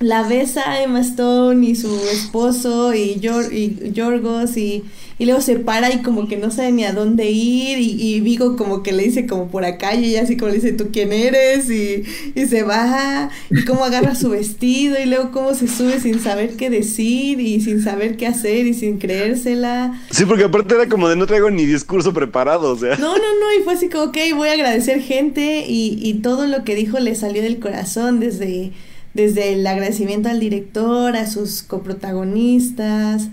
la 0.01 0.23
besa 0.23 0.83
Emma 0.83 1.01
Stone 1.01 1.67
y 1.67 1.75
su 1.75 1.95
esposo 2.13 2.95
y, 2.95 3.21
y 3.53 3.93
Yorgos 3.93 4.57
y 4.57 4.85
y 5.19 5.25
luego 5.25 5.41
se 5.41 5.57
para 5.57 5.93
y 5.93 6.03
como 6.03 6.29
que 6.29 6.37
no 6.37 6.51
sabe 6.51 6.73
ni 6.73 6.85
a 6.85 6.93
dónde 6.93 7.31
ir 7.31 7.79
y, 7.79 7.93
y 8.01 8.21
Vigo 8.21 8.57
como 8.57 8.83
que 8.83 8.93
le 8.93 9.05
dice 9.05 9.27
como 9.27 9.49
por 9.49 9.65
acá 9.65 9.95
y 9.95 10.05
ella 10.05 10.23
así 10.23 10.37
como 10.37 10.51
le 10.51 10.57
dice 10.57 10.73
tú 10.73 10.89
quién 10.93 11.13
eres 11.13 11.71
y, 11.71 12.03
y 12.35 12.47
se 12.47 12.63
baja 12.63 13.31
y 13.51 13.65
cómo 13.65 13.85
agarra 13.85 14.15
su 14.15 14.31
vestido 14.31 14.97
y 15.03 15.07
luego 15.07 15.31
cómo 15.31 15.55
se 15.55 15.69
sube 15.69 16.01
sin 16.01 16.21
saber 16.21 16.57
qué 16.57 16.69
decir 16.69 17.41
y 17.41 17.61
sin 17.63 17.83
saber 17.83 18.17
qué 18.17 18.27
hacer 18.27 18.67
y 18.67 18.75
sin 18.75 18.99
creérsela. 18.99 19.99
Sí, 20.11 20.27
porque 20.27 20.45
aparte 20.45 20.75
era 20.75 20.89
como 20.89 21.09
de 21.09 21.17
no 21.17 21.27
traigo 21.27 21.51
ni 21.51 21.65
discurso 21.65 22.13
preparado, 22.13 22.73
o 22.73 22.79
sea. 22.79 22.97
No, 22.97 23.17
no, 23.17 23.19
no, 23.19 23.59
y 23.59 23.65
fue 23.65 23.75
así 23.75 23.89
como, 23.89 24.05
ok, 24.05 24.19
voy 24.35 24.49
a 24.49 24.53
agradecer 24.53 25.01
gente 25.01 25.65
y, 25.67 25.99
y 26.03 26.15
todo 26.15 26.47
lo 26.47 26.65
que 26.65 26.75
dijo 26.75 26.99
le 26.99 27.15
salió 27.15 27.43
del 27.43 27.59
corazón 27.59 28.21
desde 28.21 28.73
desde 29.17 29.55
el 29.55 29.67
agradecimiento 29.67 30.29
al 30.29 30.39
director, 30.39 31.17
a 31.17 31.27
sus 31.27 31.63
coprotagonistas, 31.63 33.29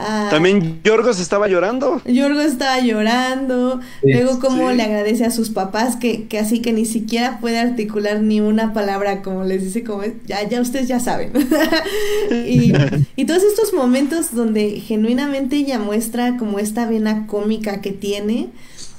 Ah. 0.00 0.28
También 0.30 0.80
Yorgos 0.84 1.18
estaba 1.18 1.48
llorando. 1.48 2.00
Yorgos 2.04 2.44
estaba 2.44 2.78
llorando. 2.80 3.80
Luego 4.04 4.38
como 4.38 4.70
le 4.70 4.84
agradece 4.84 5.24
a 5.24 5.32
sus 5.32 5.50
papás 5.50 5.96
que, 5.96 6.28
que, 6.28 6.38
así 6.38 6.60
que 6.60 6.72
ni 6.72 6.84
siquiera 6.84 7.40
puede 7.40 7.58
articular 7.58 8.20
ni 8.20 8.40
una 8.40 8.72
palabra 8.72 9.22
como 9.22 9.42
les 9.42 9.64
dice 9.64 9.82
como 9.82 10.04
ya, 10.24 10.48
ya 10.48 10.60
ustedes 10.60 10.86
ya 10.86 11.00
saben. 11.00 11.32
y, 12.46 12.72
y 13.16 13.24
todos 13.24 13.42
estos 13.42 13.72
momentos 13.74 14.32
donde 14.32 14.80
genuinamente 14.80 15.56
ella 15.56 15.80
muestra 15.80 16.36
como 16.36 16.60
esta 16.60 16.88
vena 16.88 17.26
cómica 17.26 17.80
que 17.80 17.90
tiene, 17.90 18.50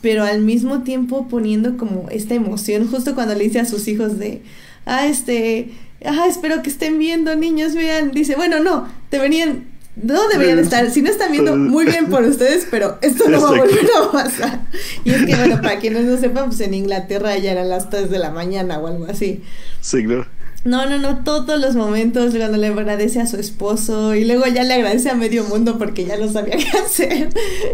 pero 0.01 0.25
al 0.25 0.41
mismo 0.41 0.83
tiempo 0.83 1.29
poniendo 1.29 1.77
como 1.77 2.09
esta 2.09 2.35
emoción, 2.35 2.87
justo 2.87 3.15
cuando 3.15 3.35
le 3.35 3.45
dice 3.45 3.61
a 3.61 3.65
sus 3.65 3.87
hijos 3.87 4.19
de, 4.19 4.41
ah, 4.85 5.07
este, 5.07 5.69
ah, 6.05 6.25
espero 6.27 6.61
que 6.61 6.69
estén 6.69 6.99
viendo, 6.99 7.35
niños, 7.35 7.75
vean, 7.75 8.11
dice, 8.11 8.35
bueno, 8.35 8.59
no, 8.59 8.87
te 9.09 9.19
venían 9.19 9.67
no 10.01 10.29
deberían 10.29 10.59
estar, 10.59 10.89
si 10.91 11.01
no 11.01 11.09
están 11.09 11.31
viendo, 11.31 11.55
muy 11.57 11.85
bien 11.85 12.07
por 12.07 12.23
ustedes, 12.25 12.67
pero 12.69 12.97
esto 13.01 13.27
no 13.27 13.41
va 13.41 13.49
a 13.49 13.57
volver 13.57 13.89
a 14.01 14.11
pasar. 14.11 14.61
Y 15.03 15.11
es 15.11 15.25
que, 15.25 15.35
bueno, 15.35 15.61
para 15.61 15.79
quienes 15.79 16.05
no 16.05 16.17
sepan, 16.17 16.47
pues 16.47 16.61
en 16.61 16.73
Inglaterra 16.73 17.37
ya 17.37 17.51
eran 17.51 17.69
las 17.69 17.89
3 17.89 18.09
de 18.09 18.19
la 18.19 18.29
mañana 18.29 18.79
o 18.79 18.87
algo 18.87 19.05
así. 19.05 19.43
Sí, 19.81 20.03
claro. 20.05 20.25
No, 20.65 20.85
no, 20.89 20.97
no, 20.97 21.23
todos 21.23 21.59
los 21.59 21.75
momentos 21.75 22.35
cuando 22.35 22.57
le 22.57 22.67
agradece 22.67 23.21
a 23.21 23.27
su 23.27 23.37
esposo 23.37 24.13
y 24.13 24.25
luego 24.25 24.45
ya 24.47 24.63
le 24.63 24.73
agradece 24.73 25.09
a 25.09 25.15
medio 25.15 25.45
mundo 25.45 25.77
porque 25.77 26.05
ya 26.05 26.17
no 26.17 26.29
sabía 26.29 26.57
qué 26.57 26.77
hacer. 26.77 27.29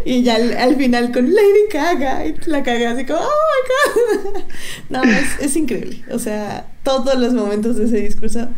Y 0.06 0.24
ya 0.24 0.36
al, 0.36 0.76
final 0.76 1.12
con 1.12 1.34
Lady 1.34 1.68
Caga 1.72 2.26
y 2.26 2.36
la 2.46 2.64
caga 2.64 2.92
así 2.92 3.06
como, 3.06 3.20
oh 3.20 3.24
my 3.24 4.32
god. 4.34 4.44
No, 4.90 5.04
es, 5.04 5.40
es 5.42 5.56
increíble. 5.56 6.04
O 6.12 6.20
sea, 6.20 6.68
todos 6.84 7.16
los 7.16 7.34
momentos 7.34 7.76
de 7.78 7.86
ese 7.86 8.02
discurso 8.02 8.50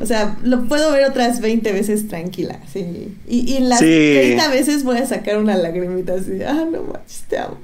o 0.00 0.06
sea, 0.06 0.36
lo 0.42 0.64
puedo 0.64 0.92
ver 0.92 1.08
otras 1.08 1.40
20 1.40 1.72
veces 1.72 2.08
tranquila, 2.08 2.60
sí. 2.70 3.16
Y, 3.26 3.56
y 3.56 3.60
las 3.60 3.78
30 3.78 4.48
veces 4.48 4.84
voy 4.84 4.98
a 4.98 5.06
sacar 5.06 5.38
una 5.38 5.56
lagrimita 5.56 6.14
así, 6.14 6.42
ah, 6.42 6.66
no 6.70 6.82
manches, 6.82 7.24
te 7.28 7.38
amo. 7.38 7.58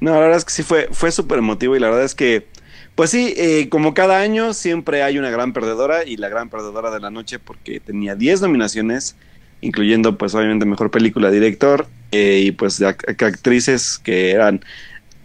No, 0.00 0.12
la 0.14 0.20
verdad 0.20 0.38
es 0.38 0.44
que 0.44 0.52
sí 0.52 0.62
fue, 0.62 0.88
fue 0.90 1.12
súper 1.12 1.38
emotivo 1.38 1.76
y 1.76 1.80
la 1.80 1.88
verdad 1.88 2.04
es 2.04 2.14
que, 2.14 2.46
pues 2.94 3.10
sí, 3.10 3.34
eh, 3.36 3.68
como 3.68 3.94
cada 3.94 4.20
año 4.20 4.54
siempre 4.54 5.02
hay 5.02 5.18
una 5.18 5.30
gran 5.30 5.52
perdedora 5.52 6.04
y 6.04 6.16
la 6.16 6.28
gran 6.28 6.48
perdedora 6.48 6.90
de 6.90 7.00
la 7.00 7.10
noche 7.10 7.38
porque 7.38 7.80
tenía 7.80 8.14
10 8.14 8.42
nominaciones, 8.42 9.16
incluyendo 9.60 10.16
pues 10.16 10.34
obviamente 10.34 10.64
Mejor 10.64 10.90
Película, 10.90 11.30
Director 11.30 11.86
eh, 12.12 12.42
y 12.44 12.52
pues 12.52 12.80
actrices 12.82 13.98
que 13.98 14.30
eran... 14.30 14.64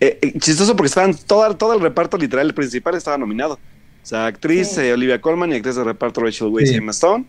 Eh, 0.02 0.34
chistoso 0.40 0.76
porque 0.76 0.88
estaban, 0.88 1.14
todo, 1.14 1.56
todo 1.58 1.74
el 1.74 1.82
reparto 1.82 2.18
literal, 2.18 2.48
el 2.48 2.54
principal 2.54 2.96
estaba 2.96 3.18
nominado. 3.18 3.60
O 4.02 4.06
sea, 4.06 4.26
actriz 4.26 4.78
eh, 4.78 4.94
Olivia 4.94 5.22
Colman 5.22 5.52
y 5.52 5.56
actriz 5.56 5.76
de 5.76 5.84
reparto 5.84 6.22
Rachel 6.22 6.48
Weisz 6.48 6.72
y 6.72 6.76
Emma 6.76 6.92
Stone. 6.92 7.26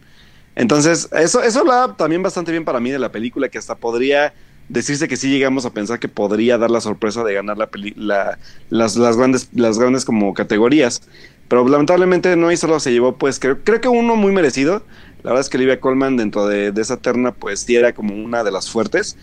Entonces, 0.55 1.09
eso, 1.13 1.43
eso 1.43 1.61
habla 1.61 1.95
también 1.99 2.23
bastante 2.23 2.53
bien 2.53 2.65
para 2.65 2.81
mí 2.81 2.91
de 2.91 2.99
la 2.99 3.13
película, 3.13 3.49
que 3.49 3.59
hasta 3.59 3.75
podría 3.75 4.33
decirse 4.71 5.09
que 5.09 5.17
sí 5.17 5.29
llegamos 5.29 5.67
a 5.67 5.71
pensar 5.71 5.99
que 5.99 6.09
podría 6.09 6.57
dar 6.57 6.71
la 6.71 6.81
sorpresa 6.81 7.23
de 7.25 7.35
ganar 7.35 7.59
la, 7.59 7.69
la 7.97 8.39
las, 8.71 8.97
las, 8.97 9.17
grandes, 9.17 9.49
las 9.55 9.79
grandes 9.79 10.05
como 10.05 10.33
categorías. 10.33 11.03
Pero 11.49 11.69
lamentablemente 11.69 12.37
no 12.37 12.51
hizo 12.53 12.69
lo 12.69 12.79
se 12.81 12.93
llevó, 12.93 13.17
pues 13.17 13.39
creo, 13.41 13.59
creo 13.65 13.81
que 13.81 13.89
uno 13.89 14.17
muy 14.17 14.33
merecido. 14.33 14.85
La 15.23 15.31
verdad 15.31 15.41
es 15.41 15.49
que 15.51 15.59
Olivia 15.59 15.81
Colman 15.81 16.17
dentro 16.17 16.47
de, 16.47 16.73
de 16.73 16.81
esa 16.81 16.97
terna, 16.97 17.33
pues 17.33 17.61
sí 17.61 17.77
era 17.77 17.93
como 17.93 18.15
una 18.15 18.45
de 18.45 18.53
las 18.53 18.71
fuertes. 18.71 19.17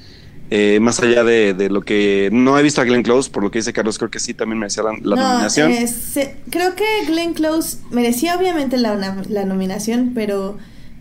Eh, 0.49 0.79
más 0.79 1.01
allá 1.01 1.25
de, 1.25 1.69
lo 1.69 1.81
que 1.81 2.29
no 2.31 2.57
he 2.57 2.63
visto 2.63 2.79
a 2.79 2.85
Glenn 2.85 3.03
Close, 3.03 3.29
por 3.29 3.43
lo 3.43 3.51
que 3.51 3.59
dice 3.59 3.73
Carlos, 3.73 3.97
creo 3.97 4.09
que 4.09 4.19
sí 4.19 4.33
también 4.33 4.59
merecía 4.59 4.83
la, 4.83 4.93
nominación. 4.93 5.73
creo 6.49 6.75
que 6.75 6.85
Glenn 7.05 7.33
Close 7.33 7.79
merecía 7.91 8.37
obviamente 8.37 8.77
la, 8.77 8.95
la, 8.95 9.45
nominación, 9.45 10.11
pero 10.15 10.57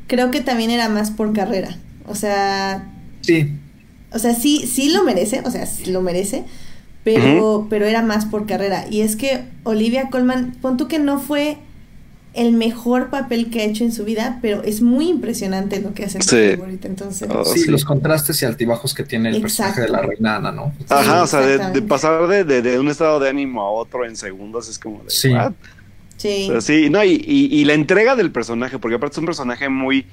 creo 0.08 0.32
que 0.32 0.40
también 0.40 0.70
era 0.70 0.88
más 0.88 1.12
por 1.12 1.32
carrera. 1.32 1.76
O 2.06 2.16
sea. 2.16 2.88
Sí. 3.20 3.52
O 4.16 4.18
sea, 4.18 4.34
sí, 4.34 4.66
sí 4.66 4.90
lo 4.90 5.04
merece, 5.04 5.42
o 5.44 5.50
sea, 5.50 5.66
sí 5.66 5.92
lo 5.92 6.00
merece, 6.00 6.44
pero, 7.04 7.66
pero 7.68 7.84
era 7.84 8.00
más 8.00 8.24
por 8.24 8.46
carrera. 8.46 8.86
Y 8.90 9.02
es 9.02 9.14
que 9.14 9.44
Olivia 9.62 10.08
Colman, 10.08 10.56
pon 10.62 10.78
tú 10.78 10.88
que 10.88 10.98
no 10.98 11.20
fue 11.20 11.58
el 12.32 12.52
mejor 12.52 13.10
papel 13.10 13.50
que 13.50 13.60
ha 13.60 13.64
hecho 13.64 13.84
en 13.84 13.92
su 13.92 14.04
vida, 14.04 14.38
pero 14.40 14.62
es 14.62 14.80
muy 14.80 15.08
impresionante 15.08 15.80
lo 15.80 15.92
que 15.92 16.04
hace 16.04 16.20
sí. 16.22 16.56
favorita. 16.56 16.88
Entonces, 16.88 17.28
oh, 17.30 17.44
sí, 17.44 17.70
los 17.70 17.84
contrastes 17.84 18.40
y 18.40 18.46
altibajos 18.46 18.94
que 18.94 19.04
tiene 19.04 19.30
el 19.30 19.42
personaje 19.42 19.82
de 19.82 19.88
la 19.88 20.00
reina 20.00 20.36
Ana, 20.36 20.50
¿no? 20.50 20.72
Ajá, 20.88 21.22
o 21.22 21.26
sea, 21.26 21.40
de, 21.40 21.82
pasar 21.82 22.26
de, 22.26 22.78
un 22.78 22.88
estado 22.88 23.20
de 23.20 23.28
ánimo 23.28 23.60
a 23.60 23.70
otro 23.70 24.06
en 24.06 24.16
segundos 24.16 24.68
es 24.68 24.78
como 24.78 25.02
de. 25.02 25.10
Sí. 25.10 25.32
Sí. 26.16 26.50
sí, 26.60 26.88
no, 26.88 27.04
y, 27.04 27.22
y, 27.26 27.64
la 27.66 27.74
entrega 27.74 28.16
del 28.16 28.32
personaje, 28.32 28.78
porque 28.78 28.96
aparte 28.96 29.14
es 29.14 29.18
un 29.18 29.26
personaje 29.26 29.68
muy, 29.68 30.06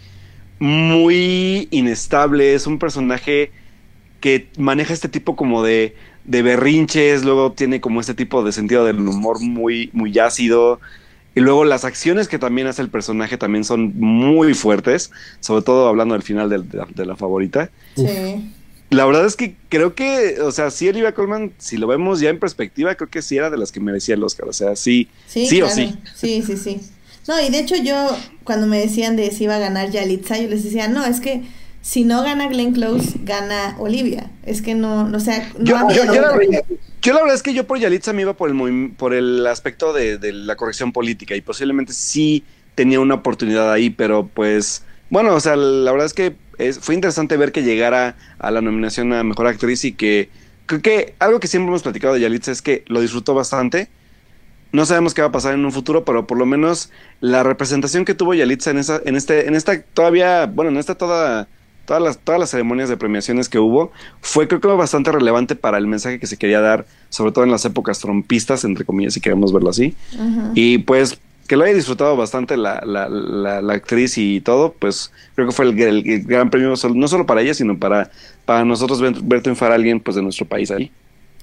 muy 0.59 1.69
inestable, 1.71 2.53
es 2.53 2.67
un 2.67 2.77
personaje 2.77 3.51
que 4.23 4.47
maneja 4.57 4.93
este 4.93 5.09
tipo 5.09 5.35
como 5.35 5.63
de, 5.63 5.97
de 6.23 6.41
berrinches, 6.43 7.25
luego 7.25 7.51
tiene 7.51 7.81
como 7.81 7.99
este 7.99 8.13
tipo 8.13 8.41
de 8.41 8.53
sentido 8.53 8.85
del 8.85 9.05
humor 9.05 9.41
muy, 9.41 9.89
muy 9.91 10.17
ácido. 10.17 10.79
Y 11.35 11.41
luego 11.41 11.65
las 11.65 11.83
acciones 11.83 12.29
que 12.29 12.39
también 12.39 12.67
hace 12.67 12.81
el 12.81 12.87
personaje 12.87 13.37
también 13.37 13.65
son 13.65 13.99
muy 13.99 14.53
fuertes, 14.53 15.11
sobre 15.41 15.63
todo 15.63 15.89
hablando 15.89 16.13
del 16.13 16.23
final 16.23 16.49
de, 16.49 17.05
la, 17.05 17.17
favorita. 17.17 17.69
Sí. 17.97 18.49
La 18.91 19.05
verdad 19.05 19.25
es 19.25 19.35
que 19.35 19.57
creo 19.67 19.93
que, 19.93 20.39
o 20.39 20.53
sea, 20.53 20.71
sí, 20.71 20.87
Olivia 20.87 21.13
Colman, 21.13 21.51
si 21.57 21.75
lo 21.75 21.85
vemos 21.87 22.21
ya 22.21 22.29
en 22.29 22.39
perspectiva, 22.39 22.95
creo 22.95 23.09
que 23.09 23.21
sí 23.21 23.35
era 23.35 23.49
de 23.49 23.57
las 23.57 23.73
que 23.73 23.81
merecía 23.81 24.15
el 24.15 24.23
Oscar. 24.23 24.47
O 24.47 24.53
sea, 24.53 24.77
sí, 24.77 25.09
sí, 25.27 25.61
o 25.61 25.69
sí. 25.69 25.93
Sí, 26.15 26.41
sí, 26.43 26.55
sí. 26.55 26.79
No, 27.27 27.41
y 27.41 27.49
de 27.49 27.59
hecho 27.59 27.75
yo, 27.75 28.15
cuando 28.45 28.67
me 28.67 28.79
decían 28.79 29.17
de 29.17 29.31
si 29.31 29.43
iba 29.43 29.57
a 29.57 29.59
ganar 29.59 29.89
Yalitza, 29.91 30.37
yo 30.37 30.47
les 30.47 30.63
decía, 30.63 30.87
no, 30.87 31.05
es 31.05 31.19
que 31.19 31.43
si 31.83 32.05
no 32.05 32.23
gana 32.23 32.47
Glenn 32.47 32.71
Close, 32.71 33.19
gana 33.23 33.75
Olivia. 33.77 34.31
Es 34.43 34.61
que 34.61 34.73
no, 34.73 35.11
o 35.13 35.19
sea, 35.19 35.51
no 35.59 35.91
yo, 35.91 36.03
yo 37.03 37.13
la 37.13 37.19
verdad 37.19 37.35
es 37.35 37.43
que 37.43 37.53
yo 37.53 37.67
por 37.67 37.77
Yalitza 37.77 38.13
me 38.13 38.21
iba 38.21 38.33
por 38.33 38.49
el, 38.49 38.93
por 38.97 39.13
el 39.13 39.45
aspecto 39.45 39.91
de, 39.91 40.17
la 40.31 40.55
corrección 40.55 40.93
política 40.93 41.35
y 41.35 41.41
posiblemente 41.41 41.91
sí 41.91 42.45
tenía 42.73 43.01
una 43.01 43.15
oportunidad 43.15 43.69
ahí, 43.69 43.89
pero 43.89 44.29
pues 44.33 44.83
bueno, 45.09 45.35
o 45.35 45.41
sea, 45.41 45.57
la 45.57 45.91
verdad 45.91 46.05
es 46.05 46.13
que 46.13 46.37
fue 46.79 46.95
interesante 46.95 47.35
ver 47.35 47.51
que 47.51 47.63
llegara 47.63 48.15
a 48.39 48.49
la 48.49 48.61
nominación 48.61 49.11
a 49.11 49.21
Mejor 49.25 49.47
Actriz 49.47 49.83
y 49.83 49.91
que 49.91 50.29
creo 50.65 50.81
que 50.81 51.15
algo 51.19 51.41
que 51.41 51.47
siempre 51.47 51.67
hemos 51.67 51.83
platicado 51.83 52.13
de 52.13 52.21
Yalitza 52.21 52.53
es 52.53 52.61
que 52.61 52.85
lo 52.87 53.01
disfrutó 53.01 53.33
bastante. 53.33 53.89
No 54.71 54.85
sabemos 54.85 55.13
qué 55.13 55.21
va 55.21 55.27
a 55.27 55.31
pasar 55.33 55.53
en 55.53 55.65
un 55.65 55.73
futuro, 55.73 56.05
pero 56.05 56.25
por 56.27 56.37
lo 56.37 56.45
menos 56.45 56.91
la 57.19 57.43
representación 57.43 58.05
que 58.05 58.15
tuvo 58.15 58.33
Yalitza 58.33 58.71
en 58.71 58.77
esa, 58.77 59.01
en 59.03 59.17
este, 59.17 59.47
en 59.49 59.55
esta 59.55 59.81
todavía, 59.81 60.45
bueno, 60.45 60.71
en 60.71 60.77
esta 60.77 60.95
toda, 60.95 61.49
todas 61.85 62.01
las, 62.01 62.17
todas 62.17 62.39
las 62.39 62.49
ceremonias 62.49 62.89
de 62.89 62.97
premiaciones 62.97 63.49
que 63.49 63.59
hubo, 63.59 63.91
fue 64.21 64.47
creo 64.47 64.61
que 64.61 64.67
bastante 64.67 65.11
relevante 65.11 65.55
para 65.55 65.77
el 65.77 65.87
mensaje 65.87 66.19
que 66.19 66.27
se 66.27 66.37
quería 66.37 66.61
dar, 66.61 66.85
sobre 67.09 67.31
todo 67.31 67.43
en 67.43 67.51
las 67.51 67.65
épocas 67.65 67.99
trompistas, 67.99 68.63
entre 68.63 68.85
comillas, 68.85 69.13
si 69.13 69.21
queremos 69.21 69.51
verlo 69.51 69.69
así. 69.69 69.95
Y 70.55 70.79
pues 70.79 71.19
que 71.47 71.57
lo 71.57 71.65
haya 71.65 71.73
disfrutado 71.73 72.15
bastante 72.15 72.55
la, 72.55 72.81
la, 72.85 73.09
la, 73.09 73.73
actriz 73.73 74.17
y 74.17 74.39
todo, 74.39 74.73
pues 74.79 75.11
creo 75.35 75.47
que 75.47 75.53
fue 75.53 75.65
el, 75.65 76.23
gran 76.23 76.49
premio, 76.49 76.69
no 76.69 77.07
solo 77.07 77.25
para 77.25 77.41
ella, 77.41 77.53
sino 77.53 77.77
para, 77.77 78.09
para 78.45 78.63
nosotros 78.63 79.01
ver, 79.01 79.41
triunfar 79.41 79.71
a 79.71 79.75
alguien 79.75 79.99
pues 79.99 80.15
de 80.15 80.21
nuestro 80.21 80.45
país 80.45 80.71
ahí. 80.71 80.89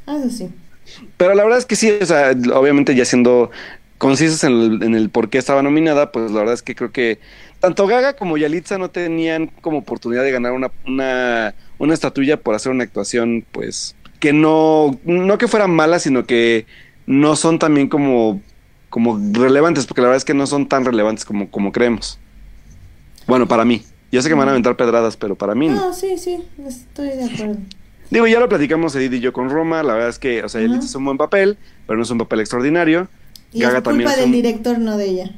Ah, 0.07 0.23
sí. 0.31 0.49
Pero 1.17 1.35
la 1.35 1.43
verdad 1.43 1.59
es 1.59 1.67
que 1.67 1.77
sí, 1.77 1.91
o 2.01 2.07
sea, 2.07 2.33
obviamente 2.55 2.95
ya 2.95 3.05
siendo 3.05 3.51
concisos 3.99 4.43
en 4.45 4.53
el, 4.53 4.83
en 4.83 4.95
el 4.95 5.11
por 5.11 5.29
qué 5.29 5.37
estaba 5.37 5.63
nominada, 5.63 6.11
pues 6.11 6.31
la 6.31 6.39
verdad 6.39 6.55
es 6.55 6.63
que 6.63 6.75
creo 6.75 6.91
que 6.91 7.19
tanto 7.61 7.87
Gaga 7.87 8.15
como 8.15 8.37
Yalitza 8.37 8.79
no 8.79 8.91
tenían 8.91 9.49
como 9.61 9.79
oportunidad 9.79 10.25
de 10.25 10.33
ganar 10.33 10.53
una, 10.53 10.71
una, 10.87 11.55
una 11.79 11.95
estatuilla 11.95 12.39
por 12.39 12.55
hacer 12.55 12.73
una 12.73 12.85
actuación, 12.85 13.45
pues, 13.53 13.95
que 14.19 14.33
no, 14.33 14.99
no 15.05 15.39
que 15.39 15.49
fuera 15.49 15.67
mala, 15.67 15.99
sino 15.99 16.27
que 16.27 16.67
no 17.07 17.37
son 17.37 17.59
también 17.59 17.89
como 17.89 18.41
como 18.91 19.19
relevantes, 19.33 19.87
porque 19.87 20.03
la 20.03 20.09
verdad 20.09 20.19
es 20.19 20.25
que 20.25 20.35
no 20.35 20.47
son 20.47 20.67
tan 20.67 20.85
relevantes 20.85 21.25
como, 21.25 21.49
como 21.49 21.73
creemos. 21.73 22.19
Bueno, 23.27 23.47
para 23.47 23.65
mí. 23.65 23.83
Yo 24.13 24.21
sé 24.21 24.29
que 24.29 24.35
me 24.35 24.41
van 24.41 24.49
a 24.49 24.51
aventar 24.51 24.77
pedradas, 24.77 25.17
pero 25.17 25.37
para 25.37 25.55
mí 25.55 25.69
no. 25.69 25.95
sí, 25.95 26.19
sí, 26.19 26.45
estoy 26.67 27.11
de 27.11 27.25
acuerdo. 27.25 27.57
Digo, 28.11 28.27
ya 28.27 28.41
lo 28.41 28.49
platicamos 28.49 28.93
Edith 28.97 29.13
y 29.13 29.21
yo 29.21 29.33
con 29.33 29.51
Roma, 29.51 29.85
la 29.85 29.95
verdad 29.95 30.09
es 30.09 30.19
que, 30.19 30.43
o 30.43 30.49
sea, 30.49 30.61
él 30.61 30.77
hizo 30.83 30.99
un 30.99 31.05
buen 31.05 31.17
papel, 31.17 31.57
pero 31.87 31.97
no 31.97 32.03
es 32.03 32.11
un 32.11 32.19
papel 32.19 32.41
extraordinario. 32.41 33.07
Y 33.53 33.61
Gaga 33.61 33.79
es 33.79 33.85
culpa 33.85 33.91
también 33.91 34.11
del 34.11 34.33
director, 34.33 34.81
no 34.81 34.97
de 34.97 35.07
ella. 35.07 35.31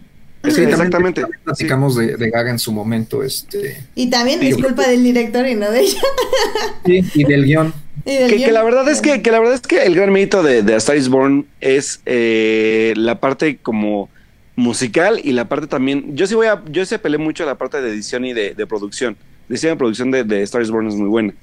Sí, 0.51 0.62
exactamente. 0.62 1.23
Platicamos 1.44 1.97
de, 1.97 2.16
de, 2.16 2.31
Gaga 2.31 2.51
en 2.51 2.59
su 2.59 2.73
momento. 2.73 3.23
este 3.23 3.85
Y 3.94 4.10
también 4.10 4.43
es 4.43 4.56
culpa 4.56 4.89
del 4.89 5.02
director 5.02 5.47
y 5.47 5.55
no 5.55 5.70
de 5.70 5.81
ella. 5.81 6.01
Sí, 6.85 7.02
y 7.14 7.24
del 7.24 7.44
guion. 7.44 7.73
Que, 8.05 8.51
la 8.51 8.64
verdad 8.64 8.89
es 8.89 9.01
que, 9.01 9.23
que, 9.23 9.31
la 9.31 9.39
verdad 9.39 9.55
es 9.55 9.60
que 9.60 9.85
el 9.85 9.94
gran 9.94 10.12
mérito 10.12 10.43
de, 10.43 10.62
de 10.62 10.74
A 10.74 10.78
Star 10.78 10.97
is 10.97 11.09
Born 11.09 11.47
es 11.60 12.01
eh, 12.05 12.93
la 12.97 13.20
parte 13.20 13.59
como 13.59 14.10
musical 14.56 15.20
y 15.23 15.32
la 15.32 15.48
parte 15.48 15.69
también. 15.69 16.16
Yo 16.16 16.27
sí 16.27 16.35
voy 16.35 16.48
a, 16.48 16.62
yo 16.66 16.85
sí 16.85 16.97
apelé 16.97 17.19
mucho 17.19 17.44
a 17.44 17.47
la 17.47 17.56
parte 17.56 17.81
de 17.81 17.90
edición 17.90 18.24
y 18.24 18.32
de, 18.32 18.55
producción. 18.66 19.16
La 19.48 19.55
edición 19.55 19.73
de 19.73 19.77
producción 19.77 20.10
de, 20.10 20.24
de 20.24 20.43
Star 20.43 20.62
is 20.62 20.70
Born 20.70 20.89
es 20.89 20.97
muy 20.97 21.09
buena. 21.09 21.35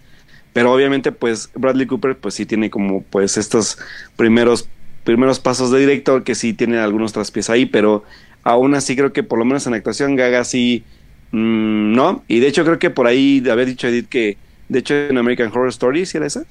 Pero 0.52 0.74
obviamente, 0.74 1.12
pues, 1.12 1.50
Bradley 1.56 1.86
Cooper, 1.86 2.18
pues 2.18 2.34
sí 2.34 2.46
tiene 2.46 2.70
como 2.70 3.04
pues 3.04 3.38
estos 3.38 3.78
primeros, 4.18 4.68
primeros 5.04 5.40
pasos 5.40 5.72
de 5.72 5.80
director 5.80 6.24
que 6.24 6.36
sí 6.36 6.54
tiene 6.54 6.80
algunos 6.80 7.14
traspiés 7.14 7.50
ahí, 7.50 7.66
pero 7.66 8.04
aún 8.44 8.76
así 8.76 8.96
creo 8.96 9.14
que 9.14 9.24
por 9.24 9.40
lo 9.40 9.46
menos 9.46 9.66
en 9.68 9.74
actuación 9.74 10.16
Gaga 10.16 10.44
sí. 10.44 10.84
Mm, 11.32 11.94
no. 11.94 12.24
Y 12.28 12.40
de 12.40 12.48
hecho 12.48 12.64
creo 12.66 12.80
que 12.80 12.90
por 12.90 13.08
ahí 13.08 13.44
había 13.50 13.66
dicho 13.66 13.88
Edith 13.88 14.10
que 14.10 14.38
de 14.70 14.80
hecho, 14.80 14.94
en 14.94 15.18
American 15.18 15.48
Horror 15.48 15.70
Story, 15.70 16.06
¿sí 16.06 16.18
era 16.18 16.28
esa? 16.28 16.46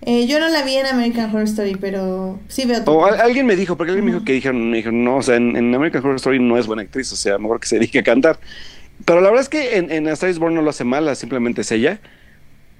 Eh, 0.00 0.26
yo 0.26 0.40
no 0.40 0.48
la 0.48 0.64
vi 0.64 0.76
en 0.76 0.86
American 0.86 1.30
Horror 1.30 1.44
Story, 1.44 1.76
pero 1.78 2.40
sí 2.48 2.64
veo. 2.64 2.82
O 2.86 3.04
alguien 3.04 3.46
me 3.46 3.54
dijo, 3.54 3.76
porque 3.76 3.90
alguien 3.90 4.06
me 4.06 4.12
dijo 4.12 4.24
que 4.24 4.32
dijeron, 4.32 4.70
me 4.70 4.78
dijeron, 4.78 5.04
no, 5.04 5.16
o 5.18 5.22
sea, 5.22 5.36
en, 5.36 5.74
American 5.74 6.02
Horror 6.02 6.16
Story 6.16 6.38
no 6.40 6.58
es 6.58 6.66
buena 6.66 6.82
actriz, 6.82 7.12
o 7.12 7.16
sea, 7.16 7.38
mejor 7.38 7.60
que 7.60 7.68
se 7.68 7.76
dedique 7.76 7.98
a 7.98 8.02
cantar. 8.02 8.38
Pero 9.04 9.20
la 9.20 9.28
verdad 9.28 9.42
es 9.42 9.48
que 9.50 9.76
en, 9.76 9.92
en 9.92 10.08
A 10.08 10.12
Star 10.12 10.30
is 10.30 10.38
Born 10.38 10.54
no 10.54 10.62
lo 10.62 10.70
hace 10.70 10.84
mal, 10.84 11.14
simplemente 11.16 11.60
es 11.60 11.70
ella. 11.70 12.00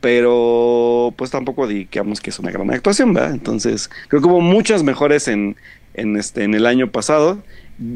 Pero 0.00 1.14
pues 1.16 1.30
tampoco 1.30 1.66
digamos 1.66 2.20
que 2.20 2.30
es 2.30 2.38
una 2.38 2.50
gran 2.50 2.70
actuación, 2.70 3.12
¿verdad? 3.12 3.32
Entonces, 3.32 3.90
creo 4.08 4.20
que 4.20 4.28
hubo 4.28 4.40
muchas 4.40 4.82
mejores 4.82 5.28
en, 5.28 5.56
en, 5.94 6.16
este, 6.16 6.44
en 6.44 6.54
el 6.54 6.66
año 6.66 6.90
pasado. 6.90 7.42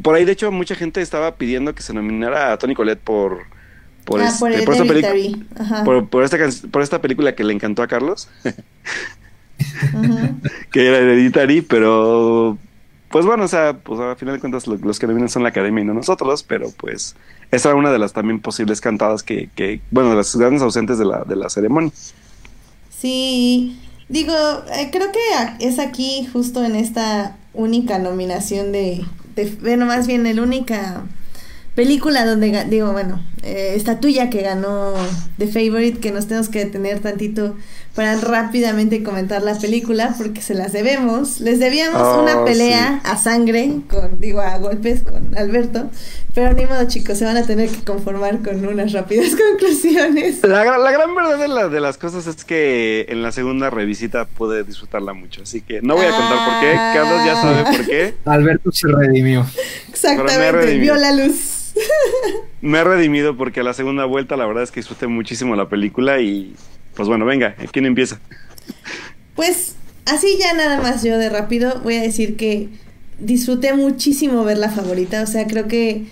Por 0.02 0.14
ahí, 0.14 0.24
de 0.24 0.32
hecho, 0.32 0.50
mucha 0.50 0.74
gente 0.74 1.00
estaba 1.00 1.36
pidiendo 1.36 1.74
que 1.74 1.82
se 1.82 1.94
nominara 1.94 2.52
a 2.52 2.58
Tony 2.58 2.74
Collette 2.74 3.00
por 3.00 3.46
por, 4.04 4.22
ah, 4.22 4.32
por, 4.38 4.50
este, 4.50 4.62
esta 4.62 4.84
por, 5.84 6.24
esta, 6.24 6.38
por 6.70 6.82
esta 6.82 7.00
película 7.02 7.34
que 7.34 7.44
le 7.44 7.52
encantó 7.52 7.82
a 7.82 7.88
Carlos. 7.88 8.28
que 10.72 10.86
era 10.86 10.98
Hereditary, 10.98 11.60
pero 11.60 12.56
pues 13.10 13.26
bueno, 13.26 13.44
o 13.44 13.48
sea, 13.48 13.74
pues 13.74 14.00
a 14.00 14.16
final 14.16 14.34
de 14.34 14.40
cuentas 14.40 14.66
los, 14.66 14.98
que 14.98 15.06
vienen 15.06 15.28
son 15.28 15.42
la 15.42 15.50
academia 15.50 15.82
y 15.82 15.86
no 15.86 15.94
nosotros, 15.94 16.42
pero 16.42 16.70
pues 16.76 17.16
esa 17.50 17.70
era 17.70 17.78
una 17.78 17.90
de 17.90 17.98
las 17.98 18.12
también 18.12 18.40
posibles 18.40 18.80
cantadas 18.80 19.22
que, 19.22 19.48
que 19.54 19.80
bueno, 19.90 20.10
de 20.10 20.16
las 20.16 20.34
grandes 20.36 20.62
ausentes 20.62 20.98
de 20.98 21.04
la, 21.04 21.24
de 21.24 21.36
la 21.36 21.50
ceremonia. 21.50 21.92
Sí, 22.90 23.78
digo, 24.08 24.34
eh, 24.72 24.90
creo 24.90 25.08
que 25.12 25.66
es 25.66 25.78
aquí 25.78 26.28
justo 26.32 26.64
en 26.64 26.76
esta 26.76 27.36
única 27.54 27.98
nominación 27.98 28.72
de 28.72 29.04
bueno, 29.60 29.86
más 29.86 30.06
bien 30.06 30.26
el 30.26 30.40
única 30.40 31.02
película 31.74 32.24
donde, 32.24 32.64
digo, 32.64 32.92
bueno, 32.92 33.22
eh, 33.42 33.72
esta 33.76 34.00
tuya 34.00 34.30
que 34.30 34.42
ganó 34.42 34.94
The 35.38 35.46
Favorite, 35.46 36.00
que 36.00 36.12
nos 36.12 36.26
tenemos 36.26 36.48
que 36.48 36.64
detener 36.64 37.00
tantito 37.00 37.54
para 37.94 38.14
rápidamente 38.14 39.02
comentar 39.02 39.42
la 39.42 39.58
película, 39.58 40.14
porque 40.16 40.40
se 40.40 40.54
las 40.54 40.72
debemos. 40.72 41.40
Les 41.40 41.58
debíamos 41.58 42.00
oh, 42.00 42.22
una 42.22 42.44
pelea 42.44 43.00
a 43.02 43.16
sangre, 43.16 43.80
con, 43.90 44.20
digo, 44.20 44.40
a 44.40 44.56
golpes 44.58 45.02
con 45.02 45.36
Alberto, 45.36 45.90
pero 46.32 46.52
ni 46.52 46.64
modo, 46.64 46.86
chicos, 46.86 47.18
se 47.18 47.24
van 47.24 47.36
a 47.36 47.42
tener 47.42 47.68
que 47.68 47.82
conformar 47.82 48.38
con 48.42 48.64
unas 48.64 48.92
rápidas 48.92 49.32
conclusiones. 49.50 50.40
La, 50.44 50.78
la 50.78 50.92
gran 50.92 51.12
verdad 51.12 51.38
de, 51.38 51.74
de, 51.74 51.80
las 51.80 51.98
cosas 51.98 52.28
es 52.28 52.44
que 52.44 53.06
en 53.08 53.22
la 53.22 53.32
segunda 53.32 53.68
revisita 53.68 54.26
pude 54.26 54.62
disfrutarla 54.62 55.12
mucho, 55.12 55.42
así 55.42 55.60
que 55.60 55.82
no 55.82 55.96
voy 55.96 56.06
a 56.06 56.10
contar 56.10 56.44
por 56.44 56.60
qué, 56.60 56.72
Carlos 56.74 57.26
ya 57.26 57.34
sabe 57.34 57.76
por 57.76 57.86
qué. 57.86 58.14
Alberto 58.26 58.70
se 58.70 58.86
redimió. 58.86 59.44
Exactamente, 59.88 60.78
vio 60.78 60.94
la 60.94 61.12
luz. 61.12 61.67
Me 62.60 62.78
he 62.78 62.84
redimido 62.84 63.36
porque 63.36 63.60
a 63.60 63.62
la 63.62 63.74
segunda 63.74 64.04
vuelta 64.04 64.36
la 64.36 64.46
verdad 64.46 64.62
es 64.62 64.70
que 64.70 64.80
disfruté 64.80 65.06
muchísimo 65.06 65.56
la 65.56 65.68
película 65.68 66.20
y 66.20 66.54
pues 66.94 67.08
bueno, 67.08 67.24
venga, 67.24 67.54
¿quién 67.72 67.86
empieza? 67.86 68.20
Pues 69.34 69.76
así 70.06 70.36
ya 70.38 70.52
nada 70.54 70.80
más 70.80 71.02
yo 71.02 71.18
de 71.18 71.28
rápido 71.28 71.80
voy 71.82 71.96
a 71.96 72.02
decir 72.02 72.36
que 72.36 72.68
disfruté 73.18 73.72
muchísimo 73.74 74.44
ver 74.44 74.58
la 74.58 74.70
favorita, 74.70 75.22
o 75.22 75.26
sea, 75.26 75.46
creo 75.46 75.68
que 75.68 76.06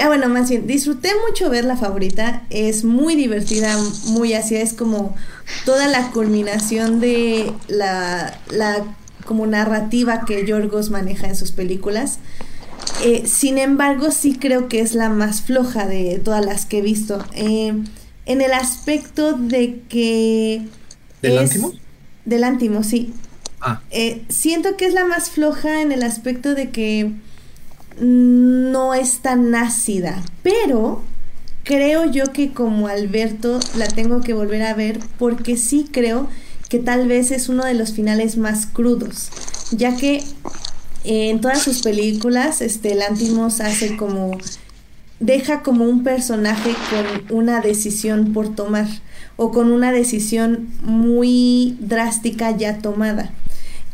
ah, 0.00 0.06
bueno, 0.08 0.28
más 0.28 0.50
bien, 0.50 0.66
disfruté 0.66 1.10
mucho 1.26 1.50
ver 1.50 1.64
la 1.64 1.76
favorita. 1.76 2.42
Es 2.50 2.84
muy 2.84 3.14
divertida, 3.14 3.76
muy 4.06 4.34
así. 4.34 4.56
Es 4.56 4.72
como 4.72 5.16
toda 5.64 5.88
la 5.88 6.10
culminación 6.10 7.00
de 7.00 7.52
la, 7.68 8.38
la 8.50 8.84
como 9.24 9.46
narrativa 9.46 10.24
que 10.26 10.46
Yorgos 10.46 10.90
maneja 10.90 11.28
en 11.28 11.36
sus 11.36 11.52
películas. 11.52 12.18
Eh, 13.02 13.24
sin 13.26 13.58
embargo, 13.58 14.10
sí 14.10 14.36
creo 14.38 14.68
que 14.68 14.80
es 14.80 14.94
la 14.94 15.08
más 15.08 15.42
floja 15.42 15.86
de 15.86 16.20
todas 16.22 16.44
las 16.44 16.66
que 16.66 16.78
he 16.78 16.82
visto. 16.82 17.24
Eh, 17.34 17.74
en 18.26 18.40
el 18.40 18.52
aspecto 18.52 19.32
de 19.34 19.82
que... 19.88 20.66
¿Del? 21.20 21.50
Del 22.24 22.44
Antimo, 22.44 22.82
sí. 22.82 23.12
Ah. 23.60 23.80
Eh, 23.90 24.24
siento 24.28 24.76
que 24.76 24.86
es 24.86 24.94
la 24.94 25.04
más 25.04 25.30
floja 25.30 25.82
en 25.82 25.92
el 25.92 26.02
aspecto 26.02 26.54
de 26.54 26.70
que 26.70 27.12
no 28.00 28.94
es 28.94 29.18
tan 29.18 29.54
ácida, 29.54 30.22
pero 30.42 31.02
creo 31.62 32.10
yo 32.10 32.24
que 32.32 32.52
como 32.52 32.88
Alberto 32.88 33.60
la 33.76 33.86
tengo 33.86 34.20
que 34.20 34.34
volver 34.34 34.62
a 34.62 34.74
ver 34.74 34.98
porque 35.18 35.56
sí 35.56 35.88
creo 35.90 36.28
que 36.68 36.78
tal 36.78 37.06
vez 37.06 37.30
es 37.30 37.48
uno 37.48 37.64
de 37.64 37.74
los 37.74 37.92
finales 37.92 38.36
más 38.36 38.66
crudos, 38.66 39.30
ya 39.70 39.96
que 39.96 40.22
en 41.04 41.40
todas 41.40 41.62
sus 41.62 41.82
películas, 41.82 42.60
este, 42.60 42.94
Lantimos 42.94 43.60
hace 43.60 43.96
como 43.96 44.38
deja 45.20 45.62
como 45.62 45.84
un 45.84 46.02
personaje 46.02 46.74
con 46.90 47.38
una 47.38 47.60
decisión 47.60 48.32
por 48.32 48.54
tomar 48.54 48.86
o 49.36 49.52
con 49.52 49.70
una 49.70 49.92
decisión 49.92 50.68
muy 50.82 51.76
drástica 51.80 52.56
ya 52.56 52.78
tomada. 52.78 53.32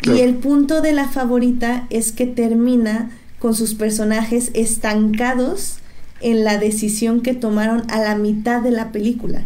Y 0.02 0.20
el 0.20 0.34
punto 0.34 0.80
de 0.80 0.92
la 0.92 1.08
favorita 1.08 1.86
es 1.90 2.12
que 2.12 2.26
termina 2.26 3.10
con 3.38 3.54
sus 3.54 3.74
personajes 3.74 4.50
estancados 4.54 5.76
en 6.20 6.44
la 6.44 6.58
decisión 6.58 7.20
que 7.20 7.34
tomaron 7.34 7.84
a 7.90 8.00
la 8.00 8.14
mitad 8.14 8.62
de 8.62 8.70
la 8.70 8.92
película. 8.92 9.42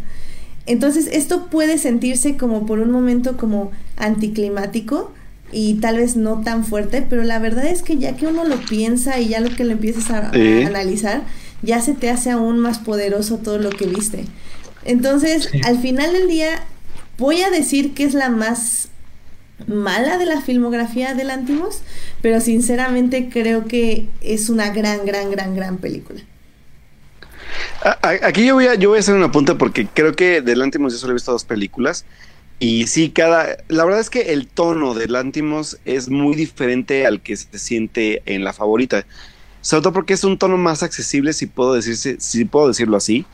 Entonces 0.67 1.09
esto 1.13 1.47
puede 1.47 1.79
sentirse 1.79 2.37
como 2.37 2.67
por 2.67 2.79
un 2.81 2.91
momento 2.91 3.37
como 3.37 3.73
anticlimático, 3.97 5.13
y 5.55 5.75
tal 5.75 5.99
vez 5.99 6.17
no 6.17 6.43
tan 6.43 6.65
fuerte, 6.65 7.07
pero 7.09 7.23
la 7.23 7.39
verdad 7.39 7.67
es 7.67 7.83
que 7.83 7.97
ya 7.97 8.17
que 8.17 8.27
uno 8.27 8.45
lo 8.45 8.57
piensa 8.57 9.21
y 9.21 9.29
ya 9.29 9.41
lo 9.41 9.55
que 9.55 9.65
lo 9.65 9.73
empiezas 9.73 10.11
a, 10.11 10.31
analizar, 10.31 11.23
ya 11.63 11.81
se 11.81 11.95
te 11.95 12.11
hace 12.11 12.31
aún 12.31 12.59
más 12.59 12.79
poderoso 12.79 13.39
todo 13.39 13.59
lo 13.59 13.71
que 13.71 13.87
viste. 13.87 14.25
Entonces, 14.85 15.49
al 15.65 15.79
final 15.79 16.13
del 16.13 16.29
día, 16.29 16.63
voy 17.17 17.43
a 17.43 17.51
decir 17.51 17.95
que 17.95 18.05
es 18.05 18.15
la 18.15 18.29
más 18.29 18.89
mala 19.69 20.19
de 20.19 20.27
la 20.27 20.41
filmografía 20.41 21.15
de 21.15 21.25
Lantimos, 21.25 21.83
pero 22.21 22.41
sinceramente 22.41 23.29
creo 23.33 23.67
que 23.67 24.09
es 24.21 24.51
una 24.51 24.71
gran, 24.71 25.07
gran, 25.07 25.31
gran, 25.31 25.55
gran 25.55 25.79
película. 25.79 26.21
Aquí 28.03 28.47
yo 28.47 28.55
voy, 28.55 28.67
a, 28.67 28.75
yo 28.75 28.89
voy 28.89 28.97
a 28.97 29.01
hacer 29.01 29.15
una 29.15 29.31
punta 29.31 29.57
porque 29.57 29.87
creo 29.87 30.15
que 30.17 30.41
de 30.41 30.57
Lantimos 30.57 30.93
yo 30.93 30.99
solo 30.99 31.13
he 31.13 31.15
visto 31.15 31.33
dos 31.33 31.45
películas. 31.45 32.05
Y 32.59 32.87
sí, 32.87 33.11
cada. 33.11 33.57
La 33.69 33.85
verdad 33.85 34.01
es 34.01 34.11
que 34.11 34.33
el 34.33 34.47
tono 34.47 34.95
de 34.95 35.09
Lantimos 35.09 35.79
es 35.85 36.09
muy 36.09 36.37
diferente 36.37 37.07
al 37.07 37.21
que 37.21 37.37
se 37.37 37.59
siente 37.59 38.23
en 38.27 38.45
la 38.45 38.53
favorita. 38.53 39.05
Sobre 39.61 39.83
todo 39.83 39.93
porque 39.93 40.15
es 40.15 40.25
un 40.25 40.39
tono 40.39 40.57
más 40.57 40.83
accesible, 40.83 41.33
si 41.33 41.47
puedo, 41.47 41.75
decirse, 41.75 42.17
si 42.21 42.45
puedo 42.45 42.69
decirlo 42.69 42.97
así. 42.97 43.25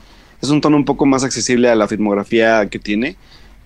Es 0.40 0.48
un 0.48 0.60
tono 0.60 0.76
un 0.76 0.84
poco 0.84 1.04
más 1.06 1.22
accesible 1.24 1.68
a 1.68 1.74
la 1.74 1.88
filmografía 1.88 2.68
que 2.70 2.78
tiene. 2.78 3.16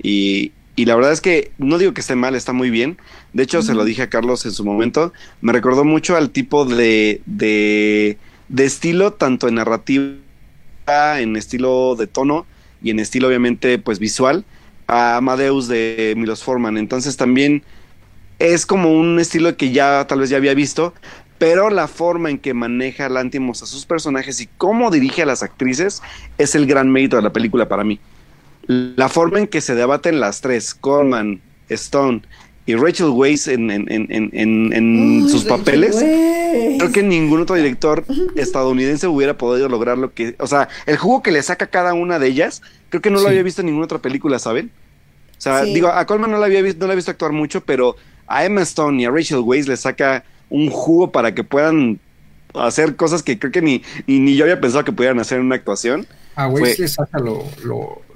Y, 0.03 0.53
y 0.77 0.87
la 0.87 0.97
verdad 0.97 1.13
es 1.13 1.21
que 1.21 1.53
no 1.59 1.79
digo 1.79 1.95
que 1.95 2.01
esté 2.01 2.17
mal, 2.17 2.35
está 2.35 2.53
muy 2.53 2.71
bien. 2.71 2.99
De 3.33 3.43
hecho, 3.45 3.63
se 3.63 3.75
lo 3.75 3.85
dije 3.85 4.03
a 4.03 4.11
Carlos 4.11 4.45
en 4.45 4.53
su 4.53 4.65
momento. 4.65 5.13
Me 5.41 5.53
recordó 5.53 5.85
mucho 5.85 6.17
al 6.17 6.31
tipo 6.31 6.65
de, 6.65 7.21
de, 7.27 8.19
de 8.49 8.65
estilo, 8.65 9.13
tanto 9.13 9.47
en 9.47 9.55
narrativa, 9.55 10.17
en 11.21 11.37
estilo 11.37 11.95
de 11.97 12.07
tono 12.07 12.47
y 12.83 12.91
en 12.91 12.99
estilo, 12.99 13.29
obviamente, 13.29 13.79
pues 13.79 13.99
visual, 13.99 14.45
a 14.87 15.17
Amadeus 15.17 15.69
de 15.69 16.15
Milos 16.17 16.43
Forman. 16.43 16.79
Entonces 16.79 17.17
también 17.17 17.63
es 18.39 18.67
como 18.67 18.93
un 18.93 19.19
estilo 19.19 19.57
que 19.57 19.73
ya 19.73 20.07
tal 20.07 20.21
vez 20.21 20.31
ya 20.31 20.37
había 20.37 20.55
visto, 20.55 20.95
pero 21.39 21.71
la 21.71 21.89
forma 21.89 22.31
en 22.31 22.39
que 22.39 22.55
maneja 22.55 23.09
Lantimos 23.09 23.63
a 23.63 23.67
sus 23.67 23.87
personajes 23.87 24.41
y 24.41 24.49
cómo 24.59 24.91
dirige 24.91 25.23
a 25.23 25.27
las 25.27 25.43
actrices 25.43 26.03
es 26.39 26.55
el 26.55 26.67
gran 26.67 26.91
mérito 26.91 27.17
de 27.17 27.23
la 27.23 27.33
película 27.33 27.69
para 27.69 27.85
mí 27.85 27.99
la 28.67 29.09
forma 29.09 29.39
en 29.41 29.47
que 29.47 29.61
se 29.61 29.75
debaten 29.75 30.21
las 30.21 30.41
tres, 30.41 30.75
Coleman, 30.75 31.41
Stone 31.69 32.23
y 32.67 32.75
Rachel 32.75 33.09
Weisz 33.09 33.49
en, 33.49 33.71
en, 33.71 33.87
en, 33.91 34.73
en 34.73 35.29
sus 35.29 35.45
papeles, 35.45 35.97
creo 35.97 36.93
que 36.93 37.03
ningún 37.03 37.43
otro 37.43 37.57
director 37.57 38.05
estadounidense 38.37 39.07
hubiera 39.07 39.37
podido 39.37 39.69
lograr 39.69 39.99
lo 39.99 40.15
que, 40.15 40.35
o 40.39 40.47
sea, 40.47 40.69
el 40.87 40.97
jugo 40.97 41.23
que 41.23 41.31
le 41.31 41.43
saca 41.43 41.67
cada 41.67 41.93
una 41.93 42.19
de 42.19 42.29
ellas, 42.29 42.63
creo 42.89 43.03
que 43.03 43.11
no 43.11 43.21
lo 43.21 43.29
había 43.29 43.43
visto 43.43 43.61
en 43.61 43.67
ninguna 43.67 43.85
otra 43.85 43.99
película, 43.99 44.39
¿saben? 44.39 44.71
O 45.37 45.41
sea, 45.41 45.63
digo, 45.63 45.89
a 45.89 46.07
Coleman 46.07 46.31
no 46.31 46.39
la 46.39 46.47
había 46.47 46.63
visto, 46.63 46.81
no 46.81 46.87
la 46.87 46.95
he 46.95 46.97
visto 46.97 47.11
actuar 47.11 47.33
mucho, 47.33 47.61
pero 47.61 47.97
a 48.27 48.45
Emma 48.47 48.63
Stone 48.63 49.03
y 49.03 49.05
a 49.05 49.11
Rachel 49.11 49.41
Weisz 49.41 49.69
le 49.69 49.77
saca 49.77 50.25
un 50.49 50.71
jugo 50.71 51.13
para 51.13 51.35
que 51.35 51.45
puedan 51.45 51.99
hacer 52.55 52.97
cosas 52.97 53.23
que 53.23 53.39
creo 53.39 53.53
que 53.53 53.61
ni, 53.61 53.83
ni, 54.07 54.37
yo 54.37 54.45
había 54.45 54.61
pensado 54.61 54.85
que 54.85 54.93
pudieran 54.93 55.19
hacer 55.19 55.39
en 55.39 55.47
una 55.47 55.57
actuación. 55.57 56.07
A 56.35 56.49
Weisz 56.49 56.79
le 56.79 56.89
saca 56.89 57.19
lo, 57.19 57.45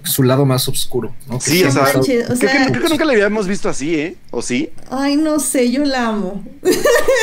su 0.02 0.22
lado 0.22 0.46
más 0.46 0.68
oscuro. 0.68 1.14
¿no? 1.26 1.40
Sí, 1.40 1.62
o 1.64 1.70
sea, 1.70 1.84
creo, 1.84 2.02
que, 2.02 2.88
nunca 2.88 3.04
la 3.04 3.12
habíamos 3.12 3.46
visto 3.46 3.68
así, 3.68 3.94
¿eh? 3.94 4.16
¿O 4.30 4.42
sí? 4.42 4.70
Ay, 4.90 5.16
no 5.16 5.40
sé, 5.40 5.70
yo 5.70 5.84
la 5.84 6.08
amo. 6.08 6.44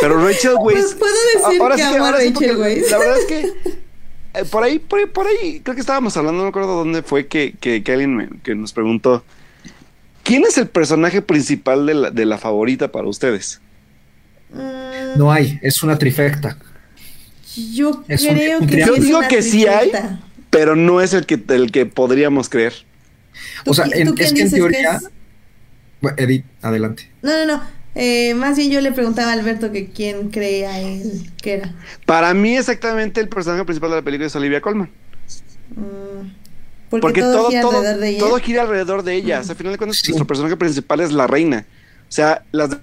Pero 0.02 0.23
Rachel 0.26 0.56
Weisz. 0.60 0.95
puedo 0.95 1.14
decir 1.14 1.76
que 1.76 1.84
amo 1.84 2.06
a 2.06 2.11
Rachel 2.11 2.57
Weisz. 2.57 2.91
La 2.91 2.97
verdad 2.97 3.18
es 3.19 3.26
que 3.26 3.53
eh, 4.35 4.45
por 4.45 4.64
ahí, 4.64 4.80
por 4.80 4.99
ahí, 4.99 5.06
por 5.06 5.27
ahí, 5.27 5.61
creo 5.61 5.76
que 5.76 5.81
estábamos 5.81 6.15
hablando, 6.18 6.39
no 6.39 6.43
me 6.43 6.49
acuerdo 6.49 6.76
dónde 6.76 7.03
fue 7.03 7.27
que, 7.27 7.56
que, 7.60 7.81
alguien 7.91 8.41
que 8.43 8.53
nos 8.53 8.73
preguntó. 8.73 9.23
¿Quién 10.23 10.43
es 10.43 10.57
el 10.57 10.68
personaje 10.68 11.22
principal 11.22 11.85
de 11.85 11.93
la, 11.93 12.11
de 12.11 12.26
la 12.26 12.38
favorita 12.38 12.91
para 12.91 13.07
ustedes? 13.07 13.61
Mm. 14.52 15.18
No 15.18 15.31
hay, 15.31 15.60
es 15.61 15.81
una 15.84 15.97
trifecta. 15.97 16.57
Yo 17.73 18.03
creo 18.03 18.60
que 18.60 18.85
Yo 18.85 18.95
digo 18.95 19.22
que 19.30 19.41
sí 19.41 19.65
hay, 19.65 19.91
pero 20.56 20.77
no 20.77 21.02
es 21.02 21.14
el 21.14 21.26
que, 21.26 21.38
el 21.49 21.69
que 21.69 21.86
podríamos 21.86 22.48
creer. 22.48 22.73
O 23.65 23.73
sea, 23.73 23.88
es 23.88 24.32
que 24.32 24.41
en 24.41 24.49
teoría. 24.49 25.02
Edith, 26.15 26.45
adelante. 26.61 27.11
No, 27.22 27.32
no, 27.32 27.57
no. 27.57 27.64
Eh, 27.94 28.34
más 28.36 28.56
bien 28.56 28.72
yo 28.72 28.80
le 28.80 28.94
preguntaba 28.94 29.32
a 29.32 29.34
Alberto 29.34 29.73
que 29.73 29.90
quién 29.90 30.30
creía 30.30 30.80
él 30.80 31.30
que 31.41 31.56
era. 31.56 31.76
Para 32.06 32.34
mí, 32.34 32.56
exactamente 32.56 33.19
el 33.19 33.27
personaje 33.27 33.65
principal 33.65 33.90
de 33.90 33.95
la 33.98 34.02
película 34.02 34.27
es 34.27 34.36
Olivia 34.38 34.61
Colman. 34.61 34.90
Mm, 35.72 36.99
porque, 37.02 37.19
todo, 37.19 37.49
gira 37.49 37.61
alrededor 37.61 37.99
de 37.99 38.10
ella. 38.10 38.19
Todo 38.19 38.38
gira 38.38 38.61
alrededor 38.61 39.03
de 39.03 39.14
ella. 39.14 39.40
O 39.41 39.44
sea, 39.44 39.52
al 39.52 39.57
final 39.57 39.73
de 39.73 39.77
cuentas, 39.77 40.03
nuestro 40.07 40.26
personaje 40.26 40.56
principal 40.56 41.02
es 41.02 41.11
la 41.11 41.27
reina. 41.27 41.65
O 42.07 42.11
sea, 42.14 42.45
las, 42.53 42.77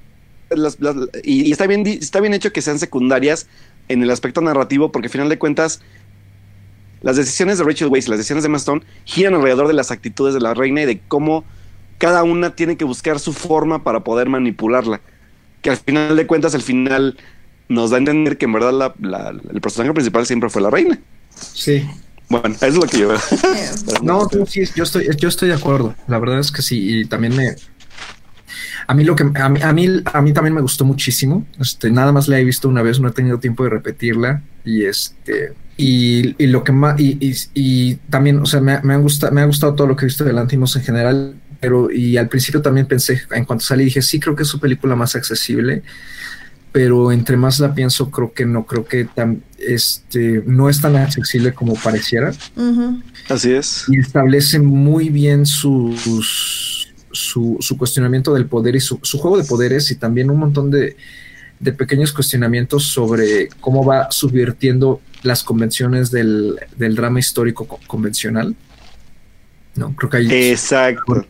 y, 1.23 1.49
y, 1.49 1.53
está 1.53 1.67
bien 1.67 1.87
está 1.87 2.21
bien 2.21 2.35
hecho 2.35 2.53
que 2.53 2.61
sean 2.61 2.79
secundarias 2.79 3.47
en 3.89 4.03
el 4.03 4.11
aspecto 4.11 4.43
narrativo, 4.43 4.93
porque 4.93 5.07
al 5.07 5.13
final 5.13 5.31
de 5.31 5.39
cuentas 5.39 5.81
las 7.03 7.17
decisiones 7.17 7.59
de 7.59 7.65
Rachel 7.65 7.89
Weisz 7.89 8.07
y 8.07 8.11
las 8.11 8.19
decisiones 8.19 8.45
de 8.45 8.49
Emma 8.49 8.59
Stone 8.59 8.83
giran 9.05 9.35
alrededor 9.35 9.69
de 9.69 9.75
las 9.75 9.91
actitudes 9.91 10.35
de 10.35 10.41
la 10.41 10.55
reina 10.55 10.83
y 10.83 10.87
de 10.87 11.01
cómo 11.09 11.45
cada 11.99 12.23
una 12.23 12.55
tiene 12.55 12.77
que 12.77 12.85
buscar 12.85 13.19
su 13.19 13.33
forma 13.33 13.85
para 13.85 14.03
poder 14.05 14.29
manipularla. 14.29 15.01
Que 15.61 15.71
al 15.71 15.77
final 15.77 16.17
de 16.17 16.27
cuentas, 16.27 16.55
al 16.55 16.63
final 16.63 17.17
nos 17.69 17.91
da 17.91 17.97
a 17.97 17.99
entender 17.99 18.39
que 18.39 18.47
en 18.47 18.53
verdad 18.53 18.95
el 19.53 19.61
personaje 19.61 19.93
principal 19.95 20.27
siempre 20.27 20.51
fue 20.51 20.63
la 20.63 20.71
reina. 20.71 20.99
Sí. 21.55 21.89
Bueno, 22.29 22.55
eso 22.55 22.67
es 22.67 22.75
lo 22.75 22.83
que 22.83 22.99
yo 22.99 23.09
veo. 23.09 23.21
no, 24.03 24.29
sí, 24.47 24.63
yo 24.75 24.85
estoy, 24.85 25.09
yo 25.19 25.29
estoy 25.29 25.49
de 25.49 25.55
acuerdo. 25.55 25.95
La 26.09 26.19
verdad 26.19 26.39
es 26.41 26.51
que 26.51 26.63
sí, 26.63 27.01
y 27.01 27.05
también 27.05 27.37
me, 27.37 27.55
a 28.87 28.95
mí 28.95 29.05
lo 29.05 29.17
que 29.17 29.25
a 29.35 29.49
mí, 29.49 29.61
a 29.63 29.73
mí, 29.73 29.89
a 30.05 30.23
mí 30.23 30.33
también 30.33 30.55
me 30.55 30.61
gustó 30.61 30.85
muchísimo. 30.85 31.47
Este, 31.61 31.91
nada 31.91 32.13
más 32.13 32.29
la 32.29 32.39
he 32.39 32.45
visto 32.45 32.69
una 32.69 32.83
vez, 32.83 33.01
no 33.01 33.09
he 33.09 33.13
tenido 33.13 33.39
tiempo 33.39 33.65
de 33.65 33.71
repetirla. 33.71 34.43
Y 34.65 34.85
este, 34.85 35.55
y, 35.77 36.35
y 36.43 36.47
lo 36.47 36.63
que 36.65 36.73
más, 36.73 36.99
y, 37.01 37.19
y, 37.55 37.95
también, 38.11 38.39
o 38.39 38.47
sea, 38.47 38.61
me, 38.61 38.81
me, 38.83 38.95
han 38.95 39.03
gustado, 39.03 39.33
me 39.33 39.41
ha 39.41 39.47
gustado 39.47 39.75
todo 39.75 39.87
lo 39.87 39.97
que 39.97 40.05
he 40.05 40.07
visto 40.07 40.25
de 40.25 40.33
Lantimos 40.33 40.77
en 40.77 40.83
general. 40.83 41.35
Pero, 41.61 41.91
y 41.91 42.17
al 42.17 42.29
principio 42.29 42.61
también 42.61 42.87
pensé, 42.87 43.23
en 43.31 43.45
cuanto 43.45 43.65
salí, 43.65 43.85
dije, 43.85 44.03
sí, 44.03 44.19
creo 44.19 44.35
que 44.35 44.43
es 44.43 44.49
su 44.49 44.59
película 44.59 44.97
más 44.97 45.15
accesible. 45.15 45.83
Pero 46.73 47.13
entre 47.13 47.37
más 47.37 47.61
la 47.61 47.75
pienso, 47.75 48.11
creo 48.11 48.33
que 48.33 48.47
no, 48.47 48.65
creo 48.65 48.85
que 48.85 49.05
tan, 49.05 49.43
este, 49.59 50.43
no 50.47 50.69
es 50.69 50.81
tan 50.81 50.97
accesible 50.97 51.53
como 51.53 51.75
pareciera. 51.75 52.33
Así 53.29 53.53
es. 53.53 53.85
Y 53.89 54.01
establece 54.01 54.59
muy 54.59 55.11
bien 55.11 55.47
sus 55.47 56.72
su, 57.23 57.57
su 57.61 57.79
cuestionamiento 57.79 58.35
del 58.35 58.47
poder 58.47 58.77
y 58.77 58.81
su, 58.81 58.99
su, 59.03 59.19
juego 59.19 59.39
de 59.39 59.45
poderes 59.45 59.91
y 59.91 59.97
también 59.97 60.31
un 60.31 60.39
montón 60.39 60.71
de, 60.71 60.97
de, 61.61 61.73
pequeños 61.73 62.13
cuestionamientos 62.13 62.85
sobre 62.85 63.49
cómo 63.61 63.85
va 63.85 64.11
subvirtiendo 64.11 65.01
las 65.23 65.43
convenciones 65.43 66.11
del, 66.11 66.59
del 66.77 66.97
drama 66.97 67.21
histórico 67.21 67.67
convencional. 67.87 68.55
No, 69.75 69.95
creo 69.95 70.11
que 70.11 70.17
ahí. 70.19 70.33
Exacto. 70.51 71.27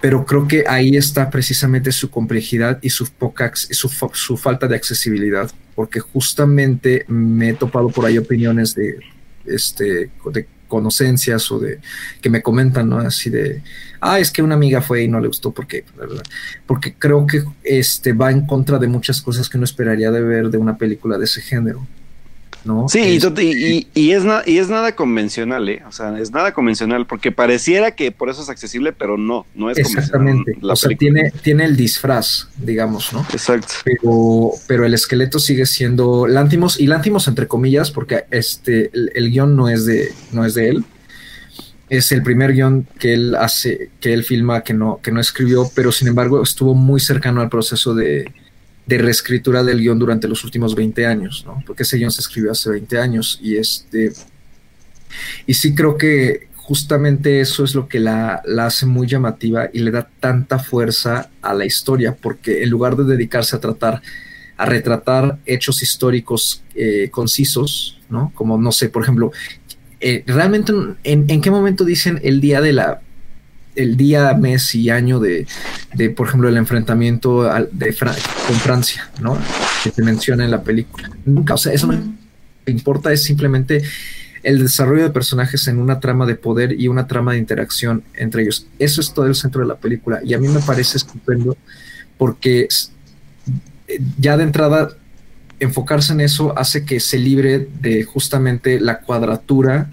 Pero 0.00 0.26
creo 0.26 0.46
que 0.46 0.64
ahí 0.68 0.96
está 0.96 1.30
precisamente 1.30 1.90
su 1.90 2.10
complejidad 2.10 2.78
y 2.82 2.90
su 2.90 3.06
poca 3.06 3.50
su, 3.54 3.88
su 4.12 4.36
falta 4.36 4.68
de 4.68 4.76
accesibilidad, 4.76 5.50
porque 5.74 5.98
justamente 5.98 7.06
me 7.08 7.50
he 7.50 7.54
topado 7.54 7.88
por 7.88 8.04
ahí 8.04 8.18
opiniones 8.18 8.74
de 8.74 8.98
este 9.46 10.10
de 10.30 10.46
conocencias 10.74 11.50
o 11.52 11.60
de 11.60 11.78
que 12.20 12.30
me 12.30 12.42
comentan, 12.42 12.88
¿no? 12.88 12.98
Así 12.98 13.30
de, 13.30 13.62
ah, 14.00 14.18
es 14.18 14.32
que 14.32 14.42
una 14.42 14.56
amiga 14.56 14.80
fue 14.82 15.04
y 15.04 15.08
no 15.08 15.20
le 15.20 15.28
gustó 15.28 15.52
porque, 15.52 15.84
porque 16.66 16.94
creo 16.94 17.26
que 17.26 17.44
este 17.62 18.12
va 18.12 18.32
en 18.32 18.44
contra 18.44 18.78
de 18.78 18.88
muchas 18.88 19.22
cosas 19.22 19.48
que 19.48 19.56
uno 19.56 19.64
esperaría 19.64 20.10
de 20.10 20.20
ver 20.20 20.50
de 20.50 20.58
una 20.58 20.76
película 20.76 21.16
de 21.16 21.26
ese 21.26 21.40
género. 21.40 21.86
¿No? 22.64 22.88
Sí, 22.88 23.00
y, 23.00 23.86
y, 23.94 24.10
es 24.12 24.24
y 24.46 24.58
es 24.58 24.68
nada 24.68 24.94
convencional, 24.94 25.68
¿eh? 25.68 25.82
O 25.86 25.92
sea, 25.92 26.18
es 26.18 26.30
nada 26.30 26.52
convencional, 26.52 27.06
porque 27.06 27.32
pareciera 27.32 27.92
que 27.92 28.10
por 28.12 28.30
eso 28.30 28.42
es 28.42 28.48
accesible, 28.48 28.92
pero 28.92 29.16
no, 29.18 29.46
no 29.54 29.70
es 29.70 29.78
Exactamente. 29.78 30.56
o 30.62 30.76
sea, 30.76 30.96
tiene, 30.96 31.32
tiene 31.42 31.64
el 31.64 31.76
disfraz, 31.76 32.48
digamos, 32.56 33.12
¿no? 33.12 33.26
Exacto. 33.32 33.74
Pero, 33.84 34.50
pero 34.66 34.84
el 34.84 34.94
esqueleto 34.94 35.38
sigue 35.38 35.66
siendo 35.66 36.26
Lántimos, 36.26 36.80
y 36.80 36.86
Lántimos 36.86 37.28
entre 37.28 37.46
comillas, 37.46 37.90
porque 37.90 38.24
este, 38.30 38.90
el, 38.92 39.30
guion 39.30 39.56
no 39.56 39.68
es 39.68 39.84
de, 39.86 40.12
no 40.32 40.44
es 40.44 40.54
de 40.54 40.70
él. 40.70 40.84
Es 41.90 42.12
el 42.12 42.22
primer 42.22 42.52
guion 42.52 42.86
que 42.98 43.14
él 43.14 43.34
hace, 43.34 43.90
que 44.00 44.14
él 44.14 44.24
filma, 44.24 44.62
que 44.62 44.72
no, 44.72 45.00
que 45.02 45.12
no 45.12 45.20
escribió, 45.20 45.70
pero 45.74 45.92
sin 45.92 46.08
embargo 46.08 46.42
estuvo 46.42 46.74
muy 46.74 46.98
cercano 46.98 47.40
al 47.40 47.50
proceso 47.50 47.94
de, 47.94 48.32
de 48.86 48.98
reescritura 48.98 49.62
del 49.62 49.80
guion 49.80 49.98
durante 49.98 50.28
los 50.28 50.44
últimos 50.44 50.74
20 50.74 51.06
años, 51.06 51.44
¿no? 51.46 51.62
Porque 51.66 51.84
ese 51.84 51.96
guion 51.96 52.10
se 52.10 52.20
escribió 52.20 52.52
hace 52.52 52.70
20 52.70 52.98
años 52.98 53.38
y 53.42 53.56
este... 53.56 54.12
Y 55.46 55.54
sí 55.54 55.74
creo 55.74 55.96
que 55.96 56.48
justamente 56.64 57.40
eso 57.40 57.62
es 57.62 57.74
lo 57.74 57.88
que 57.88 58.00
la, 58.00 58.42
hace 58.58 58.86
muy 58.86 59.06
llamativa 59.06 59.68
y 59.72 59.80
le 59.80 59.90
da 59.90 60.08
tanta 60.18 60.58
fuerza 60.58 61.30
a 61.42 61.52
la 61.52 61.66
historia, 61.66 62.16
porque 62.20 62.62
en 62.62 62.70
lugar 62.70 62.96
de 62.96 63.04
dedicarse 63.04 63.54
a 63.54 63.60
tratar, 63.60 64.00
a 64.56 64.64
retratar 64.64 65.38
hechos 65.44 65.82
históricos 65.82 66.62
eh, 66.74 67.10
concisos, 67.10 68.00
¿no? 68.08 68.32
Como, 68.34 68.58
no 68.58 68.72
sé, 68.72 68.88
por 68.88 69.02
ejemplo, 69.02 69.30
eh, 70.00 70.24
realmente 70.26 70.72
en, 71.04 71.26
en, 71.28 71.40
qué 71.40 71.50
momento 71.50 71.84
dicen 71.84 72.18
el 72.22 72.40
día 72.40 72.60
de 72.60 72.72
la 72.72 73.00
el 73.74 73.96
día, 73.96 74.34
mes 74.34 74.74
y 74.74 74.90
año 74.90 75.20
de, 75.20 75.46
por 76.16 76.28
ejemplo, 76.28 76.48
el 76.48 76.56
enfrentamiento 76.56 77.42
de 77.72 77.96
con 77.96 78.56
Francia, 78.56 79.10
¿no? 79.20 79.38
Que 79.82 79.90
se 79.90 80.02
menciona 80.02 80.44
en 80.44 80.50
la 80.50 80.62
película. 80.62 81.10
Nunca, 81.24 81.54
o 81.54 81.58
sea, 81.58 81.72
eso 81.72 81.86
no 81.86 82.00
importa, 82.66 83.12
es 83.12 83.22
simplemente 83.22 83.82
el 84.42 84.58
desarrollo 84.62 85.02
de 85.02 85.10
personajes 85.10 85.66
en 85.68 85.78
una 85.78 86.00
trama 86.00 86.26
de 86.26 86.34
poder 86.34 86.78
y 86.78 86.88
una 86.88 87.06
trama 87.06 87.32
de 87.32 87.38
interacción 87.38 88.04
entre 88.14 88.42
ellos. 88.42 88.66
Eso 88.78 89.00
es 89.00 89.12
todo 89.12 89.26
el 89.26 89.34
centro 89.34 89.62
de 89.62 89.68
la 89.68 89.76
película 89.76 90.20
y 90.22 90.34
a 90.34 90.38
mí 90.38 90.48
me 90.48 90.60
parece 90.60 90.98
estupendo 90.98 91.56
porque 92.18 92.68
ya 94.18 94.36
de 94.36 94.44
entrada 94.44 94.90
enfocarse 95.60 96.12
en 96.12 96.20
eso 96.20 96.56
hace 96.58 96.84
que 96.84 97.00
se 97.00 97.18
libre 97.18 97.68
de 97.80 98.04
justamente 98.04 98.80
la 98.80 99.00
cuadratura 99.00 99.88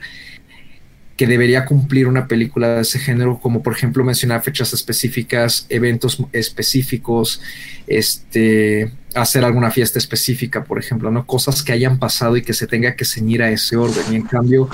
que 1.21 1.27
debería 1.27 1.65
cumplir 1.65 2.07
una 2.07 2.27
película 2.27 2.77
de 2.77 2.81
ese 2.81 2.97
género, 2.97 3.39
como 3.39 3.61
por 3.61 3.73
ejemplo 3.73 4.03
mencionar 4.03 4.41
fechas 4.41 4.73
específicas, 4.73 5.67
eventos 5.69 6.17
específicos, 6.31 7.43
este, 7.85 8.91
hacer 9.13 9.45
alguna 9.45 9.69
fiesta 9.69 9.99
específica, 9.99 10.63
por 10.63 10.79
ejemplo, 10.79 11.11
¿no? 11.11 11.27
Cosas 11.27 11.61
que 11.61 11.73
hayan 11.73 11.99
pasado 11.99 12.37
y 12.37 12.41
que 12.41 12.53
se 12.53 12.65
tenga 12.65 12.95
que 12.95 13.05
ceñir 13.05 13.43
a 13.43 13.51
ese 13.51 13.77
orden. 13.77 14.03
Y 14.11 14.15
en 14.15 14.23
cambio, 14.23 14.67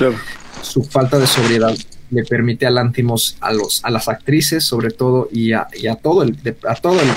su 0.61 0.85
falta 0.85 1.19
de 1.19 1.27
sobriedad 1.27 1.75
le 2.11 2.23
permite 2.23 2.65
a 2.65 2.71
Lantimos, 2.71 3.35
a 3.41 3.51
los, 3.51 3.83
a 3.83 3.89
las 3.89 4.07
actrices, 4.07 4.63
sobre 4.63 4.91
todo, 4.91 5.27
y 5.29 5.51
a, 5.51 5.67
todo 6.01 6.23
el, 6.23 6.37
a 6.65 6.75
todo 6.75 6.97
el 7.01 7.09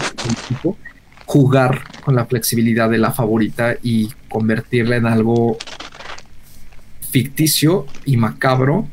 equipo, 0.43 0.77
jugar 1.25 1.85
con 2.05 2.17
la 2.17 2.27
flexibilidad 2.27 2.91
de 2.91 2.99
la 2.99 3.13
favorita 3.13 3.77
y 3.81 4.09
convertirla 4.29 4.97
en 4.97 5.07
algo 5.07 5.57
ficticio 7.13 7.87
y 8.05 8.17
macabro 8.17 8.89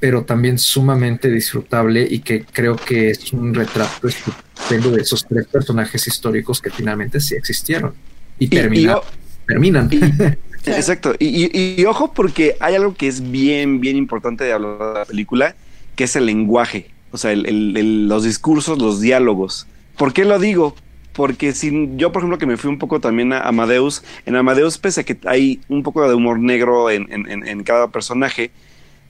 pero 0.00 0.24
también 0.24 0.58
sumamente 0.58 1.30
disfrutable 1.30 2.06
y 2.10 2.20
que 2.20 2.42
creo 2.42 2.74
que 2.74 3.10
es 3.10 3.32
un 3.34 3.52
retrato 3.54 4.08
estupendo 4.08 4.90
de 4.90 5.02
esos 5.02 5.26
tres 5.26 5.46
personajes 5.46 6.06
históricos 6.06 6.60
que 6.60 6.70
finalmente 6.70 7.20
sí 7.20 7.36
existieron 7.36 7.92
y, 8.38 8.48
terminan. 8.48 9.90
exacto. 10.66 11.14
Y, 11.18 11.84
ojo 11.84 12.14
porque 12.14 12.56
hay 12.60 12.74
algo 12.74 12.94
que 12.94 13.08
es 13.08 13.30
bien, 13.30 13.80
bien 13.80 13.96
importante 13.96 14.44
de 14.44 14.54
hablar 14.54 14.78
de 14.78 14.98
la 15.00 15.04
película, 15.04 15.54
que 15.96 16.04
es 16.04 16.16
el 16.16 16.24
lenguaje, 16.24 16.88
o 17.10 17.18
sea, 17.18 17.34
los 17.36 18.24
discursos, 18.24 18.78
los 18.78 19.02
diálogos. 19.02 19.66
¿Por 19.98 20.14
qué 20.14 20.24
lo 20.24 20.38
digo? 20.38 20.74
Porque 21.12 21.52
si 21.52 21.90
yo, 21.96 22.10
por 22.10 22.22
ejemplo, 22.22 22.38
que 22.38 22.46
me 22.46 22.56
fui 22.56 22.70
un 22.70 22.78
poco 22.78 23.00
también 23.00 23.34
a 23.34 23.40
Amadeus, 23.42 24.02
en 24.24 24.36
Amadeus, 24.36 24.78
pese 24.78 25.02
a 25.02 25.04
que 25.04 25.18
hay 25.26 25.60
un 25.68 25.82
poco 25.82 26.08
de 26.08 26.14
humor 26.14 26.38
negro 26.38 26.88
en, 26.90 27.06
en 27.10 27.62
cada 27.64 27.88
personaje, 27.88 28.50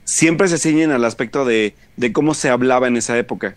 siempre 0.03 0.47
se 0.47 0.57
ciñen 0.57 0.91
al 0.91 1.05
aspecto 1.05 1.45
de, 1.45 1.75
cómo 2.13 2.33
se 2.33 2.49
hablaba 2.49 2.87
en 2.87 2.97
esa 2.97 3.17
época. 3.17 3.55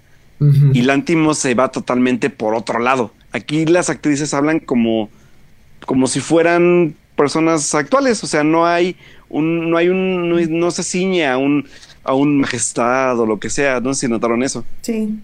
Y 0.73 0.83
Lantimos 0.83 1.39
se 1.39 1.55
va 1.55 1.71
totalmente 1.71 2.29
por 2.29 2.55
otro 2.55 2.79
lado. 2.79 3.13
Aquí 3.33 3.65
las 3.65 3.89
actrices 3.89 4.35
hablan 4.35 4.61
como, 4.61 5.09
como 5.87 6.07
si 6.07 6.21
fueran 6.21 6.95
personas 7.17 7.75
actuales. 7.75 8.23
O 8.23 8.27
sea, 8.27 8.45
no 8.45 8.67
hay 8.67 8.97
un, 9.31 9.71
no 9.71 9.79
hay 9.79 9.89
un, 9.89 10.29
no, 10.29 10.71
se 10.71 10.83
ciñe 10.83 11.27
a 11.27 11.39
un, 11.39 11.67
a 12.03 12.13
un 12.13 12.41
majestad 12.41 13.19
o 13.19 13.25
lo 13.25 13.41
que 13.41 13.49
sea. 13.49 13.81
No 13.81 13.95
sé 13.95 14.01
si 14.01 14.09
notaron 14.09 14.43
eso. 14.43 14.65
Sí. 14.83 15.19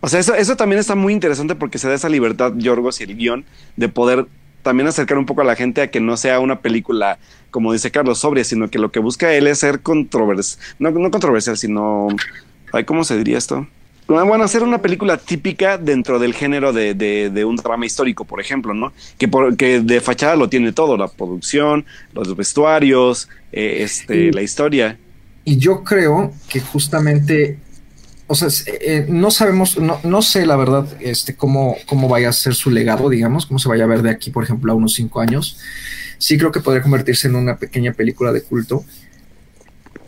O 0.00 0.08
sea, 0.08 0.20
eso, 0.20 0.34
eso 0.34 0.56
también 0.56 0.78
está 0.78 0.94
muy 0.94 1.12
interesante 1.12 1.56
porque 1.56 1.78
se 1.78 1.88
da 1.88 1.94
esa 1.94 2.08
libertad, 2.08 2.52
Yorgos 2.56 3.00
y 3.00 3.04
el 3.04 3.16
guion, 3.16 3.44
de 3.76 3.88
poder 3.88 4.26
también 4.66 4.88
acercar 4.88 5.16
un 5.16 5.26
poco 5.26 5.42
a 5.42 5.44
la 5.44 5.54
gente 5.54 5.80
a 5.80 5.92
que 5.92 6.00
no 6.00 6.16
sea 6.16 6.40
una 6.40 6.58
película, 6.58 7.20
como 7.52 7.72
dice 7.72 7.92
Carlos, 7.92 8.18
sobria, 8.18 8.42
sino 8.42 8.68
que 8.68 8.80
lo 8.80 8.90
que 8.90 8.98
busca 8.98 9.32
él 9.32 9.46
es 9.46 9.60
ser 9.60 9.78
controversial, 9.78 10.60
no, 10.80 10.90
no 10.90 11.08
controversial, 11.12 11.56
sino, 11.56 12.08
ay, 12.72 12.82
¿cómo 12.82 13.04
se 13.04 13.16
diría 13.16 13.38
esto? 13.38 13.64
Bueno, 14.08 14.42
hacer 14.42 14.64
una 14.64 14.82
película 14.82 15.18
típica 15.18 15.78
dentro 15.78 16.18
del 16.18 16.34
género 16.34 16.72
de, 16.72 16.94
de, 16.94 17.44
un 17.44 17.54
drama 17.54 17.86
histórico, 17.86 18.24
por 18.24 18.40
ejemplo, 18.40 18.74
¿no? 18.74 18.92
Que, 19.18 19.28
por, 19.28 19.56
que 19.56 19.78
de 19.78 20.00
fachada 20.00 20.34
lo 20.34 20.48
tiene 20.48 20.72
todo, 20.72 20.96
la 20.96 21.06
producción, 21.06 21.84
los 22.12 22.34
vestuarios, 22.36 23.28
eh, 23.52 23.78
este, 23.82 24.32
la 24.32 24.42
historia. 24.42 24.98
Y 25.44 25.58
yo 25.58 25.84
creo 25.84 26.32
que 26.48 26.58
justamente 26.58 27.60
o 28.28 28.34
sea, 28.34 28.48
eh, 28.48 28.78
eh, 28.80 29.06
no 29.08 29.30
sabemos, 29.30 29.78
no, 29.78 30.00
no, 30.02 30.22
sé 30.22 30.46
la 30.46 30.56
verdad 30.56 30.86
este, 31.00 31.36
cómo, 31.36 31.76
cómo 31.86 32.08
vaya 32.08 32.30
a 32.30 32.32
ser 32.32 32.54
su 32.54 32.70
legado, 32.70 33.08
digamos, 33.08 33.46
cómo 33.46 33.58
se 33.58 33.68
vaya 33.68 33.84
a 33.84 33.86
ver 33.86 34.02
de 34.02 34.10
aquí, 34.10 34.30
por 34.30 34.42
ejemplo, 34.42 34.72
a 34.72 34.74
unos 34.74 34.94
cinco 34.94 35.20
años. 35.20 35.58
Sí 36.18 36.36
creo 36.38 36.50
que 36.50 36.60
podría 36.60 36.82
convertirse 36.82 37.28
en 37.28 37.36
una 37.36 37.56
pequeña 37.56 37.92
película 37.92 38.32
de 38.32 38.42
culto, 38.42 38.84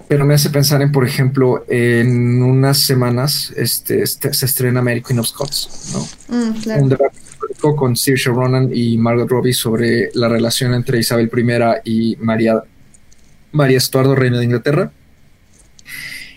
pero 0.08 0.24
me 0.24 0.34
hace 0.34 0.50
pensar 0.50 0.82
en, 0.82 0.90
por 0.90 1.06
ejemplo, 1.06 1.64
en 1.68 2.42
unas 2.42 2.78
semanas 2.78 3.52
este, 3.56 4.02
este 4.02 4.32
se 4.34 4.46
estrena 4.46 4.80
American 4.80 5.18
of 5.18 5.26
Scots, 5.26 5.92
¿no? 5.92 6.36
Mm, 6.36 6.82
Un 6.82 6.88
debate 6.88 7.18
con 7.76 7.96
Saoirse 7.96 8.30
Ronan 8.30 8.70
y 8.72 8.98
Margot 8.98 9.28
Robbie 9.28 9.52
sobre 9.52 10.10
la 10.14 10.28
relación 10.28 10.74
entre 10.74 10.98
Isabel 10.98 11.30
I 11.84 12.12
y 12.12 12.16
María, 12.16 12.62
María 13.52 13.78
Estuardo, 13.78 14.14
reina 14.14 14.38
de 14.38 14.44
Inglaterra 14.44 14.92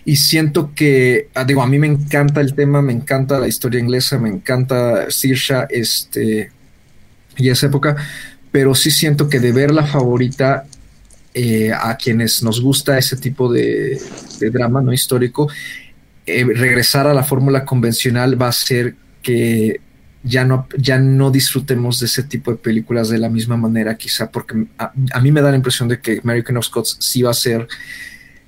y 0.04 0.16
siento 0.16 0.72
que, 0.74 1.28
ah, 1.34 1.44
digo, 1.44 1.62
a 1.62 1.66
mí 1.66 1.78
me 1.78 1.86
encanta 1.86 2.40
el 2.40 2.54
tema, 2.54 2.82
me 2.82 2.92
encanta 2.92 3.38
la 3.38 3.46
historia 3.46 3.80
inglesa, 3.80 4.18
me 4.18 4.28
encanta 4.28 5.10
Sirsha, 5.10 5.66
este, 5.70 6.50
y 7.36 7.48
esa 7.48 7.66
época, 7.66 7.96
pero 8.50 8.74
sí 8.74 8.90
siento 8.90 9.28
que 9.28 9.38
de 9.38 9.52
ver 9.52 9.70
la 9.70 9.86
favorita 9.86 10.64
eh, 11.34 11.72
a 11.72 11.96
quienes 11.96 12.42
nos 12.42 12.60
gusta 12.60 12.98
ese 12.98 13.16
tipo 13.16 13.52
de, 13.52 14.00
drama 14.52 14.82
no 14.82 14.92
histórico, 14.92 15.48
eh, 16.26 16.44
regresar 16.44 17.06
a 17.06 17.14
la 17.14 17.22
fórmula 17.22 17.64
convencional 17.64 18.40
va 18.40 18.48
a 18.48 18.52
ser 18.52 18.96
que 19.22 19.80
ya 20.24 20.44
no, 20.44 20.68
ya 20.76 20.98
no 20.98 21.30
disfrutemos 21.30 22.00
de 22.00 22.06
ese 22.06 22.24
tipo 22.24 22.50
de 22.50 22.56
películas 22.56 23.08
de 23.08 23.18
la 23.18 23.28
misma 23.28 23.56
manera, 23.56 23.96
quizá, 23.96 24.30
porque 24.30 24.66
a, 24.78 24.92
a 25.12 25.20
mí 25.20 25.30
me 25.30 25.40
da 25.40 25.50
la 25.50 25.56
impresión 25.56 25.88
de 25.88 26.00
que 26.00 26.20
American 26.22 26.56
of 26.56 26.66
Scots 26.66 26.96
sí 27.00 27.22
va 27.22 27.30
a 27.30 27.34
ser 27.34 27.68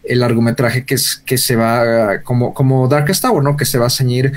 el 0.07 0.21
largometraje 0.21 0.85
que, 0.85 0.95
es, 0.95 1.17
que 1.17 1.39
se 1.39 1.57
va, 1.57 2.23
como, 2.23 2.55
como 2.55 2.89
Darkest 2.89 3.23
Tower, 3.23 3.43
¿no? 3.43 3.57
Que 3.57 3.65
se 3.65 3.79
va 3.79 3.87
a 3.87 3.91
ceñir 3.91 4.33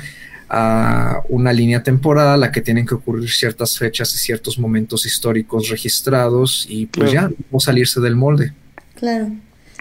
a 0.48 1.20
una 1.28 1.52
línea 1.52 1.82
temporal 1.82 2.28
a 2.28 2.36
la 2.36 2.50
que 2.50 2.62
tienen 2.62 2.86
que 2.86 2.94
ocurrir 2.94 3.30
ciertas 3.30 3.76
fechas 3.76 4.14
y 4.14 4.18
ciertos 4.18 4.58
momentos 4.58 5.04
históricos 5.04 5.68
registrados 5.68 6.66
y 6.68 6.86
pues 6.86 7.12
ya, 7.12 7.30
no 7.50 7.60
salirse 7.60 8.00
del 8.00 8.16
molde. 8.16 8.52
Claro. 8.94 9.30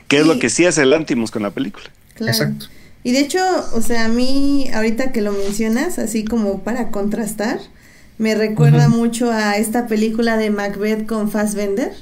¿Qué 0.07 0.19
es 0.19 0.27
lo 0.27 0.39
que 0.39 0.49
sí 0.49 0.65
hace 0.65 0.83
el 0.83 0.93
Antimos 0.93 1.31
con 1.31 1.43
la 1.43 1.51
película? 1.51 1.85
Exacto. 2.19 2.67
Y 3.03 3.13
de 3.13 3.19
hecho, 3.19 3.39
o 3.73 3.81
sea, 3.81 4.05
a 4.05 4.09
mí, 4.09 4.69
ahorita 4.73 5.11
que 5.11 5.21
lo 5.21 5.31
mencionas, 5.31 5.99
así 5.99 6.25
como 6.25 6.63
para 6.63 6.89
contrastar, 6.89 7.59
me 8.17 8.35
recuerda 8.35 8.89
mucho 8.89 9.31
a 9.31 9.57
esta 9.57 9.87
película 9.87 10.35
de 10.37 10.49
Macbeth 10.49 11.05
con 11.05 11.29
Fassbender 11.29 11.93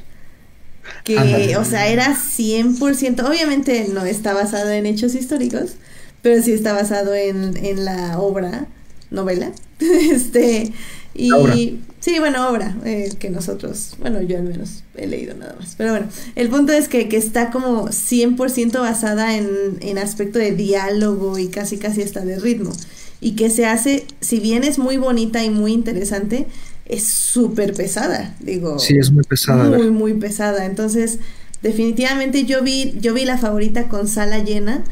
que, 1.03 1.55
o 1.57 1.65
sea, 1.65 1.87
era 1.87 2.15
100%, 2.15 3.27
obviamente 3.27 3.87
no 3.93 4.05
está 4.05 4.33
basado 4.33 4.71
en 4.71 4.85
hechos 4.85 5.15
históricos, 5.15 5.73
pero 6.21 6.41
sí 6.41 6.51
está 6.51 6.73
basado 6.73 7.13
en, 7.13 7.57
en 7.57 7.85
la 7.85 8.19
obra, 8.19 8.67
novela, 9.11 9.51
este, 9.79 10.71
y 11.13 11.79
sí, 11.99 12.19
bueno, 12.19 12.49
obra, 12.49 12.75
eh, 12.83 13.11
que 13.17 13.29
nosotros, 13.29 13.95
bueno, 13.99 14.21
yo 14.21 14.37
al 14.37 14.43
menos 14.43 14.83
he 14.95 15.07
leído 15.07 15.35
nada 15.35 15.55
más, 15.59 15.75
pero 15.77 15.91
bueno, 15.91 16.07
el 16.35 16.49
punto 16.49 16.73
es 16.73 16.87
que, 16.87 17.07
que 17.07 17.17
está 17.17 17.51
como 17.51 17.87
100% 17.87 18.79
basada 18.79 19.37
en, 19.37 19.49
en 19.81 19.97
aspecto 19.97 20.39
de 20.39 20.51
diálogo 20.51 21.37
y 21.37 21.47
casi 21.47 21.77
casi 21.77 22.03
hasta 22.03 22.25
de 22.25 22.39
ritmo, 22.39 22.73
y 23.21 23.35
que 23.35 23.49
se 23.49 23.65
hace, 23.65 24.05
si 24.19 24.39
bien 24.39 24.63
es 24.63 24.77
muy 24.77 24.97
bonita 24.97 25.43
y 25.43 25.49
muy 25.49 25.71
interesante, 25.73 26.47
es 26.85 27.03
súper 27.03 27.73
pesada, 27.73 28.35
digo. 28.39 28.79
Sí, 28.79 28.97
es 28.97 29.11
muy 29.11 29.23
pesada. 29.23 29.77
Muy, 29.77 29.89
muy 29.89 30.13
pesada. 30.13 30.65
Entonces, 30.65 31.19
definitivamente 31.63 32.45
yo 32.45 32.61
vi, 32.61 32.93
yo 32.99 33.13
vi 33.13 33.25
la 33.25 33.37
favorita 33.37 33.87
con 33.87 34.07
sala 34.07 34.39
llena 34.39 34.83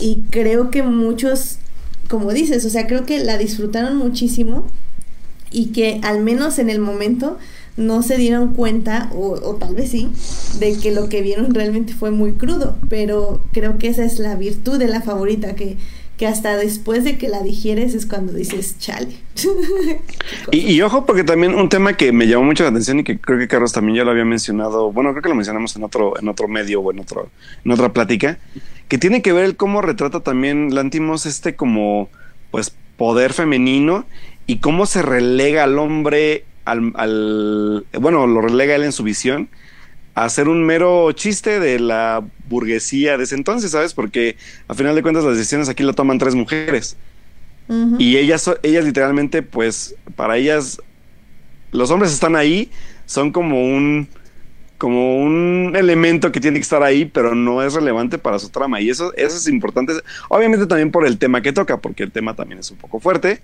y 0.00 0.24
creo 0.30 0.70
que 0.70 0.82
muchos, 0.82 1.58
como 2.08 2.32
dices, 2.32 2.64
o 2.64 2.70
sea, 2.70 2.86
creo 2.86 3.06
que 3.06 3.20
la 3.20 3.38
disfrutaron 3.38 3.96
muchísimo 3.96 4.66
y 5.50 5.66
que 5.66 6.00
al 6.02 6.20
menos 6.20 6.58
en 6.58 6.68
el 6.68 6.80
momento 6.80 7.38
no 7.76 8.02
se 8.02 8.16
dieron 8.16 8.54
cuenta, 8.54 9.10
o, 9.14 9.32
o, 9.32 9.56
tal 9.56 9.74
vez 9.74 9.90
sí, 9.90 10.08
de 10.58 10.76
que 10.78 10.92
lo 10.92 11.08
que 11.08 11.20
vieron 11.20 11.52
realmente 11.54 11.92
fue 11.92 12.10
muy 12.10 12.32
crudo, 12.32 12.76
pero 12.88 13.42
creo 13.52 13.76
que 13.76 13.88
esa 13.88 14.04
es 14.04 14.18
la 14.18 14.34
virtud 14.34 14.78
de 14.78 14.88
la 14.88 15.02
favorita, 15.02 15.54
que, 15.54 15.76
que 16.16 16.26
hasta 16.26 16.56
después 16.56 17.04
de 17.04 17.18
que 17.18 17.28
la 17.28 17.42
digieres 17.42 17.94
es 17.94 18.06
cuando 18.06 18.32
dices, 18.32 18.78
chale. 18.78 19.16
y, 20.50 20.80
ojo, 20.80 21.04
porque 21.04 21.24
también 21.24 21.54
un 21.54 21.68
tema 21.68 21.96
que 21.96 22.12
me 22.12 22.26
llamó 22.26 22.44
mucho 22.44 22.62
la 22.62 22.70
atención 22.70 23.00
y 23.00 23.04
que 23.04 23.18
creo 23.18 23.38
que 23.38 23.48
Carlos 23.48 23.72
también 23.72 23.98
ya 23.98 24.04
lo 24.04 24.12
había 24.12 24.24
mencionado, 24.24 24.92
bueno, 24.92 25.10
creo 25.10 25.22
que 25.22 25.28
lo 25.28 25.34
mencionamos 25.34 25.76
en 25.76 25.84
otro, 25.84 26.18
en 26.18 26.28
otro 26.28 26.48
medio 26.48 26.80
o 26.80 26.90
en 26.90 27.00
otro, 27.00 27.28
en 27.64 27.70
otra 27.70 27.92
plática, 27.92 28.38
que 28.88 28.96
tiene 28.96 29.20
que 29.20 29.32
ver 29.32 29.44
el 29.44 29.56
cómo 29.56 29.82
retrata 29.82 30.20
también 30.20 30.74
Lantimos 30.74 31.26
este 31.26 31.54
como 31.54 32.08
pues 32.50 32.74
poder 32.96 33.32
femenino 33.34 34.06
y 34.46 34.58
cómo 34.58 34.86
se 34.86 35.02
relega 35.02 35.64
al 35.64 35.78
hombre 35.78 36.44
al, 36.64 36.92
al 36.94 37.86
bueno, 38.00 38.26
lo 38.26 38.40
relega 38.40 38.74
él 38.74 38.84
en 38.84 38.92
su 38.92 39.02
visión 39.02 39.48
hacer 40.16 40.48
un 40.48 40.64
mero 40.64 41.12
chiste 41.12 41.60
de 41.60 41.78
la 41.78 42.24
burguesía 42.48 43.18
de 43.18 43.24
ese 43.24 43.34
entonces, 43.34 43.70
¿sabes? 43.70 43.92
Porque 43.92 44.36
a 44.66 44.74
final 44.74 44.94
de 44.94 45.02
cuentas 45.02 45.24
las 45.24 45.36
decisiones 45.36 45.68
aquí 45.68 45.82
lo 45.82 45.92
toman 45.92 46.18
tres 46.18 46.34
mujeres. 46.34 46.96
Y 47.98 48.16
ellas, 48.16 48.48
ellas 48.62 48.84
literalmente, 48.84 49.42
pues, 49.42 49.96
para 50.14 50.36
ellas, 50.36 50.80
los 51.72 51.90
hombres 51.90 52.12
están 52.12 52.36
ahí, 52.36 52.70
son 53.06 53.32
como 53.32 53.60
un, 53.60 54.08
como 54.78 55.18
un 55.18 55.74
elemento 55.76 56.30
que 56.30 56.40
tiene 56.40 56.58
que 56.58 56.62
estar 56.62 56.82
ahí, 56.84 57.04
pero 57.04 57.34
no 57.34 57.62
es 57.62 57.74
relevante 57.74 58.18
para 58.18 58.38
su 58.38 58.48
trama. 58.50 58.80
Y 58.80 58.88
eso, 58.88 59.12
eso 59.16 59.36
es 59.36 59.48
importante, 59.48 59.92
obviamente 60.28 60.66
también 60.66 60.92
por 60.92 61.06
el 61.06 61.18
tema 61.18 61.42
que 61.42 61.52
toca, 61.52 61.78
porque 61.78 62.04
el 62.04 62.12
tema 62.12 62.34
también 62.34 62.60
es 62.60 62.70
un 62.70 62.78
poco 62.78 63.00
fuerte, 63.00 63.40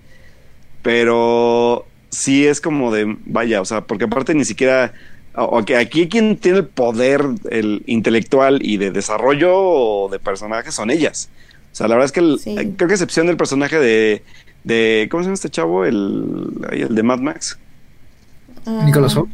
pero 0.81 1.85
sí 2.09 2.47
es 2.47 2.61
como 2.61 2.93
de, 2.93 3.17
vaya, 3.25 3.61
o 3.61 3.65
sea, 3.65 3.81
porque 3.81 4.05
aparte 4.05 4.33
ni 4.33 4.45
siquiera 4.45 4.93
o 5.35 5.63
que 5.65 5.77
aquí 5.77 6.07
quien 6.07 6.37
tiene 6.37 6.59
el 6.59 6.65
poder 6.65 7.25
el 7.49 7.83
intelectual 7.87 8.59
y 8.63 8.77
de 8.77 8.91
desarrollo 8.91 10.07
de 10.09 10.19
personajes 10.19 10.75
son 10.75 10.91
ellas. 10.91 11.29
O 11.71 11.75
sea, 11.75 11.87
la 11.87 11.95
verdad 11.95 12.05
es 12.05 12.11
que 12.11 12.19
el, 12.19 12.75
creo 12.75 12.87
que 12.87 12.93
excepción 12.93 13.25
del 13.25 13.37
personaje 13.37 13.79
de, 13.79 14.23
de 14.63 15.07
¿cómo 15.09 15.23
se 15.23 15.27
llama 15.27 15.33
este 15.33 15.49
chavo? 15.49 15.85
El, 15.85 16.51
el 16.71 16.93
de 16.93 17.03
Mad 17.03 17.19
Max. 17.19 17.57
Nicholas 18.65 19.15
Holt. 19.17 19.29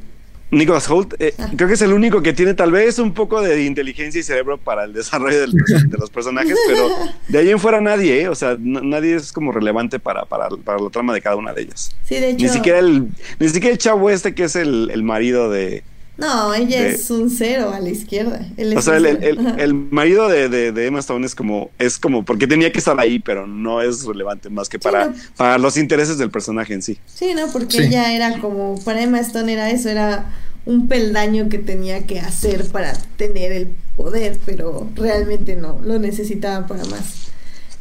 Nicholas 0.52 0.90
Holt, 0.90 1.14
eh, 1.20 1.36
ah. 1.38 1.52
creo 1.56 1.68
que 1.68 1.76
es 1.76 1.82
el 1.82 1.94
único 1.94 2.24
que 2.24 2.34
tiene 2.34 2.56
tal 2.56 2.72
vez 2.72 2.98
un 2.98 3.14
poco 3.14 3.42
de 3.42 3.66
inteligencia 3.66 4.20
y 4.20 4.24
cerebro 4.24 4.58
para 4.58 4.86
el 4.86 4.94
desarrollo 4.94 5.42
de 5.42 5.98
los 5.98 6.10
personajes, 6.10 6.58
pero 6.68 6.90
de 7.28 7.38
ahí 7.38 7.50
en 7.52 7.60
fuera 7.60 7.82
nadie, 7.82 8.22
¿eh? 8.22 8.30
o 8.30 8.36
sea, 8.36 8.58
nadie 8.60 9.16
es 9.16 9.32
como 9.32 9.52
relevante 9.52 10.00
para, 10.00 10.26
para, 10.26 10.50
para, 10.50 10.80
la 10.80 10.90
trama 10.90 11.14
de 11.14 11.22
cada 11.22 11.36
una 11.36 11.54
de 11.54 11.64
ellas. 11.64 11.96
Sí, 12.04 12.16
de 12.16 12.32
hecho. 12.32 12.44
Ni 12.44 12.50
siquiera 12.50 12.80
el, 12.80 13.10
ni 13.38 13.50
siquiera 13.50 13.74
el 13.74 13.78
chavo 13.78 14.10
este 14.10 14.34
que 14.34 14.46
es 14.46 14.56
el, 14.56 14.90
el 14.92 15.04
marido 15.04 15.52
de, 15.52 15.84
no, 16.20 16.54
ella 16.54 16.88
es 16.88 17.10
un 17.10 17.30
cero 17.30 17.72
a 17.74 17.80
la 17.80 17.90
izquierda. 17.90 18.46
o 18.76 18.82
sea, 18.82 18.98
el, 18.98 19.74
marido 19.74 20.28
de, 20.28 20.86
Emma 20.86 21.00
Stone 21.00 21.26
es 21.26 21.34
como, 21.34 21.72
es 21.80 21.98
como, 21.98 22.26
porque 22.26 22.46
tenía 22.46 22.72
que 22.72 22.80
estar 22.80 23.00
ahí, 23.00 23.20
pero 23.20 23.48
no 23.48 23.82
es 23.82 24.06
relevante 24.06 24.50
más 24.50 24.68
que 24.68 24.80
para, 24.80 25.14
para 25.38 25.58
los 25.58 25.78
intereses 25.78 26.18
del 26.18 26.30
personaje 26.30 26.74
en 26.74 26.82
sí. 26.82 26.98
Sí, 27.06 27.34
¿no? 27.34 27.48
Porque 27.52 27.86
ella 27.86 28.14
era 28.14 28.40
como, 28.40 28.80
para 28.84 29.02
Emma 29.02 29.20
Stone 29.20 29.54
era 29.54 29.72
eso, 29.72 29.90
era 29.90 30.30
un 30.66 30.88
peldaño 30.88 31.48
que 31.48 31.58
tenía 31.58 32.06
que 32.06 32.20
hacer 32.20 32.66
para 32.68 32.94
tener 33.16 33.52
el 33.54 33.70
poder, 33.96 34.38
pero 34.46 34.90
realmente 34.96 35.56
no, 35.56 35.80
lo 35.84 36.00
necesitaba 36.00 36.68
para 36.68 36.84
más. 36.86 37.30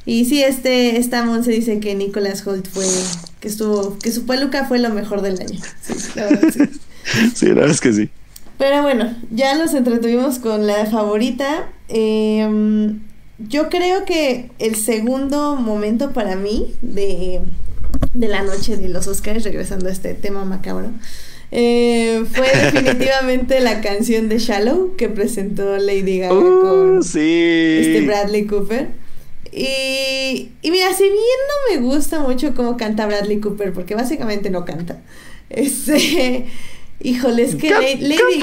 Y 0.06 0.24
sí, 0.24 0.42
este, 0.42 0.96
esta 0.96 1.24
Monse 1.24 1.50
dice 1.50 1.80
que 1.80 1.94
Nicholas 1.94 2.46
Holt 2.46 2.68
fue, 2.68 2.86
que 3.40 3.48
estuvo, 3.48 3.98
que 3.98 4.10
su 4.10 4.26
peluca 4.26 4.64
fue 4.66 4.78
lo 4.78 4.90
mejor 4.90 5.22
del 5.22 5.40
año. 5.40 5.60
Sí, 5.82 5.94
la 6.14 6.24
verdad, 6.24 6.48
sí. 6.50 6.60
sí, 7.34 7.46
la 7.46 7.54
verdad 7.54 7.70
es 7.70 7.80
que 7.80 7.92
sí. 7.92 8.10
Pero 8.58 8.82
bueno, 8.82 9.14
ya 9.30 9.54
nos 9.54 9.72
entretuvimos 9.72 10.40
con 10.40 10.66
la 10.66 10.86
favorita. 10.86 11.70
Em, 11.88 13.00
yo 13.38 13.68
creo 13.68 14.04
que 14.04 14.50
el 14.58 14.74
segundo 14.74 15.54
momento 15.54 16.12
para 16.12 16.34
mí 16.34 16.74
de, 16.82 17.40
la 18.14 18.42
noche 18.42 18.76
de 18.76 18.88
los 18.88 19.06
Oscars, 19.06 19.44
regresando 19.44 19.88
a 19.88 19.92
este 19.92 20.12
tema 20.14 20.44
macabro, 20.44 20.90
eh, 21.52 22.24
fue 22.32 22.48
definitivamente 22.72 23.60
la 23.60 23.80
canción 23.80 24.28
de 24.28 24.38
Shallow 24.38 24.96
que 24.96 25.08
presentó 25.08 25.78
Lady 25.78 26.18
Gaga 26.18 26.34
uh, 26.34 26.60
con 26.60 26.98
este 26.98 28.02
Bradley 28.04 28.44
Cooper. 28.46 28.88
Y, 29.52 30.50
y 30.62 30.70
mira, 30.70 30.92
si 30.94 31.04
bien 31.04 31.14
no 31.14 31.74
me 31.74 31.88
gusta 31.88 32.18
mucho 32.18 32.54
cómo 32.54 32.76
canta 32.76 33.06
Bradley 33.06 33.38
Cooper, 33.38 33.72
porque 33.72 33.94
básicamente 33.94 34.50
no 34.50 34.64
canta, 34.64 35.00
este 35.48 36.46
Híjole, 37.00 37.42
es 37.42 37.54
que 37.54 37.70
Lady... 37.70 38.40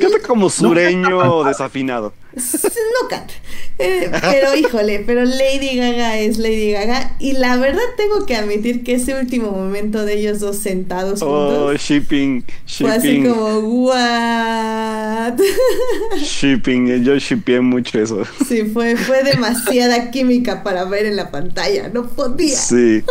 Canta 0.00 0.18
como 0.26 0.50
sureño 0.50 1.44
desafinado. 1.44 2.12
No 2.34 3.08
canta. 3.08 3.34
Eh, 3.78 4.08
pero 4.20 4.54
híjole, 4.54 5.02
pero 5.04 5.24
Lady 5.24 5.76
Gaga 5.76 6.18
es 6.18 6.38
Lady 6.38 6.72
Gaga. 6.72 7.16
Y 7.18 7.32
la 7.32 7.56
verdad 7.56 7.82
tengo 7.96 8.24
que 8.24 8.36
admitir 8.36 8.84
que 8.84 8.94
ese 8.94 9.18
último 9.18 9.50
momento 9.50 10.04
de 10.04 10.14
ellos 10.18 10.40
dos 10.40 10.58
sentados 10.58 11.22
oh, 11.22 11.72
shipping, 11.74 12.44
shipping. 12.66 12.86
Fue 12.86 12.90
así 12.90 13.22
como, 13.22 13.58
what? 13.84 15.40
shipping, 16.18 17.02
yo 17.02 17.16
shippé 17.16 17.60
mucho 17.60 18.00
eso. 18.00 18.22
Sí, 18.46 18.62
fue, 18.64 18.96
fue 18.96 19.24
demasiada 19.24 20.10
química 20.10 20.62
para 20.62 20.84
ver 20.84 21.06
en 21.06 21.16
la 21.16 21.30
pantalla. 21.30 21.88
No 21.88 22.06
podía. 22.08 22.56
Sí, 22.56 23.02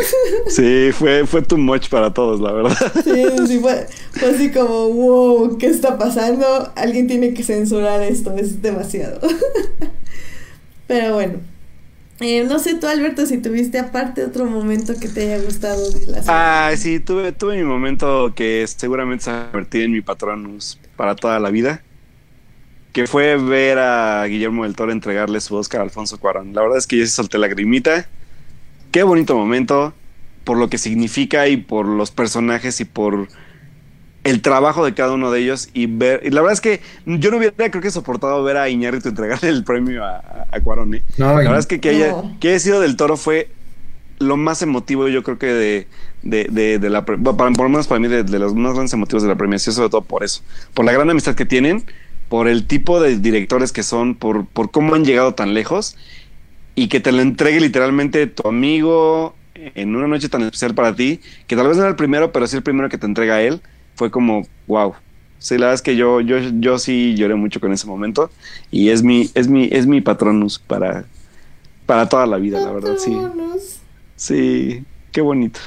sí, 0.47 0.91
fue, 0.93 1.25
fue 1.25 1.41
too 1.41 1.57
much 1.57 1.89
para 1.89 2.13
todos, 2.13 2.39
la 2.39 2.51
verdad. 2.53 2.77
Sí, 3.03 3.23
sí, 3.47 3.59
fue, 3.59 3.87
fue 4.11 4.29
así 4.29 4.51
como, 4.51 4.89
wow, 4.89 5.57
¿qué 5.57 5.67
está 5.67 5.97
pasando? 5.97 6.71
Alguien 6.75 7.07
tiene 7.07 7.33
que 7.33 7.43
censurar 7.43 8.01
esto, 8.01 8.33
es 8.37 8.61
demasiado. 8.61 9.12
Pero 10.87 11.13
bueno. 11.13 11.39
Eh, 12.19 12.45
no 12.45 12.59
sé 12.59 12.75
tú, 12.75 12.87
Alberto, 12.87 13.25
si 13.25 13.39
tuviste 13.39 13.79
aparte 13.79 14.23
otro 14.23 14.45
momento 14.45 14.93
que 14.99 15.09
te 15.09 15.33
haya 15.33 15.43
gustado 15.43 15.89
de 15.91 16.05
la 16.05 16.21
Ah, 16.27 16.71
sí, 16.77 16.99
tuve, 16.99 17.31
tuve 17.31 17.57
mi 17.57 17.63
momento 17.63 18.33
que 18.35 18.65
seguramente 18.67 19.25
se 19.25 19.31
ha 19.31 19.45
convertido 19.51 19.85
en 19.85 19.91
mi 19.91 20.01
patronus 20.01 20.79
para 20.95 21.15
toda 21.15 21.39
la 21.39 21.49
vida. 21.49 21.81
Que 22.93 23.07
fue 23.07 23.37
ver 23.37 23.79
a 23.79 24.23
Guillermo 24.25 24.63
del 24.63 24.75
Toro 24.75 24.91
entregarle 24.91 25.41
su 25.41 25.55
Oscar 25.55 25.81
a 25.81 25.83
Alfonso 25.83 26.19
Cuarón. 26.19 26.53
La 26.53 26.61
verdad 26.61 26.77
es 26.77 26.85
que 26.85 26.97
yo 26.97 27.05
sí 27.05 27.11
solté 27.11 27.39
la 27.39 27.47
grimita. 27.47 28.07
Qué 28.91 29.01
bonito 29.01 29.35
momento, 29.35 29.93
por 30.43 30.57
lo 30.57 30.69
que 30.69 30.77
significa 30.77 31.47
y 31.47 31.57
por 31.57 31.87
los 31.87 32.11
personajes 32.11 32.79
y 32.79 32.85
por 32.85 33.27
el 34.23 34.41
trabajo 34.41 34.85
de 34.85 34.93
cada 34.93 35.13
uno 35.13 35.31
de 35.31 35.41
ellos 35.41 35.69
y 35.73 35.87
ver. 35.87 36.21
Y 36.23 36.29
la 36.29 36.41
verdad 36.41 36.53
es 36.53 36.61
que 36.61 36.81
yo 37.05 37.29
no 37.29 37.37
hubiera, 37.37 37.55
creo 37.55 37.81
que, 37.81 37.91
soportado 37.91 38.43
ver 38.43 38.57
a 38.57 38.69
Iñárritu 38.69 39.09
entregarle 39.09 39.49
el 39.49 39.63
premio 39.63 40.03
a, 40.03 40.47
a, 40.51 40.59
Cuarón. 40.61 40.95
¿eh? 40.95 41.03
la 41.17 41.33
verdad 41.33 41.59
es 41.59 41.67
que 41.67 41.79
que, 41.79 41.89
haya, 41.89 42.15
que 42.39 42.49
haya 42.49 42.59
sido 42.59 42.79
del 42.79 42.95
toro 42.95 43.17
fue 43.17 43.49
lo 44.19 44.37
más 44.37 44.61
emotivo, 44.61 45.09
yo 45.09 45.23
creo 45.23 45.37
que 45.37 45.47
de, 45.47 45.87
de, 46.21 46.79
de, 46.79 46.89
la. 46.89 47.03
Para, 47.03 47.17
por 47.19 47.63
lo 47.63 47.69
menos 47.69 47.87
para 47.87 47.99
mí, 47.99 48.07
de, 48.07 48.23
los 48.23 48.55
más 48.55 48.73
grandes 48.73 48.93
emotivos 48.93 49.23
de 49.23 49.29
la 49.29 49.35
premiación, 49.35 49.75
sobre 49.75 49.89
todo 49.89 50.01
por 50.01 50.23
eso. 50.23 50.41
Por 50.73 50.85
la 50.85 50.93
gran 50.93 51.09
amistad 51.09 51.35
que 51.35 51.45
tienen, 51.45 51.83
por 52.29 52.47
el 52.47 52.65
tipo 52.65 53.01
de 53.01 53.17
directores 53.17 53.73
que 53.73 53.83
son, 53.83 54.15
por, 54.15 54.45
por 54.45 54.71
cómo 54.71 54.95
han 54.95 55.03
llegado 55.03 55.33
tan 55.33 55.53
lejos 55.53 55.97
y 56.75 56.87
que 56.87 57.01
te 57.01 57.11
lo 57.11 57.21
entregue 57.21 57.59
literalmente 57.59 58.25
tu 58.27 58.47
amigo 58.47 59.35
en 59.55 59.95
una 59.95 60.07
noche 60.07 60.29
tan 60.29 60.41
especial 60.43 60.73
para 60.73 60.95
ti, 60.95 61.19
que 61.47 61.55
tal 61.55 61.67
vez 61.67 61.75
no 61.75 61.83
era 61.83 61.89
el 61.89 61.95
primero, 61.95 62.31
pero 62.31 62.47
sí 62.47 62.55
el 62.55 62.63
primero 62.63 62.89
que 62.89 62.97
te 62.97 63.05
entrega 63.05 63.35
a 63.35 63.41
él 63.41 63.61
fue 63.95 64.11
como, 64.11 64.47
wow. 64.67 64.93
Sí, 65.39 65.55
la 65.55 65.65
verdad 65.65 65.73
es 65.75 65.81
que 65.81 65.95
yo, 65.97 66.21
yo, 66.21 66.37
yo 66.39 66.79
sí 66.79 67.15
lloré 67.15 67.35
mucho 67.35 67.59
con 67.59 67.73
ese 67.73 67.85
momento 67.85 68.29
y 68.71 68.89
es 68.89 69.03
mi, 69.03 69.29
es 69.33 69.49
mi, 69.49 69.67
es 69.71 69.85
mi 69.85 69.99
patronus 69.99 70.57
para, 70.57 71.05
para 71.85 72.07
toda 72.07 72.25
la 72.25 72.37
vida, 72.37 72.61
la 72.61 72.71
verdad, 72.71 72.95
sí. 72.97 73.17
Sí, 74.15 74.85
qué 75.11 75.19
bonito. 75.19 75.59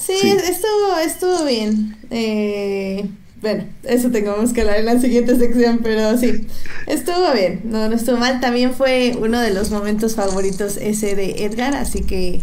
Sí, 0.00 0.14
Estuvo, 0.22 0.98
estuvo 1.02 1.44
bien. 1.44 1.96
Eh, 2.10 3.08
bueno, 3.40 3.64
eso 3.82 4.10
tengamos 4.10 4.52
que 4.52 4.60
hablar 4.60 4.78
en 4.78 4.86
la 4.86 5.00
siguiente 5.00 5.36
sección, 5.36 5.80
pero 5.82 6.16
sí, 6.16 6.46
estuvo 6.86 7.32
bien, 7.34 7.62
no, 7.64 7.88
no 7.88 7.96
estuvo 7.96 8.16
mal. 8.16 8.40
También 8.40 8.72
fue 8.72 9.16
uno 9.18 9.40
de 9.40 9.52
los 9.52 9.70
momentos 9.70 10.14
favoritos 10.14 10.76
ese 10.76 11.16
de 11.16 11.44
Edgar, 11.44 11.74
así 11.74 12.02
que 12.02 12.40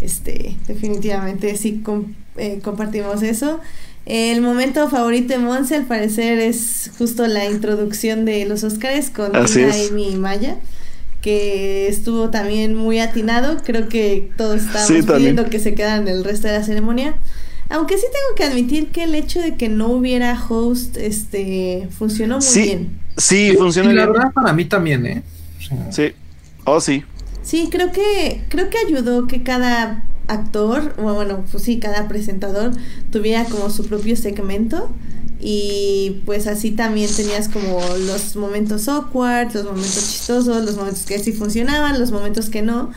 este, 0.00 0.56
definitivamente 0.66 1.56
sí 1.56 1.82
eh, 2.38 2.60
compartimos 2.62 3.22
eso. 3.22 3.60
El 4.06 4.40
momento 4.40 4.88
favorito 4.88 5.34
de 5.34 5.38
Monse, 5.38 5.76
al 5.76 5.84
parecer, 5.84 6.38
es 6.38 6.90
justo 6.96 7.26
la 7.26 7.44
introducción 7.44 8.24
de 8.24 8.46
los 8.46 8.64
Oscars 8.64 9.10
con 9.10 9.36
Amy 9.36 10.16
Maya, 10.16 10.56
que 11.20 11.88
estuvo 11.88 12.30
también 12.30 12.74
muy 12.74 13.00
atinado. 13.00 13.58
Creo 13.64 13.88
que 13.88 14.30
todos 14.38 14.62
estábamos 14.62 15.18
viendo 15.18 15.50
que 15.50 15.58
se 15.58 15.74
quedan 15.74 16.08
el 16.08 16.24
resto 16.24 16.48
de 16.48 16.54
la 16.54 16.64
ceremonia. 16.64 17.16
Aunque 17.68 17.98
sí 17.98 18.06
tengo 18.06 18.34
que 18.34 18.44
admitir 18.44 18.88
que 18.88 19.04
el 19.04 19.14
hecho 19.14 19.42
de 19.42 19.56
que 19.56 19.68
no 19.68 19.88
hubiera 19.88 20.42
host 20.48 20.96
este 20.96 21.86
funcionó 21.98 22.38
muy 22.38 22.62
bien. 22.62 22.98
Sí, 23.18 23.52
funcionó 23.58 23.90
bien. 23.90 23.98
La 23.98 24.10
verdad 24.10 24.32
para 24.32 24.54
mí 24.54 24.64
también, 24.64 25.04
¿eh? 25.04 25.22
sí. 25.90 26.12
Oh, 26.64 26.80
sí. 26.80 27.04
Sí, 27.42 27.68
creo 27.70 27.92
que 27.92 28.42
creo 28.48 28.70
que 28.70 28.78
ayudó 28.86 29.26
que 29.26 29.42
cada 29.42 30.04
actor, 30.28 30.94
o 30.98 31.14
bueno, 31.14 31.44
pues 31.50 31.64
sí, 31.64 31.78
cada 31.78 32.06
presentador 32.06 32.72
tuviera 33.10 33.44
como 33.44 33.70
su 33.70 33.86
propio 33.86 34.16
segmento 34.16 34.90
y 35.40 36.22
pues 36.26 36.46
así 36.46 36.72
también 36.72 37.10
tenías 37.14 37.48
como 37.48 37.80
los 38.06 38.36
momentos 38.36 38.88
awkward, 38.88 39.54
los 39.54 39.64
momentos 39.64 39.94
chistosos, 39.94 40.64
los 40.64 40.76
momentos 40.76 41.04
que 41.04 41.18
sí 41.18 41.32
funcionaban, 41.32 41.98
los 41.98 42.10
momentos 42.10 42.50
que 42.50 42.62
no, 42.62 42.90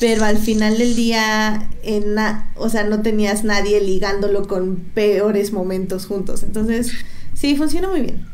pero 0.00 0.24
al 0.24 0.38
final 0.38 0.78
del 0.78 0.94
día, 0.94 1.68
en 1.82 2.16
o 2.56 2.68
sea, 2.68 2.84
no 2.84 3.00
tenías 3.02 3.44
nadie 3.44 3.80
ligándolo 3.80 4.46
con 4.46 4.76
peores 4.76 5.52
momentos 5.52 6.06
juntos. 6.06 6.42
Entonces, 6.42 6.92
sí, 7.34 7.56
funciona 7.56 7.88
muy 7.88 8.02
bien. 8.02 8.26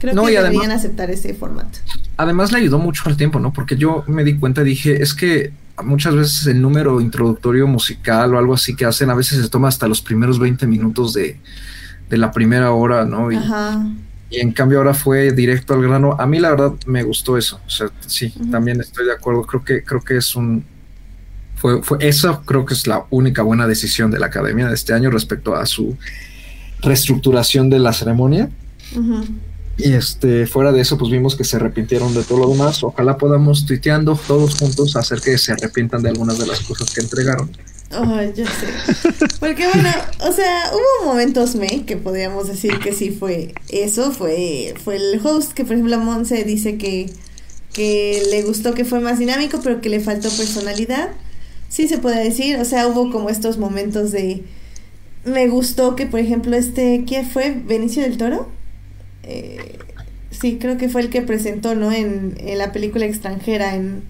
Creo 0.00 0.24
que 0.24 0.32
deberían 0.32 0.72
aceptar 0.72 1.10
ese 1.10 1.32
formato. 1.34 1.78
Además 2.16 2.50
le 2.50 2.58
ayudó 2.58 2.78
mucho 2.78 3.04
al 3.06 3.16
tiempo, 3.16 3.38
¿no? 3.38 3.52
Porque 3.52 3.76
yo 3.76 4.04
me 4.08 4.24
di 4.24 4.36
cuenta, 4.36 4.64
dije, 4.64 5.00
es 5.00 5.14
que 5.14 5.52
muchas 5.82 6.14
veces 6.14 6.46
el 6.46 6.60
número 6.60 7.00
introductorio 7.00 7.66
musical 7.66 8.34
o 8.34 8.38
algo 8.38 8.54
así 8.54 8.76
que 8.76 8.84
hacen, 8.84 9.10
a 9.10 9.14
veces 9.14 9.42
se 9.42 9.48
toma 9.48 9.68
hasta 9.68 9.88
los 9.88 10.00
primeros 10.00 10.38
20 10.38 10.66
minutos 10.66 11.14
de, 11.14 11.40
la 12.10 12.30
primera 12.30 12.72
hora, 12.72 13.06
¿no? 13.06 13.32
Y, 13.32 13.38
y, 14.28 14.40
en 14.40 14.52
cambio 14.52 14.78
ahora 14.78 14.92
fue 14.92 15.32
directo 15.32 15.72
al 15.72 15.82
grano. 15.82 16.14
A 16.18 16.26
mí 16.26 16.40
la 16.40 16.50
verdad 16.50 16.72
me 16.84 17.02
gustó 17.02 17.38
eso. 17.38 17.58
O 17.66 17.70
sea, 17.70 17.88
sí, 18.06 18.34
también 18.50 18.80
estoy 18.82 19.06
de 19.06 19.12
acuerdo. 19.12 19.44
Creo 19.44 19.64
que, 19.64 19.82
creo 19.82 20.02
que 20.02 20.18
es 20.18 20.36
un... 20.36 20.62
Fue, 21.54 21.82
fue, 21.82 21.96
eso 22.00 22.42
creo 22.44 22.66
que 22.66 22.74
es 22.74 22.86
la 22.86 23.06
única 23.08 23.40
buena 23.40 23.66
decisión 23.66 24.10
de 24.10 24.18
la 24.18 24.26
academia 24.26 24.68
de 24.68 24.74
este 24.74 24.92
año 24.92 25.10
respecto 25.10 25.54
a 25.54 25.64
su 25.64 25.96
reestructuración 26.82 27.70
de 27.70 27.78
la 27.78 27.94
ceremonia. 27.94 28.50
Y 29.78 29.94
este, 29.94 30.46
fuera 30.46 30.70
de 30.70 30.80
eso, 30.80 30.98
pues 30.98 31.10
vimos 31.10 31.34
que 31.34 31.44
se 31.44 31.56
arrepintieron 31.56 32.14
de 32.14 32.22
todo 32.22 32.38
lo 32.40 32.48
demás. 32.48 32.82
Ojalá 32.84 33.16
podamos 33.16 33.64
tuiteando 33.66 34.18
todos 34.26 34.56
juntos 34.56 34.96
hacer 34.96 35.20
que 35.20 35.38
se 35.38 35.52
arrepientan 35.52 36.02
de 36.02 36.10
algunas 36.10 36.38
de 36.38 36.46
las 36.46 36.60
cosas 36.60 36.90
que 36.90 37.00
entregaron. 37.00 37.50
Ay, 37.90 38.32
yo 38.34 38.44
sé. 38.46 39.22
Porque 39.40 39.66
bueno, 39.66 39.90
o 40.20 40.32
sea, 40.32 40.70
hubo 40.72 41.10
momentos 41.10 41.54
me 41.56 41.84
que 41.84 41.96
podríamos 41.96 42.48
decir 42.48 42.78
que 42.78 42.92
sí 42.92 43.10
fue 43.10 43.54
eso, 43.68 44.12
fue, 44.12 44.74
fue 44.82 44.96
el 44.96 45.20
host, 45.22 45.52
que 45.52 45.64
por 45.64 45.74
ejemplo 45.74 45.98
Monse 45.98 46.44
dice 46.44 46.78
que, 46.78 47.10
que 47.72 48.22
le 48.30 48.42
gustó 48.42 48.72
que 48.72 48.84
fue 48.84 49.00
más 49.00 49.18
dinámico, 49.18 49.60
pero 49.62 49.80
que 49.80 49.88
le 49.88 50.00
faltó 50.00 50.30
personalidad. 50.30 51.10
Sí 51.68 51.88
se 51.88 51.98
puede 51.98 52.22
decir, 52.22 52.56
o 52.56 52.64
sea, 52.64 52.86
hubo 52.86 53.10
como 53.10 53.30
estos 53.30 53.58
momentos 53.58 54.12
de... 54.12 54.44
Me 55.24 55.48
gustó 55.48 55.94
que, 55.96 56.06
por 56.06 56.20
ejemplo, 56.20 56.56
este, 56.56 57.04
¿quién 57.06 57.26
fue? 57.26 57.62
¿Benicio 57.64 58.02
del 58.02 58.18
Toro? 58.18 58.48
Eh, 59.22 59.78
sí, 60.30 60.58
creo 60.60 60.76
que 60.76 60.88
fue 60.88 61.02
el 61.02 61.10
que 61.10 61.22
presentó, 61.22 61.74
¿no? 61.74 61.92
En, 61.92 62.34
en 62.38 62.58
la 62.58 62.72
película 62.72 63.04
extranjera, 63.04 63.74
en 63.74 64.02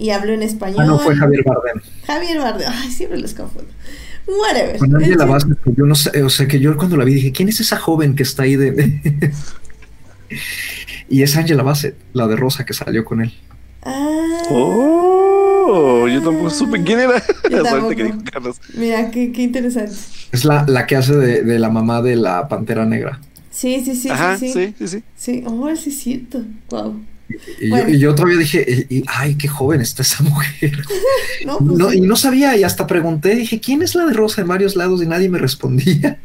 y 0.00 0.10
habló 0.10 0.32
en 0.32 0.42
español. 0.42 0.78
Ah, 0.80 0.86
no, 0.86 0.98
fue 0.98 1.14
Javier 1.14 1.44
Bardem. 1.44 1.82
Javier 2.06 2.38
Bardem, 2.38 2.72
ay, 2.72 2.90
siempre 2.90 3.18
los 3.18 3.34
confundo. 3.34 3.70
Whatever. 4.26 4.78
Con 4.78 4.90
la 4.90 5.24
base, 5.26 5.48
yo 5.76 5.84
no 5.84 5.94
sé, 5.94 6.22
o 6.22 6.30
sea, 6.30 6.48
que 6.48 6.58
yo 6.58 6.74
cuando 6.76 6.96
la 6.96 7.04
vi 7.04 7.14
dije, 7.14 7.32
¿quién 7.32 7.50
es 7.50 7.60
esa 7.60 7.76
joven 7.76 8.14
que 8.14 8.22
está 8.22 8.44
ahí 8.44 8.56
de...? 8.56 9.32
y 11.08 11.22
es 11.22 11.36
Angela 11.36 11.62
Bassett, 11.62 11.96
la 12.14 12.26
de 12.28 12.36
Rosa 12.36 12.64
que 12.64 12.72
salió 12.72 13.04
con 13.04 13.20
él. 13.20 13.34
Ah. 13.82 14.42
Oh, 14.50 16.08
yo 16.08 16.22
tampoco 16.22 16.48
supe 16.48 16.82
quién 16.82 17.00
era. 17.00 17.22
Que 17.50 18.14
Mira, 18.74 19.10
qué, 19.10 19.32
qué, 19.32 19.42
interesante. 19.42 19.92
Es 20.32 20.44
la, 20.44 20.64
la 20.66 20.86
que 20.86 20.96
hace 20.96 21.14
de, 21.14 21.42
de, 21.42 21.58
la 21.58 21.68
mamá 21.68 22.00
de 22.00 22.16
la 22.16 22.48
Pantera 22.48 22.86
Negra. 22.86 23.20
Sí, 23.50 23.82
sí, 23.84 23.94
sí. 23.94 24.08
Ajá, 24.08 24.38
sí, 24.38 24.52
sí. 24.52 24.74
Sí, 24.78 24.86
sí, 24.86 25.02
sí. 25.16 25.44
oh, 25.46 25.74
sí 25.76 25.90
es 25.90 25.98
cierto. 25.98 26.44
Wow. 26.70 27.00
Y, 27.60 27.70
yo, 27.70 27.88
y, 27.88 27.98
yo, 27.98 28.14
todavía 28.14 28.38
dije, 28.38 28.86
y, 28.88 29.04
ay, 29.06 29.36
qué 29.36 29.48
joven 29.48 29.80
está 29.80 30.02
esa 30.02 30.22
mujer. 30.24 30.72
no, 31.46 31.58
pues 31.58 31.78
no, 31.78 31.92
y 31.92 32.00
no 32.00 32.16
sabía, 32.16 32.56
y 32.56 32.64
hasta 32.64 32.86
pregunté, 32.86 33.34
dije, 33.34 33.60
¿quién 33.60 33.82
es 33.82 33.94
la 33.94 34.06
de 34.06 34.12
Rosa 34.12 34.40
en 34.40 34.48
varios 34.48 34.76
lados? 34.76 35.02
Y 35.02 35.06
nadie 35.06 35.28
me 35.28 35.38
respondía. 35.38 36.18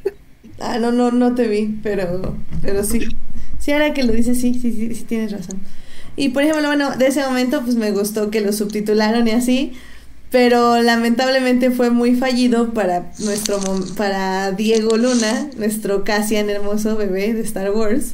Ah, 0.60 0.80
no, 0.80 0.92
no, 0.92 1.12
no 1.12 1.36
te 1.36 1.48
vi, 1.48 1.78
pero, 1.84 2.36
pero 2.62 2.84
sí. 2.84 3.08
Sí, 3.60 3.72
ahora 3.72 3.94
que 3.94 4.04
lo 4.04 4.14
dices, 4.14 4.40
sí, 4.40 4.54
sí, 4.54 4.72
sí, 4.72 4.94
sí, 4.94 5.04
tienes 5.04 5.32
razón. 5.32 5.60
Y 6.16 6.30
por 6.30 6.44
ejemplo, 6.44 6.68
bueno, 6.68 6.96
de 6.96 7.08
ese 7.08 7.26
momento, 7.26 7.62
pues 7.64 7.76
me 7.76 7.92
gustó 7.92 8.32
que 8.32 8.42
lo 8.42 8.54
subtitularon 8.54 9.28
y 9.28 9.32
así, 9.32 9.74
pero 10.32 10.82
lamentablemente 10.82 11.72
fue 11.72 11.90
muy 11.90 12.16
fallido 12.16 12.74
para 12.74 13.12
nuestro, 13.20 13.60
para 13.96 14.52
Diego 14.52 14.98
Luna, 14.98 15.50
nuestro 15.58 16.04
Cassian 16.04 16.50
hermoso 16.50 16.98
bebé 16.98 17.34
de 17.34 17.42
Star 17.42 17.72
Wars 17.72 18.14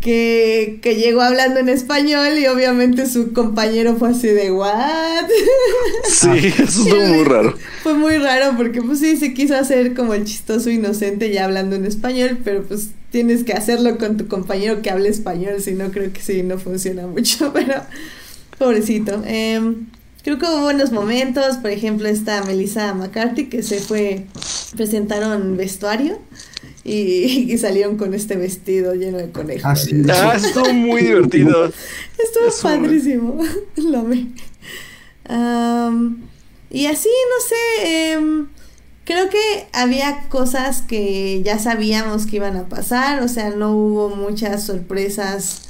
que, 0.00 0.78
que, 0.80 0.96
llegó 0.96 1.20
hablando 1.20 1.60
en 1.60 1.68
español 1.68 2.38
y 2.38 2.46
obviamente 2.46 3.06
su 3.06 3.32
compañero 3.32 3.96
fue 3.96 4.10
así 4.10 4.28
de 4.28 4.50
¿what? 4.50 5.26
Sí, 6.08 6.28
eso 6.58 6.62
estuvo 6.62 6.96
muy 6.96 7.24
raro. 7.24 7.54
Fue 7.82 7.94
muy 7.94 8.16
raro 8.16 8.56
porque 8.56 8.80
pues 8.80 9.00
sí, 9.00 9.16
se 9.16 9.34
quiso 9.34 9.54
hacer 9.56 9.94
como 9.94 10.14
el 10.14 10.24
chistoso 10.24 10.70
inocente 10.70 11.30
ya 11.30 11.44
hablando 11.44 11.76
en 11.76 11.84
español, 11.84 12.38
pero 12.42 12.62
pues 12.62 12.90
tienes 13.10 13.44
que 13.44 13.52
hacerlo 13.52 13.98
con 13.98 14.16
tu 14.16 14.26
compañero 14.26 14.80
que 14.80 14.90
hable 14.90 15.10
español, 15.10 15.60
si 15.60 15.72
no 15.72 15.90
creo 15.90 16.12
que 16.12 16.22
sí, 16.22 16.42
no 16.42 16.58
funciona 16.58 17.06
mucho, 17.06 17.52
pero 17.52 17.82
pobrecito. 18.58 19.22
Eh, 19.26 19.60
creo 20.22 20.38
que 20.38 20.46
hubo 20.46 20.62
buenos 20.62 20.92
momentos, 20.92 21.56
por 21.58 21.70
ejemplo 21.70 22.08
esta 22.08 22.42
Melissa 22.44 22.94
McCarthy 22.94 23.48
que 23.48 23.62
se 23.62 23.80
fue, 23.80 24.26
presentaron 24.76 25.56
vestuario 25.56 26.18
y, 26.84 27.56
salieron 27.58 27.96
con 27.96 28.14
este 28.14 28.36
vestido 28.36 28.94
lleno 28.94 29.18
de 29.18 29.30
conejos. 29.30 29.64
Ah, 29.64 29.76
sí. 29.76 30.02
ah 30.10 30.34
estuvo 30.36 30.72
muy 30.72 31.02
divertido. 31.02 31.66
Estuvo 31.66 32.62
padrísimo. 32.62 33.42
Lo 33.76 34.00
amé. 34.00 34.28
Um, 35.28 36.22
y 36.70 36.86
así, 36.86 37.08
no 37.08 37.46
sé, 37.46 38.18
um, 38.18 38.48
creo 39.04 39.28
que 39.28 39.68
había 39.72 40.28
cosas 40.28 40.82
que 40.82 41.42
ya 41.44 41.58
sabíamos 41.58 42.26
que 42.26 42.36
iban 42.36 42.56
a 42.56 42.68
pasar, 42.68 43.22
o 43.22 43.28
sea, 43.28 43.50
no 43.50 43.72
hubo 43.72 44.14
muchas 44.14 44.64
sorpresas 44.64 45.69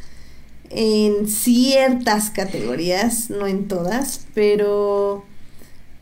en 0.71 1.29
ciertas 1.29 2.31
categorías, 2.31 3.29
no 3.29 3.47
en 3.47 3.67
todas, 3.69 4.27
pero 4.35 5.25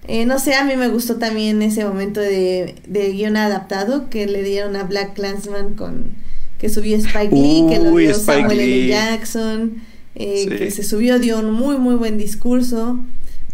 eh, 0.06 0.26
no 0.26 0.38
sé, 0.38 0.54
a 0.54 0.64
mí 0.64 0.76
me 0.76 0.88
gustó 0.88 1.16
también 1.16 1.60
ese 1.62 1.84
momento 1.84 2.20
de, 2.20 2.76
de 2.86 3.12
guion 3.12 3.36
adaptado 3.36 4.08
que 4.10 4.26
le 4.26 4.42
dieron 4.42 4.76
a 4.76 4.84
Black 4.84 5.14
Clansman 5.14 5.74
con 5.74 6.16
que 6.58 6.68
subió 6.68 6.96
Spike 6.96 7.34
Lee, 7.34 7.66
que 7.68 7.78
lo 7.78 7.96
dio 7.96 8.14
Samuel 8.14 8.58
L. 8.58 8.88
Jackson, 8.88 9.82
eh, 10.14 10.46
que 10.48 10.70
se 10.70 10.82
subió, 10.82 11.18
dio 11.18 11.38
un 11.38 11.52
muy 11.52 11.78
muy 11.78 11.94
buen 11.94 12.18
discurso, 12.18 12.98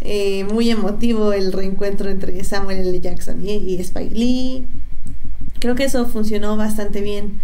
eh, 0.01 0.45
muy 0.45 0.71
emotivo 0.71 1.33
el 1.33 1.53
reencuentro 1.53 2.09
entre 2.09 2.43
Samuel 2.45 2.79
L. 2.79 3.01
Jackson 3.01 3.47
y, 3.47 3.77
Spike 3.77 4.15
Lee. 4.15 4.65
Creo 5.61 5.75
que 5.75 5.85
eso 5.85 6.07
funcionó 6.07 6.57
bastante 6.57 7.01
bien. 7.01 7.41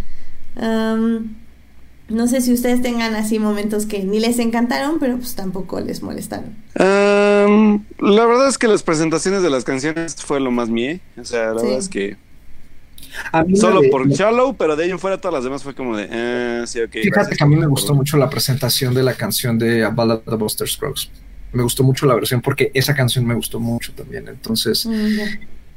No 2.11 2.27
sé 2.27 2.41
si 2.41 2.53
ustedes 2.53 2.83
tengan 2.83 3.15
así 3.15 3.39
momentos 3.39 3.87
que 3.87 4.03
ni 4.03 4.19
les 4.19 4.41
encantaron, 4.41 4.99
pero 4.99 5.17
pues 5.17 5.37
tampoco 5.37 5.81
les 5.81 6.03
molestaron. 6.03 6.57
la 6.75 8.27
verdad 8.27 8.49
es 8.49 8.59
que 8.59 8.67
las 8.67 8.83
presentaciones 8.83 9.43
de 9.43 9.51
las 9.51 9.65
canciones 9.65 10.17
fue 10.17 10.41
lo 10.41 10.51
más 10.51 10.69
mie. 10.69 11.01
O 11.17 11.25
sea, 11.25 11.55
la 11.55 11.63
verdad 11.63 11.79
es 11.79 11.89
que. 11.89 12.17
Solo 13.55 13.83
por 13.91 14.09
Shallow, 14.09 14.57
pero 14.57 14.77
de 14.77 14.85
ahí 14.85 14.91
en 14.91 14.99
fuera 14.99 15.19
todas 15.19 15.35
las 15.35 15.45
demás 15.45 15.63
fue 15.63 15.75
como 15.75 15.97
de. 15.97 16.09
Eh, 16.11 16.63
sí, 16.67 16.81
okay, 16.81 17.03
Fíjate 17.05 17.37
que 17.37 17.45
a 17.45 17.47
mí 17.47 17.55
me 17.55 17.67
gustó 17.67 17.95
mucho 17.95 18.17
la 18.17 18.29
presentación 18.29 18.93
de 18.93 19.05
la 19.05 19.15
canción 19.15 19.57
de 19.57 19.85
A 19.85 19.91
Ballad 19.91 20.23
of 20.27 20.39
Buster 20.39 20.69
Scruggs. 20.69 21.11
Me 21.53 21.63
gustó 21.63 21.85
mucho 21.85 22.07
la 22.07 22.15
versión 22.17 22.41
porque 22.41 22.73
esa 22.75 22.95
canción 22.95 23.25
me 23.25 23.35
gustó 23.35 23.61
mucho 23.61 23.93
también. 23.93 24.27
Entonces, 24.27 24.85
mm, 24.85 25.19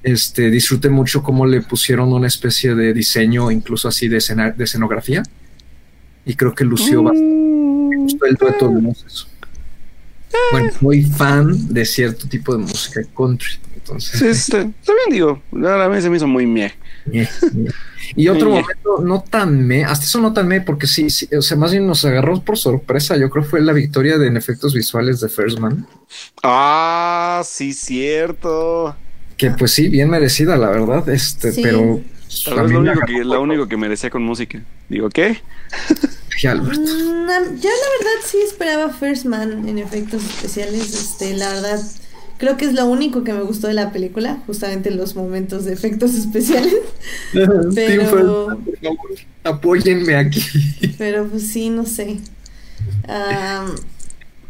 este, 0.01 0.49
disfruté 0.49 0.89
mucho 0.89 1.22
cómo 1.22 1.45
le 1.45 1.61
pusieron 1.61 2.11
una 2.11 2.27
especie 2.27 2.73
de 2.73 2.93
diseño, 2.93 3.51
incluso 3.51 3.88
así 3.88 4.07
de, 4.07 4.18
de 4.55 4.64
escenografía 4.64 5.22
y 6.25 6.35
creo 6.35 6.53
que 6.53 6.63
lució 6.63 7.03
bastante. 7.03 7.27
Me 7.27 7.97
gustó 7.97 8.25
el 8.25 8.35
dueto 8.35 8.67
de 8.69 8.81
músicos. 8.81 9.27
Bueno, 10.51 10.71
soy 10.79 11.03
fan 11.03 11.73
de 11.73 11.85
cierto 11.85 12.27
tipo 12.27 12.53
de 12.55 12.59
música 12.59 13.01
country. 13.15 13.59
Entonces, 13.75 14.19
sí, 14.19 14.27
está, 14.27 14.61
está 14.61 14.93
bien, 14.93 15.11
digo. 15.11 15.41
A 15.67 15.89
mí 15.89 16.01
se 16.01 16.09
me 16.09 16.17
hizo 16.17 16.27
muy 16.27 16.47
meh. 16.47 16.73
Y 18.15 18.27
otro 18.27 18.49
momento 18.49 19.01
no 19.03 19.21
tan 19.21 19.65
me, 19.65 19.83
hasta 19.83 20.05
eso 20.05 20.19
no 20.19 20.33
tan 20.33 20.47
me, 20.47 20.61
porque 20.61 20.87
sí, 20.87 21.09
sí, 21.09 21.27
o 21.35 21.41
sea, 21.41 21.57
más 21.57 21.71
bien 21.71 21.87
nos 21.87 22.05
agarró 22.05 22.41
por 22.41 22.57
sorpresa. 22.57 23.17
Yo 23.17 23.29
creo 23.29 23.43
que 23.43 23.49
fue 23.49 23.61
la 23.61 23.73
victoria 23.73 24.17
de 24.17 24.27
en 24.27 24.37
efectos 24.37 24.73
visuales 24.73 25.19
de 25.19 25.29
First 25.29 25.59
Man. 25.59 25.87
Ah, 26.43 27.41
sí, 27.45 27.73
cierto. 27.73 28.95
Que 29.37 29.51
pues 29.51 29.71
sí, 29.71 29.89
bien 29.89 30.09
merecida, 30.09 30.57
la 30.57 30.69
verdad. 30.69 31.07
Este, 31.09 31.53
pero 31.61 32.01
Tal 32.45 32.61
vez 32.61 32.72
lo 32.72 32.80
único, 32.80 32.99
que, 33.05 33.23
lo 33.23 33.41
único 33.41 33.68
que 33.68 33.77
merecía 33.77 34.10
con 34.10 34.23
música. 34.23 34.61
Digo, 34.89 35.10
¿qué? 35.10 35.41
ya, 36.41 36.51
Alberto. 36.51 36.81
Mm, 36.81 37.27
yo 37.27 37.69
la 37.69 37.89
verdad 37.99 38.26
sí 38.26 38.38
esperaba 38.45 38.89
First 38.89 39.26
Man 39.26 39.68
en 39.68 39.77
efectos 39.77 40.23
especiales. 40.23 40.93
Este, 40.93 41.35
la 41.35 41.49
verdad, 41.53 41.80
creo 42.38 42.57
que 42.57 42.65
es 42.65 42.73
lo 42.73 42.85
único 42.85 43.23
que 43.23 43.34
me 43.34 43.41
gustó 43.41 43.68
de 43.68 43.73
la 43.73 43.91
película, 43.91 44.41
justamente 44.45 44.91
los 44.91 45.15
momentos 45.15 45.65
de 45.65 45.73
efectos 45.73 46.14
especiales. 46.15 46.76
pero 47.76 48.57
apóyenme 49.43 50.15
aquí. 50.15 50.41
Pero 50.97 51.27
pues 51.27 51.47
sí, 51.47 51.69
no 51.69 51.85
sé. 51.85 52.19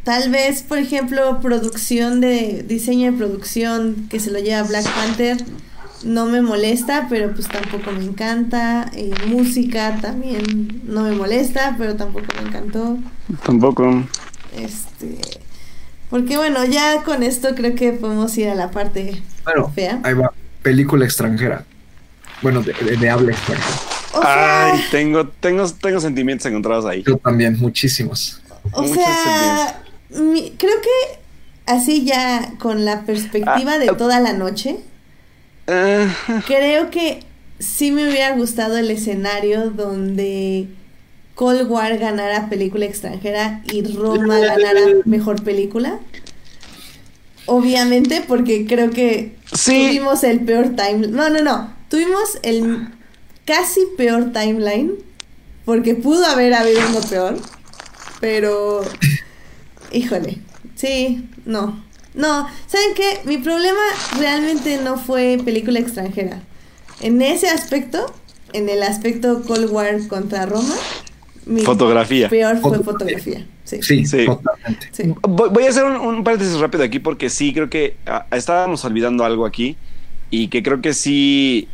tal 0.03 0.29
vez, 0.29 0.63
por 0.63 0.77
ejemplo, 0.77 1.39
producción 1.41 2.21
de 2.21 2.63
diseño 2.67 3.11
de 3.11 3.17
producción 3.17 4.07
que 4.09 4.19
se 4.19 4.31
lo 4.31 4.39
lleva 4.39 4.63
Black 4.63 4.85
Panther 4.85 5.37
no 6.03 6.25
me 6.25 6.41
molesta, 6.41 7.07
pero 7.09 7.33
pues 7.33 7.47
tampoco 7.47 7.91
me 7.91 8.03
encanta. 8.03 8.89
Eh, 8.93 9.11
música 9.27 9.97
también 10.01 10.81
no 10.85 11.03
me 11.03 11.11
molesta, 11.11 11.75
pero 11.77 11.95
tampoco 11.95 12.25
me 12.35 12.49
encantó. 12.49 12.97
Tampoco. 13.45 14.03
Este. 14.55 15.17
Porque 16.09 16.37
bueno, 16.37 16.65
ya 16.65 17.03
con 17.03 17.23
esto 17.23 17.55
creo 17.55 17.75
que 17.75 17.93
podemos 17.93 18.37
ir 18.37 18.49
a 18.49 18.55
la 18.55 18.69
parte 18.71 19.21
bueno, 19.45 19.71
fea. 19.73 19.99
Ahí 20.03 20.13
va, 20.13 20.31
película 20.61 21.05
extranjera. 21.05 21.65
Bueno, 22.41 22.61
de, 22.61 23.09
habla 23.09 23.31
extranjera. 23.31 23.77
Ay, 24.21 24.79
tengo, 24.91 25.27
tengo, 25.27 25.67
tengo 25.69 25.99
sentimientos 25.99 26.45
encontrados 26.45 26.85
ahí. 26.85 27.03
Yo 27.03 27.17
también, 27.17 27.57
muchísimos. 27.57 28.41
O 28.71 28.85
sea, 28.85 29.81
creo 30.09 30.81
que 30.81 31.19
así 31.65 32.05
ya 32.05 32.53
con 32.59 32.85
la 32.85 33.05
perspectiva 33.05 33.79
de 33.79 33.89
ah, 33.89 33.97
toda 33.97 34.19
la 34.19 34.33
noche 34.33 34.79
Creo 35.65 36.89
que 36.91 37.21
sí 37.59 37.91
me 37.91 38.07
hubiera 38.07 38.35
gustado 38.35 38.77
el 38.77 38.91
escenario 38.91 39.69
donde 39.69 40.67
Cold 41.35 41.69
War 41.69 41.97
ganara 41.97 42.49
película 42.49 42.85
extranjera 42.85 43.63
y 43.71 43.83
Roma 43.83 44.39
ganara 44.39 44.81
mejor 45.05 45.43
película. 45.43 45.99
Obviamente, 47.45 48.23
porque 48.27 48.65
creo 48.65 48.91
que 48.91 49.35
tuvimos 49.65 50.23
el 50.23 50.41
peor 50.41 50.75
timeline. 50.75 51.11
No, 51.11 51.29
no, 51.29 51.41
no. 51.41 51.73
Tuvimos 51.89 52.39
el 52.41 52.87
casi 53.45 53.81
peor 53.97 54.31
timeline. 54.31 54.93
Porque 55.65 55.95
pudo 55.95 56.25
haber 56.25 56.53
habido 56.53 56.79
uno 56.89 57.01
peor. 57.01 57.37
Pero. 58.21 58.81
Híjole. 59.91 60.39
Sí, 60.75 61.27
no. 61.45 61.83
No, 62.13 62.47
¿saben 62.67 62.93
qué? 62.95 63.21
Mi 63.25 63.37
problema 63.37 63.81
realmente 64.19 64.79
no 64.83 64.97
fue 64.97 65.39
película 65.43 65.79
extranjera. 65.79 66.41
En 67.01 67.21
ese 67.21 67.49
aspecto, 67.49 68.05
en 68.53 68.69
el 68.69 68.83
aspecto 68.83 69.41
Cold 69.43 69.69
War 69.71 70.07
contra 70.07 70.45
Roma, 70.45 70.75
mi 71.45 71.61
fotografía. 71.61 72.29
Peor 72.29 72.57
fue 72.59 72.79
fotografía. 72.83 73.45
Sí, 73.63 74.05
sí, 74.05 74.25
totalmente. 74.25 75.15
Voy 75.27 75.63
a 75.63 75.69
hacer 75.69 75.85
un, 75.85 76.23
paréntesis 76.23 76.59
rápido 76.59 76.83
aquí 76.83 76.99
porque 76.99 77.29
sí, 77.29 77.53
creo 77.53 77.69
que 77.69 77.95
ah, 78.05 78.25
estábamos 78.31 78.85
olvidando 78.85 79.25
algo 79.25 79.45
aquí 79.45 79.75
y 80.29 80.47
que 80.49 80.61
creo 80.63 80.81
que 80.81 80.93
sí, 80.93 81.67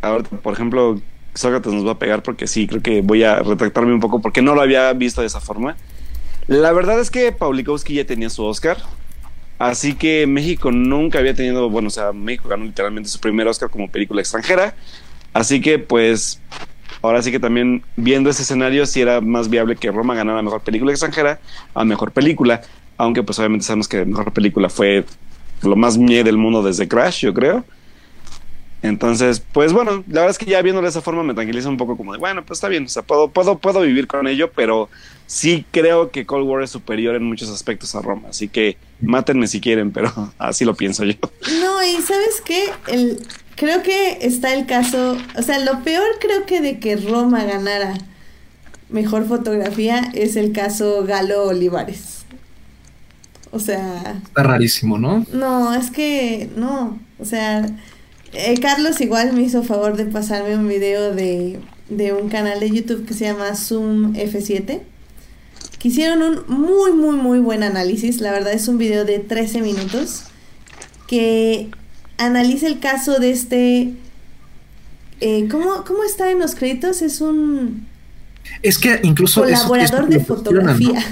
ahora, 0.00 0.24
por 0.24 0.54
ejemplo, 0.54 1.00
Sócrates 1.34 1.72
nos 1.72 1.86
va 1.86 1.92
a 1.92 1.98
pegar 1.98 2.22
porque 2.22 2.46
sí, 2.46 2.66
creo 2.66 2.82
que 2.82 3.02
voy 3.02 3.22
a 3.24 3.40
retractarme 3.40 3.92
un 3.92 4.00
poco 4.00 4.20
porque 4.20 4.40
no 4.40 4.54
lo 4.54 4.62
había 4.62 4.92
visto 4.92 5.20
de 5.20 5.26
esa 5.26 5.40
forma. 5.40 5.76
La 6.46 6.72
verdad 6.72 7.00
es 7.00 7.10
que 7.10 7.32
Paulikowski 7.32 7.94
ya 7.94 8.06
tenía 8.06 8.30
su 8.30 8.44
Oscar, 8.44 8.78
así 9.58 9.94
que 9.94 10.26
México 10.26 10.70
nunca 10.70 11.18
había 11.18 11.34
tenido, 11.34 11.70
bueno, 11.70 11.88
o 11.88 11.90
sea, 11.90 12.12
México 12.12 12.48
ganó 12.48 12.64
literalmente 12.64 13.08
su 13.08 13.20
primer 13.20 13.46
Oscar 13.48 13.70
como 13.70 13.90
película 13.90 14.20
extranjera, 14.20 14.74
así 15.32 15.60
que 15.60 15.78
pues 15.78 16.40
ahora 17.02 17.22
sí 17.22 17.30
que 17.30 17.40
también 17.40 17.82
viendo 17.96 18.30
ese 18.30 18.42
escenario 18.42 18.86
sí 18.86 19.00
era 19.00 19.20
más 19.20 19.48
viable 19.48 19.76
que 19.76 19.90
Roma 19.90 20.14
ganara 20.14 20.42
mejor 20.42 20.60
película 20.62 20.92
extranjera 20.92 21.40
a 21.74 21.84
mejor 21.84 22.12
película, 22.12 22.62
aunque 22.96 23.22
pues 23.22 23.38
obviamente 23.38 23.66
sabemos 23.66 23.88
que 23.88 24.04
mejor 24.04 24.32
película 24.32 24.68
fue 24.68 25.04
lo 25.62 25.76
más 25.76 25.98
mie 25.98 26.24
del 26.24 26.36
mundo 26.36 26.62
desde 26.62 26.88
Crash, 26.88 27.22
yo 27.22 27.34
creo. 27.34 27.64
Entonces, 28.82 29.42
pues 29.52 29.72
bueno, 29.72 30.04
la 30.06 30.20
verdad 30.20 30.30
es 30.30 30.38
que 30.38 30.44
ya 30.44 30.62
viéndolo 30.62 30.86
de 30.86 30.90
esa 30.90 31.00
forma 31.00 31.22
me 31.22 31.34
tranquiliza 31.34 31.68
un 31.68 31.76
poco 31.76 31.96
como 31.96 32.12
de, 32.12 32.18
bueno, 32.18 32.44
pues 32.44 32.58
está 32.58 32.68
bien, 32.68 32.84
o 32.84 32.88
sea, 32.88 33.02
puedo, 33.02 33.28
puedo, 33.28 33.58
puedo 33.58 33.80
vivir 33.80 34.06
con 34.06 34.28
ello, 34.28 34.50
pero 34.54 34.88
sí 35.26 35.64
creo 35.70 36.10
que 36.10 36.26
Cold 36.26 36.46
War 36.46 36.62
es 36.62 36.70
superior 36.70 37.16
en 37.16 37.24
muchos 37.24 37.48
aspectos 37.48 37.94
a 37.94 38.02
Roma, 38.02 38.28
así 38.28 38.48
que 38.48 38.76
mátenme 39.00 39.46
si 39.46 39.60
quieren, 39.60 39.90
pero 39.90 40.12
así 40.38 40.64
lo 40.64 40.74
pienso 40.74 41.04
yo. 41.04 41.14
No, 41.60 41.82
y 41.82 42.00
sabes 42.02 42.42
qué, 42.44 42.64
el, 42.88 43.20
creo 43.54 43.82
que 43.82 44.18
está 44.22 44.54
el 44.54 44.66
caso, 44.66 45.16
o 45.36 45.42
sea, 45.42 45.58
lo 45.58 45.82
peor 45.82 46.06
creo 46.20 46.46
que 46.46 46.60
de 46.60 46.78
que 46.78 46.96
Roma 46.96 47.44
ganara 47.44 47.94
mejor 48.88 49.26
fotografía 49.26 50.10
es 50.14 50.36
el 50.36 50.52
caso 50.52 51.04
Galo 51.04 51.44
Olivares. 51.44 52.24
O 53.50 53.58
sea... 53.58 54.20
Está 54.24 54.42
rarísimo, 54.42 54.98
¿no? 54.98 55.24
No, 55.32 55.74
es 55.74 55.90
que 55.90 56.50
no, 56.56 56.98
o 57.18 57.24
sea 57.24 57.66
eh, 58.32 58.58
Carlos 58.60 59.00
igual 59.00 59.32
me 59.32 59.42
hizo 59.42 59.62
favor 59.62 59.96
de 59.96 60.04
pasarme 60.04 60.56
un 60.56 60.68
video 60.68 61.14
de, 61.14 61.58
un 62.20 62.28
canal 62.28 62.60
de 62.60 62.70
YouTube 62.70 63.06
que 63.06 63.14
se 63.14 63.24
llama 63.24 63.54
Zoom 63.54 64.14
F7. 64.14 64.80
Que 65.78 65.88
hicieron 65.88 66.22
un 66.22 66.44
muy, 66.48 66.92
muy, 66.92 67.16
muy 67.16 67.38
buen 67.38 67.62
análisis. 67.62 68.20
La 68.20 68.32
verdad 68.32 68.52
es 68.52 68.68
un 68.68 68.78
video 68.78 69.04
de 69.04 69.18
13 69.18 69.60
minutos. 69.60 70.24
Que 71.06 71.70
analiza 72.18 72.66
el 72.66 72.80
caso 72.80 73.18
de 73.18 73.30
este... 73.30 73.94
Eh, 75.20 75.48
¿cómo, 75.50 75.84
¿Cómo 75.84 76.04
está 76.04 76.30
en 76.30 76.38
los 76.38 76.54
créditos? 76.54 77.02
Es 77.02 77.20
un... 77.20 77.86
Es 78.62 78.78
que 78.78 79.00
incluso... 79.02 79.42
Colaborador 79.42 80.08
de 80.08 80.20
fotografía. 80.20 81.04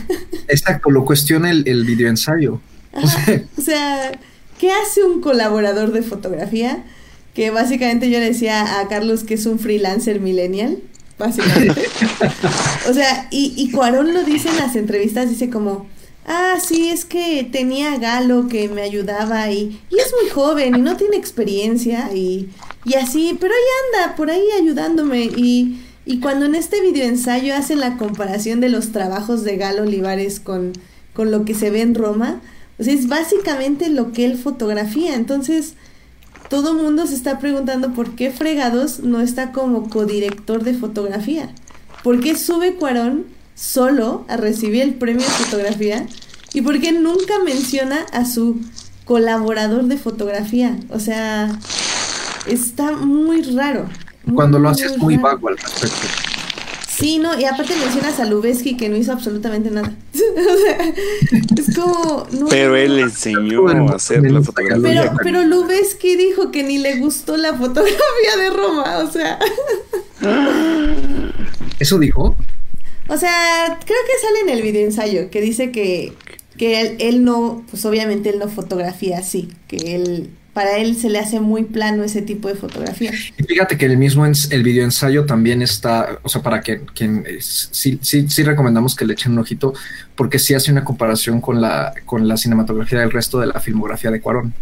Exacto, 0.49 0.91
lo 0.91 1.05
cuestiona 1.05 1.51
el, 1.51 1.66
el 1.66 1.85
video 1.85 2.09
ensayo. 2.09 2.61
o 2.93 3.61
sea, 3.61 4.12
¿qué 4.59 4.70
hace 4.73 5.03
un 5.03 5.20
colaborador 5.20 5.93
de 5.93 6.03
fotografía? 6.03 6.85
que 7.35 7.51
básicamente 7.51 8.11
yo 8.11 8.20
le 8.20 8.27
decía 8.27 8.81
a 8.81 8.89
Carlos 8.89 9.24
que 9.24 9.35
es 9.35 9.45
un 9.47 9.59
freelancer 9.59 10.20
millennial, 10.20 10.78
básicamente. 11.19 11.82
o 12.89 12.93
sea, 12.93 13.28
y, 13.31 13.55
y 13.57 13.70
Cuarón 13.70 14.12
lo 14.12 14.24
dice 14.24 14.49
en 14.49 14.57
las 14.57 14.77
entrevistas, 14.77 15.28
dice 15.28 15.51
como, 15.51 15.86
ah, 16.27 16.57
sí, 16.61 16.89
es 16.91 17.05
que 17.05 17.49
tenía 17.51 17.99
Galo 17.99 18.49
que 18.49 18.69
me 18.69 18.82
ayudaba 18.82 19.51
y, 19.51 19.81
y 19.91 19.99
es 19.99 20.12
muy 20.20 20.31
joven 20.31 20.77
y 20.77 20.81
no 20.81 20.97
tiene 20.97 21.16
experiencia 21.16 22.11
y, 22.15 22.51
y 22.85 22.95
así, 22.95 23.36
pero 23.41 23.53
ahí 23.55 24.01
anda, 24.03 24.16
por 24.16 24.31
ahí 24.31 24.45
ayudándome 24.61 25.24
y... 25.24 25.81
Y 26.07 26.20
cuando 26.20 26.45
en 26.45 26.55
este 26.55 26.82
video 26.82 27.07
ensayo 27.07 27.55
hacen 27.57 27.81
la 27.81 27.97
comparación 27.97 28.61
de 28.61 28.69
los 28.69 28.93
trabajos 28.93 29.43
de 29.43 29.57
Galo 29.57 29.85
Olivares 29.85 30.39
con, 30.39 30.74
con 31.15 31.31
lo 31.31 31.47
que 31.47 31.55
se 31.55 31.70
ve 31.70 31.81
en 31.81 31.95
Roma, 31.95 32.43
o 32.78 32.82
sea, 32.82 32.93
es 32.93 33.09
básicamente 33.09 33.89
lo 33.89 34.12
que 34.12 34.24
él 34.24 34.36
fotografía. 34.36 35.15
Entonces, 35.15 35.74
todo 36.49 36.75
mundo 36.75 37.07
se 37.07 37.15
está 37.15 37.39
preguntando 37.39 37.93
por 37.93 38.15
qué 38.15 38.31
Fregados 38.31 39.01
no 39.01 39.21
está 39.21 39.53
como 39.53 39.89
codirector 39.89 40.62
de 40.62 40.75
fotografía. 40.75 41.51
¿Por 42.03 42.21
qué 42.21 42.37
sube 42.37 42.75
Cuarón 42.75 43.27
solo 43.55 44.25
a 44.29 44.37
recibir 44.37 44.83
el 44.83 44.95
premio 44.95 45.23
de 45.23 45.33
fotografía? 45.33 46.07
¿Y 46.53 46.61
por 46.61 46.81
qué 46.81 46.93
nunca 46.93 47.35
menciona 47.45 48.01
a 48.12 48.25
su 48.25 48.61
colaborador 49.05 49.85
de 49.85 49.97
fotografía? 49.97 50.79
O 50.91 51.01
sea, 51.01 51.59
está 52.47 52.93
muy 52.93 53.43
raro. 53.43 53.89
Cuando 54.35 54.59
lo 54.59 54.69
haces 54.69 54.99
muy 54.99 55.16
vago 55.16 55.49
al 55.49 55.57
respecto. 55.59 56.34
Sí, 56.97 57.19
no, 57.19 57.39
y 57.39 57.45
aparte 57.45 57.75
mencionas 57.77 58.21
a 58.21 58.25
Lubeski 58.25 58.77
que 58.77 58.89
no 58.89 58.97
hizo 58.97 59.12
absolutamente 59.12 59.71
nada. 59.71 59.93
o 60.15 60.57
sea, 60.59 60.95
es 61.57 61.77
como. 61.77 62.27
pero 62.49 62.77
él 62.77 63.01
enseñó 63.01 63.69
a 63.69 63.97
hacer 63.97 64.23
la 64.31 64.41
fotografía. 64.41 64.81
Pero, 64.81 65.12
pero 65.23 65.43
Lubeski 65.43 66.16
dijo 66.16 66.53
que 66.53 66.62
ni 66.62 66.79
le 66.79 66.99
gustó 66.99 67.37
la 67.37 67.55
fotografía 67.55 68.37
de 68.39 68.51
Roma, 68.51 68.99
o 68.99 69.11
sea. 69.11 69.39
¿Eso 71.81 71.99
dijo? 71.99 72.37
O 73.09 73.16
sea, 73.16 73.79
creo 73.85 73.99
que 74.07 74.27
sale 74.27 74.41
en 74.43 74.49
el 74.51 74.62
video 74.62 74.87
ensayo 74.87 75.31
que 75.31 75.41
dice 75.41 75.73
que, 75.73 76.12
que 76.57 76.81
él, 76.81 76.97
él 77.01 77.25
no, 77.25 77.65
pues 77.71 77.85
obviamente 77.85 78.31
él 78.31 78.39
no 78.39 78.49
fotografía 78.49 79.19
así, 79.19 79.53
que 79.66 79.97
él 79.97 80.31
para 80.55 80.78
él 80.78 80.97
se 80.97 81.10
le 81.10 81.18
hace 81.18 81.40
muy 81.40 81.64
plano 81.64 82.05
ese 82.05 82.22
tipo 82.22 82.47
de 82.47 82.55
fotografía. 82.55 83.12
Y 83.36 83.43
fíjate 83.43 83.76
que 83.76 83.86
el 83.86 83.98
mismo 83.98 84.24
el 84.24 84.62
video 84.62 84.85
ensayo 84.85 85.26
también 85.26 85.60
está, 85.62 86.20
o 86.22 86.28
sea, 86.28 86.43
para 86.43 86.60
que 86.60 86.81
quien 86.94 87.26
sí, 87.40 87.98
sí, 88.01 88.28
sí 88.28 88.43
recomendamos 88.44 88.94
que 88.94 89.05
le 89.05 89.14
echen 89.14 89.32
un 89.32 89.40
ojito, 89.40 89.74
porque 90.14 90.39
sí 90.39 90.55
hace 90.55 90.70
una 90.70 90.85
comparación 90.85 91.40
con 91.40 91.60
la, 91.60 91.93
con 92.06 92.28
la 92.28 92.36
cinematografía 92.36 93.01
del 93.01 93.10
resto 93.10 93.40
de 93.40 93.48
la 93.48 93.59
filmografía 93.60 94.12
de 94.12 94.20
Cuarón. 94.20 94.55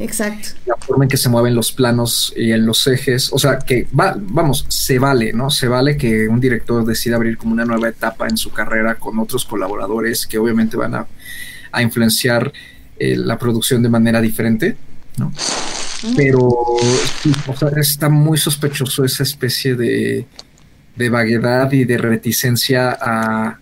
Exacto. 0.00 0.48
La 0.66 0.76
forma 0.76 1.04
en 1.04 1.08
que 1.08 1.16
se 1.16 1.28
mueven 1.28 1.54
los 1.54 1.70
planos 1.70 2.34
y 2.36 2.50
en 2.50 2.66
los 2.66 2.84
ejes, 2.88 3.32
o 3.32 3.38
sea, 3.38 3.58
que 3.60 3.86
va, 3.98 4.16
vamos, 4.18 4.66
se 4.68 4.98
vale, 4.98 5.32
¿no? 5.32 5.48
Se 5.50 5.68
vale 5.68 5.96
que 5.96 6.26
un 6.26 6.40
director 6.40 6.84
decida 6.84 7.16
abrir 7.16 7.38
como 7.38 7.52
una 7.52 7.64
nueva 7.64 7.88
etapa 7.88 8.26
en 8.26 8.36
su 8.36 8.50
carrera 8.50 8.96
con 8.96 9.16
otros 9.20 9.44
colaboradores 9.44 10.26
que 10.26 10.38
obviamente 10.38 10.76
van 10.76 10.96
a, 10.96 11.06
a 11.70 11.82
influenciar 11.82 12.52
eh, 12.98 13.14
la 13.16 13.38
producción 13.38 13.80
de 13.82 13.88
manera 13.88 14.20
diferente 14.20 14.76
¿no? 15.16 15.32
Pero 16.16 16.46
o 16.46 17.56
sea, 17.56 17.68
está 17.76 18.08
muy 18.08 18.38
sospechoso 18.38 19.04
esa 19.04 19.22
especie 19.22 19.74
de, 19.74 20.26
de 20.94 21.10
vaguedad 21.10 21.72
y 21.72 21.84
de 21.84 21.98
reticencia 21.98 22.96
a 23.00 23.58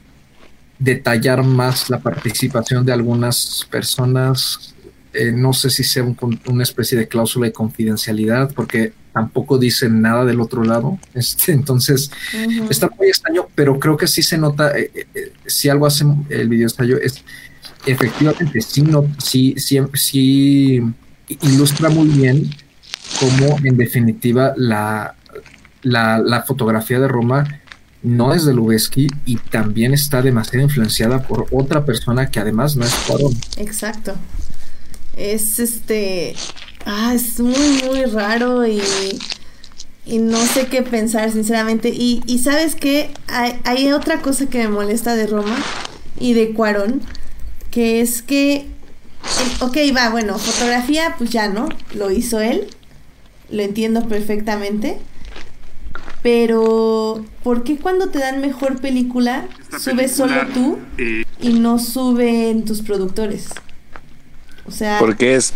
detallar 0.79 1.43
más 1.43 1.91
la 1.91 2.01
participación 2.01 2.85
de 2.85 2.93
algunas 2.93 3.67
personas. 3.71 4.75
Eh, 5.13 5.31
no 5.33 5.53
sé 5.53 5.71
si 5.71 5.85
sea 5.85 6.05
una 6.47 6.63
especie 6.63 6.99
de 6.99 7.07
cláusula 7.07 7.47
de 7.47 7.53
confidencialidad, 7.53 8.53
porque 8.53 8.93
tampoco 9.13 9.59
dicen 9.59 10.03
nada 10.03 10.25
del 10.25 10.41
otro 10.41 10.65
lado. 10.65 10.99
Este, 11.15 11.53
entonces, 11.53 12.11
está 12.69 12.91
muy 12.99 13.09
extraño, 13.09 13.47
pero 13.55 13.79
creo 13.79 13.97
que 13.97 14.09
sí 14.09 14.23
se 14.23 14.37
nota, 14.37 14.77
eh, 14.77 14.91
eh, 15.15 15.33
si 15.47 15.69
algo 15.69 15.87
hace 15.87 16.05
el 16.31 16.49
video 16.49 16.67
ensayo, 16.67 16.99
es 16.99 17.23
efectivamente, 17.87 18.61
sí, 18.61 18.83
no, 18.83 19.05
sí, 19.19 19.55
sí, 19.59 19.79
sí 19.95 20.83
ilustra 21.29 21.89
muy 21.89 22.09
bien 22.09 22.51
cómo 23.19 23.59
en 23.65 23.77
definitiva 23.77 24.55
la, 24.57 25.15
la, 25.83 26.43
fotografía 26.47 26.99
de 26.99 27.09
Roma 27.09 27.61
no 28.03 28.35
es 28.35 28.45
de 28.45 28.53
Lubeski 28.53 29.09
y 29.25 29.37
también 29.37 29.95
está 29.95 30.23
demasiado 30.23 30.65
influenciada 30.65 31.23
por 31.23 31.47
otra 31.51 31.85
persona 31.85 32.31
que 32.31 32.41
además 32.41 32.77
no 32.77 32.85
es 32.85 32.95
Cuarón. 33.07 33.33
Exacto. 33.57 34.15
Es 35.17 35.59
este. 35.59 36.35
Ah, 36.85 37.13
es 37.15 37.41
muy, 37.41 37.83
muy 37.87 38.05
raro 38.05 38.67
y. 38.67 38.83
Y 40.07 40.19
no 40.19 40.37
sé 40.37 40.67
qué 40.67 40.83
pensar, 40.83 41.33
sinceramente. 41.33 41.89
Y, 41.89 42.23
y 42.27 42.41
sabes 42.41 42.75
que 42.75 43.11
hay, 43.27 43.59
hay, 43.65 43.91
otra 43.91 44.21
cosa 44.21 44.45
que 44.45 44.59
me 44.59 44.69
molesta 44.69 45.17
de 45.17 45.27
Roma 45.27 45.57
y 46.21 46.35
de 46.35 46.53
Cuarón, 46.53 47.01
que 47.71 48.03
es 48.03 48.21
que 48.21 48.67
Ok, 49.61 49.77
va, 49.97 50.11
bueno, 50.11 50.39
fotografía, 50.39 51.15
pues 51.17 51.31
ya 51.31 51.49
no, 51.49 51.69
lo 51.95 52.11
hizo 52.11 52.41
él, 52.41 52.69
lo 53.51 53.63
entiendo 53.63 54.07
perfectamente. 54.09 54.99
Pero, 56.23 57.25
¿por 57.43 57.65
qué 57.65 57.77
cuando 57.77 58.09
te 58.09 58.19
dan 58.19 58.41
mejor 58.41 58.81
película, 58.81 59.47
subes 59.79 60.13
solo 60.13 60.47
tú 60.55 60.79
eh, 60.97 61.25
y 61.41 61.51
no 61.55 61.79
suben 61.79 62.65
tus 62.65 62.81
productores? 62.81 63.49
O 64.67 64.71
sea. 64.71 64.99
Porque 64.99 65.35
es 65.35 65.53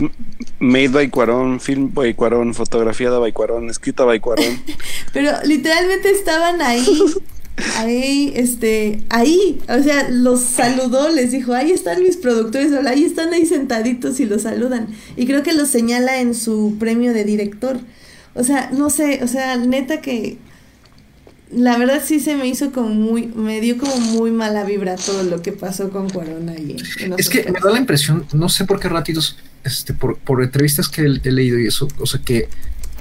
made 0.58 0.88
by 0.88 1.08
Cuarón, 1.08 1.60
film 1.60 1.92
by 1.94 2.12
Cuarón, 2.14 2.52
fotografiada 2.54 3.18
by 3.18 3.32
Cuarón, 3.32 3.70
escrita 3.70 4.04
by 4.04 4.20
Cuarón. 4.20 4.62
Pero 5.12 5.32
literalmente 5.44 6.10
estaban 6.10 6.60
ahí 6.60 6.84
ahí, 7.76 8.32
este, 8.36 9.02
ahí, 9.08 9.60
o 9.68 9.82
sea, 9.82 10.08
los 10.10 10.40
saludó, 10.40 11.08
les 11.08 11.32
dijo, 11.32 11.54
ahí 11.54 11.70
están 11.70 12.02
mis 12.02 12.16
productores, 12.16 12.72
ahí 12.86 13.04
están 13.04 13.32
ahí 13.32 13.46
sentaditos 13.46 14.20
y 14.20 14.26
los 14.26 14.42
saludan. 14.42 14.88
Y 15.16 15.26
creo 15.26 15.42
que 15.42 15.52
los 15.52 15.68
señala 15.68 16.20
en 16.20 16.34
su 16.34 16.76
premio 16.78 17.12
de 17.12 17.24
director. 17.24 17.78
O 18.34 18.44
sea, 18.44 18.70
no 18.72 18.90
sé, 18.90 19.20
o 19.22 19.28
sea, 19.28 19.56
neta 19.56 20.00
que 20.00 20.38
la 21.50 21.78
verdad 21.78 22.02
sí 22.04 22.20
se 22.20 22.36
me 22.36 22.46
hizo 22.46 22.72
como 22.72 22.90
muy, 22.90 23.26
me 23.26 23.60
dio 23.60 23.78
como 23.78 23.96
muy 23.96 24.30
mala 24.30 24.64
vibra 24.64 24.96
todo 24.96 25.22
lo 25.22 25.40
que 25.42 25.52
pasó 25.52 25.90
con 25.90 26.10
Cuarón 26.10 26.48
ahí. 26.48 26.76
Es 27.16 27.28
que 27.28 27.50
me 27.50 27.58
da 27.60 27.70
la 27.70 27.78
impresión, 27.78 28.26
no 28.32 28.48
sé 28.48 28.64
por 28.64 28.78
qué 28.80 28.88
ratitos, 28.88 29.38
este, 29.64 29.94
por, 29.94 30.18
por 30.18 30.42
entrevistas 30.42 30.88
que 30.88 31.02
he, 31.02 31.32
leído 31.32 31.58
y 31.58 31.66
eso, 31.66 31.88
o 31.98 32.06
sea, 32.06 32.20
que, 32.20 32.48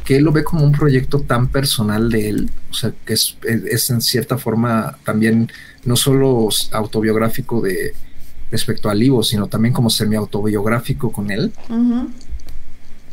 que 0.07 0.15
él 0.15 0.23
lo 0.23 0.31
ve 0.31 0.45
como 0.45 0.63
un 0.63 0.71
proyecto 0.71 1.19
tan 1.19 1.49
personal 1.49 2.09
de 2.09 2.29
él, 2.29 2.49
o 2.71 2.73
sea, 2.73 2.93
que 3.03 3.11
es, 3.11 3.37
es 3.43 3.89
en 3.89 3.99
cierta 3.99 4.37
forma 4.37 4.97
también 5.03 5.51
no 5.83 5.97
solo 5.97 6.47
autobiográfico 6.71 7.59
de 7.59 7.91
respecto 8.49 8.89
al 8.89 9.03
Ivo, 9.03 9.21
sino 9.21 9.47
también 9.47 9.73
como 9.73 9.89
semi-autobiográfico 9.89 11.11
con 11.11 11.29
él, 11.29 11.51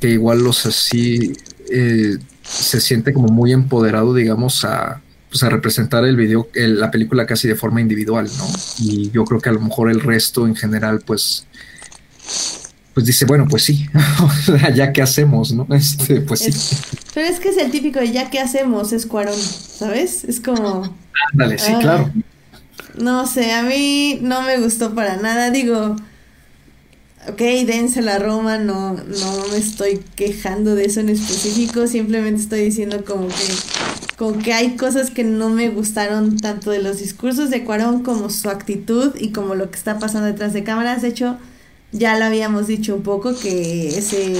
que 0.01 0.11
igual 0.11 0.45
los 0.45 0.67
así 0.67 1.33
eh, 1.69 2.17
se 2.45 2.81
siente 2.81 3.13
como 3.13 3.27
muy 3.27 3.53
empoderado, 3.53 4.15
digamos, 4.15 4.65
a 4.65 5.03
pues 5.29 5.43
a 5.43 5.51
representar 5.51 6.05
el 6.05 6.15
video, 6.15 6.47
la 6.55 6.93
película 6.93 7.27
casi 7.27 7.49
de 7.49 7.57
forma 7.57 7.81
individual, 7.81 8.31
¿no? 8.39 8.47
Y 8.79 9.11
yo 9.11 9.25
creo 9.25 9.41
que 9.41 9.49
a 9.49 9.53
lo 9.53 9.61
mejor 9.61 9.91
el 9.91 10.01
resto 10.01 10.47
en 10.47 10.55
general, 10.55 11.03
pues, 11.05 11.49
pues 12.95 13.07
dice, 13.07 13.25
bueno, 13.25 13.47
pues 13.51 13.65
sí, 13.65 13.89
ya 14.75 14.93
que 14.93 15.03
hacemos, 15.03 15.53
¿no? 15.53 15.67
Este, 15.75 16.21
pues 16.21 16.41
sí. 16.41 16.53
Pero 17.13 17.27
es 17.27 17.41
que 17.41 17.49
es 17.49 17.57
el 17.59 17.73
típico 17.73 17.99
de 17.99 18.13
ya 18.13 18.31
que 18.31 18.39
hacemos, 18.39 18.93
es 18.93 19.05
Cuarón, 19.05 19.39
¿sabes? 19.39 20.23
Es 20.25 20.41
como. 20.41 20.97
Ándale, 21.33 21.59
sí, 21.59 21.73
claro. 21.81 22.11
No 22.97 23.27
sé, 23.27 23.53
a 23.53 23.63
mí 23.63 24.21
no 24.23 24.43
me 24.43 24.59
gustó 24.59 24.95
para 24.95 25.17
nada. 25.17 25.51
Digo, 25.51 25.97
ok, 27.29 27.41
dense 27.67 28.01
la 28.01 28.21
Roma, 28.21 28.59
no, 28.59 28.95
no 28.95 29.47
me 29.51 29.57
estoy 29.57 30.01
quejando 30.15 30.77
de 30.77 30.85
eso 30.85 31.01
en 31.01 31.09
específico, 31.09 31.89
simplemente 31.89 32.43
estoy 32.43 32.61
diciendo 32.61 33.05
como 33.05 33.27
que, 33.27 34.15
como 34.17 34.39
que 34.39 34.53
hay 34.53 34.77
cosas 34.77 35.11
que 35.11 35.25
no 35.25 35.51
me 35.51 35.69
gustaron 35.69 36.39
tanto 36.39 36.71
de 36.71 36.81
los 36.81 37.01
discursos 37.01 37.51
de 37.51 37.65
Cuarón 37.65 38.05
como 38.05 38.31
su 38.31 38.49
actitud 38.51 39.17
y 39.19 39.33
como 39.33 39.57
lo 39.57 39.71
que 39.71 39.79
está 39.79 39.99
pasando 39.99 40.27
detrás 40.29 40.53
de 40.53 40.63
cámaras. 40.63 41.03
De 41.03 41.09
hecho, 41.09 41.39
ya 41.95 42.19
lo 42.19 42.25
habíamos 42.25 42.67
dicho 42.67 42.97
un 42.97 43.03
poco 43.03 43.39
que 43.39 43.97
ese, 43.97 44.35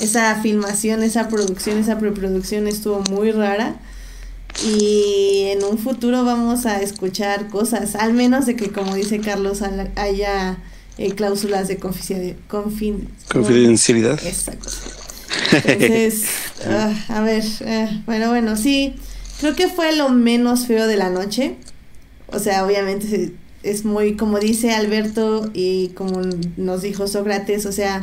esa 0.00 0.40
filmación, 0.40 1.02
esa 1.02 1.28
producción, 1.28 1.76
esa 1.78 1.98
preproducción 1.98 2.66
estuvo 2.66 3.00
muy 3.10 3.32
rara. 3.32 3.76
Y 4.64 5.48
en 5.50 5.62
un 5.62 5.76
futuro 5.76 6.24
vamos 6.24 6.64
a 6.64 6.80
escuchar 6.80 7.48
cosas, 7.48 7.94
al 7.94 8.14
menos 8.14 8.46
de 8.46 8.56
que 8.56 8.72
como 8.72 8.94
dice 8.94 9.20
Carlos 9.20 9.60
haya 9.96 10.56
eh, 10.96 11.12
cláusulas 11.12 11.68
de 11.68 11.76
confidencialidad. 11.76 14.18
Exacto. 14.24 14.70
Entonces, 15.52 16.24
ah, 16.66 16.94
a 17.08 17.20
ver, 17.20 17.44
eh, 17.60 18.02
bueno, 18.06 18.30
bueno, 18.30 18.56
sí, 18.56 18.94
creo 19.40 19.54
que 19.54 19.68
fue 19.68 19.94
lo 19.94 20.08
menos 20.08 20.66
feo 20.66 20.86
de 20.86 20.96
la 20.96 21.10
noche. 21.10 21.56
O 22.28 22.38
sea, 22.38 22.64
obviamente 22.64 23.34
es 23.70 23.84
muy, 23.84 24.16
como 24.16 24.38
dice 24.38 24.72
Alberto 24.72 25.50
y 25.54 25.88
como 25.88 26.22
nos 26.56 26.82
dijo 26.82 27.06
Sócrates, 27.06 27.66
o 27.66 27.72
sea, 27.72 28.00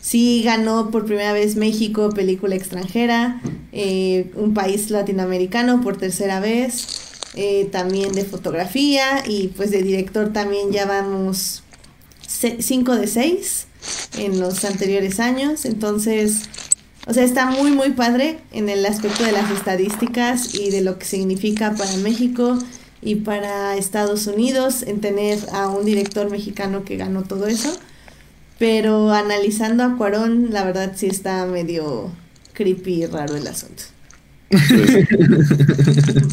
sí 0.00 0.42
ganó 0.44 0.90
por 0.90 1.06
primera 1.06 1.32
vez 1.32 1.56
México, 1.56 2.10
película 2.10 2.54
extranjera, 2.54 3.40
eh, 3.72 4.30
un 4.36 4.54
país 4.54 4.90
latinoamericano 4.90 5.80
por 5.80 5.96
tercera 5.96 6.40
vez, 6.40 7.02
también 7.70 8.12
de 8.12 8.24
fotografía 8.24 9.22
y 9.26 9.48
pues 9.48 9.70
de 9.70 9.82
director 9.82 10.32
también 10.32 10.72
ya 10.72 10.86
vamos 10.86 11.62
5 12.26 12.96
de 12.96 13.06
6 13.06 13.66
en 14.18 14.40
los 14.40 14.64
anteriores 14.64 15.20
años. 15.20 15.64
Entonces, 15.64 16.42
o 17.06 17.14
sea, 17.14 17.24
está 17.24 17.46
muy, 17.46 17.70
muy 17.70 17.90
padre 17.90 18.38
en 18.52 18.68
el 18.68 18.84
aspecto 18.84 19.24
de 19.24 19.32
las 19.32 19.50
estadísticas 19.50 20.54
y 20.54 20.70
de 20.70 20.80
lo 20.80 20.98
que 20.98 21.04
significa 21.04 21.74
para 21.74 21.96
México 21.98 22.58
y 23.02 23.16
para 23.16 23.76
Estados 23.76 24.26
Unidos 24.26 24.82
en 24.82 25.00
tener 25.00 25.38
a 25.52 25.68
un 25.68 25.84
director 25.84 26.30
mexicano 26.30 26.84
que 26.84 26.96
ganó 26.96 27.22
todo 27.22 27.46
eso. 27.46 27.76
Pero 28.58 29.12
analizando 29.12 29.84
a 29.84 29.96
Cuarón, 29.96 30.52
la 30.52 30.64
verdad 30.64 30.92
sí 30.96 31.06
está 31.06 31.44
medio 31.46 32.10
creepy 32.54 33.02
y 33.02 33.06
raro 33.06 33.36
el 33.36 33.46
asunto. 33.46 33.82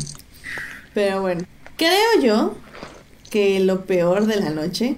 Pero 0.93 1.21
bueno, 1.21 1.43
creo 1.75 2.21
yo 2.21 2.55
que 3.29 3.59
lo 3.59 3.85
peor 3.85 4.25
de 4.25 4.37
la 4.37 4.51
noche 4.51 4.95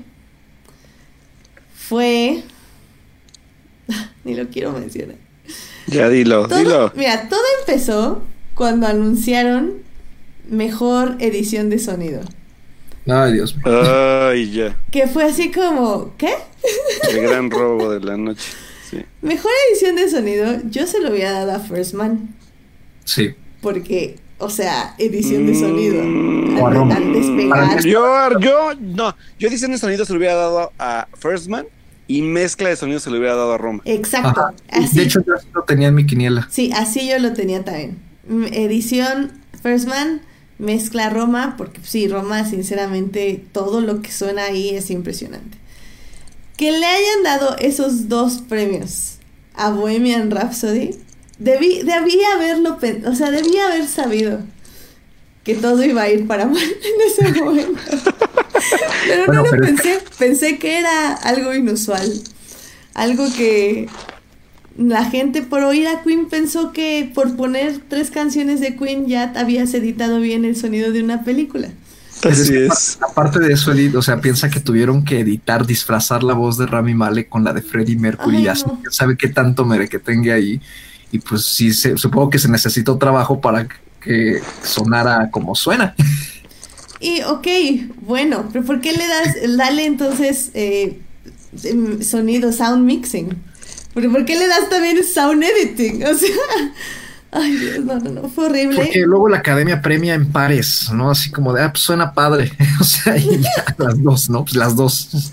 fue... 1.73 2.43
Ni 4.23 4.35
lo 4.35 4.49
quiero 4.49 4.71
mencionar. 4.73 5.17
Ya 5.87 6.09
dilo, 6.09 6.47
dilo. 6.47 6.91
Mira, 6.95 7.29
todo 7.29 7.41
empezó 7.61 8.23
cuando 8.55 8.87
anunciaron 8.87 9.84
mejor 10.49 11.15
edición 11.19 11.69
de 11.69 11.79
sonido. 11.79 12.21
Ay, 13.07 13.33
Dios 13.33 13.55
mío. 13.55 13.81
Ay, 13.83 14.51
ya. 14.51 14.77
Que 14.91 15.07
fue 15.07 15.23
así 15.25 15.51
como, 15.51 16.15
¿qué? 16.17 16.33
El 17.11 17.21
gran 17.21 17.51
robo 17.51 17.91
de 17.91 17.99
la 17.99 18.17
noche. 18.17 18.51
Sí. 18.89 18.97
Mejor 19.21 19.51
edición 19.69 19.95
de 19.95 20.09
sonido, 20.09 20.59
yo 20.69 20.87
se 20.87 20.99
lo 20.99 21.09
había 21.09 21.31
dado 21.31 21.51
a 21.51 21.59
First 21.59 21.93
Man. 21.93 22.33
Sí. 23.03 23.35
Porque, 23.61 24.17
o 24.37 24.49
sea, 24.49 24.95
edición 24.97 25.45
de 25.45 25.55
sonido. 25.55 26.03
Mm, 26.03 26.57
yo, 27.83 28.39
yo, 28.39 28.73
no, 28.79 29.15
yo 29.39 29.47
edición 29.47 29.71
de 29.71 29.77
sonido 29.77 30.05
se 30.05 30.13
lo 30.13 30.17
hubiera 30.17 30.35
dado 30.35 30.71
a 30.79 31.07
First 31.17 31.47
Man 31.47 31.65
y 32.07 32.21
mezcla 32.21 32.69
de 32.69 32.75
sonido 32.75 32.99
se 32.99 33.09
le 33.09 33.17
hubiera 33.17 33.35
dado 33.35 33.53
a 33.53 33.57
Roma. 33.57 33.81
Exacto. 33.85 34.41
De 34.93 35.03
hecho, 35.03 35.23
yo 35.25 35.33
lo 35.53 35.63
tenía 35.63 35.87
en 35.87 35.95
mi 35.95 36.05
quiniela. 36.05 36.47
Sí, 36.51 36.71
así 36.75 37.07
yo 37.07 37.19
lo 37.19 37.33
tenía 37.33 37.63
también. 37.63 37.99
Edición 38.51 39.31
First 39.61 39.87
Man, 39.87 40.21
mezcla 40.57 41.09
Roma, 41.09 41.55
porque 41.57 41.81
sí, 41.83 42.07
Roma, 42.07 42.45
sinceramente, 42.49 43.43
todo 43.51 43.81
lo 43.81 44.01
que 44.01 44.11
suena 44.11 44.45
ahí 44.45 44.69
es 44.69 44.89
impresionante. 44.89 45.57
Que 46.57 46.71
le 46.71 46.85
hayan 46.85 47.23
dado 47.23 47.57
esos 47.59 48.07
dos 48.07 48.41
premios 48.47 49.17
a 49.53 49.69
Bohemian 49.71 50.31
Rhapsody, 50.31 50.91
debí, 51.39 51.81
debí 51.83 52.17
haberlo, 52.33 52.77
o 53.05 53.15
sea, 53.15 53.31
debía 53.31 53.67
haber 53.67 53.87
sabido 53.87 54.39
que 55.43 55.55
todo 55.55 55.83
iba 55.83 56.01
a 56.01 56.09
ir 56.09 56.27
para 56.27 56.47
mal 56.47 56.57
en 56.63 57.07
ese 57.07 57.41
momento. 57.41 57.79
pero 59.07 59.31
no 59.31 59.43
lo 59.43 59.51
pensé, 59.51 59.99
pensé 60.17 60.57
que 60.57 60.79
era 60.79 61.13
algo 61.13 61.53
inusual. 61.53 62.11
Algo 62.93 63.25
que 63.35 63.87
la 64.77 65.05
gente 65.05 65.41
por 65.41 65.63
oír 65.63 65.87
a 65.87 66.03
Queen 66.03 66.27
pensó 66.27 66.71
que 66.71 67.09
por 67.13 67.35
poner 67.35 67.79
tres 67.87 68.11
canciones 68.11 68.59
de 68.59 68.75
Queen 68.75 69.07
ya 69.07 69.33
habías 69.35 69.73
editado 69.73 70.19
bien 70.19 70.45
el 70.45 70.55
sonido 70.55 70.91
de 70.91 71.01
una 71.01 71.23
película. 71.23 71.69
Así 72.23 72.55
es. 72.55 72.97
Aparte 73.07 73.39
de 73.39 73.53
eso, 73.53 73.71
o 73.95 74.01
sea, 74.01 74.19
piensa 74.19 74.49
que 74.49 74.59
tuvieron 74.59 75.03
que 75.03 75.19
editar, 75.19 75.65
disfrazar 75.65 76.23
la 76.23 76.33
voz 76.33 76.57
de 76.57 76.65
Rami 76.65 76.93
Malek 76.93 77.29
con 77.29 77.43
la 77.43 77.53
de 77.53 77.61
Freddie 77.61 77.97
Mercury. 77.97 78.47
Así 78.47 78.65
sabe 78.89 79.15
qué 79.15 79.29
tanto 79.29 79.65
mere 79.65 79.87
que 79.87 79.99
tenga 79.99 80.33
ahí. 80.33 80.59
Y 81.11 81.19
pues 81.19 81.45
sí, 81.45 81.71
supongo 81.71 82.29
que 82.29 82.39
se 82.39 82.49
necesitó 82.49 82.97
trabajo 82.97 83.39
para 83.39 83.67
que 84.01 84.41
sonara 84.63 85.29
como 85.29 85.55
suena. 85.55 85.95
Y 86.99 87.21
ok, 87.23 87.47
bueno, 88.01 88.49
pero 88.51 88.65
¿por 88.65 88.81
qué 88.81 88.93
le 88.93 89.07
das, 89.07 89.57
dale 89.57 89.85
entonces 89.85 90.51
eh, 90.53 90.99
em, 91.63 92.01
sonido, 92.01 92.51
sound 92.51 92.83
mixing? 92.83 93.29
¿Por, 93.95 94.11
¿Por 94.11 94.25
qué 94.25 94.37
le 94.37 94.45
das 94.47 94.69
también 94.69 95.01
sound 95.03 95.41
editing? 95.41 96.03
O 96.05 96.13
sea, 96.13 96.29
ay 97.31 97.55
Dios, 97.55 97.85
no, 97.85 97.97
no, 97.97 98.11
no, 98.11 98.29
fue 98.29 98.47
horrible. 98.47 98.75
Porque 98.75 98.99
luego 98.99 99.29
la 99.29 99.37
academia 99.37 99.81
premia 99.81 100.13
en 100.13 100.31
pares, 100.31 100.91
¿no? 100.93 101.09
Así 101.09 101.31
como 101.31 101.53
de, 101.53 101.63
ah, 101.63 101.71
pues 101.71 101.83
suena 101.83 102.13
padre. 102.13 102.51
o 102.79 102.83
sea, 102.83 103.17
y 103.17 103.39
ya, 103.39 103.75
las 103.77 104.03
dos, 104.03 104.29
¿no? 104.29 104.43
Pues 104.43 104.57
las 104.57 104.75
dos. 104.75 105.31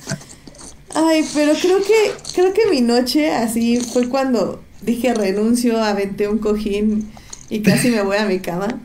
Ay, 0.94 1.26
pero 1.34 1.54
creo 1.60 1.78
que, 1.78 2.12
creo 2.34 2.52
que 2.52 2.70
mi 2.70 2.80
noche 2.80 3.32
así 3.32 3.80
fue 3.80 4.08
cuando 4.08 4.62
dije 4.80 5.12
renuncio, 5.12 5.82
aventé 5.82 6.28
un 6.28 6.38
cojín 6.38 7.10
y 7.50 7.62
casi 7.62 7.90
me 7.90 8.02
voy 8.02 8.16
a 8.16 8.26
mi 8.26 8.38
cama. 8.38 8.80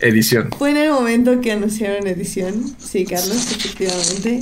Edición. 0.00 0.50
Fue 0.58 0.70
en 0.70 0.78
el 0.78 0.90
momento 0.90 1.40
que 1.40 1.52
anunciaron 1.52 2.06
edición. 2.08 2.74
Sí, 2.78 3.04
Carlos, 3.04 3.52
efectivamente. 3.52 4.40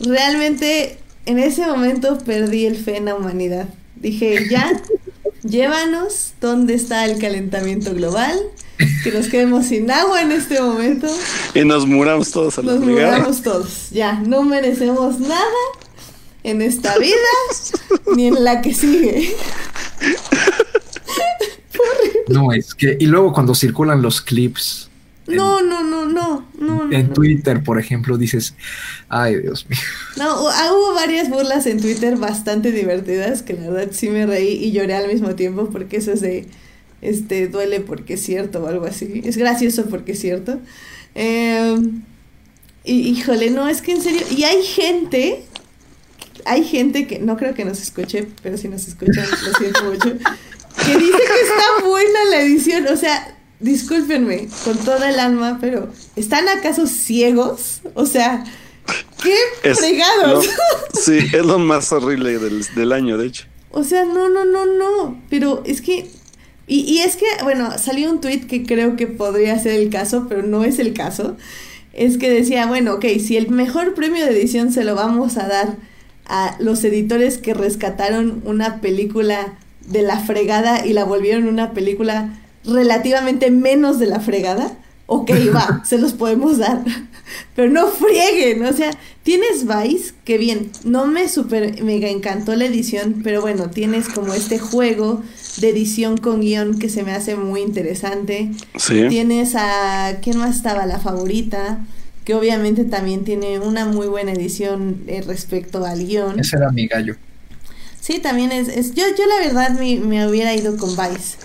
Realmente, 0.00 0.98
en 1.26 1.38
ese 1.38 1.64
momento 1.66 2.18
perdí 2.18 2.66
el 2.66 2.76
fe 2.76 2.96
en 2.96 3.04
la 3.04 3.14
humanidad. 3.14 3.68
Dije, 4.04 4.50
ya, 4.50 4.70
llévanos 5.44 6.34
dónde 6.38 6.74
está 6.74 7.06
el 7.06 7.18
calentamiento 7.18 7.94
global, 7.94 8.38
que 9.02 9.10
nos 9.10 9.28
quedemos 9.28 9.64
sin 9.64 9.90
agua 9.90 10.20
en 10.20 10.30
este 10.30 10.60
momento. 10.60 11.08
Y 11.54 11.64
nos 11.64 11.86
muramos 11.86 12.30
todos 12.30 12.58
a 12.58 12.62
Nos 12.62 12.80
muramos 12.80 13.40
todos. 13.40 13.88
Ya, 13.92 14.20
no 14.20 14.42
merecemos 14.42 15.20
nada 15.20 15.40
en 16.42 16.60
esta 16.60 16.98
vida 16.98 17.16
ni 18.14 18.26
en 18.26 18.44
la 18.44 18.60
que 18.60 18.74
sigue. 18.74 19.34
No, 22.28 22.52
es 22.52 22.74
que, 22.74 22.96
y 22.98 23.06
luego 23.06 23.32
cuando 23.32 23.54
circulan 23.54 24.00
los 24.00 24.20
clips 24.20 24.88
no, 25.26 25.62
no, 25.62 25.82
no, 25.82 26.46
no, 26.58 26.92
en 26.92 27.12
Twitter, 27.12 27.62
por 27.62 27.78
ejemplo, 27.78 28.18
dices, 28.18 28.54
ay 29.08 29.40
Dios 29.40 29.66
mío. 29.68 29.78
No, 30.16 30.48
ah, 30.48 30.70
hubo 30.72 30.94
varias 30.94 31.28
burlas 31.28 31.66
en 31.66 31.80
Twitter 31.80 32.16
bastante 32.16 32.72
divertidas 32.72 33.42
que 33.42 33.54
la 33.54 33.70
verdad 33.70 33.92
sí 33.92 34.08
me 34.08 34.26
reí 34.26 34.52
y 34.62 34.72
lloré 34.72 34.94
al 34.94 35.08
mismo 35.08 35.34
tiempo 35.34 35.70
porque 35.70 35.96
eso 35.96 36.12
es 36.12 36.20
de, 36.20 36.46
este, 37.04 37.48
duele 37.48 37.80
porque 37.80 38.14
es 38.14 38.22
cierto 38.22 38.62
o 38.62 38.66
algo 38.66 38.86
así. 38.86 39.22
Es 39.24 39.36
gracioso 39.36 39.86
porque 39.86 40.12
es 40.12 40.20
cierto. 40.20 40.60
Em, 41.14 42.02
y, 42.82 43.08
híjole, 43.10 43.50
no, 43.50 43.68
es 43.68 43.82
que 43.82 43.92
en 43.92 44.02
serio, 44.02 44.22
y 44.30 44.44
hay 44.44 44.62
gente, 44.62 45.44
hay 46.44 46.64
gente 46.64 47.06
que, 47.06 47.18
no 47.18 47.36
creo 47.36 47.54
que 47.54 47.64
nos 47.64 47.80
escuche, 47.80 48.26
pero 48.42 48.58
si 48.58 48.68
nos 48.68 48.88
escuchan, 48.88 49.24
lo 49.30 49.52
siento 49.54 49.84
mucho, 49.84 50.12
que 50.12 50.98
dice 50.98 51.18
que 51.18 51.40
está 51.40 51.86
buena 51.86 52.24
la 52.30 52.40
edición, 52.42 52.86
o 52.88 52.96
sea, 52.96 53.36
discúlpenme 53.64 54.48
con 54.62 54.76
toda 54.78 55.08
el 55.08 55.18
alma, 55.18 55.58
pero 55.60 55.88
¿están 56.16 56.48
acaso 56.48 56.86
ciegos? 56.86 57.80
O 57.94 58.04
sea, 58.04 58.44
qué 59.22 59.74
fregados. 59.74 60.46
sí, 60.92 61.18
es 61.32 61.44
lo 61.44 61.58
más 61.58 61.90
horrible 61.90 62.38
del, 62.38 62.92
año, 62.92 63.16
de 63.16 63.26
hecho. 63.26 63.46
O 63.70 63.82
sea, 63.82 64.04
no, 64.04 64.28
no, 64.28 64.44
no, 64.44 64.66
no. 64.66 65.20
Pero 65.30 65.62
es 65.64 65.80
que. 65.80 66.10
Y, 66.66 66.80
y 66.80 67.00
es 67.00 67.16
que, 67.16 67.26
bueno, 67.42 67.76
salió 67.78 68.10
un 68.10 68.20
tweet 68.20 68.46
que 68.46 68.64
creo 68.64 68.96
que 68.96 69.06
podría 69.06 69.58
ser 69.58 69.74
el 69.74 69.90
caso, 69.90 70.26
pero 70.28 70.42
no 70.42 70.64
es 70.64 70.78
el 70.78 70.92
caso. 70.92 71.36
Es 71.92 72.18
que 72.18 72.30
decía, 72.30 72.66
bueno, 72.66 72.94
ok, 72.94 73.04
si 73.18 73.36
el 73.36 73.48
mejor 73.50 73.94
premio 73.94 74.24
de 74.24 74.32
edición 74.32 74.72
se 74.72 74.84
lo 74.84 74.94
vamos 74.94 75.36
a 75.36 75.48
dar 75.48 75.76
a 76.26 76.56
los 76.58 76.84
editores 76.84 77.38
que 77.38 77.54
rescataron 77.54 78.42
una 78.44 78.80
película 78.80 79.58
de 79.86 80.02
la 80.02 80.18
fregada 80.18 80.86
y 80.86 80.94
la 80.94 81.04
volvieron 81.04 81.46
una 81.46 81.72
película 81.72 82.32
relativamente 82.64 83.50
menos 83.50 83.98
de 83.98 84.06
la 84.06 84.20
fregada, 84.20 84.76
ok, 85.06 85.30
va, 85.54 85.82
se 85.86 85.98
los 85.98 86.12
podemos 86.12 86.58
dar. 86.58 86.82
Pero 87.56 87.70
no 87.70 87.88
frieguen, 87.88 88.64
o 88.64 88.72
sea, 88.72 88.90
tienes 89.22 89.66
Vice, 89.66 90.12
que 90.24 90.38
bien, 90.38 90.70
no 90.84 91.06
me 91.06 91.28
super 91.28 91.82
mega 91.82 92.08
encantó 92.08 92.54
la 92.54 92.66
edición, 92.66 93.22
pero 93.24 93.40
bueno, 93.40 93.70
tienes 93.70 94.08
como 94.08 94.34
este 94.34 94.58
juego 94.58 95.22
de 95.58 95.70
edición 95.70 96.16
con 96.16 96.40
guion 96.40 96.78
que 96.78 96.88
se 96.88 97.02
me 97.02 97.12
hace 97.12 97.36
muy 97.36 97.62
interesante. 97.62 98.50
Sí. 98.76 99.06
Tienes 99.08 99.54
a, 99.54 100.18
¿quién 100.22 100.38
más 100.38 100.56
estaba? 100.56 100.84
La 100.86 100.98
favorita, 100.98 101.84
que 102.24 102.34
obviamente 102.34 102.84
también 102.84 103.24
tiene 103.24 103.58
una 103.58 103.86
muy 103.86 104.06
buena 104.06 104.32
edición 104.32 105.02
eh, 105.06 105.22
respecto 105.26 105.84
al 105.84 106.04
guion. 106.04 106.38
Ese 106.38 106.56
era 106.56 106.70
mi 106.70 106.86
gallo. 106.86 107.16
Sí, 108.00 108.18
también 108.18 108.52
es, 108.52 108.68
es 108.68 108.94
yo, 108.94 109.04
yo 109.16 109.24
la 109.26 109.38
verdad 109.38 109.78
me, 109.78 109.98
me 109.98 110.28
hubiera 110.28 110.54
ido 110.54 110.76
con 110.76 110.90
Vice 110.90 111.38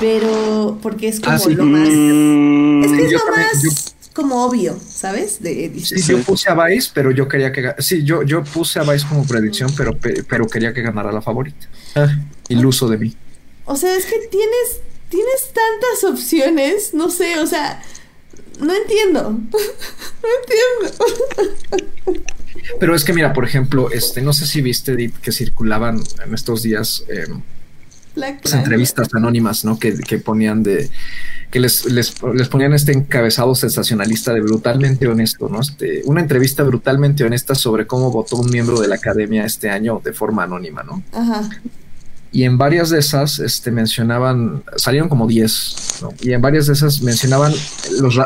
pero 0.00 0.78
porque 0.82 1.08
es 1.08 1.20
como 1.20 1.36
ah, 1.36 1.48
lo 1.48 1.64
más 1.66 1.88
mm. 1.88 2.84
es 2.84 2.92
que 2.92 3.06
es 3.06 3.12
lo 3.12 3.18
más 3.30 3.94
como 4.14 4.44
obvio, 4.44 4.78
¿sabes? 4.78 5.42
De 5.42 5.72
Sí, 5.82 6.00
yo 6.00 6.22
puse 6.22 6.48
a 6.48 6.54
Vice, 6.54 6.90
pero 6.94 7.10
yo 7.10 7.26
quería 7.26 7.50
que 7.50 7.74
sí, 7.80 8.04
yo 8.04 8.22
yo 8.22 8.44
puse 8.44 8.78
a 8.78 8.84
Vice 8.84 9.04
como 9.08 9.26
predicción, 9.26 9.72
pero 9.76 9.98
pero 10.28 10.46
quería 10.46 10.72
que 10.72 10.82
ganara 10.82 11.10
la 11.10 11.20
favorita. 11.20 11.68
Ah, 11.96 12.06
iluso 12.48 12.88
de 12.88 12.98
mí. 12.98 13.16
O 13.64 13.76
sea, 13.76 13.96
es 13.96 14.06
que 14.06 14.18
tienes 14.30 14.80
tienes 15.08 15.52
tantas 15.52 16.04
opciones, 16.04 16.94
no 16.94 17.10
sé, 17.10 17.38
o 17.40 17.46
sea, 17.46 17.82
no 18.60 18.72
entiendo. 18.72 19.30
no 19.30 20.28
entiendo. 20.40 22.24
Pero 22.78 22.94
es 22.94 23.04
que 23.04 23.12
mira, 23.12 23.32
por 23.32 23.44
ejemplo, 23.44 23.90
este, 23.90 24.22
no 24.22 24.32
sé 24.32 24.46
si 24.46 24.62
viste 24.62 25.12
que 25.22 25.32
circulaban 25.32 26.02
en 26.24 26.34
estos 26.34 26.62
días 26.62 27.04
eh, 27.08 27.26
las 28.14 28.52
entrevistas 28.52 29.08
anónimas, 29.14 29.64
¿no? 29.64 29.78
Que, 29.78 29.92
ponían 30.18 30.62
de 30.62 30.90
que 31.50 31.60
les, 31.60 31.84
les, 31.86 32.12
ponían 32.48 32.72
este 32.72 32.92
encabezado 32.92 33.54
sensacionalista 33.54 34.32
de 34.32 34.40
brutalmente 34.40 35.06
honesto, 35.06 35.48
¿no? 35.48 35.60
Este, 35.60 36.02
una 36.04 36.20
entrevista 36.20 36.62
brutalmente 36.62 37.24
honesta 37.24 37.54
sobre 37.54 37.86
cómo 37.86 38.10
votó 38.10 38.36
un 38.36 38.50
miembro 38.50 38.80
de 38.80 38.88
la 38.88 38.96
academia 38.96 39.44
este 39.44 39.70
año 39.70 40.00
de 40.02 40.12
forma 40.12 40.44
anónima, 40.44 40.82
¿no? 40.82 41.02
Ajá. 41.12 41.48
Y 42.32 42.42
en 42.42 42.58
varias 42.58 42.90
de 42.90 42.98
esas 42.98 43.38
este, 43.38 43.70
mencionaban, 43.70 44.64
salieron 44.76 45.08
como 45.08 45.28
10, 45.28 45.76
¿no? 46.02 46.08
Y 46.20 46.32
en 46.32 46.42
varias 46.42 46.66
de 46.66 46.72
esas 46.72 47.00
mencionaban 47.02 47.52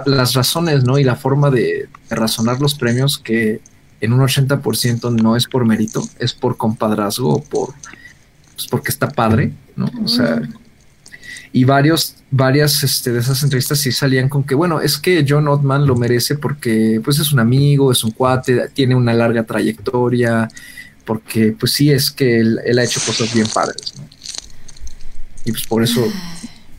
las 0.07 0.33
razones, 0.33 0.85
¿no? 0.85 0.99
Y 0.99 1.05
la 1.05 1.15
forma 1.15 1.51
de, 1.51 1.89
de 2.09 2.17
razonar 2.17 2.61
los 2.61 2.75
premios 2.75 3.19
que 3.19 3.61
en 4.01 4.13
un 4.13 4.21
80% 4.21 5.13
no 5.21 5.37
es 5.37 5.47
por 5.47 5.67
mérito, 5.67 6.03
es 6.19 6.33
por 6.33 6.57
compadrazgo 6.57 7.35
o 7.35 7.43
por 7.43 7.75
pues 8.59 8.67
porque 8.67 8.91
está 8.91 9.09
padre, 9.09 9.53
¿no? 9.77 9.89
O 10.03 10.09
sea, 10.09 10.43
y 11.53 11.63
varios, 11.63 12.17
varias 12.33 12.83
este, 12.83 13.13
de 13.13 13.21
esas 13.21 13.41
entrevistas 13.45 13.79
sí 13.79 13.93
salían 13.93 14.29
con 14.29 14.43
que, 14.43 14.57
bueno, 14.57 14.81
es 14.81 14.99
que 14.99 15.25
John 15.27 15.47
Ottman 15.47 15.87
lo 15.87 15.95
merece 15.95 16.35
porque 16.35 17.01
pues 17.05 17.21
es 17.21 17.33
un 17.33 17.39
amigo, 17.39 17.93
es 17.93 18.03
un 18.03 18.11
cuate, 18.11 18.69
tiene 18.71 18.97
una 18.97 19.15
larga 19.15 19.45
trayectoria, 19.45 20.49
porque 21.05 21.55
pues 21.59 21.71
sí 21.71 21.93
es 21.93 22.11
que 22.11 22.41
él, 22.41 22.79
ha 22.81 22.83
hecho 22.83 23.01
cosas 23.07 23.33
bien 23.33 23.47
padres, 23.47 23.95
¿no? 23.97 24.09
Y 25.45 25.53
pues 25.53 25.65
por 25.69 25.85
eso 25.85 26.05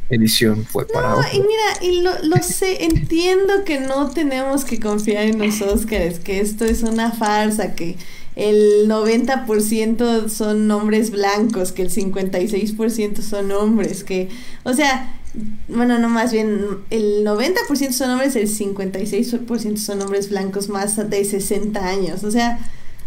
edición 0.10 0.66
fue 0.66 0.86
para... 0.86 1.12
No, 1.12 1.22
y 1.32 1.40
mira, 1.40 1.82
y 1.82 2.02
lo, 2.02 2.12
lo 2.24 2.44
sé, 2.44 2.84
entiendo 2.84 3.64
que 3.64 3.80
no 3.80 4.10
tenemos 4.10 4.66
que 4.66 4.82
confiar 4.82 5.24
en 5.24 5.40
los 5.40 5.62
Oscars, 5.62 6.20
que 6.20 6.42
esto 6.42 6.66
es 6.66 6.84
una 6.84 7.14
farsa, 7.14 7.74
que 7.74 7.96
el 8.40 8.88
90% 8.88 10.30
son 10.30 10.72
hombres 10.72 11.12
blancos, 11.12 11.74
que 11.74 11.82
el 11.82 11.92
56% 11.92 13.22
son 13.22 13.52
hombres, 13.52 14.06
que, 14.06 14.30
o 14.64 14.74
sea, 14.74 15.20
bueno, 15.68 16.00
no 16.00 16.08
más 16.08 16.32
bien, 16.32 16.62
el 16.90 17.26
90% 17.26 17.92
son 17.92 18.12
hombres, 18.12 18.38
el 18.38 18.48
56% 18.48 19.78
son 19.78 20.02
hombres 20.02 20.30
blancos 20.30 20.70
más 20.70 21.10
de 21.10 21.26
60 21.26 21.86
años, 21.86 22.24
o 22.24 22.32
sea, 22.32 22.60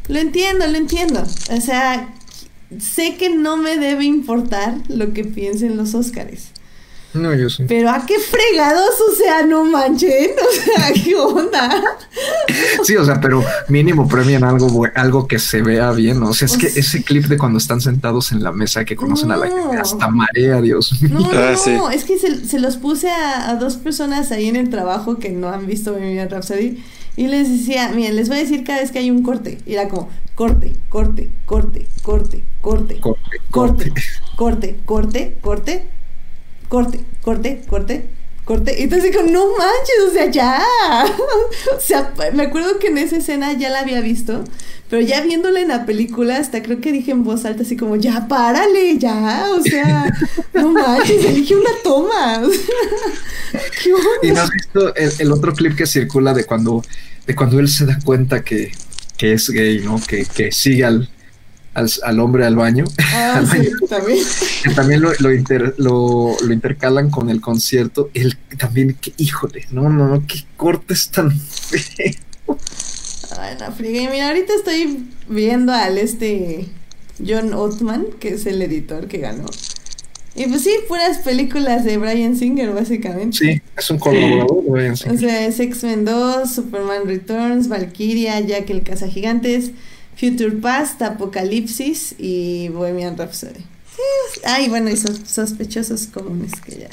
lo 0.09 0.19
entiendo, 0.19 0.67
lo 0.67 0.77
entiendo, 0.77 1.23
o 1.23 1.61
sea, 1.63 2.15
sé 2.79 3.17
que 3.17 3.31
no 3.31 3.57
me 3.57 3.79
debe 3.79 4.05
importar 4.05 4.75
lo 4.89 5.15
que 5.15 5.25
piensen 5.25 5.79
los 5.79 5.95
Óscares. 5.95 6.52
No, 7.15 7.35
yo 7.35 7.51
sí. 7.51 7.65
Pero 7.69 7.91
a 7.91 8.07
qué 8.07 8.19
fregados, 8.19 8.95
o 9.11 9.15
sea, 9.15 9.45
no 9.45 9.65
manchen, 9.65 10.31
o 10.49 10.53
sea, 10.53 10.93
qué 10.93 11.15
onda. 11.15 11.83
Sí, 12.83 12.97
o 12.97 13.05
sea, 13.05 13.21
pero 13.21 13.45
mínimo 13.69 14.09
premian 14.09 14.45
algo, 14.45 14.87
algo 14.95 15.27
que 15.27 15.39
se 15.39 15.63
vea 15.63 15.93
bien, 15.93 16.21
¿no? 16.21 16.31
O 16.31 16.35
sea, 16.35 16.47
es 16.47 16.57
que 16.57 16.67
ese 16.67 17.03
clip 17.05 17.27
de 17.27 17.37
cuando 17.37 17.59
están 17.59 17.81
sentados 17.81 18.33
en 18.33 18.43
la 18.43 18.53
mesa 18.53 18.85
que 18.85 18.97
conocen 18.97 19.31
a 19.31 19.37
la 19.37 19.47
gente, 19.47 19.77
hasta 19.77 20.09
marea, 20.09 20.61
Dios 20.61 21.03
mío. 21.03 21.19
No, 21.19 21.31
ah, 21.33 21.55
no, 21.67 21.91
es 21.91 22.05
que 22.05 22.19
se, 22.19 22.59
los 22.59 22.77
puse 22.77 23.11
a, 23.11 23.55
dos 23.57 23.77
personas 23.77 24.33
ahí 24.33 24.49
en 24.49 24.57
el 24.57 24.71
trabajo 24.71 25.19
que 25.19 25.31
no 25.31 25.49
han 25.49 25.67
visto 25.67 25.93
mi 25.93 26.13
vida 26.13 26.27
Rhapsody 26.27 26.83
y 27.17 27.27
les 27.27 27.51
decía, 27.51 27.91
miren, 27.95 28.17
les 28.17 28.29
voy 28.29 28.39
a 28.39 28.41
decir 28.41 28.65
cada 28.65 28.81
vez 28.81 28.91
que 28.91 28.99
hay 28.99 29.11
un 29.11 29.23
corte. 29.23 29.59
Y 29.67 29.75
era 29.75 29.89
como, 29.89 30.09
corte, 30.35 30.73
corte, 30.89 31.31
corte, 31.45 31.87
corte, 32.03 32.43
corte, 32.63 33.01
corte, 33.01 33.29
corte, 33.51 33.93
corte, 33.93 33.93
corte, 34.39 34.79
corte 34.83 34.83
corte, 34.85 35.37
corte, 35.41 35.89
corte, 36.73 37.01
corte. 38.45 38.75
Y 38.79 38.83
entonces 38.83 39.13
digo, 39.13 39.23
no 39.31 39.47
manches, 39.57 40.09
o 40.09 40.13
sea, 40.13 40.31
ya. 40.31 40.61
o 41.77 41.81
sea, 41.81 42.13
me 42.33 42.45
acuerdo 42.45 42.79
que 42.79 42.89
en 42.89 42.99
esa 42.99 43.17
escena 43.17 43.53
ya 43.53 43.71
la 43.71 43.81
había 43.81 44.01
visto, 44.01 44.43
pero 44.91 45.01
ya 45.03 45.21
viéndola 45.21 45.61
en 45.61 45.69
la 45.69 45.87
película, 45.87 46.39
hasta 46.39 46.63
creo 46.63 46.81
que 46.81 46.93
dije 46.93 47.13
en 47.13 47.25
voz 47.25 47.45
alta 47.45 47.63
así 47.63 47.77
como, 47.77 47.97
ya, 47.97 48.27
párale, 48.27 48.99
ya. 48.99 49.47
O 49.53 49.63
sea, 49.63 50.13
no 50.55 50.71
manches, 50.71 51.25
elige 51.25 51.55
una 51.55 51.71
toma. 51.85 52.43
¿Qué 53.83 53.93
onda? 53.93 54.09
¿Y 54.23 54.31
no 54.33 54.41
has 54.41 54.51
visto 54.51 54.95
el, 54.97 55.33
otro 55.33 55.53
clip 55.53 55.77
que 55.77 55.87
circula 55.87 56.35
de 56.35 56.45
cuando, 56.45 56.83
de 57.27 57.35
cuando 57.37 57.61
él 57.61 57.69
se 57.69 57.87
da 57.87 57.99
cuenta 58.03 58.43
que, 58.43 58.73
que 59.17 59.35
es 59.35 59.49
gay, 59.51 59.81
¿no? 59.81 60.01
Que, 60.01 60.25
que 60.25 60.51
sigue 60.51 60.85
al 60.85 61.09
al, 61.75 62.21
hombre 62.21 62.45
al 62.45 62.57
baño. 62.57 62.85
Ah, 63.15 63.43
sí, 63.51 63.71
también. 63.89 64.19
también 64.75 65.01
lo, 65.01 65.13
lo, 65.19 66.37
lo, 66.41 66.53
intercalan 66.53 67.11
con 67.11 67.31
el 67.31 67.41
concierto. 67.41 68.11
El, 68.15 68.37
también, 68.59 68.95
que, 68.95 69.13
híjole, 69.17 69.67
no, 69.71 69.89
no, 69.89 70.09
no, 70.09 70.27
qué 70.27 70.45
cortes 70.57 71.11
tan 71.11 71.31
feo. 71.31 72.15
Ay, 73.39 73.57
no, 73.59 73.87
Y 73.87 74.09
mira, 74.09 74.29
ahorita 74.29 74.53
estoy 74.55 75.07
viendo 75.29 75.73
al 75.73 75.99
este 75.99 76.69
John 77.27 77.55
Ottman, 77.55 78.07
que 78.21 78.31
es 78.31 78.47
el 78.47 78.61
editor 78.63 79.09
que 79.09 79.19
ganó. 79.19 79.47
Y 80.35 80.47
pues 80.47 80.63
sí, 80.63 80.71
puras 80.89 81.19
películas 81.19 81.85
de 81.85 81.99
Brian 81.99 82.37
Singer, 82.37 82.73
básicamente. 82.73 83.37
Sí, 83.37 83.63
es 83.77 83.91
un 83.91 83.99
colaborador 83.99 84.65
de 84.65 84.71
Brian 84.71 84.97
Singer. 84.97 85.17
O 85.17 85.19
sea, 85.19 85.47
es 85.47 85.61
X-Men 85.61 86.07
2, 86.07 86.51
Superman 86.51 87.07
Returns, 87.07 87.69
Valkyria, 87.69 88.41
Jack 88.41 88.71
el 88.71 88.83
Cazagigantes, 88.83 89.73
Future 90.17 90.53
Past, 90.53 91.03
Apocalipsis 91.03 92.15
y 92.19 92.69
Bohemian 92.69 93.17
Rhapsody. 93.17 93.65
Ay, 94.45 94.69
bueno, 94.69 94.91
y 94.91 94.97
sospechosos 94.97 96.07
comunes 96.07 96.53
que 96.61 96.81
ya. 96.81 96.89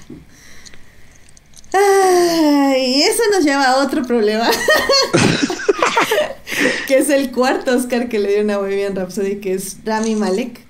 Ay, 1.72 3.04
eso 3.04 3.22
nos 3.32 3.44
lleva 3.44 3.66
a 3.66 3.84
otro 3.84 4.04
problema. 4.04 4.50
que 6.88 6.98
es 6.98 7.10
el 7.10 7.32
cuarto 7.32 7.76
Oscar 7.76 8.10
que 8.10 8.20
le 8.20 8.44
dio 8.44 8.54
a 8.54 8.58
Bohemian 8.58 8.96
Rhapsody, 8.96 9.38
que 9.38 9.54
es 9.54 9.78
Rami 9.86 10.16
Malek. 10.16 10.69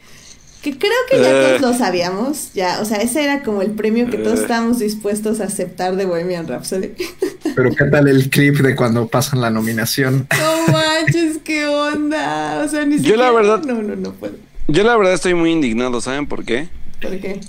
Que 0.62 0.78
creo 0.78 0.92
que 1.10 1.18
ya 1.22 1.32
todos 1.58 1.62
lo 1.62 1.74
sabíamos. 1.78 2.52
Ya, 2.54 2.82
o 2.82 2.86
sea, 2.86 2.98
ese 2.98 3.24
era 3.24 3.44
como 3.44 3.62
el 3.62 3.72
premio 3.72 4.10
que 4.10 4.18
todos 4.18 4.42
estábamos 4.42 4.80
dispuestos 4.80 5.40
a 5.40 5.46
aceptar 5.46 5.96
de 5.96 6.06
Bohemian 6.06 6.48
Rhapsody. 6.48 6.92
Pero 7.56 7.74
qué 7.74 7.86
tal 7.86 8.08
el 8.10 8.30
clip 8.30 8.58
de 8.58 8.76
cuando 8.76 9.08
pasan 9.08 9.40
la 9.40 9.50
nominación. 9.52 10.28
No 10.38 10.74
manches, 10.74 11.38
qué 11.46 11.66
onda. 11.66 12.62
O 12.66 12.68
sea, 12.68 12.86
ni 12.86 13.00
Yo 13.00 13.16
la 13.16 13.32
verdad- 13.32 13.64
No, 13.64 13.82
no, 13.82 13.96
no 13.96 14.12
puedo. 14.14 14.36
Yo 14.68 14.84
la 14.84 14.98
verdad 14.98 15.14
estoy 15.14 15.34
muy 15.34 15.52
indignado, 15.52 16.02
¿saben 16.02 16.28
por 16.28 16.44
qué? 16.44 16.68
¿Por 17.02 17.18
qué? 17.20 17.40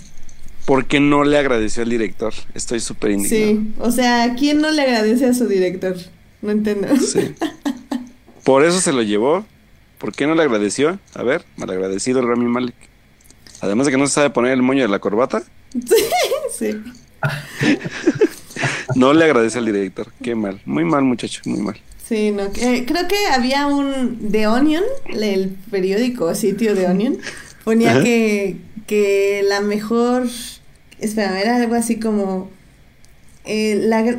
Porque 0.64 1.00
no 1.00 1.24
le 1.24 1.36
agradeció 1.36 1.82
al 1.82 1.88
director. 1.90 2.32
Estoy 2.54 2.78
súper 2.78 3.10
indignado. 3.10 3.50
Sí, 3.52 3.72
o 3.78 3.90
sea, 3.90 4.36
¿quién 4.38 4.60
no 4.60 4.70
le 4.70 4.82
agradece 4.82 5.26
a 5.26 5.34
su 5.34 5.46
director? 5.48 5.96
No 6.42 6.52
entiendo. 6.52 6.86
Sí. 6.96 7.34
Por 8.44 8.64
eso 8.64 8.80
se 8.80 8.92
lo 8.92 9.02
llevó. 9.02 9.44
¿Por 9.98 10.12
qué 10.12 10.26
no 10.26 10.34
le 10.34 10.42
agradeció? 10.42 10.98
A 11.14 11.22
ver, 11.22 11.44
malagradecido 11.56 12.20
el 12.20 12.28
Rami 12.28 12.46
Malek. 12.46 12.74
Además 13.60 13.86
de 13.86 13.92
que 13.92 13.98
no 13.98 14.06
se 14.06 14.14
sabe 14.14 14.30
poner 14.30 14.52
el 14.52 14.62
moño 14.62 14.82
de 14.82 14.88
la 14.88 14.98
corbata, 14.98 15.42
Sí. 16.58 16.76
no 18.94 19.12
le 19.12 19.24
agradece 19.24 19.58
al 19.58 19.66
director. 19.66 20.08
Qué 20.22 20.34
mal. 20.34 20.60
Muy 20.64 20.84
mal, 20.84 21.02
muchacho, 21.02 21.40
muy 21.44 21.60
mal. 21.60 21.80
Sí, 22.06 22.32
no. 22.32 22.44
eh, 22.56 22.84
creo 22.86 23.06
que 23.06 23.26
había 23.32 23.66
un 23.66 24.30
The 24.32 24.48
Onion, 24.48 24.82
el 25.08 25.50
periódico 25.70 26.34
sitio 26.34 26.74
The 26.74 26.86
Onion, 26.88 27.18
ponía 27.64 27.92
Ajá. 27.92 28.02
que, 28.02 28.56
que 28.86 29.44
la 29.48 29.60
mejor. 29.60 30.26
Espera, 30.98 31.40
era 31.40 31.56
algo 31.56 31.74
así 31.76 32.00
como. 32.00 32.50
eh, 33.44 33.76
la, 33.80 34.18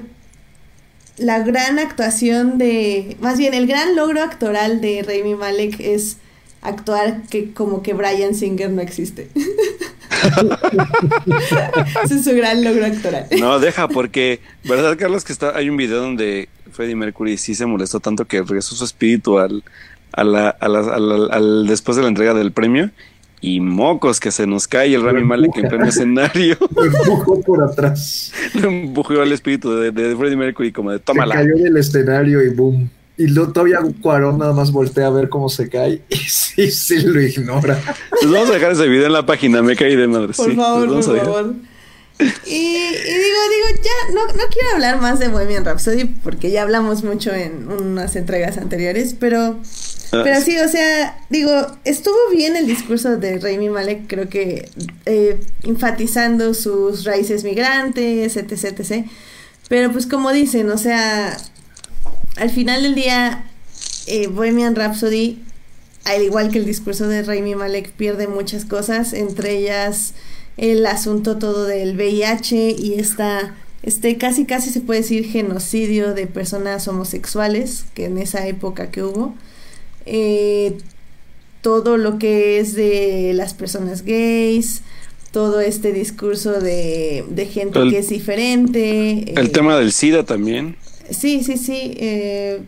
la 1.17 1.39
gran 1.39 1.79
actuación 1.79 2.57
de. 2.57 3.17
Más 3.19 3.37
bien, 3.37 3.53
el 3.53 3.67
gran 3.67 3.95
logro 3.95 4.23
actoral 4.23 4.79
de 4.81 5.03
Rami 5.03 5.35
Malek 5.35 5.79
es 5.79 6.17
actuar 6.61 7.23
que 7.29 7.51
como 7.53 7.81
que 7.83 7.93
Brian 7.93 8.35
Singer 8.35 8.69
no 8.71 8.81
existe. 8.81 9.29
Ese 12.03 12.15
es 12.15 12.23
su 12.23 12.35
gran 12.35 12.63
logro 12.63 12.85
actoral. 12.85 13.25
No, 13.39 13.59
deja, 13.59 13.87
porque, 13.87 14.39
¿verdad, 14.63 14.95
Carlos? 14.97 15.23
Que 15.23 15.33
está, 15.33 15.55
hay 15.57 15.69
un 15.69 15.77
video 15.77 16.01
donde 16.01 16.49
Freddie 16.71 16.95
Mercury 16.95 17.37
sí 17.37 17.55
se 17.55 17.65
molestó 17.65 17.99
tanto 17.99 18.25
que 18.25 18.41
regresó 18.41 18.75
su 18.75 18.83
espíritu 18.85 19.39
al, 19.39 19.63
a 20.13 20.23
la, 20.23 20.49
a 20.49 20.67
la- 20.67 20.79
a 20.95 20.99
la- 20.99 21.33
al- 21.33 21.67
después 21.67 21.95
de 21.97 22.03
la 22.03 22.09
entrega 22.09 22.33
del 22.33 22.51
premio. 22.51 22.89
Y 23.43 23.59
mocos 23.59 24.19
que 24.19 24.29
se 24.29 24.45
nos 24.45 24.67
cae 24.67 24.93
el 24.93 25.01
Rami 25.01 25.23
Malek 25.23 25.57
en 25.57 25.67
pleno 25.67 25.85
escenario. 25.87 26.57
Lo 26.75 26.85
empujó 26.85 27.41
por 27.41 27.63
atrás. 27.63 28.31
Lo 28.53 28.69
empujó 28.69 29.19
al 29.19 29.31
espíritu 29.31 29.73
de, 29.73 29.89
de 29.89 30.15
Freddie 30.15 30.35
Mercury 30.37 30.71
como 30.71 30.91
de 30.91 30.99
Se 30.99 31.03
tómala. 31.05 31.33
cayó 31.33 31.55
del 31.55 31.75
escenario 31.75 32.43
y 32.43 32.49
boom. 32.49 32.87
Y 33.21 33.27
luego 33.27 33.53
todavía 33.53 33.79
Cuarón 34.01 34.39
nada 34.39 34.51
más 34.53 34.71
voltea 34.71 35.05
a 35.05 35.09
ver 35.11 35.29
cómo 35.29 35.47
se 35.47 35.69
cae 35.69 36.01
y 36.09 36.15
sí, 36.15 36.71
sí 36.71 37.01
lo 37.01 37.21
ignora. 37.21 37.79
Les 38.19 38.31
vamos 38.31 38.49
a 38.49 38.53
dejar 38.53 38.71
ese 38.71 38.87
video 38.87 39.05
en 39.05 39.13
la 39.13 39.25
página, 39.25 39.61
me 39.61 39.75
caí 39.75 39.95
de 39.95 40.07
madre. 40.07 40.33
Por 40.33 40.49
sí, 40.49 40.55
favor, 40.55 40.89
por 40.89 41.03
favor. 41.03 41.53
Y, 42.19 42.53
y 42.53 43.13
digo, 43.13 43.41
digo, 43.49 43.81
ya, 43.83 44.13
no, 44.13 44.25
no 44.25 44.43
quiero 44.51 44.69
hablar 44.73 44.99
más 44.99 45.19
de 45.19 45.27
Bohemian 45.27 45.65
Rhapsody 45.65 46.05
porque 46.05 46.49
ya 46.49 46.63
hablamos 46.63 47.03
mucho 47.03 47.31
en 47.31 47.67
unas 47.71 48.15
entregas 48.15 48.57
anteriores, 48.57 49.15
pero, 49.19 49.59
Ah, 50.11 50.21
pero 50.23 50.41
sí, 50.41 50.57
o 50.57 50.67
sea, 50.67 51.17
digo, 51.29 51.51
estuvo 51.85 52.17
bien 52.31 52.55
el 52.57 52.67
discurso 52.67 53.17
de 53.17 53.37
Rami 53.37 53.69
Malek, 53.69 54.07
creo 54.07 54.29
que 54.29 54.69
eh, 55.05 55.39
enfatizando 55.63 56.53
sus 56.53 57.05
raíces 57.05 57.43
migrantes, 57.43 58.35
etc, 58.35 58.63
etc. 58.77 59.05
Pero 59.69 59.91
pues 59.91 60.07
como 60.07 60.33
dicen, 60.33 60.69
o 60.69 60.77
sea, 60.77 61.37
al 62.37 62.49
final 62.49 62.83
del 62.83 62.95
día, 62.95 63.45
eh, 64.07 64.27
Bohemian 64.27 64.75
Rhapsody, 64.75 65.39
al 66.05 66.23
igual 66.23 66.51
que 66.51 66.57
el 66.59 66.65
discurso 66.65 67.07
de 67.07 67.23
Raimi 67.23 67.55
Malek, 67.55 67.91
pierde 67.91 68.27
muchas 68.27 68.65
cosas, 68.65 69.13
entre 69.13 69.57
ellas 69.57 70.13
el 70.57 70.85
asunto 70.85 71.37
todo 71.37 71.65
del 71.65 71.95
VIH 71.95 72.71
y 72.77 72.95
esta, 72.95 73.55
este 73.83 74.17
casi 74.17 74.45
casi 74.45 74.69
se 74.69 74.81
puede 74.81 75.01
decir 75.01 75.25
genocidio 75.25 76.13
de 76.13 76.27
personas 76.27 76.87
homosexuales, 76.87 77.85
que 77.93 78.05
en 78.05 78.17
esa 78.17 78.47
época 78.47 78.91
que 78.91 79.03
hubo. 79.03 79.33
Eh, 80.05 80.77
todo 81.61 81.97
lo 81.97 82.17
que 82.17 82.59
es 82.59 82.73
de 82.73 83.33
las 83.35 83.53
personas 83.53 84.03
gays, 84.03 84.81
todo 85.31 85.61
este 85.61 85.93
discurso 85.93 86.59
de, 86.59 87.23
de 87.29 87.45
gente 87.45 87.79
El- 87.79 87.91
que 87.91 87.99
es 87.99 88.09
diferente. 88.09 89.31
El 89.39 89.45
eh, 89.45 89.49
tema 89.49 89.77
del 89.77 89.91
SIDA 89.93 90.23
también. 90.25 90.75
Sí, 91.09 91.43
sí, 91.43 91.57
sí. 91.57 91.93
eh, 91.97 92.61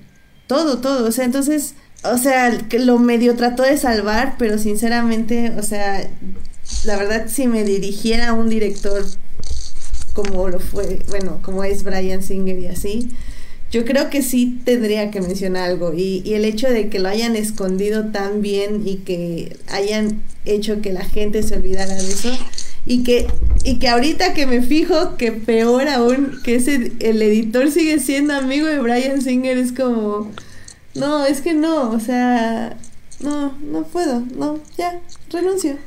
todo, 0.48 0.80
todo. 0.80 1.08
O 1.08 1.12
sea, 1.12 1.26
entonces, 1.26 1.76
o 2.04 2.18
sea, 2.18 2.58
lo 2.80 3.00
medio 3.00 3.36
trató 3.36 3.64
de 3.64 3.78
salvar, 3.78 4.36
pero 4.38 4.58
sinceramente, 4.58 5.52
o 5.58 5.64
sea, 5.64 6.10
la 6.86 6.98
verdad, 6.98 7.28
si 7.28 7.48
me 7.48 7.64
dirigiera 7.64 8.30
a 8.30 8.34
un 8.34 8.50
director 8.50 9.06
como 10.14 10.48
lo 10.48 10.60
fue, 10.60 11.00
bueno, 11.10 11.40
como 11.42 11.64
es 11.64 11.84
Brian 11.84 12.22
Singer 12.22 12.60
y 12.60 12.68
así, 12.68 13.10
yo 13.72 13.84
creo 13.86 14.12
que 14.12 14.22
sí 14.22 14.62
tendría 14.64 15.10
que 15.10 15.22
mencionar 15.22 15.70
algo. 15.70 15.94
Y, 15.94 16.22
y 16.24 16.36
el 16.36 16.46
hecho 16.46 16.70
de 16.70 16.90
que 16.90 17.00
lo 17.00 17.10
hayan 17.10 17.36
escondido 17.36 18.12
tan 18.12 18.42
bien 18.42 18.84
y 18.88 18.98
que 18.98 19.58
hayan 19.68 20.22
hecho 20.46 20.82
que 20.82 20.94
la 20.94 21.04
gente 21.04 21.42
se 21.42 21.56
olvidara 21.56 21.96
de 21.96 22.08
eso. 22.08 22.30
Y 22.86 23.04
que, 23.04 23.28
y 23.64 23.80
que 23.80 23.88
ahorita 23.88 24.34
que 24.34 24.46
me 24.46 24.62
fijo, 24.62 25.16
que 25.16 25.32
peor 25.32 25.88
aún, 25.88 26.40
que 26.44 26.56
ese, 26.56 26.92
el 27.00 27.22
editor 27.22 27.72
sigue 27.72 28.00
siendo 28.00 28.34
amigo 28.34 28.68
de 28.68 28.80
Brian 28.80 29.22
Singer, 29.22 29.58
es 29.58 29.72
como, 29.72 30.32
no, 30.96 31.26
es 31.26 31.42
que 31.42 31.54
no, 31.54 31.92
o 31.92 32.00
sea, 32.00 32.76
no, 33.22 33.58
no 33.60 33.84
puedo, 33.84 34.24
no, 34.36 34.60
ya, 34.78 35.00
renuncio. 35.30 35.78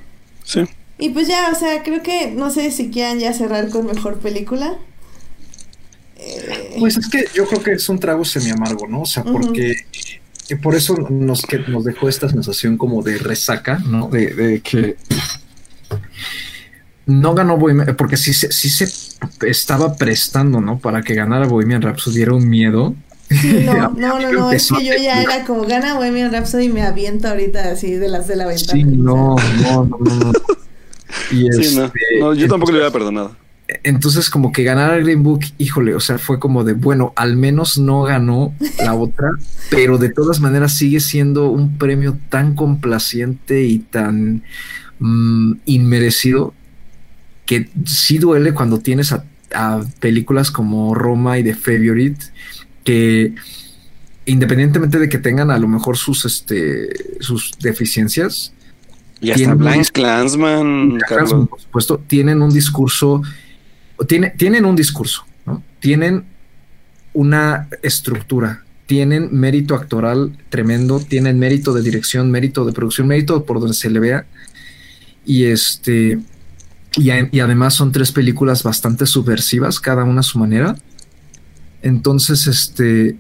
Sí. 0.44 0.60
Y 0.98 1.10
pues 1.10 1.28
ya, 1.28 1.51
o 1.52 1.59
sea, 1.59 1.82
creo 1.82 2.02
que, 2.02 2.31
no 2.31 2.51
sé 2.51 2.70
si 2.70 2.90
quieran 2.90 3.18
ya 3.18 3.35
cerrar 3.35 3.68
con 3.68 3.86
mejor 3.86 4.18
película. 4.18 4.78
Eh, 6.16 6.77
Pues 6.78 6.97
es 6.97 7.09
que 7.09 7.27
yo 7.35 7.47
creo 7.47 7.62
que 7.62 7.73
es 7.73 7.86
un 7.90 7.98
trago 7.98 8.24
semi 8.24 8.48
amargo, 8.51 8.86
¿no? 8.89 9.02
O 9.02 9.06
sea, 9.06 9.23
porque 9.23 9.77
y 10.48 10.55
por 10.55 10.74
eso 10.74 10.97
nos, 11.10 11.43
que 11.43 11.59
nos 11.59 11.85
dejó 11.85 12.09
esta 12.09 12.28
sensación 12.28 12.78
como 12.78 13.02
de 13.02 13.18
resaca, 13.18 13.81
¿no? 13.86 14.09
De, 14.09 14.28
de 14.28 14.60
que 14.60 14.97
no 17.07 17.35
ganó 17.35 17.57
Bohemian, 17.57 17.95
porque 17.97 18.16
sí, 18.16 18.33
se- 18.35 18.53
sí 18.53 18.69
se 18.69 18.89
estaba 19.47 19.95
prestando, 19.97 20.61
¿no? 20.61 20.78
Para 20.78 21.03
que 21.03 21.15
ganara 21.15 21.47
Bohemian 21.47 21.83
Rhapsody 21.83 22.23
era 22.23 22.35
un 22.35 22.49
miedo. 22.49 22.95
sí, 23.31 23.61
no, 23.65 23.91
no, 23.91 24.19
no, 24.20 24.33
no, 24.33 24.53
es 24.53 24.69
que 24.70 24.85
yo 24.85 24.93
ya 25.03 25.23
era 25.23 25.45
como 25.45 25.65
gana 25.65 25.95
Bohemian 25.95 26.33
Rhapsody 26.33 26.65
y 26.66 26.69
me 26.69 26.83
aviento 26.83 27.28
ahorita 27.28 27.70
así 27.73 27.93
de 27.93 28.09
las 28.09 28.27
de 28.28 28.37
la 28.37 28.47
ventana. 28.47 28.73
Sí, 28.73 28.85
no, 28.85 29.37
no, 29.62 29.85
no, 29.85 29.99
no. 29.99 30.15
no. 30.15 30.33
Y 31.31 31.51
Sí, 31.53 31.77
no. 31.77 31.85
este, 31.87 31.99
No, 32.20 32.35
yo 32.35 32.49
tampoco 32.49 32.73
le 32.73 32.78
hubiera 32.78 32.89
entonces- 32.89 32.93
perdonado. 32.93 33.37
Entonces, 33.83 34.31
como 34.31 34.53
que 34.53 34.62
ganar 34.62 34.93
a 34.93 34.97
Green 34.99 35.24
Book, 35.24 35.41
híjole, 35.59 35.97
o 35.97 36.01
sea, 36.01 36.19
fue 36.19 36.39
como 36.39 36.62
de, 36.62 36.74
bueno, 36.74 37.12
al 37.16 37.37
menos 37.37 37.78
no 37.78 38.03
ganó 38.03 38.55
la 38.78 38.95
otra, 38.95 39.31
pero 39.70 39.99
de 39.99 40.09
todas 40.09 40.39
maneras 40.39 40.73
sigue 40.73 41.01
siendo 41.01 41.51
un 41.51 41.77
premio 41.77 42.16
tan 42.28 42.55
complaciente 42.55 43.62
y 43.65 43.81
tan 43.81 44.45
mm, 45.01 45.55
inmerecido 45.65 46.55
que 47.47 47.70
sí 47.86 48.18
duele 48.18 48.52
cuando 48.52 48.81
tienes 48.81 49.12
a, 49.12 49.24
a 49.55 49.82
películas 50.01 50.51
como 50.51 50.94
Roma 50.94 51.39
y 51.39 51.44
The 51.44 51.55
Favorite, 51.55 52.24
que 52.85 53.35
independientemente 54.27 54.98
de 54.98 55.09
que 55.09 55.18
tengan 55.18 55.51
a 55.51 55.59
lo 55.59 55.68
mejor 55.68 55.97
sus, 55.97 56.24
este, 56.24 56.89
sus 57.20 57.52
deficiencias, 57.60 58.52
Y 59.20 59.31
hasta 59.31 59.39
Tiene- 59.39 59.55
Blind 59.55 59.86
Clansman, 59.93 60.98
Carlos. 61.09 61.48
por 61.48 61.60
supuesto, 61.60 61.98
tienen 62.06 62.43
un 62.43 62.52
discurso, 62.52 63.23
tiene, 64.09 64.31
tienen 64.36 64.64
un 64.66 64.77
discurso, 64.77 65.24
¿no? 65.47 65.62
Tienen 65.81 66.24
una 67.14 67.68
estructura, 67.82 68.64
tienen 68.86 69.28
mérito 69.32 69.74
actoral 69.74 70.36
tremendo, 70.51 71.01
tienen 71.01 71.39
mérito 71.39 71.73
de 71.73 71.81
dirección, 71.82 72.31
mérito 72.31 72.64
de 72.66 72.73
producción, 72.73 73.06
mérito 73.06 73.44
por 73.44 73.59
donde 73.60 73.74
se 73.74 73.89
le 73.90 74.01
vea. 74.01 74.27
Y 75.24 75.44
este, 75.44 76.18
y, 76.97 77.10
a- 77.10 77.28
y 77.31 77.40
además 77.40 77.74
son 77.74 77.93
tres 77.93 78.12
películas 78.12 78.62
bastante 78.62 79.06
subversivas, 79.06 79.81
cada 79.81 80.05
una 80.05 80.20
a 80.20 80.24
su 80.24 80.39
manera. 80.39 80.77
Entonces, 81.82 82.47
este, 82.47 83.16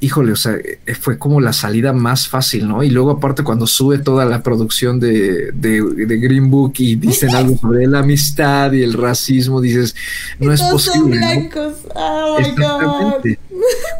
híjole, 0.00 0.32
o 0.32 0.36
sea, 0.36 0.54
eh, 0.54 0.94
fue 0.94 1.18
como 1.18 1.40
la 1.40 1.52
salida 1.52 1.92
más 1.92 2.26
fácil, 2.28 2.66
¿no? 2.68 2.82
Y 2.82 2.90
luego 2.90 3.10
aparte 3.12 3.44
cuando 3.44 3.66
sube 3.66 3.98
toda 3.98 4.24
la 4.24 4.42
producción 4.42 4.98
de, 4.98 5.52
de, 5.52 5.82
de 5.82 6.18
Green 6.18 6.50
Book 6.50 6.74
y 6.78 6.96
dicen 6.96 7.34
algo 7.34 7.56
sobre 7.60 7.86
la 7.86 8.00
amistad 8.00 8.72
y 8.72 8.82
el 8.82 8.94
racismo, 8.94 9.60
dices, 9.60 9.94
no 10.38 10.52
es 10.52 10.60
son 10.60 10.70
posible. 10.70 11.20
¿no? 11.20 11.26
blancos. 11.26 11.74
Oh 11.94 12.38
my 12.40 12.44
god. 12.50 12.58
Exactamente. 12.58 13.38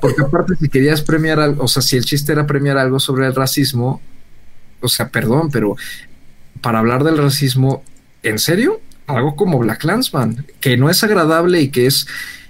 Porque 0.00 0.22
aparte 0.26 0.54
si 0.60 0.68
querías 0.68 1.02
premiar 1.02 1.38
algo, 1.40 1.64
o 1.64 1.68
sea, 1.68 1.82
si 1.82 1.96
el 1.96 2.04
chiste 2.04 2.32
era 2.32 2.46
premiar 2.46 2.78
algo 2.78 2.98
sobre 2.98 3.26
el 3.26 3.34
racismo, 3.34 4.00
o 4.80 4.88
sea, 4.88 5.08
perdón, 5.10 5.50
pero 5.52 5.76
para 6.60 6.78
hablar 6.80 7.04
del 7.04 7.18
racismo, 7.18 7.82
¿en 8.22 8.38
serio? 8.38 8.80
Algo 9.08 9.36
como 9.36 9.58
Black 9.58 9.80
Clansman, 9.80 10.46
que 10.60 10.76
no 10.76 10.90
es 10.90 11.02
agradable 11.02 11.60
y 11.60 11.68
que 11.68 11.86
es 11.86 12.06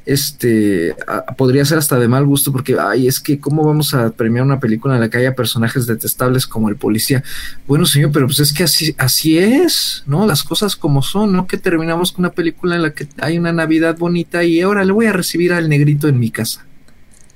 este 0.08 0.96
podría 1.36 1.66
ser 1.66 1.76
hasta 1.76 1.98
de 1.98 2.08
mal 2.08 2.24
gusto 2.24 2.50
porque 2.50 2.74
ay 2.80 3.06
es 3.06 3.20
que 3.20 3.38
cómo 3.38 3.62
vamos 3.62 3.92
a 3.92 4.08
premiar 4.08 4.42
una 4.42 4.58
película 4.58 4.94
en 4.94 5.00
la 5.00 5.10
que 5.10 5.18
haya 5.18 5.34
personajes 5.34 5.86
detestables 5.86 6.46
como 6.46 6.70
el 6.70 6.76
policía 6.76 7.22
bueno 7.66 7.84
señor 7.84 8.10
pero 8.10 8.24
pues 8.24 8.40
es 8.40 8.54
que 8.54 8.62
así 8.64 8.94
así 8.96 9.36
es 9.36 10.04
no 10.06 10.26
las 10.26 10.42
cosas 10.42 10.76
como 10.76 11.02
son 11.02 11.34
no 11.34 11.46
que 11.46 11.58
terminamos 11.58 12.10
con 12.12 12.24
una 12.24 12.32
película 12.32 12.76
en 12.76 12.82
la 12.84 12.94
que 12.94 13.06
hay 13.18 13.36
una 13.36 13.52
navidad 13.52 13.98
bonita 13.98 14.44
y 14.44 14.62
ahora 14.62 14.82
le 14.82 14.92
voy 14.92 15.04
a 15.04 15.12
recibir 15.12 15.52
al 15.52 15.68
negrito 15.68 16.08
en 16.08 16.18
mi 16.18 16.30
casa. 16.30 16.64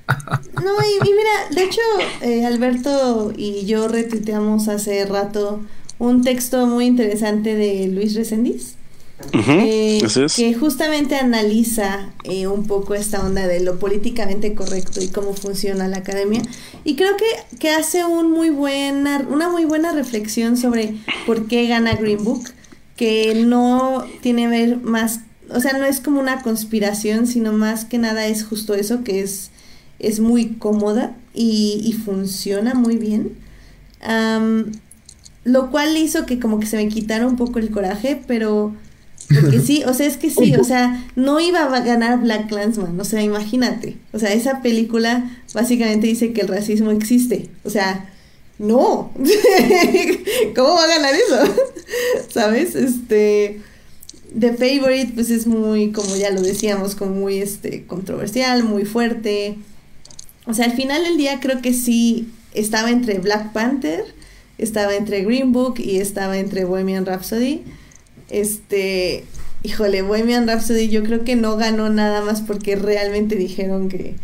No, 0.07 0.71
y, 0.81 1.11
mira, 1.11 1.55
de 1.55 1.63
hecho, 1.63 1.81
eh, 2.21 2.45
Alberto 2.45 3.33
y 3.35 3.65
yo 3.65 3.87
retuiteamos 3.87 4.67
hace 4.67 5.05
rato 5.05 5.61
un 5.99 6.23
texto 6.23 6.65
muy 6.67 6.85
interesante 6.85 7.55
de 7.55 7.87
Luis 7.87 8.15
Resendiz. 8.15 8.75
Eh, 9.31 10.01
que 10.35 10.53
justamente 10.53 11.15
analiza 11.15 12.09
eh, 12.23 12.47
un 12.47 12.67
poco 12.67 12.93
esta 12.93 13.25
onda 13.25 13.47
de 13.47 13.59
lo 13.59 13.79
políticamente 13.79 14.53
correcto 14.53 15.01
y 15.01 15.07
cómo 15.07 15.33
funciona 15.33 15.87
la 15.87 15.97
academia 15.97 16.41
y 16.83 16.95
creo 16.95 17.15
que, 17.17 17.57
que 17.57 17.71
hace 17.71 18.05
un 18.05 18.31
muy 18.31 18.49
buena, 18.49 19.25
una 19.29 19.49
muy 19.49 19.65
buena 19.65 19.91
reflexión 19.91 20.57
sobre 20.57 20.95
por 21.25 21.47
qué 21.47 21.67
gana 21.67 21.95
Green 21.95 22.23
Book 22.23 22.43
que 22.95 23.43
no 23.45 24.05
tiene 24.21 24.47
ver 24.47 24.77
más 24.77 25.21
o 25.49 25.59
sea 25.59 25.73
no 25.73 25.85
es 25.85 25.99
como 25.99 26.19
una 26.19 26.41
conspiración 26.41 27.27
sino 27.27 27.53
más 27.53 27.85
que 27.85 27.97
nada 27.97 28.27
es 28.27 28.43
justo 28.43 28.73
eso 28.73 29.03
que 29.03 29.21
es 29.21 29.51
es 29.99 30.19
muy 30.19 30.55
cómoda 30.55 31.15
y, 31.33 31.95
funciona 32.05 32.73
muy 32.73 32.97
bien. 32.97 33.37
lo 35.43 35.71
cual 35.71 35.97
hizo 35.97 36.25
que 36.25 36.39
como 36.39 36.59
que 36.59 36.67
se 36.67 36.77
me 36.77 36.87
quitara 36.87 37.27
un 37.27 37.35
poco 37.35 37.59
el 37.59 37.71
coraje, 37.71 38.21
pero 38.27 38.73
porque 39.41 39.59
sí, 39.59 39.83
o 39.85 39.93
sea, 39.93 40.07
es 40.07 40.17
que 40.17 40.29
sí, 40.29 40.55
o 40.55 40.63
sea, 40.63 41.05
no 41.15 41.39
iba 41.39 41.63
a 41.63 41.79
ganar 41.81 42.19
Black 42.19 42.47
Clansman, 42.47 42.99
o 42.99 43.03
sea, 43.05 43.21
imagínate. 43.21 43.97
O 44.11 44.19
sea, 44.19 44.33
esa 44.33 44.61
película 44.61 45.31
básicamente 45.53 46.07
dice 46.07 46.33
que 46.33 46.41
el 46.41 46.47
racismo 46.47 46.91
existe. 46.91 47.49
O 47.63 47.69
sea, 47.69 48.09
no. 48.59 49.11
¿Cómo 50.55 50.73
va 50.73 50.83
a 50.83 50.87
ganar 50.87 51.13
eso? 51.13 51.55
¿Sabes? 52.29 52.75
Este 52.75 53.61
The 54.37 54.53
Favorite 54.53 55.11
pues 55.13 55.29
es 55.29 55.47
muy 55.47 55.91
como 55.91 56.15
ya 56.15 56.31
lo 56.31 56.41
decíamos, 56.41 56.95
como 56.95 57.11
muy 57.11 57.37
este 57.37 57.85
controversial, 57.85 58.63
muy 58.63 58.85
fuerte. 58.85 59.55
O 60.45 60.53
sea, 60.53 60.65
al 60.65 60.73
final 60.73 61.03
del 61.03 61.17
día 61.17 61.39
creo 61.39 61.61
que 61.61 61.73
sí 61.73 62.29
estaba 62.53 62.89
entre 62.89 63.19
Black 63.19 63.53
Panther, 63.53 64.03
estaba 64.57 64.95
entre 64.95 65.23
Green 65.23 65.51
Book 65.51 65.75
y 65.79 65.97
estaba 65.99 66.37
entre 66.37 66.65
Bohemian 66.65 67.05
Rhapsody. 67.05 67.63
Este, 68.33 69.25
híjole, 69.63 70.01
Bohemian 70.01 70.47
Rhapsody 70.47 70.89
yo 70.89 71.03
creo 71.03 71.23
que 71.23 71.35
no 71.35 71.55
ganó 71.55 71.89
nada 71.89 72.21
más 72.21 72.41
porque 72.41 72.75
realmente 72.75 73.35
dijeron 73.35 73.89
que 73.89 74.15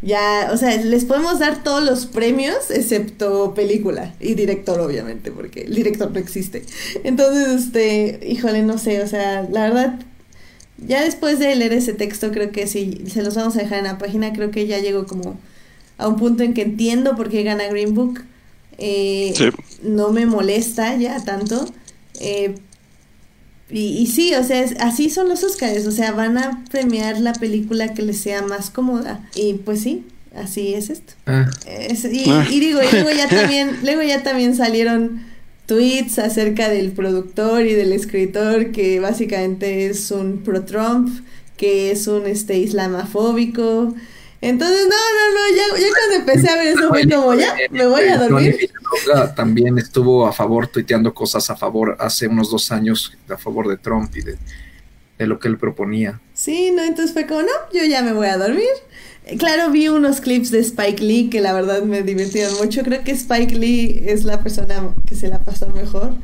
ya, 0.00 0.50
o 0.52 0.56
sea, 0.56 0.76
les 0.76 1.04
podemos 1.04 1.40
dar 1.40 1.64
todos 1.64 1.84
los 1.84 2.06
premios 2.06 2.70
excepto 2.70 3.52
película 3.54 4.14
y 4.20 4.34
director 4.34 4.80
obviamente, 4.80 5.32
porque 5.32 5.62
el 5.62 5.74
director 5.74 6.10
no 6.10 6.18
existe. 6.18 6.64
Entonces, 7.04 7.64
este, 7.64 8.20
híjole, 8.26 8.62
no 8.62 8.78
sé, 8.78 9.02
o 9.02 9.06
sea, 9.06 9.46
la 9.50 9.68
verdad 9.68 9.98
ya 10.86 11.02
después 11.02 11.38
de 11.38 11.54
leer 11.56 11.72
ese 11.72 11.92
texto 11.92 12.30
creo 12.30 12.52
que 12.52 12.66
si 12.66 13.02
se 13.08 13.22
los 13.22 13.34
vamos 13.34 13.56
a 13.56 13.60
dejar 13.60 13.78
en 13.78 13.84
la 13.84 13.98
página, 13.98 14.32
creo 14.32 14.50
que 14.50 14.66
ya 14.66 14.78
llegó 14.78 15.06
como 15.06 15.36
a 15.96 16.06
un 16.06 16.16
punto 16.16 16.44
en 16.44 16.54
que 16.54 16.62
entiendo 16.62 17.16
por 17.16 17.28
qué 17.28 17.42
gana 17.42 17.66
Green 17.68 17.94
Book. 17.94 18.22
Eh, 18.78 19.34
no 19.82 20.10
me 20.10 20.26
molesta 20.26 20.96
ya 20.96 21.22
tanto. 21.24 21.68
Eh, 22.20 22.54
y, 23.70 24.06
sí, 24.06 24.34
o 24.34 24.42
sea, 24.42 24.64
así 24.80 25.10
son 25.10 25.28
los 25.28 25.44
Oscars, 25.44 25.86
o 25.86 25.90
sea, 25.90 26.12
van 26.12 26.38
a 26.38 26.64
premiar 26.70 27.20
la 27.20 27.34
película 27.34 27.92
que 27.92 28.02
les 28.02 28.18
sea 28.18 28.42
más 28.42 28.70
cómoda. 28.70 29.28
Y 29.34 29.54
pues 29.54 29.82
sí, 29.82 30.04
así 30.34 30.74
es 30.74 30.88
esto. 30.88 31.12
Ah. 31.26 31.50
Ah. 31.66 32.46
y, 32.50 32.60
digo, 32.60 32.80
y 32.82 32.92
luego 32.92 33.10
ya 33.10 33.28
también, 33.28 33.76
luego 33.82 34.02
ya 34.02 34.22
también 34.22 34.56
salieron 34.56 35.22
tweets 35.66 36.18
acerca 36.18 36.70
del 36.70 36.92
productor 36.92 37.66
y 37.66 37.74
del 37.74 37.92
escritor 37.92 38.72
que 38.72 39.00
básicamente 39.00 39.86
es 39.86 40.10
un 40.10 40.38
pro-Trump, 40.38 41.10
que 41.58 41.90
es 41.90 42.06
un 42.06 42.26
este 42.26 42.56
islamofóbico, 42.56 43.94
entonces, 44.40 44.86
no, 44.88 44.94
no, 44.94 45.34
no, 45.34 45.56
ya, 45.56 45.80
ya 45.80 45.88
cuando 45.92 46.16
empecé 46.16 46.48
a 46.48 46.56
ver 46.56 46.68
eso 46.68 46.88
fue 46.88 47.08
como, 47.08 47.34
ya, 47.34 47.56
me 47.70 47.86
voy 47.86 48.02
a 48.02 48.18
dormir. 48.18 48.70
También 49.34 49.78
estuvo 49.78 50.26
a 50.26 50.32
favor, 50.32 50.68
tuiteando 50.68 51.12
cosas 51.12 51.50
a 51.50 51.56
favor 51.56 51.96
hace 51.98 52.28
unos 52.28 52.50
dos 52.50 52.70
años, 52.70 53.16
a 53.28 53.36
favor 53.36 53.68
de 53.68 53.76
Trump 53.76 54.14
y 54.16 54.22
de, 54.22 55.26
lo 55.26 55.40
que 55.40 55.48
él 55.48 55.58
proponía. 55.58 56.20
Sí, 56.34 56.70
no, 56.70 56.84
entonces 56.84 57.12
fue 57.12 57.26
como, 57.26 57.42
no, 57.42 57.48
yo 57.72 57.84
ya 57.84 58.02
me 58.02 58.12
voy 58.12 58.28
a 58.28 58.36
dormir. 58.36 58.68
Claro, 59.38 59.70
vi 59.70 59.88
unos 59.88 60.20
clips 60.20 60.50
de 60.50 60.60
Spike 60.60 61.02
Lee 61.02 61.28
que 61.28 61.40
la 61.40 61.52
verdad 61.52 61.82
me 61.82 62.02
divirtieron 62.02 62.56
mucho. 62.58 62.82
Creo 62.82 63.02
que 63.04 63.10
Spike 63.10 63.56
Lee 63.56 64.02
es 64.06 64.24
la 64.24 64.42
persona 64.42 64.94
que 65.04 65.16
se 65.16 65.28
la 65.28 65.40
pasó 65.40 65.68
mejor. 65.68 66.14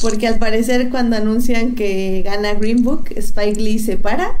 Porque 0.00 0.28
al 0.28 0.38
parecer 0.38 0.88
cuando 0.90 1.16
anuncian 1.16 1.74
que 1.74 2.22
gana 2.24 2.54
Green 2.54 2.84
Book, 2.84 3.08
Spike 3.16 3.60
Lee 3.60 3.80
se 3.80 3.96
para 3.96 4.38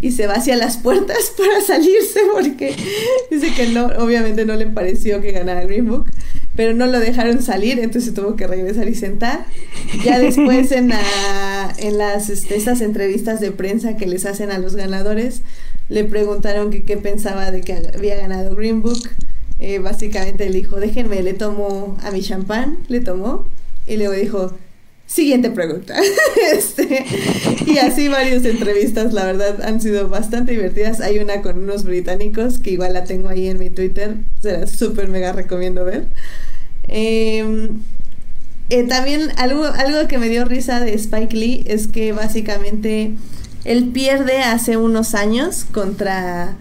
y 0.00 0.12
se 0.12 0.26
va 0.26 0.34
hacia 0.34 0.56
las 0.56 0.76
puertas 0.76 1.32
para 1.38 1.60
salirse 1.60 2.20
porque 2.32 2.74
dice 3.30 3.54
que 3.54 3.68
no, 3.68 3.86
obviamente 3.98 4.44
no 4.44 4.54
le 4.54 4.66
pareció 4.66 5.20
que 5.20 5.32
ganara 5.32 5.64
Green 5.64 5.88
Book, 5.88 6.10
pero 6.56 6.74
no 6.74 6.86
lo 6.86 7.00
dejaron 7.00 7.42
salir, 7.42 7.78
entonces 7.78 8.14
tuvo 8.14 8.36
que 8.36 8.46
regresar 8.46 8.88
y 8.88 8.94
sentar. 8.94 9.46
Ya 10.04 10.18
después 10.18 10.70
en, 10.72 10.92
en 11.78 11.98
las 11.98 12.30
este, 12.30 12.56
estas 12.56 12.80
entrevistas 12.80 13.40
de 13.40 13.50
prensa 13.50 13.96
que 13.96 14.06
les 14.06 14.26
hacen 14.26 14.50
a 14.50 14.58
los 14.58 14.76
ganadores, 14.76 15.42
le 15.88 16.04
preguntaron 16.04 16.70
que 16.70 16.82
qué 16.84 16.96
pensaba 16.96 17.50
de 17.50 17.60
que 17.60 17.74
había 17.94 18.16
ganado 18.16 18.54
Green 18.54 18.82
Book. 18.82 19.08
Eh, 19.60 19.78
básicamente 19.78 20.50
le 20.50 20.58
dijo, 20.58 20.80
déjenme, 20.80 21.22
le 21.22 21.32
tomo 21.32 21.96
a 22.02 22.10
mi 22.10 22.20
champán, 22.20 22.78
le 22.88 23.00
tomó 23.00 23.46
y 23.86 23.96
luego 23.96 24.12
dijo, 24.12 24.52
Siguiente 25.14 25.48
pregunta. 25.52 25.94
este, 26.52 27.06
y 27.66 27.78
así 27.78 28.08
varias 28.08 28.44
entrevistas, 28.44 29.12
la 29.12 29.24
verdad, 29.24 29.62
han 29.62 29.80
sido 29.80 30.08
bastante 30.08 30.50
divertidas. 30.50 31.00
Hay 31.00 31.20
una 31.20 31.40
con 31.40 31.56
unos 31.60 31.84
británicos 31.84 32.58
que 32.58 32.72
igual 32.72 32.94
la 32.94 33.04
tengo 33.04 33.28
ahí 33.28 33.46
en 33.46 33.60
mi 33.60 33.70
Twitter. 33.70 34.16
Se 34.42 34.58
la 34.58 34.66
súper 34.66 35.06
mega 35.06 35.32
recomiendo 35.32 35.84
ver. 35.84 36.06
Em, 36.88 37.82
eh, 38.70 38.82
también 38.88 39.30
algo, 39.36 39.64
algo 39.66 40.08
que 40.08 40.18
me 40.18 40.28
dio 40.28 40.46
risa 40.46 40.80
de 40.80 40.94
Spike 40.94 41.36
Lee 41.36 41.64
es 41.68 41.86
que 41.86 42.12
básicamente 42.12 43.12
él 43.64 43.90
pierde 43.92 44.38
hace 44.38 44.76
unos 44.76 45.14
años 45.14 45.64
contra 45.70 46.56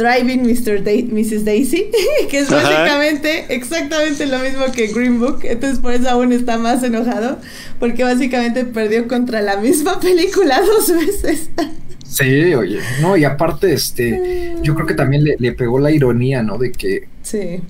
Driving 0.00 0.42
Mr. 0.42 0.80
Mrs. 1.12 1.44
Daisy, 1.44 1.90
que 2.30 2.38
es 2.38 2.50
básicamente 2.50 3.54
exactamente 3.54 4.24
lo 4.24 4.38
mismo 4.38 4.64
que 4.72 4.86
Green 4.86 5.20
Book, 5.20 5.40
entonces 5.44 5.78
por 5.78 5.92
eso 5.92 6.08
aún 6.08 6.32
está 6.32 6.56
más 6.56 6.82
enojado, 6.82 7.38
porque 7.78 8.02
básicamente 8.02 8.64
perdió 8.64 9.06
contra 9.06 9.42
la 9.42 9.58
misma 9.58 10.00
película 10.00 10.58
dos 10.62 10.90
veces. 10.90 11.50
Sí, 12.06 12.54
oye, 12.54 12.80
no, 13.02 13.16
y 13.16 13.24
aparte, 13.24 13.74
este, 13.74 14.56
yo 14.62 14.74
creo 14.74 14.86
que 14.86 14.94
también 14.94 15.22
le, 15.22 15.52
pegó 15.52 15.78
la 15.78 15.90
ironía, 15.90 16.42
¿no? 16.42 16.56
De 16.56 16.72
que... 16.72 17.06
Sí. 17.22 17.60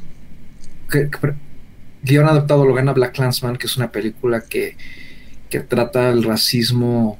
Que, 0.89 1.11
guion 2.03 2.29
adaptado 2.29 2.65
lo 2.65 2.75
gana 2.75 2.93
Black 2.93 3.13
Clansman, 3.13 3.57
que 3.57 3.67
es 3.67 3.77
una 3.77 3.91
película 3.91 4.43
que, 4.49 4.77
que 5.51 5.61
trata 5.61 6.11
el 6.11 6.23
racismo 6.23 7.19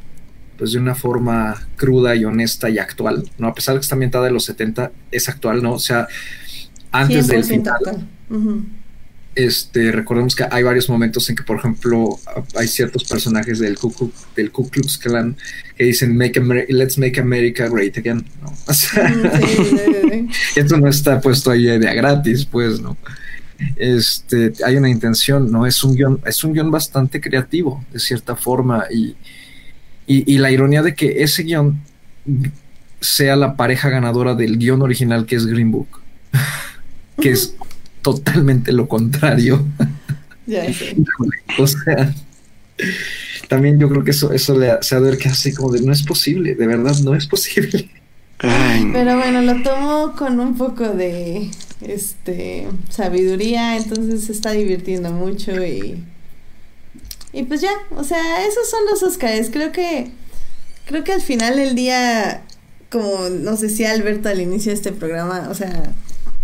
pues 0.61 0.73
de 0.73 0.79
una 0.79 0.95
forma 0.95 1.59
cruda 1.77 2.15
y 2.15 2.27
honesta 2.27 2.69
y 2.69 2.79
actual, 2.79 3.27
¿no? 3.39 3.49
A 3.49 3.55
pesar 3.55 3.75
de 3.75 3.81
que 3.81 3.85
está 3.85 3.95
ambientada 3.95 4.29
en 4.29 4.35
los 4.35 4.45
70, 4.45 4.93
es 5.11 5.31
actual, 5.31 5.63
¿no? 5.63 5.73
O 5.73 5.79
sea, 5.79 6.07
antes 6.93 7.29
del 7.29 7.45
final. 7.45 8.07
Este, 9.35 9.91
recordemos 9.91 10.35
que 10.35 10.45
hay 10.51 10.63
varios 10.63 10.91
momentos 10.91 11.31
en 11.31 11.37
que, 11.37 11.45
por 11.45 11.57
ejemplo, 11.57 12.19
hay 12.57 12.69
ciertos 12.69 13.05
personajes 13.05 13.59
del 13.59 13.79
Ku, 13.79 14.13
del 14.37 14.53
Ku 14.53 14.69
Klux 14.69 14.99
Klan 14.99 15.35
que 15.79 15.85
dicen 15.85 16.15
make 16.15 16.39
Let's 16.69 16.99
make 16.99 17.19
America 17.19 17.67
great 17.67 17.97
again, 17.97 18.27
¿no? 18.43 18.53
O 18.67 18.75
sea, 18.75 19.15
esto 20.57 20.77
no 20.77 20.89
está 20.89 21.23
puesto 21.23 21.51
ahí 21.51 21.65
de 21.79 21.89
a 21.89 21.95
gratis, 21.95 22.45
pues, 22.45 22.83
¿no? 22.83 22.99
Este, 23.77 24.53
hay 24.63 24.77
una 24.77 24.91
intención, 24.91 25.51
¿no? 25.51 25.67
Es 25.67 25.83
un 25.83 25.95
guion, 25.97 26.21
es 26.27 26.45
un 26.45 26.53
guion 26.53 26.71
bastante 26.71 27.19
creativo, 27.19 27.83
de 27.91 27.99
cierta 27.99 28.37
forma, 28.37 28.85
y, 28.93 29.17
y, 30.13 30.39
la 30.39 30.51
ironía 30.51 30.83
de 30.83 30.95
que 30.95 31.23
ese 31.23 31.45
guion 31.45 31.81
sea 33.01 33.37
la 33.37 33.57
pareja 33.57 33.91
ganadora 33.91 34.35
del 34.35 34.59
guion 34.59 34.83
original 34.83 35.25
que 35.25 35.37
es 35.37 35.47
Green 35.47 35.71
Book, 35.71 36.01
que 37.21 37.31
es 37.31 37.55
totalmente 38.03 38.73
lo 38.73 38.89
contrario. 38.89 39.65
o 41.59 41.67
sea, 41.67 42.13
también 43.47 43.79
yo 43.79 43.89
creo 43.89 44.03
que 44.03 44.11
eso, 44.11 44.33
eso 44.33 44.59
le 44.59 44.73
se 44.81 44.97
ha 44.97 45.01
de 45.01 45.11
ver 45.11 45.19
que 45.19 45.29
hace 45.29 45.55
como 45.55 45.71
de 45.71 45.81
no 45.81 45.93
es 45.93 46.03
posible, 46.03 46.57
de 46.57 46.67
verdad 46.67 46.97
no 47.05 47.15
es 47.15 47.27
posible. 47.27 47.89
Pero 48.39 49.17
bueno, 49.17 49.43
lo 49.43 49.63
tomo 49.63 50.15
con 50.17 50.41
un 50.41 50.57
poco 50.57 50.89
de 50.89 51.51
este 51.83 52.67
sabiduría, 52.89 53.77
entonces 53.77 54.25
se 54.25 54.33
está 54.33 54.51
divirtiendo 54.51 55.13
mucho 55.13 55.65
y 55.65 56.03
y 57.33 57.45
pues 57.45 57.61
ya, 57.61 57.71
o 57.97 58.05
sea, 58.05 58.47
esos 58.47 58.69
son 58.69 58.81
los 58.91 59.03
Oscars. 59.03 59.51
Creo 59.51 59.73
que, 59.73 60.11
creo 60.87 61.05
que 61.05 61.13
al 61.13 61.23
final 61.23 61.57
del 61.57 61.75
día, 61.75 62.43
como 62.91 63.29
nos 63.29 63.61
decía 63.61 63.93
Alberto 63.93 64.29
al 64.29 64.41
inicio 64.41 64.73
de 64.73 64.77
este 64.77 64.93
programa, 64.93 65.49
o 65.51 65.55
sea, 65.55 65.95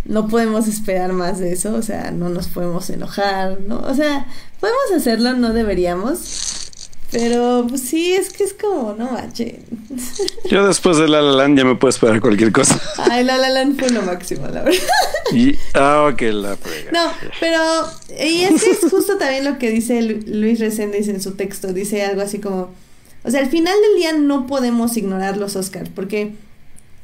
no 0.05 0.29
podemos 0.29 0.69
esperar 0.69 1.13
más 1.13 1.39
de 1.39 1.53
eso, 1.53 1.75
o 1.75 1.83
sea, 1.83 2.13
no 2.13 2.29
nos 2.29 2.49
podemos 2.49 2.89
enojar, 2.91 3.61
¿no? 3.61 3.81
O 3.81 3.95
sea, 3.95 4.27
podemos 4.61 4.93
hacerlo, 4.95 5.35
no 5.35 5.53
deberíamos. 5.53 6.66
Pero 7.13 7.67
pues 7.69 7.83
sí, 7.83 8.15
es 8.15 8.33
que 8.33 8.45
es 8.45 8.53
como, 8.53 8.95
no 8.95 9.13
manches. 9.13 9.55
Yo 10.51 10.67
después 10.67 10.97
de 10.97 11.09
La 11.09 11.23
La 11.23 11.33
Land 11.33 11.59
ya 11.59 11.65
me 11.65 11.77
puedo 11.77 11.91
esperar 11.91 12.21
cualquier 12.21 12.53
cosa. 12.53 12.81
Ay, 12.99 13.25
La 13.25 13.39
La 13.39 13.49
Land 13.51 13.79
fue 13.79 13.91
lo 13.91 14.03
máximo, 14.03 14.47
la 14.49 14.63
verdad. 14.63 14.81
Y, 15.33 15.55
ah, 15.75 16.11
ok, 16.13 16.21
la 16.23 16.57
frega. 16.57 16.91
No, 16.93 17.13
pero, 17.41 17.61
y 18.23 18.43
es 18.43 18.63
que 18.63 18.71
es 18.71 18.81
justo 18.91 19.17
también 19.19 19.45
lo 19.45 19.59
que 19.59 19.71
dice 19.71 20.03
Luis 20.03 20.59
Reséndiz 20.59 21.09
en 21.09 21.21
su 21.21 21.33
texto, 21.33 21.73
dice 21.73 22.05
algo 22.05 22.23
así 22.23 22.39
como, 22.39 22.71
o 23.23 23.31
sea, 23.31 23.41
al 23.41 23.51
final 23.51 23.75
del 23.83 24.01
día 24.01 24.13
no 24.13 24.47
podemos 24.47 24.97
ignorar 24.97 25.37
los 25.37 25.57
Oscars, 25.57 25.91
porque 25.95 26.35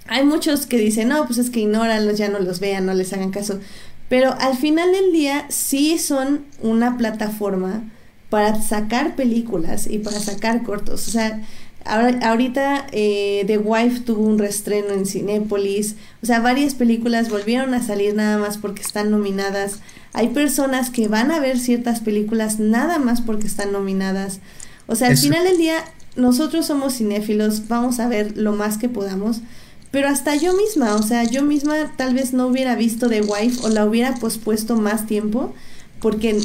hay 0.08 0.24
muchos 0.24 0.66
que 0.66 0.78
dicen, 0.78 1.08
no, 1.08 1.26
pues 1.26 1.38
es 1.38 1.50
que 1.50 1.60
ignóralos, 1.60 2.18
ya 2.18 2.28
no 2.28 2.38
los 2.38 2.60
vean, 2.60 2.86
no 2.86 2.94
les 2.94 3.12
hagan 3.12 3.30
caso. 3.30 3.60
Pero 4.08 4.34
al 4.40 4.56
final 4.56 4.92
del 4.92 5.12
día 5.12 5.46
sí 5.48 5.98
son 5.98 6.44
una 6.60 6.98
plataforma 6.98 7.84
para 8.32 8.62
sacar 8.62 9.14
películas 9.14 9.86
y 9.86 9.98
para 9.98 10.18
sacar 10.18 10.62
cortos. 10.62 11.06
O 11.06 11.10
sea, 11.10 11.42
ahorita 11.84 12.86
eh, 12.90 13.44
The 13.46 13.58
Wife 13.58 14.00
tuvo 14.00 14.24
un 14.24 14.38
restreno 14.38 14.94
en 14.94 15.04
Cinépolis. 15.04 15.96
O 16.22 16.26
sea, 16.26 16.40
varias 16.40 16.74
películas 16.74 17.28
volvieron 17.28 17.74
a 17.74 17.82
salir 17.82 18.14
nada 18.14 18.38
más 18.38 18.56
porque 18.56 18.80
están 18.80 19.10
nominadas. 19.10 19.80
Hay 20.14 20.28
personas 20.28 20.88
que 20.88 21.08
van 21.08 21.30
a 21.30 21.40
ver 21.40 21.60
ciertas 21.60 22.00
películas 22.00 22.58
nada 22.58 22.98
más 22.98 23.20
porque 23.20 23.46
están 23.46 23.70
nominadas. 23.70 24.40
O 24.86 24.96
sea, 24.96 25.08
al 25.08 25.18
final 25.18 25.44
del 25.44 25.58
día, 25.58 25.84
nosotros 26.16 26.64
somos 26.64 26.94
cinéfilos, 26.94 27.68
vamos 27.68 28.00
a 28.00 28.08
ver 28.08 28.34
lo 28.38 28.54
más 28.54 28.78
que 28.78 28.88
podamos. 28.88 29.42
Pero 29.90 30.08
hasta 30.08 30.36
yo 30.36 30.54
misma, 30.54 30.94
o 30.94 31.02
sea, 31.02 31.24
yo 31.24 31.42
misma 31.42 31.92
tal 31.98 32.14
vez 32.14 32.32
no 32.32 32.46
hubiera 32.46 32.76
visto 32.76 33.10
The 33.10 33.20
Wife 33.20 33.60
o 33.62 33.68
la 33.68 33.84
hubiera 33.84 34.14
pospuesto 34.14 34.76
más 34.76 35.04
tiempo, 35.06 35.52
porque, 36.00 36.40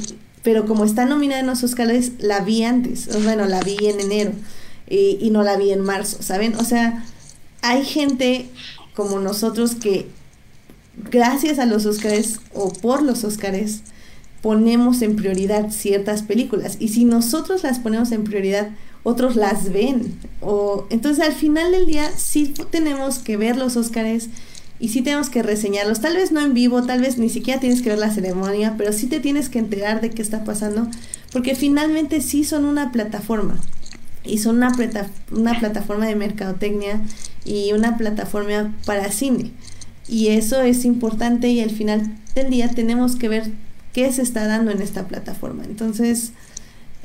pero 0.48 0.66
como 0.66 0.86
está 0.86 1.04
nominada 1.04 1.42
en 1.42 1.48
los 1.48 1.62
Oscars, 1.62 2.12
la 2.20 2.40
vi 2.40 2.64
antes, 2.64 3.10
bueno, 3.26 3.48
la 3.48 3.60
vi 3.60 3.76
en 3.82 4.00
enero 4.00 4.32
y, 4.90 5.28
no 5.30 5.44
la 5.44 5.58
vi 5.58 5.74
en 5.74 5.82
marzo, 5.82 6.20
¿saben? 6.22 6.56
O 6.56 6.64
sea, 6.64 7.04
hay 7.62 7.84
gente 7.84 8.48
como 8.96 9.20
nosotros 9.20 9.76
que 9.76 10.08
gracias 11.12 11.60
a 11.60 11.66
los 11.66 11.86
Oscars 11.86 12.40
o 12.54 12.72
por 12.72 13.04
los 13.04 13.26
Oscars 13.26 13.82
ponemos 14.42 15.02
en 15.02 15.18
prioridad 15.18 15.70
ciertas 15.70 16.22
películas 16.22 16.78
y 16.80 16.88
si 16.88 17.04
nosotros 17.04 17.64
las 17.64 17.80
ponemos 17.80 18.14
en 18.14 18.24
prioridad 18.24 18.70
otros 19.04 19.36
las 19.36 19.74
ven. 19.74 20.18
O, 20.40 20.88
entonces 20.90 21.26
al 21.26 21.34
final 21.34 21.74
del 21.74 21.88
día 21.88 22.10
sí 22.16 22.54
tenemos 22.70 23.20
que 23.20 23.36
ver 23.36 23.58
los 23.58 23.76
Óscares 23.76 24.30
y 24.80 24.90
sí 24.90 25.02
tenemos 25.02 25.30
que 25.30 25.44
reseñarlos. 25.44 26.02
Tal 26.02 26.16
vez 26.16 26.32
no 26.32 26.42
en 26.42 26.54
vivo, 26.54 26.84
tal 26.84 27.02
vez 27.02 27.18
ni 27.18 27.30
siquiera 27.30 27.60
tienes 27.60 27.82
que 27.82 27.90
ver 27.90 28.00
la 28.00 28.12
ceremonia, 28.12 28.76
pero 28.78 28.94
sí 28.94 29.08
te 29.08 29.20
tienes 29.20 29.50
que 29.50 29.60
enterar 29.60 30.02
de 30.02 30.12
qué 30.12 30.22
está 30.22 30.44
pasando, 30.44 30.88
porque 31.32 31.56
finalmente 31.56 32.22
sí 32.22 32.44
son 32.44 32.66
una 32.66 32.92
plataforma. 32.92 33.60
Y 34.24 34.40
son 34.40 34.58
una, 34.58 34.76
una 35.32 35.60
plataforma 35.60 36.06
de 36.06 36.16
mercadotecnia 36.16 37.02
y 37.46 37.72
una 37.72 37.98
plataforma 37.98 38.76
para 38.86 39.12
cine. 39.12 39.52
Y 40.08 40.28
eso 40.30 40.62
es 40.62 40.86
importante 40.86 41.48
y 41.48 41.62
al 41.62 41.72
final 41.72 42.16
del 42.36 42.50
día 42.50 42.70
tenemos 42.70 43.16
que 43.16 43.30
ver 43.30 43.52
qué 43.94 44.12
se 44.12 44.22
está 44.22 44.48
dando 44.48 44.72
en 44.72 44.82
esta 44.82 45.08
plataforma. 45.08 45.64
Entonces, 45.64 46.34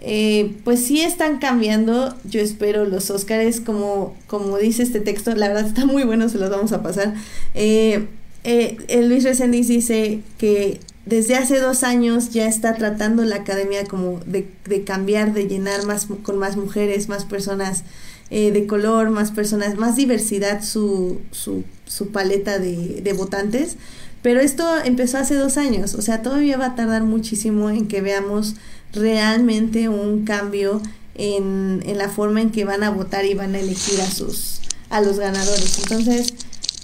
eh, 0.05 0.57
pues 0.65 0.85
sí 0.85 1.01
están 1.01 1.39
cambiando. 1.39 2.15
Yo 2.25 2.41
espero 2.41 2.85
los 2.85 3.11
Óscares, 3.11 3.61
como, 3.61 4.17
como 4.27 4.59
dice 4.59 4.83
este 4.83 5.01
texto, 5.01 5.33
la 5.37 5.47
verdad 5.47 5.67
está 5.67 5.87
muy 5.87 6.03
bueno, 6.03 6.29
se 6.29 6.39
los 6.39 6.51
vamos 6.51 6.73
a 6.73 6.83
pasar. 6.83 7.15
Eh, 7.55 8.09
eh, 8.43 8.77
Luis 9.07 9.23
Resendiz 9.23 9.69
dice 9.69 10.21
que 10.39 10.81
desde 11.07 11.37
hace 11.37 11.61
dos 11.61 11.85
años 11.85 12.31
ya 12.31 12.49
está 12.49 12.75
tratando 12.75 13.25
la 13.25 13.37
academia 13.37 13.85
como 13.85 14.19
de, 14.27 14.49
cambiar, 14.85 15.35
de 15.35 15.47
llenar 15.47 15.87
más 15.87 16.09
con 16.25 16.37
más 16.37 16.57
mujeres, 16.57 17.09
más 17.09 17.25
personas 17.25 17.85
de 18.31 18.67
color, 18.67 19.11
más 19.11 19.31
personas, 19.31 19.77
más 19.77 19.95
diversidad 19.95 20.65
su, 20.65 21.21
su, 21.33 21.65
su 21.85 22.09
paleta 22.09 22.59
de, 22.59 23.03
de 23.03 23.13
votantes. 23.13 23.77
Pero 24.23 24.41
esto 24.41 24.65
empezó 24.85 25.19
hace 25.19 25.35
dos 25.35 25.59
años, 25.59 25.95
o 25.95 26.01
sea, 26.01 26.23
todavía 26.23 26.57
va 26.57 26.67
a 26.67 26.75
tardar 26.77 27.03
muchísimo 27.03 27.69
en 27.69 27.89
que 27.89 28.01
veamos 28.01 28.55
realmente 28.93 29.89
un 29.89 30.25
cambio 30.25 30.81
en, 31.15 31.83
en, 31.87 31.99
la 31.99 32.09
forma 32.09 32.41
en 32.41 32.51
que 32.51 32.65
van 32.65 32.83
a 32.83 32.91
votar 32.91 33.25
y 33.25 33.35
van 33.35 33.55
a 33.55 33.61
elegir 33.61 34.01
a 34.01 34.11
sus 34.11 34.61
a 34.93 35.01
los 35.01 35.19
ganadores. 35.19 35.79
Entonces, 35.79 36.35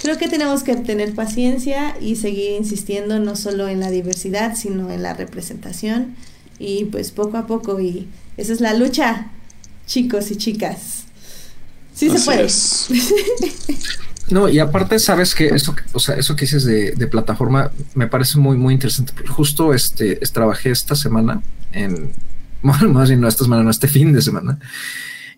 creo 0.00 0.16
que 0.16 0.28
tenemos 0.28 0.62
que 0.62 0.76
tener 0.76 1.14
paciencia 1.14 1.94
y 2.00 2.16
seguir 2.16 2.52
insistiendo 2.52 3.18
no 3.18 3.36
solo 3.36 3.68
en 3.68 3.80
la 3.80 3.90
diversidad, 3.90 4.56
sino 4.56 4.90
en 4.90 5.02
la 5.02 5.12
representación 5.12 6.16
y 6.58 6.86
pues 6.86 7.10
poco 7.10 7.36
a 7.36 7.46
poco 7.46 7.78
y 7.80 8.08
esa 8.36 8.52
es 8.52 8.60
la 8.60 8.74
lucha, 8.74 9.30
chicos 9.86 10.30
y 10.30 10.36
chicas. 10.36 11.04
Sí 11.94 12.08
se 12.08 12.20
puede. 12.20 12.48
No, 14.30 14.48
y 14.48 14.58
aparte, 14.58 14.98
sabes 14.98 15.34
que 15.34 15.46
eso, 15.48 15.74
o 15.92 16.00
sea, 16.00 16.16
eso 16.16 16.36
que 16.36 16.44
dices 16.44 16.64
de, 16.64 17.06
plataforma 17.06 17.70
me 17.94 18.06
parece 18.06 18.38
muy, 18.38 18.56
muy 18.56 18.74
interesante. 18.74 19.12
Justo 19.26 19.72
este, 19.72 20.16
trabajé 20.16 20.70
esta 20.70 20.94
semana 20.94 21.40
en, 21.72 22.12
más 22.62 23.08
bien 23.08 23.20
no 23.20 23.28
esta 23.28 23.44
semana, 23.44 23.62
no 23.62 23.70
este 23.70 23.88
fin 23.88 24.12
de 24.12 24.22
semana, 24.22 24.58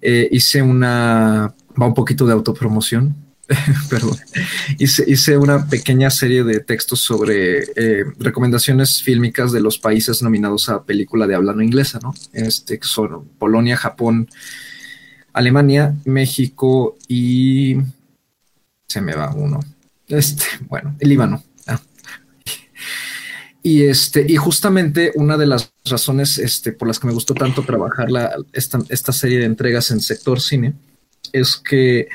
eh, 0.02 0.28
hice 0.32 0.62
una, 0.62 1.54
va 1.80 1.86
un 1.86 1.94
poquito 1.94 2.26
de 2.26 2.32
autopromoción, 2.32 3.14
perdón, 3.90 4.16
hice, 4.78 5.04
hice, 5.08 5.36
una 5.36 5.66
pequeña 5.66 6.08
serie 6.10 6.44
de 6.44 6.60
textos 6.60 7.00
sobre 7.00 7.64
eh, 7.74 8.04
recomendaciones 8.18 9.02
fílmicas 9.02 9.50
de 9.50 9.60
los 9.60 9.78
países 9.78 10.22
nominados 10.22 10.68
a 10.68 10.84
película 10.84 11.26
de 11.26 11.34
habla 11.34 11.52
no 11.52 11.62
inglesa, 11.62 11.98
¿no? 12.00 12.14
Este, 12.32 12.78
que 12.78 12.86
son 12.86 13.24
Polonia, 13.38 13.76
Japón, 13.76 14.28
Alemania, 15.32 15.96
México 16.04 16.96
y 17.08 17.78
se 18.90 19.00
me 19.00 19.14
va 19.14 19.32
uno. 19.32 19.60
Este, 20.08 20.44
bueno, 20.68 20.96
el 20.98 21.08
Líbano. 21.08 21.44
Y 23.62 23.82
este, 23.82 24.24
y 24.26 24.36
justamente 24.36 25.12
una 25.16 25.36
de 25.36 25.46
las 25.46 25.70
razones 25.84 26.38
este, 26.38 26.72
por 26.72 26.88
las 26.88 26.98
que 26.98 27.06
me 27.06 27.12
gustó 27.12 27.34
tanto 27.34 27.62
trabajar 27.62 28.10
la, 28.10 28.34
esta, 28.54 29.12
serie 29.12 29.38
de 29.38 29.44
entregas 29.44 29.90
en 29.90 30.00
sector 30.00 30.40
cine 30.40 30.72
es 31.30 31.56
que 31.56 32.08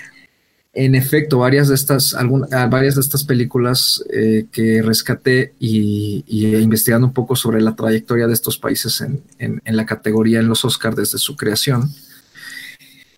en 0.73 0.95
efecto, 0.95 1.37
varias 1.37 1.69
de 1.69 1.75
estas, 1.75 2.15
ah, 2.15 2.67
varias 2.67 2.95
de 2.95 3.01
estas 3.01 3.23
películas 3.23 4.03
eh, 4.11 4.47
que 4.51 4.81
rescaté 4.81 5.53
y, 5.59 6.25
investigando 6.27 7.07
un 7.07 7.13
poco 7.13 7.35
sobre 7.35 7.61
la 7.61 7.75
trayectoria 7.75 8.27
de 8.27 8.33
estos 8.33 8.57
países 8.57 8.99
en, 8.99 9.23
en, 9.37 9.77
la 9.77 9.85
categoría 9.85 10.39
en 10.39 10.49
los 10.49 10.65
Oscars 10.65 10.97
desde 10.97 11.19
su 11.19 11.37
creación, 11.37 11.91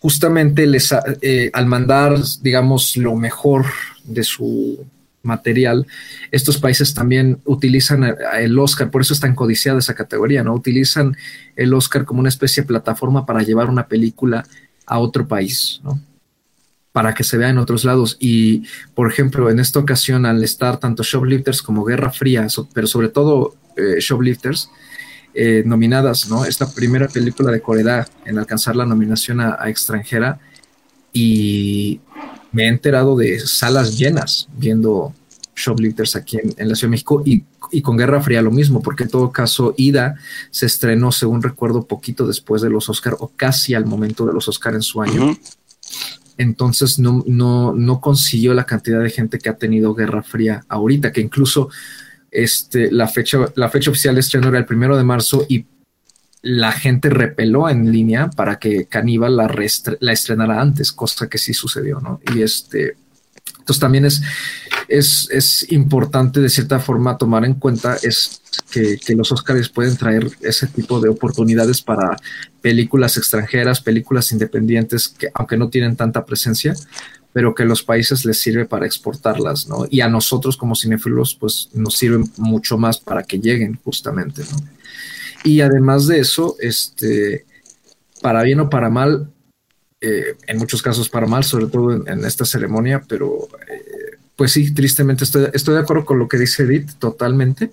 justamente 0.08 0.66
les, 0.66 0.96
eh, 1.22 1.50
al 1.52 1.66
mandar, 1.66 2.18
digamos, 2.42 2.96
lo 2.96 3.14
mejor 3.18 3.66
de 4.06 4.24
su 4.24 4.86
material, 5.22 5.86
estos 6.32 6.58
países 6.60 6.94
también 6.94 7.42
utilizan 7.44 8.16
el 8.40 8.58
Oscar, 8.58 8.90
por 8.90 9.02
eso 9.02 9.14
es 9.14 9.20
tan 9.20 9.36
codiciada 9.36 9.80
esa 9.80 9.96
categoría, 9.96 10.46
¿no? 10.46 10.54
Utilizan 10.54 11.18
el 11.58 11.74
Oscar 11.74 12.06
como 12.06 12.22
una 12.22 12.30
especie 12.30 12.64
de 12.64 12.68
plataforma 12.68 13.26
para 13.26 13.44
llevar 13.44 13.70
una 13.70 13.90
película 13.90 14.46
a 14.86 15.00
otro 15.00 15.28
país, 15.28 15.82
¿no? 15.84 16.00
Para 16.94 17.14
que 17.14 17.26
se 17.26 17.38
vea 17.38 17.50
en 17.50 17.58
otros 17.58 17.84
lados. 17.84 18.16
Y, 18.18 18.64
por 18.96 19.12
ejemplo, 19.12 19.50
en 19.50 19.60
esta 19.60 19.80
ocasión, 19.80 20.26
al 20.26 20.42
estar 20.42 20.78
tanto 20.78 21.04
Shoplifters 21.04 21.62
como 21.62 21.84
Guerra 21.84 22.14
Fría, 22.14 22.48
pero 22.74 22.88
sobre 22.88 23.10
todo 23.10 23.58
eh, 23.76 24.00
Shoplifters, 24.00 24.70
eh, 25.40 25.62
nominadas, 25.66 26.30
¿no? 26.30 26.46
Esta 26.46 26.68
primera 26.72 27.08
película 27.08 27.52
de 27.52 27.62
Corea 27.62 28.08
en 28.26 28.40
alcanzar 28.40 28.76
la 28.76 28.86
nominación 28.86 29.40
a 29.40 29.70
extranjera 29.70 30.40
y 31.14 32.00
me 32.52 32.64
he 32.64 32.68
enterado 32.68 33.16
de 33.16 33.40
salas 33.40 33.98
llenas 33.98 34.48
viendo 34.58 35.14
Shoplifters 35.56 36.16
aquí 36.16 36.38
en, 36.38 36.70
la 36.70 36.76
Ciudad 36.76 36.90
de 36.90 36.92
México 36.92 37.24
y, 37.26 37.44
con 37.82 37.98
Guerra 37.98 38.22
Fría 38.22 38.42
lo 38.42 38.52
mismo, 38.52 38.82
porque 38.82 39.04
en 39.04 39.10
todo 39.10 39.32
caso 39.32 39.74
Ida 39.78 40.16
se 40.52 40.68
estrenó, 40.68 41.12
según 41.12 41.42
recuerdo, 41.42 41.86
poquito 41.86 42.28
después 42.28 42.62
de 42.62 42.70
los 42.70 42.90
Oscar 42.90 43.16
o 43.20 43.32
casi 43.36 43.74
al 43.74 43.86
momento 43.86 44.26
de 44.26 44.34
los 44.34 44.48
Oscar 44.48 44.76
en 44.76 44.82
su 44.82 45.02
año. 45.02 45.38
Entonces 46.38 47.00
no, 47.00 47.24
no, 47.26 47.74
no 47.74 48.00
consiguió 48.00 48.54
la 48.54 48.66
cantidad 48.66 49.02
de 49.02 49.10
gente 49.10 49.40
que 49.40 49.50
ha 49.50 49.58
tenido 49.58 49.96
Guerra 49.96 50.22
Fría 50.22 50.64
ahorita, 50.70 51.12
que 51.12 51.22
incluso 51.22 51.70
este, 52.32 52.92
la, 52.92 53.08
fecha, 53.08 53.40
la 53.56 53.70
fecha 53.70 53.90
oficial 53.90 54.16
de 54.16 54.22
estreno 54.22 54.50
era 54.50 54.58
el 54.58 54.66
primero 54.66 54.98
de 54.98 55.04
marzo 55.04 55.46
y 55.48 55.66
la 56.42 56.72
gente 56.72 57.10
repeló 57.10 57.70
en 57.70 57.92
línea 57.92 58.30
para 58.30 58.60
que 58.60 58.86
Caníbal 58.86 59.38
la, 59.38 60.14
estrenara 60.14 60.62
antes, 60.62 60.92
cosa 60.92 61.28
que 61.28 61.38
sí 61.38 61.54
sucedió, 61.54 62.00
¿no? 62.00 62.22
Y 62.34 62.42
este, 62.42 62.96
entonces 63.60 63.80
también 63.80 64.06
es, 64.06 64.22
es, 64.88 65.28
es 65.32 65.72
importante 65.72 66.40
de 66.40 66.50
cierta 66.50 66.80
forma 66.80 67.18
tomar 67.18 67.44
en 67.44 67.56
cuenta 67.56 67.98
es 68.02 68.42
que, 68.72 68.98
que, 68.98 69.16
los 69.16 69.32
Oscars 69.32 69.70
pueden 69.70 69.98
traer 69.98 70.30
ese 70.42 70.68
tipo 70.68 71.02
de 71.02 71.10
oportunidades 71.10 71.82
para 71.82 72.18
películas 72.62 73.18
extranjeras, 73.18 73.82
películas 73.82 74.32
independientes 74.32 75.10
que 75.10 75.30
aunque 75.34 75.58
no 75.58 75.70
tienen 75.70 75.96
tanta 75.96 76.26
presencia, 76.26 76.76
pero 77.38 77.54
que 77.54 77.62
a 77.62 77.68
los 77.68 77.84
países 77.84 78.26
les 78.26 78.40
sirve 78.40 78.66
para 78.66 78.88
exportarlas, 78.88 79.68
¿no? 79.68 79.86
Y 79.92 80.02
a 80.02 80.10
nosotros 80.10 80.58
como 80.58 80.76
cinéfilos, 80.76 81.36
pues 81.36 81.70
nos 81.72 81.96
sirven 81.96 82.24
mucho 82.38 82.80
más 82.80 82.98
para 82.98 83.22
que 83.22 83.38
lleguen 83.38 83.80
justamente, 83.84 84.42
¿no? 84.52 84.58
Y 85.44 85.62
además 85.62 86.08
de 86.08 86.18
eso, 86.18 86.56
este, 86.60 87.46
para 88.24 88.42
bien 88.42 88.60
o 88.60 88.72
para 88.72 88.90
mal, 88.90 89.32
eh, 90.02 90.36
en 90.48 90.58
muchos 90.58 90.82
casos 90.82 91.10
para 91.10 91.28
mal, 91.28 91.44
sobre 91.44 91.68
todo 91.68 91.94
en, 92.08 92.26
esta 92.26 92.44
ceremonia, 92.44 93.04
pero 93.08 93.48
eh, 93.72 94.18
pues 94.36 94.54
sí, 94.54 94.74
tristemente 94.74 95.24
estoy, 95.24 95.46
estoy 95.54 95.76
de 95.76 95.82
acuerdo 95.82 96.06
con 96.06 96.18
lo 96.18 96.28
que 96.28 96.40
dice 96.40 96.64
Edith, 96.64 96.94
totalmente. 96.98 97.70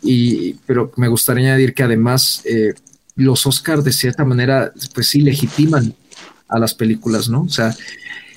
Y, 0.00 0.54
pero 0.64 0.92
me 0.96 1.08
gustaría 1.08 1.48
añadir 1.48 1.74
que 1.74 1.82
además 1.82 2.40
eh, 2.46 2.72
los 3.16 3.46
Oscars 3.46 3.84
de 3.84 3.92
cierta 3.92 4.24
manera, 4.24 4.72
pues 4.94 5.08
sí, 5.08 5.20
legitiman 5.20 5.94
a 6.48 6.58
las 6.58 6.72
películas, 6.72 7.28
¿no? 7.28 7.42
O 7.42 7.50
sea, 7.50 7.76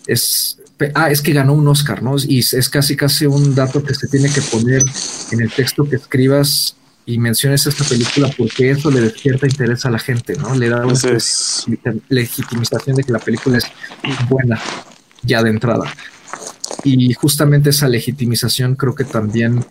es, 0.08 0.58
ah, 0.96 1.12
es 1.12 1.22
que 1.22 1.34
ganó 1.34 1.54
un 1.54 1.68
Oscar, 1.68 2.02
¿no? 2.02 2.16
Y 2.28 2.40
es 2.40 2.70
casi, 2.70 2.96
casi 2.96 3.26
un 3.26 3.54
dato 3.54 3.84
que 3.84 3.94
se 3.94 4.08
tiene 4.08 4.32
que 4.32 4.42
poner 4.42 4.82
en 5.32 5.42
el 5.42 5.52
texto 5.52 5.88
que 5.88 5.98
escribas 5.98 6.76
y 7.06 7.18
menciones 7.20 7.66
esta 7.66 7.86
película 7.86 8.30
porque 8.38 8.72
eso 8.72 8.92
le 8.92 9.00
despierta 9.00 9.48
interés 9.48 9.86
a 9.86 9.90
la 9.90 10.00
gente, 10.00 10.36
¿no? 10.36 10.54
Le 10.56 10.70
da 10.70 10.86
una 10.86 11.00
legitimización 12.10 12.98
de 12.98 13.04
que 13.04 13.12
la 13.14 13.20
película 13.20 13.58
es 13.58 13.66
buena 14.30 14.60
ya 15.24 15.42
de 15.42 15.50
entrada. 15.50 15.86
Y 16.84 17.14
justamente 17.14 17.70
esa 17.70 17.88
legitimización 17.88 18.76
creo 18.76 18.94
que 18.94 19.06
también 19.06 19.66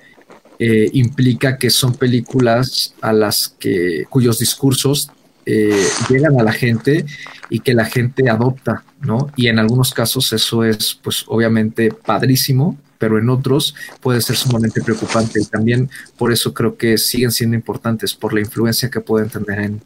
eh, 0.58 0.88
implica 0.94 1.58
que 1.58 1.68
son 1.68 1.94
películas 1.94 2.94
a 3.02 3.12
las 3.12 3.54
que 3.58 4.06
cuyos 4.08 4.38
discursos 4.38 5.10
eh, 5.47 5.86
llegan 6.09 6.39
a 6.40 6.43
la 6.43 6.52
gente 6.52 7.06
y 7.48 7.60
que 7.60 7.73
la 7.73 7.85
gente 7.85 8.28
adopta, 8.28 8.82
¿no? 9.01 9.31
Y 9.36 9.47
en 9.47 9.60
algunos 9.60 9.94
casos 9.94 10.32
eso 10.32 10.64
es, 10.64 10.98
pues, 11.02 11.24
obviamente 11.28 11.93
padrísimo, 11.93 12.77
pero 12.98 13.18
en 13.18 13.31
otros 13.31 13.74
puede 14.01 14.20
ser 14.20 14.36
sumamente 14.36 14.82
preocupante. 14.82 15.40
Y 15.40 15.44
también 15.44 15.89
por 16.18 16.32
eso 16.32 16.52
creo 16.52 16.77
que 16.77 16.98
siguen 16.98 17.31
siendo 17.31 17.55
importantes, 17.55 18.14
por 18.14 18.35
la 18.35 18.40
influencia 18.40 18.90
que 18.90 19.01
pueden 19.01 19.28
tener 19.28 19.60
en, 19.60 19.82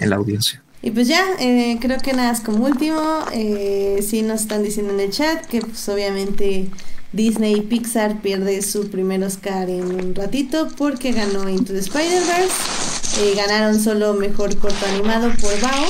la 0.00 0.16
audiencia. 0.16 0.62
Y 0.82 0.90
pues 0.90 1.08
ya, 1.08 1.24
eh, 1.40 1.78
creo 1.80 1.98
que 1.98 2.12
nada, 2.12 2.32
es 2.32 2.40
como 2.40 2.66
último, 2.66 3.24
eh, 3.32 4.04
sí 4.06 4.22
nos 4.22 4.42
están 4.42 4.62
diciendo 4.62 4.92
en 4.92 5.00
el 5.00 5.10
chat 5.10 5.46
que 5.46 5.60
pues 5.60 5.88
obviamente 5.88 6.68
Disney 7.12 7.56
y 7.56 7.60
Pixar 7.62 8.20
pierde 8.20 8.60
su 8.62 8.90
primer 8.90 9.22
Oscar 9.24 9.70
en 9.70 9.84
un 9.84 10.14
ratito 10.14 10.68
porque 10.76 11.12
ganó 11.12 11.48
Into 11.48 11.72
the 11.72 11.78
Spider-Verse. 11.78 12.85
Eh, 13.18 13.32
ganaron 13.34 13.80
solo 13.80 14.12
mejor 14.12 14.56
corto 14.58 14.84
animado 14.92 15.30
por 15.40 15.58
Bao. 15.60 15.86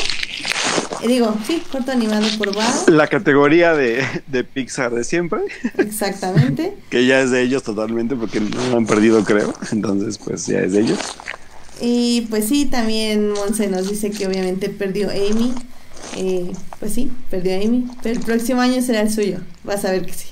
Eh, 1.03 1.09
digo, 1.09 1.37
sí, 1.47 1.63
corto 1.73 1.91
animado 1.91 2.27
por 2.39 2.55
Bao. 2.55 2.85
La 2.89 3.09
categoría 3.09 3.75
de, 3.75 4.05
de 4.29 4.45
Pixar 4.45 4.95
de 4.95 5.03
siempre. 5.03 5.41
Exactamente. 5.77 6.77
que 6.91 7.05
ya 7.05 7.21
es 7.21 7.33
de 7.33 7.43
ellos 7.43 7.65
totalmente 7.65 8.15
porque 8.15 8.41
no 8.41 8.77
han 8.77 8.87
perdido, 8.87 9.25
creo. 9.25 9.53
Entonces, 9.73 10.19
pues 10.19 10.47
ya 10.47 10.61
es 10.61 10.73
de 10.73 10.83
ellos. 10.83 10.99
Y 11.81 12.23
pues 12.31 12.47
sí, 12.47 12.67
también 12.67 13.33
Monse 13.33 13.69
nos 13.69 13.89
dice 13.89 14.11
que 14.11 14.27
obviamente 14.27 14.69
perdió 14.69 15.11
Amy. 15.11 15.53
Eh, 16.17 16.53
pues 16.79 16.93
sí, 16.93 17.11
perdió 17.29 17.57
Amy. 17.57 17.87
Pero 18.03 18.21
el 18.21 18.25
próximo 18.25 18.61
año 18.61 18.81
será 18.83 19.01
el 19.01 19.13
suyo. 19.13 19.41
Vas 19.65 19.85
a 19.85 19.91
ver 19.91 20.07
que 20.07 20.13
sí. 20.13 20.27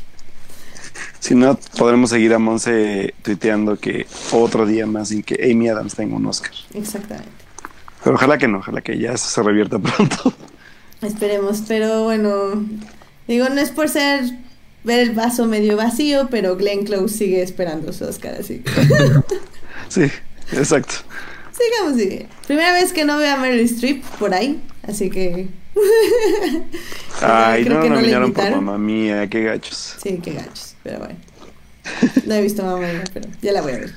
Si 1.24 1.34
no, 1.34 1.58
podremos 1.78 2.10
seguir 2.10 2.34
a 2.34 2.38
Monse 2.38 3.14
tuiteando 3.22 3.78
que 3.78 4.06
otro 4.30 4.66
día 4.66 4.84
más 4.84 5.08
sin 5.08 5.22
que 5.22 5.50
Amy 5.50 5.70
Adams 5.70 5.94
tenga 5.94 6.16
un 6.16 6.26
Oscar. 6.26 6.52
Exactamente. 6.74 7.30
Pero 8.02 8.16
ojalá 8.16 8.36
que 8.36 8.46
no, 8.46 8.58
ojalá 8.58 8.82
que 8.82 8.98
ya 8.98 9.12
eso 9.12 9.26
se 9.30 9.42
revierta 9.42 9.78
pronto. 9.78 10.34
Esperemos, 11.00 11.62
pero 11.66 12.04
bueno, 12.04 12.66
digo, 13.26 13.48
no 13.48 13.58
es 13.58 13.70
por 13.70 13.88
ser 13.88 14.36
ver 14.84 15.00
el 15.00 15.12
vaso 15.12 15.46
medio 15.46 15.78
vacío, 15.78 16.28
pero 16.30 16.56
Glenn 16.56 16.84
Close 16.84 17.16
sigue 17.16 17.40
esperando 17.40 17.94
su 17.94 18.04
Oscar, 18.04 18.36
así 18.38 18.62
sí, 19.88 20.02
exacto. 20.52 20.96
Sigamos, 21.52 21.98
sigue. 21.98 22.28
Primera 22.46 22.74
vez 22.74 22.92
que 22.92 23.06
no 23.06 23.16
veo 23.16 23.32
a 23.32 23.38
Meryl 23.38 23.60
Streep 23.60 24.04
por 24.18 24.34
ahí, 24.34 24.62
así 24.82 25.08
que... 25.08 25.48
Ay, 27.20 27.64
no, 27.64 27.80
no, 27.80 27.96
nominaron 27.96 28.32
por 28.32 28.50
mamá 28.50 28.78
mía, 28.78 29.28
qué 29.28 29.42
gachos. 29.42 29.96
Sí, 30.02 30.20
qué 30.22 30.34
gachos. 30.34 30.76
Pero 30.82 30.98
bueno. 30.98 31.16
No 32.26 32.34
he 32.34 32.42
visto 32.42 32.62
Mamá 32.62 32.86
pero 33.12 33.28
ya 33.42 33.52
la 33.52 33.62
voy 33.62 33.72
a 33.72 33.78
ver. 33.78 33.94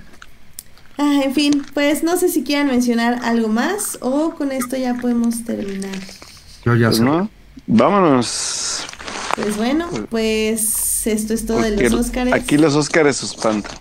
Ah, 0.98 1.22
en 1.24 1.34
fin, 1.34 1.66
pues 1.74 2.04
no 2.04 2.18
sé 2.18 2.28
si 2.30 2.44
quieran 2.44 2.68
mencionar 2.68 3.20
algo 3.24 3.48
más 3.48 3.98
o 4.02 4.32
con 4.32 4.52
esto 4.52 4.76
ya 4.76 4.96
podemos 4.96 5.46
terminar. 5.46 5.96
Yo 6.66 6.76
ya 6.76 6.88
pues 6.88 6.98
sé. 6.98 7.04
No, 7.04 7.30
vámonos. 7.68 8.86
Pues 9.36 9.56
bueno, 9.56 9.90
pues 10.10 11.06
esto 11.06 11.34
es 11.34 11.46
todo 11.46 11.62
de 11.62 11.90
los 11.90 11.94
Óscares. 11.94 12.34
Aquí 12.34 12.58
los 12.58 12.76
Óscares 12.76 13.22
espantan. 13.22 13.78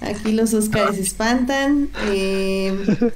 Aquí 0.00 0.32
los 0.32 0.54
Óscares 0.54 0.98
espantan. 0.98 1.90
Eh, 2.06 2.74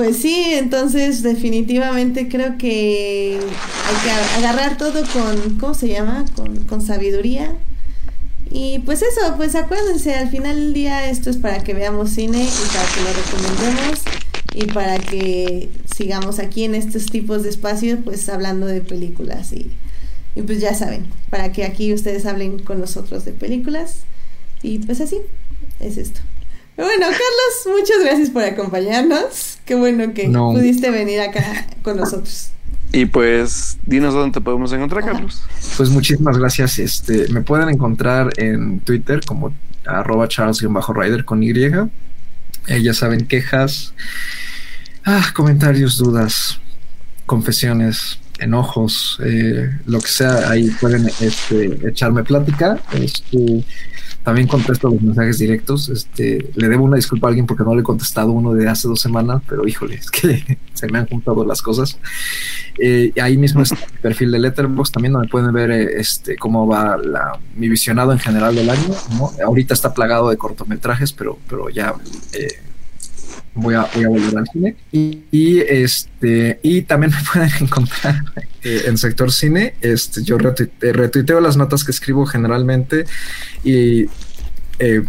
pues 0.00 0.16
sí, 0.16 0.54
entonces 0.54 1.22
definitivamente 1.22 2.26
creo 2.30 2.56
que 2.56 3.38
hay 3.38 4.02
que 4.02 4.38
agarrar 4.38 4.78
todo 4.78 5.02
con, 5.12 5.58
¿cómo 5.58 5.74
se 5.74 5.88
llama? 5.88 6.24
Con, 6.34 6.80
sabiduría. 6.80 7.54
Y 8.50 8.78
pues 8.78 9.02
eso, 9.02 9.36
pues 9.36 9.54
acuérdense, 9.54 10.14
al 10.14 10.30
final 10.30 10.56
del 10.56 10.72
día 10.72 11.10
esto 11.10 11.28
es 11.28 11.36
para 11.36 11.62
que 11.62 11.74
veamos 11.74 12.08
cine 12.08 12.42
y 12.42 12.68
para 12.72 12.88
que 12.94 13.02
lo 13.02 13.12
recomendemos 13.12 14.00
y 14.54 14.64
para 14.72 14.98
que 15.00 15.68
sigamos 15.94 16.38
aquí 16.38 16.64
en 16.64 16.76
estos 16.76 17.04
tipos 17.04 17.42
de 17.42 17.50
espacios 17.50 17.98
pues 18.02 18.26
hablando 18.30 18.64
de 18.68 18.80
películas 18.80 19.52
y, 19.52 19.70
y 20.34 20.40
pues 20.40 20.60
ya 20.60 20.72
saben, 20.72 21.08
para 21.28 21.52
que 21.52 21.64
aquí 21.64 21.92
ustedes 21.92 22.24
hablen 22.24 22.58
con 22.58 22.80
nosotros 22.80 23.26
de 23.26 23.32
películas 23.32 23.96
y 24.62 24.78
pues 24.78 25.02
así, 25.02 25.18
es 25.78 25.98
esto. 25.98 26.22
Bueno, 26.80 27.06
Carlos, 27.06 27.78
muchas 27.78 28.02
gracias 28.02 28.30
por 28.30 28.42
acompañarnos. 28.42 29.58
Qué 29.66 29.74
bueno 29.74 30.14
que 30.14 30.28
pudiste 30.28 30.90
venir 30.90 31.20
acá 31.20 31.66
con 31.82 31.98
nosotros. 31.98 32.52
Y 32.90 33.04
pues, 33.04 33.78
dinos 33.84 34.14
dónde 34.14 34.32
te 34.32 34.40
podemos 34.40 34.72
encontrar, 34.72 35.04
Carlos. 35.04 35.42
Pues 35.76 35.90
muchísimas 35.90 36.38
gracias. 36.38 36.78
Este, 36.78 37.28
me 37.28 37.42
pueden 37.42 37.68
encontrar 37.68 38.30
en 38.38 38.80
Twitter 38.80 39.20
como 39.26 39.54
arroba 39.84 40.26
charles-rider 40.26 41.26
con 41.26 41.42
Y. 41.42 41.50
Eh, 41.50 42.82
ya 42.82 42.94
saben, 42.94 43.26
quejas, 43.26 43.92
ah, 45.04 45.32
comentarios, 45.34 45.98
dudas, 45.98 46.60
confesiones, 47.26 48.20
enojos, 48.38 49.20
eh, 49.22 49.70
lo 49.84 50.00
que 50.00 50.08
sea, 50.08 50.50
ahí 50.50 50.70
pueden 50.80 51.10
este, 51.20 51.88
echarme 51.88 52.24
plática. 52.24 52.78
Este, 52.92 53.64
también 54.22 54.46
contesto 54.46 54.90
los 54.90 55.00
mensajes 55.00 55.38
directos. 55.38 55.88
Este, 55.88 56.50
le 56.54 56.68
debo 56.68 56.84
una 56.84 56.96
disculpa 56.96 57.26
a 57.26 57.30
alguien 57.30 57.46
porque 57.46 57.64
no 57.64 57.74
le 57.74 57.80
he 57.80 57.84
contestado 57.84 58.32
uno 58.32 58.52
de 58.52 58.68
hace 58.68 58.88
dos 58.88 59.00
semanas, 59.00 59.42
pero 59.48 59.66
híjole, 59.66 59.94
es 59.94 60.10
que 60.10 60.58
se 60.74 60.88
me 60.88 60.98
han 60.98 61.06
juntado 61.06 61.44
las 61.44 61.62
cosas. 61.62 61.98
Eh, 62.78 63.12
ahí 63.20 63.36
mismo 63.36 63.62
está 63.62 63.76
el 63.76 63.98
perfil 64.00 64.30
de 64.30 64.38
Letterboxd, 64.38 64.92
también 64.92 65.12
donde 65.12 65.28
pueden 65.28 65.52
ver 65.52 65.70
eh, 65.70 66.00
este, 66.00 66.36
cómo 66.36 66.66
va 66.66 66.96
la, 66.96 67.38
mi 67.56 67.68
visionado 67.68 68.12
en 68.12 68.18
general 68.18 68.54
del 68.54 68.70
año. 68.70 68.88
Ahorita 69.44 69.74
está 69.74 69.94
plagado 69.94 70.30
de 70.30 70.36
cortometrajes, 70.36 71.12
pero, 71.12 71.38
pero 71.48 71.68
ya 71.70 71.94
eh, 72.32 72.69
voy 73.54 73.74
a, 73.74 73.88
voy 73.94 74.04
a 74.04 74.08
volver 74.08 74.38
al 74.38 74.46
cine. 74.48 74.76
Y, 74.92 75.60
este, 75.60 76.60
y 76.62 76.82
también 76.82 77.12
me 77.16 77.18
pueden 77.32 77.50
encontrar 77.60 78.22
eh, 78.62 78.82
en 78.86 78.98
sector 78.98 79.32
cine. 79.32 79.74
Este, 79.80 80.22
yo 80.22 80.36
eh, 80.38 80.92
retuiteo 80.92 81.40
las 81.40 81.56
notas 81.56 81.84
que 81.84 81.90
escribo 81.90 82.26
generalmente 82.26 83.04
y 83.64 84.06
eh, 84.82 85.02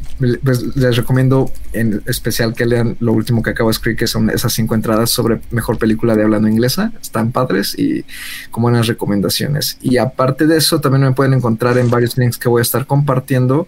pues, 0.44 0.76
les 0.76 0.98
recomiendo 0.98 1.50
en 1.72 2.04
especial 2.06 2.54
que 2.54 2.66
lean 2.66 2.98
lo 3.00 3.14
último 3.14 3.42
que 3.42 3.52
acabo 3.52 3.70
de 3.70 3.74
escribir, 3.74 3.98
que 3.98 4.08
son 4.08 4.30
esas 4.30 4.52
cinco 4.52 4.76
entradas 4.76 5.10
sobre 5.12 5.40
mejor 5.52 5.78
película 5.78 6.16
de 6.16 6.24
hablando 6.24 6.50
inglesa. 6.50 6.92
Están 7.02 7.32
padres 7.32 7.78
y 7.78 8.04
con 8.50 8.64
buenas 8.64 8.88
recomendaciones. 8.88 9.78
Y 9.82 9.98
aparte 9.98 10.46
de 10.46 10.58
eso, 10.58 10.82
también 10.82 11.04
me 11.04 11.14
pueden 11.14 11.34
encontrar 11.34 11.78
en 11.78 11.90
varios 11.90 12.18
links 12.18 12.38
que 12.38 12.50
voy 12.50 12.60
a 12.60 12.64
estar 12.64 12.86
compartiendo 12.86 13.68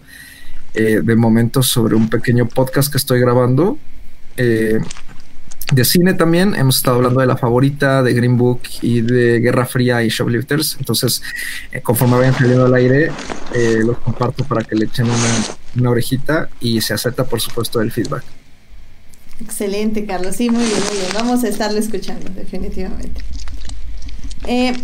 de 0.74 1.14
momento 1.14 1.62
sobre 1.62 1.94
un 1.94 2.10
pequeño 2.10 2.48
podcast 2.48 2.90
que 2.90 2.98
estoy 2.98 3.20
grabando 3.20 3.78
eh, 4.36 4.78
de 5.72 5.84
cine 5.84 6.14
también. 6.14 6.54
Hemos 6.54 6.76
estado 6.76 6.96
hablando 6.96 7.20
de 7.20 7.26
la 7.26 7.36
favorita, 7.36 8.02
de 8.02 8.12
Green 8.12 8.36
Book 8.36 8.62
y 8.82 9.00
de 9.00 9.40
Guerra 9.40 9.66
Fría 9.66 10.02
y 10.02 10.08
Shoplifters. 10.08 10.76
Entonces, 10.78 11.22
eh, 11.72 11.80
conforme 11.80 12.18
vayan 12.18 12.34
saliendo 12.34 12.66
al 12.66 12.74
aire, 12.74 13.10
eh, 13.54 13.80
los 13.84 13.98
comparto 13.98 14.44
para 14.44 14.62
que 14.62 14.74
le 14.76 14.86
echen 14.86 15.06
una, 15.74 15.90
orejita 15.90 16.48
y 16.60 16.80
se 16.80 16.94
acepta, 16.94 17.24
por 17.24 17.40
supuesto, 17.40 17.80
el 17.80 17.90
feedback. 17.90 18.22
Excelente, 19.40 20.06
Carlos. 20.06 20.36
Sí, 20.36 20.50
muy 20.50 20.64
bien, 20.64 20.78
muy 20.88 20.96
bien. 20.96 21.08
Vamos 21.14 21.42
a 21.44 21.48
estarlo 21.48 21.78
escuchando, 21.78 22.30
definitivamente. 22.30 23.22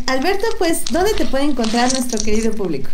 Alberto, 0.06 0.46
pues, 0.58 0.86
¿dónde 0.90 1.12
te 1.12 1.26
puede 1.26 1.44
encontrar 1.44 1.92
nuestro 1.92 2.18
querido 2.18 2.52
público? 2.52 2.88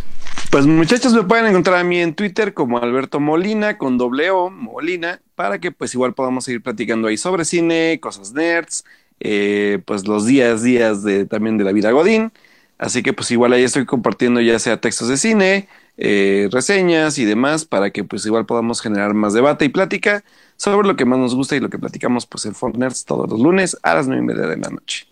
Pues 0.50 0.66
muchachos, 0.66 1.12
me 1.12 1.22
pueden 1.22 1.46
encontrar 1.46 1.78
a 1.78 1.84
mí 1.84 1.98
en 2.00 2.14
Twitter 2.14 2.54
como 2.54 2.78
Alberto 2.78 3.20
Molina 3.20 3.76
con 3.76 3.98
doble 3.98 4.30
O, 4.30 4.48
Molina, 4.48 5.20
para 5.34 5.58
que 5.58 5.70
pues 5.72 5.92
igual 5.94 6.14
podamos 6.14 6.44
seguir 6.44 6.62
platicando 6.62 7.08
ahí 7.08 7.16
sobre 7.16 7.44
cine, 7.44 7.98
cosas 8.00 8.32
nerds, 8.32 8.84
eh, 9.20 9.80
pues 9.84 10.06
los 10.06 10.24
días, 10.24 10.62
días 10.62 11.02
de 11.02 11.26
también 11.26 11.58
de 11.58 11.64
la 11.64 11.72
vida 11.72 11.90
Godín. 11.90 12.32
Así 12.78 13.02
que 13.02 13.12
pues 13.12 13.30
igual 13.30 13.52
ahí 13.52 13.64
estoy 13.64 13.86
compartiendo 13.86 14.40
ya 14.40 14.58
sea 14.58 14.80
textos 14.80 15.08
de 15.08 15.16
cine, 15.16 15.68
eh, 15.96 16.48
reseñas 16.52 17.18
y 17.18 17.24
demás, 17.24 17.64
para 17.64 17.90
que 17.90 18.04
pues 18.04 18.24
igual 18.26 18.46
podamos 18.46 18.80
generar 18.80 19.14
más 19.14 19.32
debate 19.34 19.64
y 19.64 19.68
plática 19.68 20.24
sobre 20.56 20.86
lo 20.86 20.96
que 20.96 21.04
más 21.04 21.18
nos 21.18 21.34
gusta 21.34 21.56
y 21.56 21.60
lo 21.60 21.70
que 21.70 21.78
platicamos 21.78 22.26
pues 22.26 22.46
en 22.46 22.54
Nerds 22.78 23.04
todos 23.04 23.28
los 23.28 23.40
lunes 23.40 23.76
a 23.82 23.94
las 23.94 24.06
nueve 24.06 24.22
y 24.22 24.26
media 24.26 24.46
de 24.46 24.56
la 24.56 24.70
noche. 24.70 25.06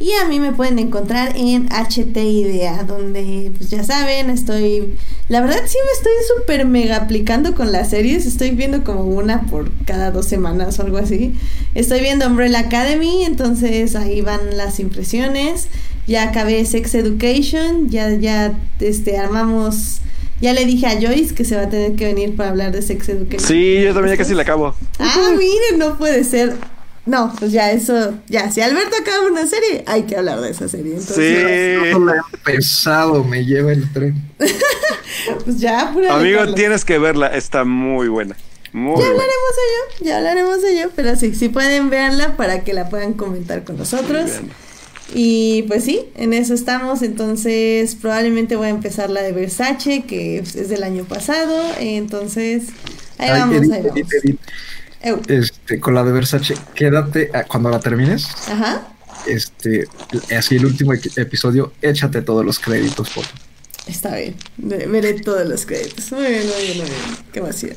Y 0.00 0.12
a 0.14 0.26
mí 0.26 0.40
me 0.40 0.52
pueden 0.52 0.78
encontrar 0.78 1.34
en 1.36 1.68
HT 1.68 2.16
Idea, 2.16 2.84
donde 2.84 3.52
pues 3.58 3.68
ya 3.68 3.84
saben, 3.84 4.30
estoy... 4.30 4.94
La 5.28 5.42
verdad 5.42 5.60
sí 5.66 5.76
me 5.84 5.92
estoy 5.92 6.38
súper 6.38 6.64
mega 6.64 6.96
aplicando 6.96 7.54
con 7.54 7.70
las 7.70 7.90
series, 7.90 8.24
estoy 8.24 8.52
viendo 8.52 8.82
como 8.82 9.04
una 9.04 9.42
por 9.42 9.70
cada 9.84 10.10
dos 10.10 10.24
semanas 10.24 10.78
o 10.78 10.84
algo 10.84 10.96
así. 10.96 11.34
Estoy 11.74 12.00
viendo 12.00 12.26
Umbrella 12.26 12.60
Academy, 12.60 13.24
entonces 13.24 13.94
ahí 13.94 14.22
van 14.22 14.56
las 14.56 14.80
impresiones. 14.80 15.68
Ya 16.06 16.22
acabé 16.22 16.64
Sex 16.64 16.94
Education, 16.94 17.90
ya, 17.90 18.10
ya 18.14 18.58
este, 18.80 19.18
armamos... 19.18 20.00
Ya 20.40 20.54
le 20.54 20.64
dije 20.64 20.86
a 20.86 20.98
Joyce 20.98 21.34
que 21.34 21.44
se 21.44 21.56
va 21.56 21.64
a 21.64 21.68
tener 21.68 21.96
que 21.96 22.06
venir 22.06 22.34
para 22.34 22.48
hablar 22.48 22.72
de 22.72 22.80
Sex 22.80 23.10
Education. 23.10 23.46
Sí, 23.46 23.82
yo 23.82 23.92
también 23.92 24.16
ya 24.16 24.22
casi 24.22 24.32
la 24.32 24.40
acabo. 24.40 24.74
Ah, 24.98 25.34
miren, 25.36 25.78
no 25.78 25.98
puede 25.98 26.24
ser. 26.24 26.56
No, 27.06 27.34
pues 27.38 27.52
ya 27.52 27.72
eso, 27.72 28.14
ya, 28.28 28.50
si 28.50 28.60
Alberto 28.60 28.96
acaba 29.00 29.26
una 29.26 29.46
serie, 29.46 29.84
hay 29.86 30.02
que 30.02 30.16
hablar 30.16 30.40
de 30.40 30.50
esa 30.50 30.68
serie. 30.68 30.96
Entonces, 30.96 31.92
sí. 31.92 31.98
pesado, 32.44 33.24
me 33.24 33.44
lleva 33.44 33.72
el 33.72 33.90
tren. 33.92 34.14
pues 35.44 35.58
ya, 35.58 35.90
pura 35.92 36.14
Amigo, 36.14 36.54
tienes 36.54 36.84
que 36.84 36.98
verla, 36.98 37.28
está 37.28 37.64
muy 37.64 38.08
buena. 38.08 38.36
Muy 38.72 39.00
ya 39.00 39.08
hablaremos 39.08 39.26
de 39.26 39.62
ello, 39.62 40.04
ya 40.08 40.16
hablaremos 40.18 40.62
de 40.62 40.72
ello, 40.72 40.90
pero 40.94 41.16
sí, 41.16 41.34
sí 41.34 41.48
pueden 41.48 41.90
verla 41.90 42.36
para 42.36 42.62
que 42.62 42.72
la 42.72 42.88
puedan 42.88 43.14
comentar 43.14 43.64
con 43.64 43.76
nosotros. 43.76 44.30
Y 45.12 45.62
pues 45.64 45.84
sí, 45.84 46.06
en 46.14 46.32
eso 46.32 46.54
estamos. 46.54 47.02
Entonces, 47.02 47.96
probablemente 47.96 48.56
voy 48.56 48.68
a 48.68 48.70
empezar 48.70 49.10
la 49.10 49.22
de 49.22 49.32
Versace, 49.32 50.04
que 50.04 50.38
es 50.38 50.68
del 50.68 50.84
año 50.84 51.04
pasado. 51.04 51.60
Entonces, 51.80 52.68
ahí 53.18 53.30
vamos, 53.30 53.70
ahí 53.70 53.82
vamos. 53.82 54.00
Este, 55.02 55.80
con 55.80 55.94
la 55.94 56.04
de 56.04 56.12
Versace, 56.12 56.54
quédate 56.74 57.30
cuando 57.48 57.70
la 57.70 57.80
termines. 57.80 58.28
Ajá. 58.48 58.86
Este, 59.26 59.86
así 60.36 60.56
el 60.56 60.66
último 60.66 60.92
episodio, 60.92 61.72
échate 61.82 62.22
todos 62.22 62.44
los 62.44 62.58
créditos, 62.58 63.10
por 63.10 63.24
Está 63.86 64.14
bien, 64.14 64.36
veré 64.56 65.14
todos 65.14 65.48
los 65.48 65.66
créditos. 65.66 66.12
Muy 66.12 66.26
bien, 66.26 66.46
muy 66.46 66.62
bien, 66.62 66.78
muy 66.78 66.86
bien. 66.86 67.16
Qué 67.32 67.40
vacío. 67.40 67.70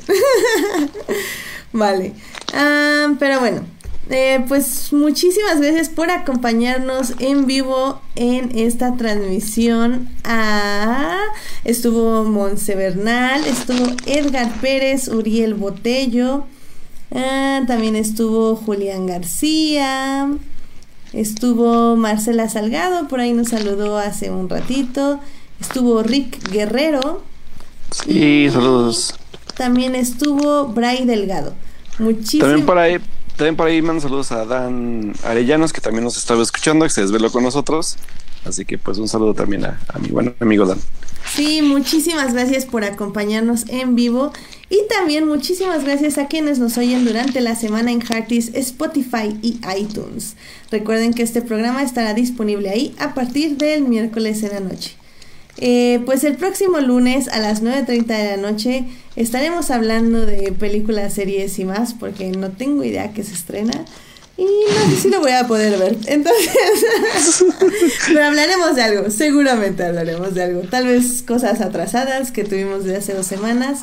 vale. 1.72 2.12
Ah, 2.52 3.14
pero 3.18 3.40
bueno, 3.40 3.64
eh, 4.10 4.44
pues 4.46 4.92
muchísimas 4.92 5.60
gracias 5.60 5.88
por 5.88 6.10
acompañarnos 6.10 7.14
en 7.20 7.46
vivo 7.46 8.00
en 8.16 8.56
esta 8.56 8.96
transmisión. 8.96 10.08
Ah, 10.24 11.20
estuvo 11.64 12.24
Monse 12.24 12.74
Bernal, 12.74 13.44
estuvo 13.46 13.86
Edgar 14.06 14.52
Pérez, 14.60 15.08
Uriel 15.08 15.54
Botello, 15.54 16.46
Ah, 17.14 17.62
también 17.66 17.96
estuvo 17.96 18.56
Julián 18.56 19.06
García. 19.06 20.28
Estuvo 21.12 21.94
Marcela 21.94 22.48
Salgado, 22.48 23.06
por 23.06 23.20
ahí 23.20 23.32
nos 23.32 23.50
saludó 23.50 23.98
hace 23.98 24.30
un 24.30 24.48
ratito. 24.48 25.20
Estuvo 25.60 26.02
Rick 26.02 26.50
Guerrero. 26.50 27.22
Sí, 27.92 28.48
saludos. 28.52 29.14
También 29.56 29.94
estuvo 29.94 30.66
Bray 30.66 31.04
Delgado. 31.04 31.54
Muchísimas 32.00 32.48
También 32.48 32.66
por 32.66 32.78
ahí, 32.78 32.98
también 33.36 33.56
por 33.56 33.68
ahí 33.68 33.80
mando 33.80 34.02
saludos 34.02 34.32
a 34.32 34.44
Dan 34.44 35.12
Arellanos, 35.22 35.72
que 35.72 35.80
también 35.80 36.02
nos 36.02 36.16
estaba 36.16 36.42
escuchando, 36.42 36.84
que 36.84 36.90
se 36.90 37.02
desveló 37.02 37.30
con 37.30 37.44
nosotros. 37.44 37.96
Así 38.44 38.64
que 38.64 38.76
pues 38.76 38.98
un 38.98 39.06
saludo 39.06 39.34
también 39.34 39.64
a, 39.64 39.80
a 39.88 40.00
mi 40.00 40.08
buen 40.08 40.34
amigo 40.40 40.66
Dan. 40.66 40.80
Sí, 41.32 41.62
muchísimas 41.62 42.34
gracias 42.34 42.66
por 42.66 42.82
acompañarnos 42.82 43.68
en 43.68 43.94
vivo 43.94 44.32
y 44.70 44.80
también 44.88 45.26
muchísimas 45.26 45.84
gracias 45.84 46.18
a 46.18 46.26
quienes 46.26 46.58
nos 46.58 46.78
oyen 46.78 47.04
durante 47.04 47.40
la 47.40 47.54
semana 47.54 47.92
en 47.92 48.00
Heartis, 48.00 48.50
Spotify 48.54 49.36
y 49.42 49.60
iTunes. 49.78 50.36
Recuerden 50.70 51.12
que 51.12 51.22
este 51.22 51.42
programa 51.42 51.82
estará 51.82 52.14
disponible 52.14 52.70
ahí 52.70 52.94
a 52.98 53.14
partir 53.14 53.56
del 53.56 53.82
miércoles 53.82 54.42
en 54.42 54.50
la 54.50 54.60
noche. 54.60 54.92
Eh, 55.58 56.00
pues 56.04 56.24
el 56.24 56.34
próximo 56.34 56.80
lunes 56.80 57.28
a 57.28 57.38
las 57.38 57.62
9.30 57.62 58.06
de 58.06 58.24
la 58.24 58.36
noche 58.36 58.86
estaremos 59.14 59.70
hablando 59.70 60.26
de 60.26 60.52
películas, 60.52 61.14
series 61.14 61.58
y 61.60 61.64
más 61.64 61.94
porque 61.94 62.30
no 62.30 62.50
tengo 62.50 62.82
idea 62.82 63.12
que 63.12 63.22
se 63.22 63.34
estrena. 63.34 63.84
Y 64.36 64.42
no 64.42 64.90
sé 64.90 64.96
si 65.02 65.10
lo 65.10 65.20
voy 65.20 65.30
a 65.30 65.46
poder 65.46 65.78
ver. 65.78 65.96
Entonces, 66.06 66.48
pero 68.08 68.24
hablaremos 68.24 68.74
de 68.74 68.82
algo, 68.82 69.10
seguramente 69.10 69.84
hablaremos 69.84 70.34
de 70.34 70.42
algo. 70.42 70.62
Tal 70.62 70.86
vez 70.86 71.22
cosas 71.22 71.60
atrasadas 71.60 72.32
que 72.32 72.42
tuvimos 72.42 72.82
de 72.84 72.96
hace 72.96 73.14
dos 73.14 73.26
semanas. 73.26 73.82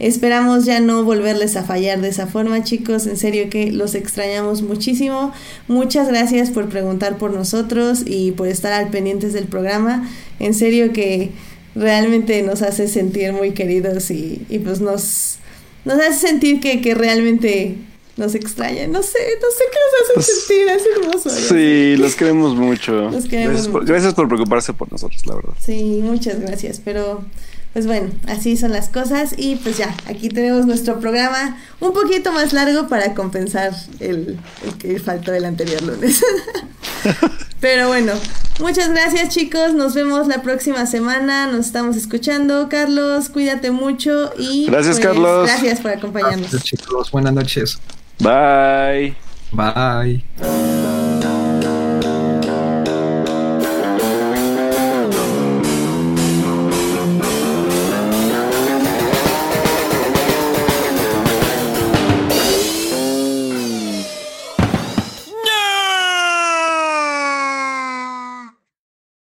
Esperamos 0.00 0.64
ya 0.64 0.80
no 0.80 1.04
volverles 1.04 1.56
a 1.56 1.62
fallar 1.62 2.00
de 2.00 2.08
esa 2.08 2.26
forma, 2.26 2.64
chicos. 2.64 3.06
En 3.06 3.18
serio 3.18 3.50
que 3.50 3.70
los 3.70 3.94
extrañamos 3.94 4.62
muchísimo. 4.62 5.32
Muchas 5.68 6.08
gracias 6.08 6.48
por 6.50 6.70
preguntar 6.70 7.18
por 7.18 7.32
nosotros 7.32 8.02
y 8.06 8.32
por 8.32 8.48
estar 8.48 8.72
al 8.72 8.88
pendientes 8.88 9.34
del 9.34 9.44
programa. 9.44 10.08
En 10.38 10.54
serio 10.54 10.94
que 10.94 11.30
realmente 11.74 12.42
nos 12.42 12.62
hace 12.62 12.88
sentir 12.88 13.34
muy 13.34 13.52
queridos 13.52 14.10
y, 14.10 14.44
y 14.48 14.58
pues 14.60 14.80
nos, 14.80 15.36
nos 15.84 15.98
hace 16.00 16.28
sentir 16.28 16.60
que, 16.60 16.80
que 16.80 16.94
realmente 16.94 17.76
nos 18.16 18.34
extrañan. 18.34 18.92
No 18.92 19.02
sé, 19.02 19.18
no 19.40 19.48
sé 19.50 19.64
qué 19.70 19.78
nos 19.84 20.02
hace 20.02 20.14
pues, 20.14 20.46
sentir, 20.46 20.68
es 20.68 20.82
hermoso. 20.96 21.30
Sí, 21.30 21.96
los 21.98 22.14
queremos 22.14 22.54
mucho. 22.54 23.10
gracias, 23.10 23.68
Por, 23.68 23.84
gracias 23.84 24.14
por 24.14 24.28
preocuparse 24.28 24.72
por 24.72 24.90
nosotros, 24.90 25.26
la 25.26 25.34
verdad. 25.34 25.52
Sí, 25.60 26.00
muchas 26.02 26.40
gracias, 26.40 26.80
pero 26.82 27.22
pues 27.72 27.86
bueno, 27.86 28.10
así 28.26 28.56
son 28.56 28.72
las 28.72 28.88
cosas 28.88 29.34
y 29.36 29.56
pues 29.56 29.78
ya, 29.78 29.94
aquí 30.06 30.28
tenemos 30.28 30.66
nuestro 30.66 30.98
programa 30.98 31.56
un 31.78 31.92
poquito 31.92 32.32
más 32.32 32.52
largo 32.52 32.88
para 32.88 33.14
compensar 33.14 33.72
el, 34.00 34.38
que 34.78 34.98
faltó 34.98 35.32
el 35.32 35.44
anterior 35.44 35.80
lunes. 35.82 36.22
Pero 37.60 37.88
bueno, 37.88 38.12
muchas 38.58 38.88
gracias 38.88 39.28
chicos, 39.28 39.74
nos 39.74 39.94
vemos 39.94 40.26
la 40.26 40.42
próxima 40.42 40.86
semana, 40.86 41.46
nos 41.46 41.66
estamos 41.66 41.96
escuchando. 41.96 42.68
Carlos, 42.68 43.28
cuídate 43.28 43.70
mucho 43.70 44.32
y... 44.36 44.66
Gracias 44.66 44.96
pues, 44.96 45.06
Carlos. 45.06 45.46
Gracias 45.46 45.80
por 45.80 45.92
acompañarnos. 45.92 46.50
chicos, 46.64 47.10
buenas 47.10 47.34
noches. 47.34 47.78
Bye. 48.18 49.14
Bye. 49.52 50.79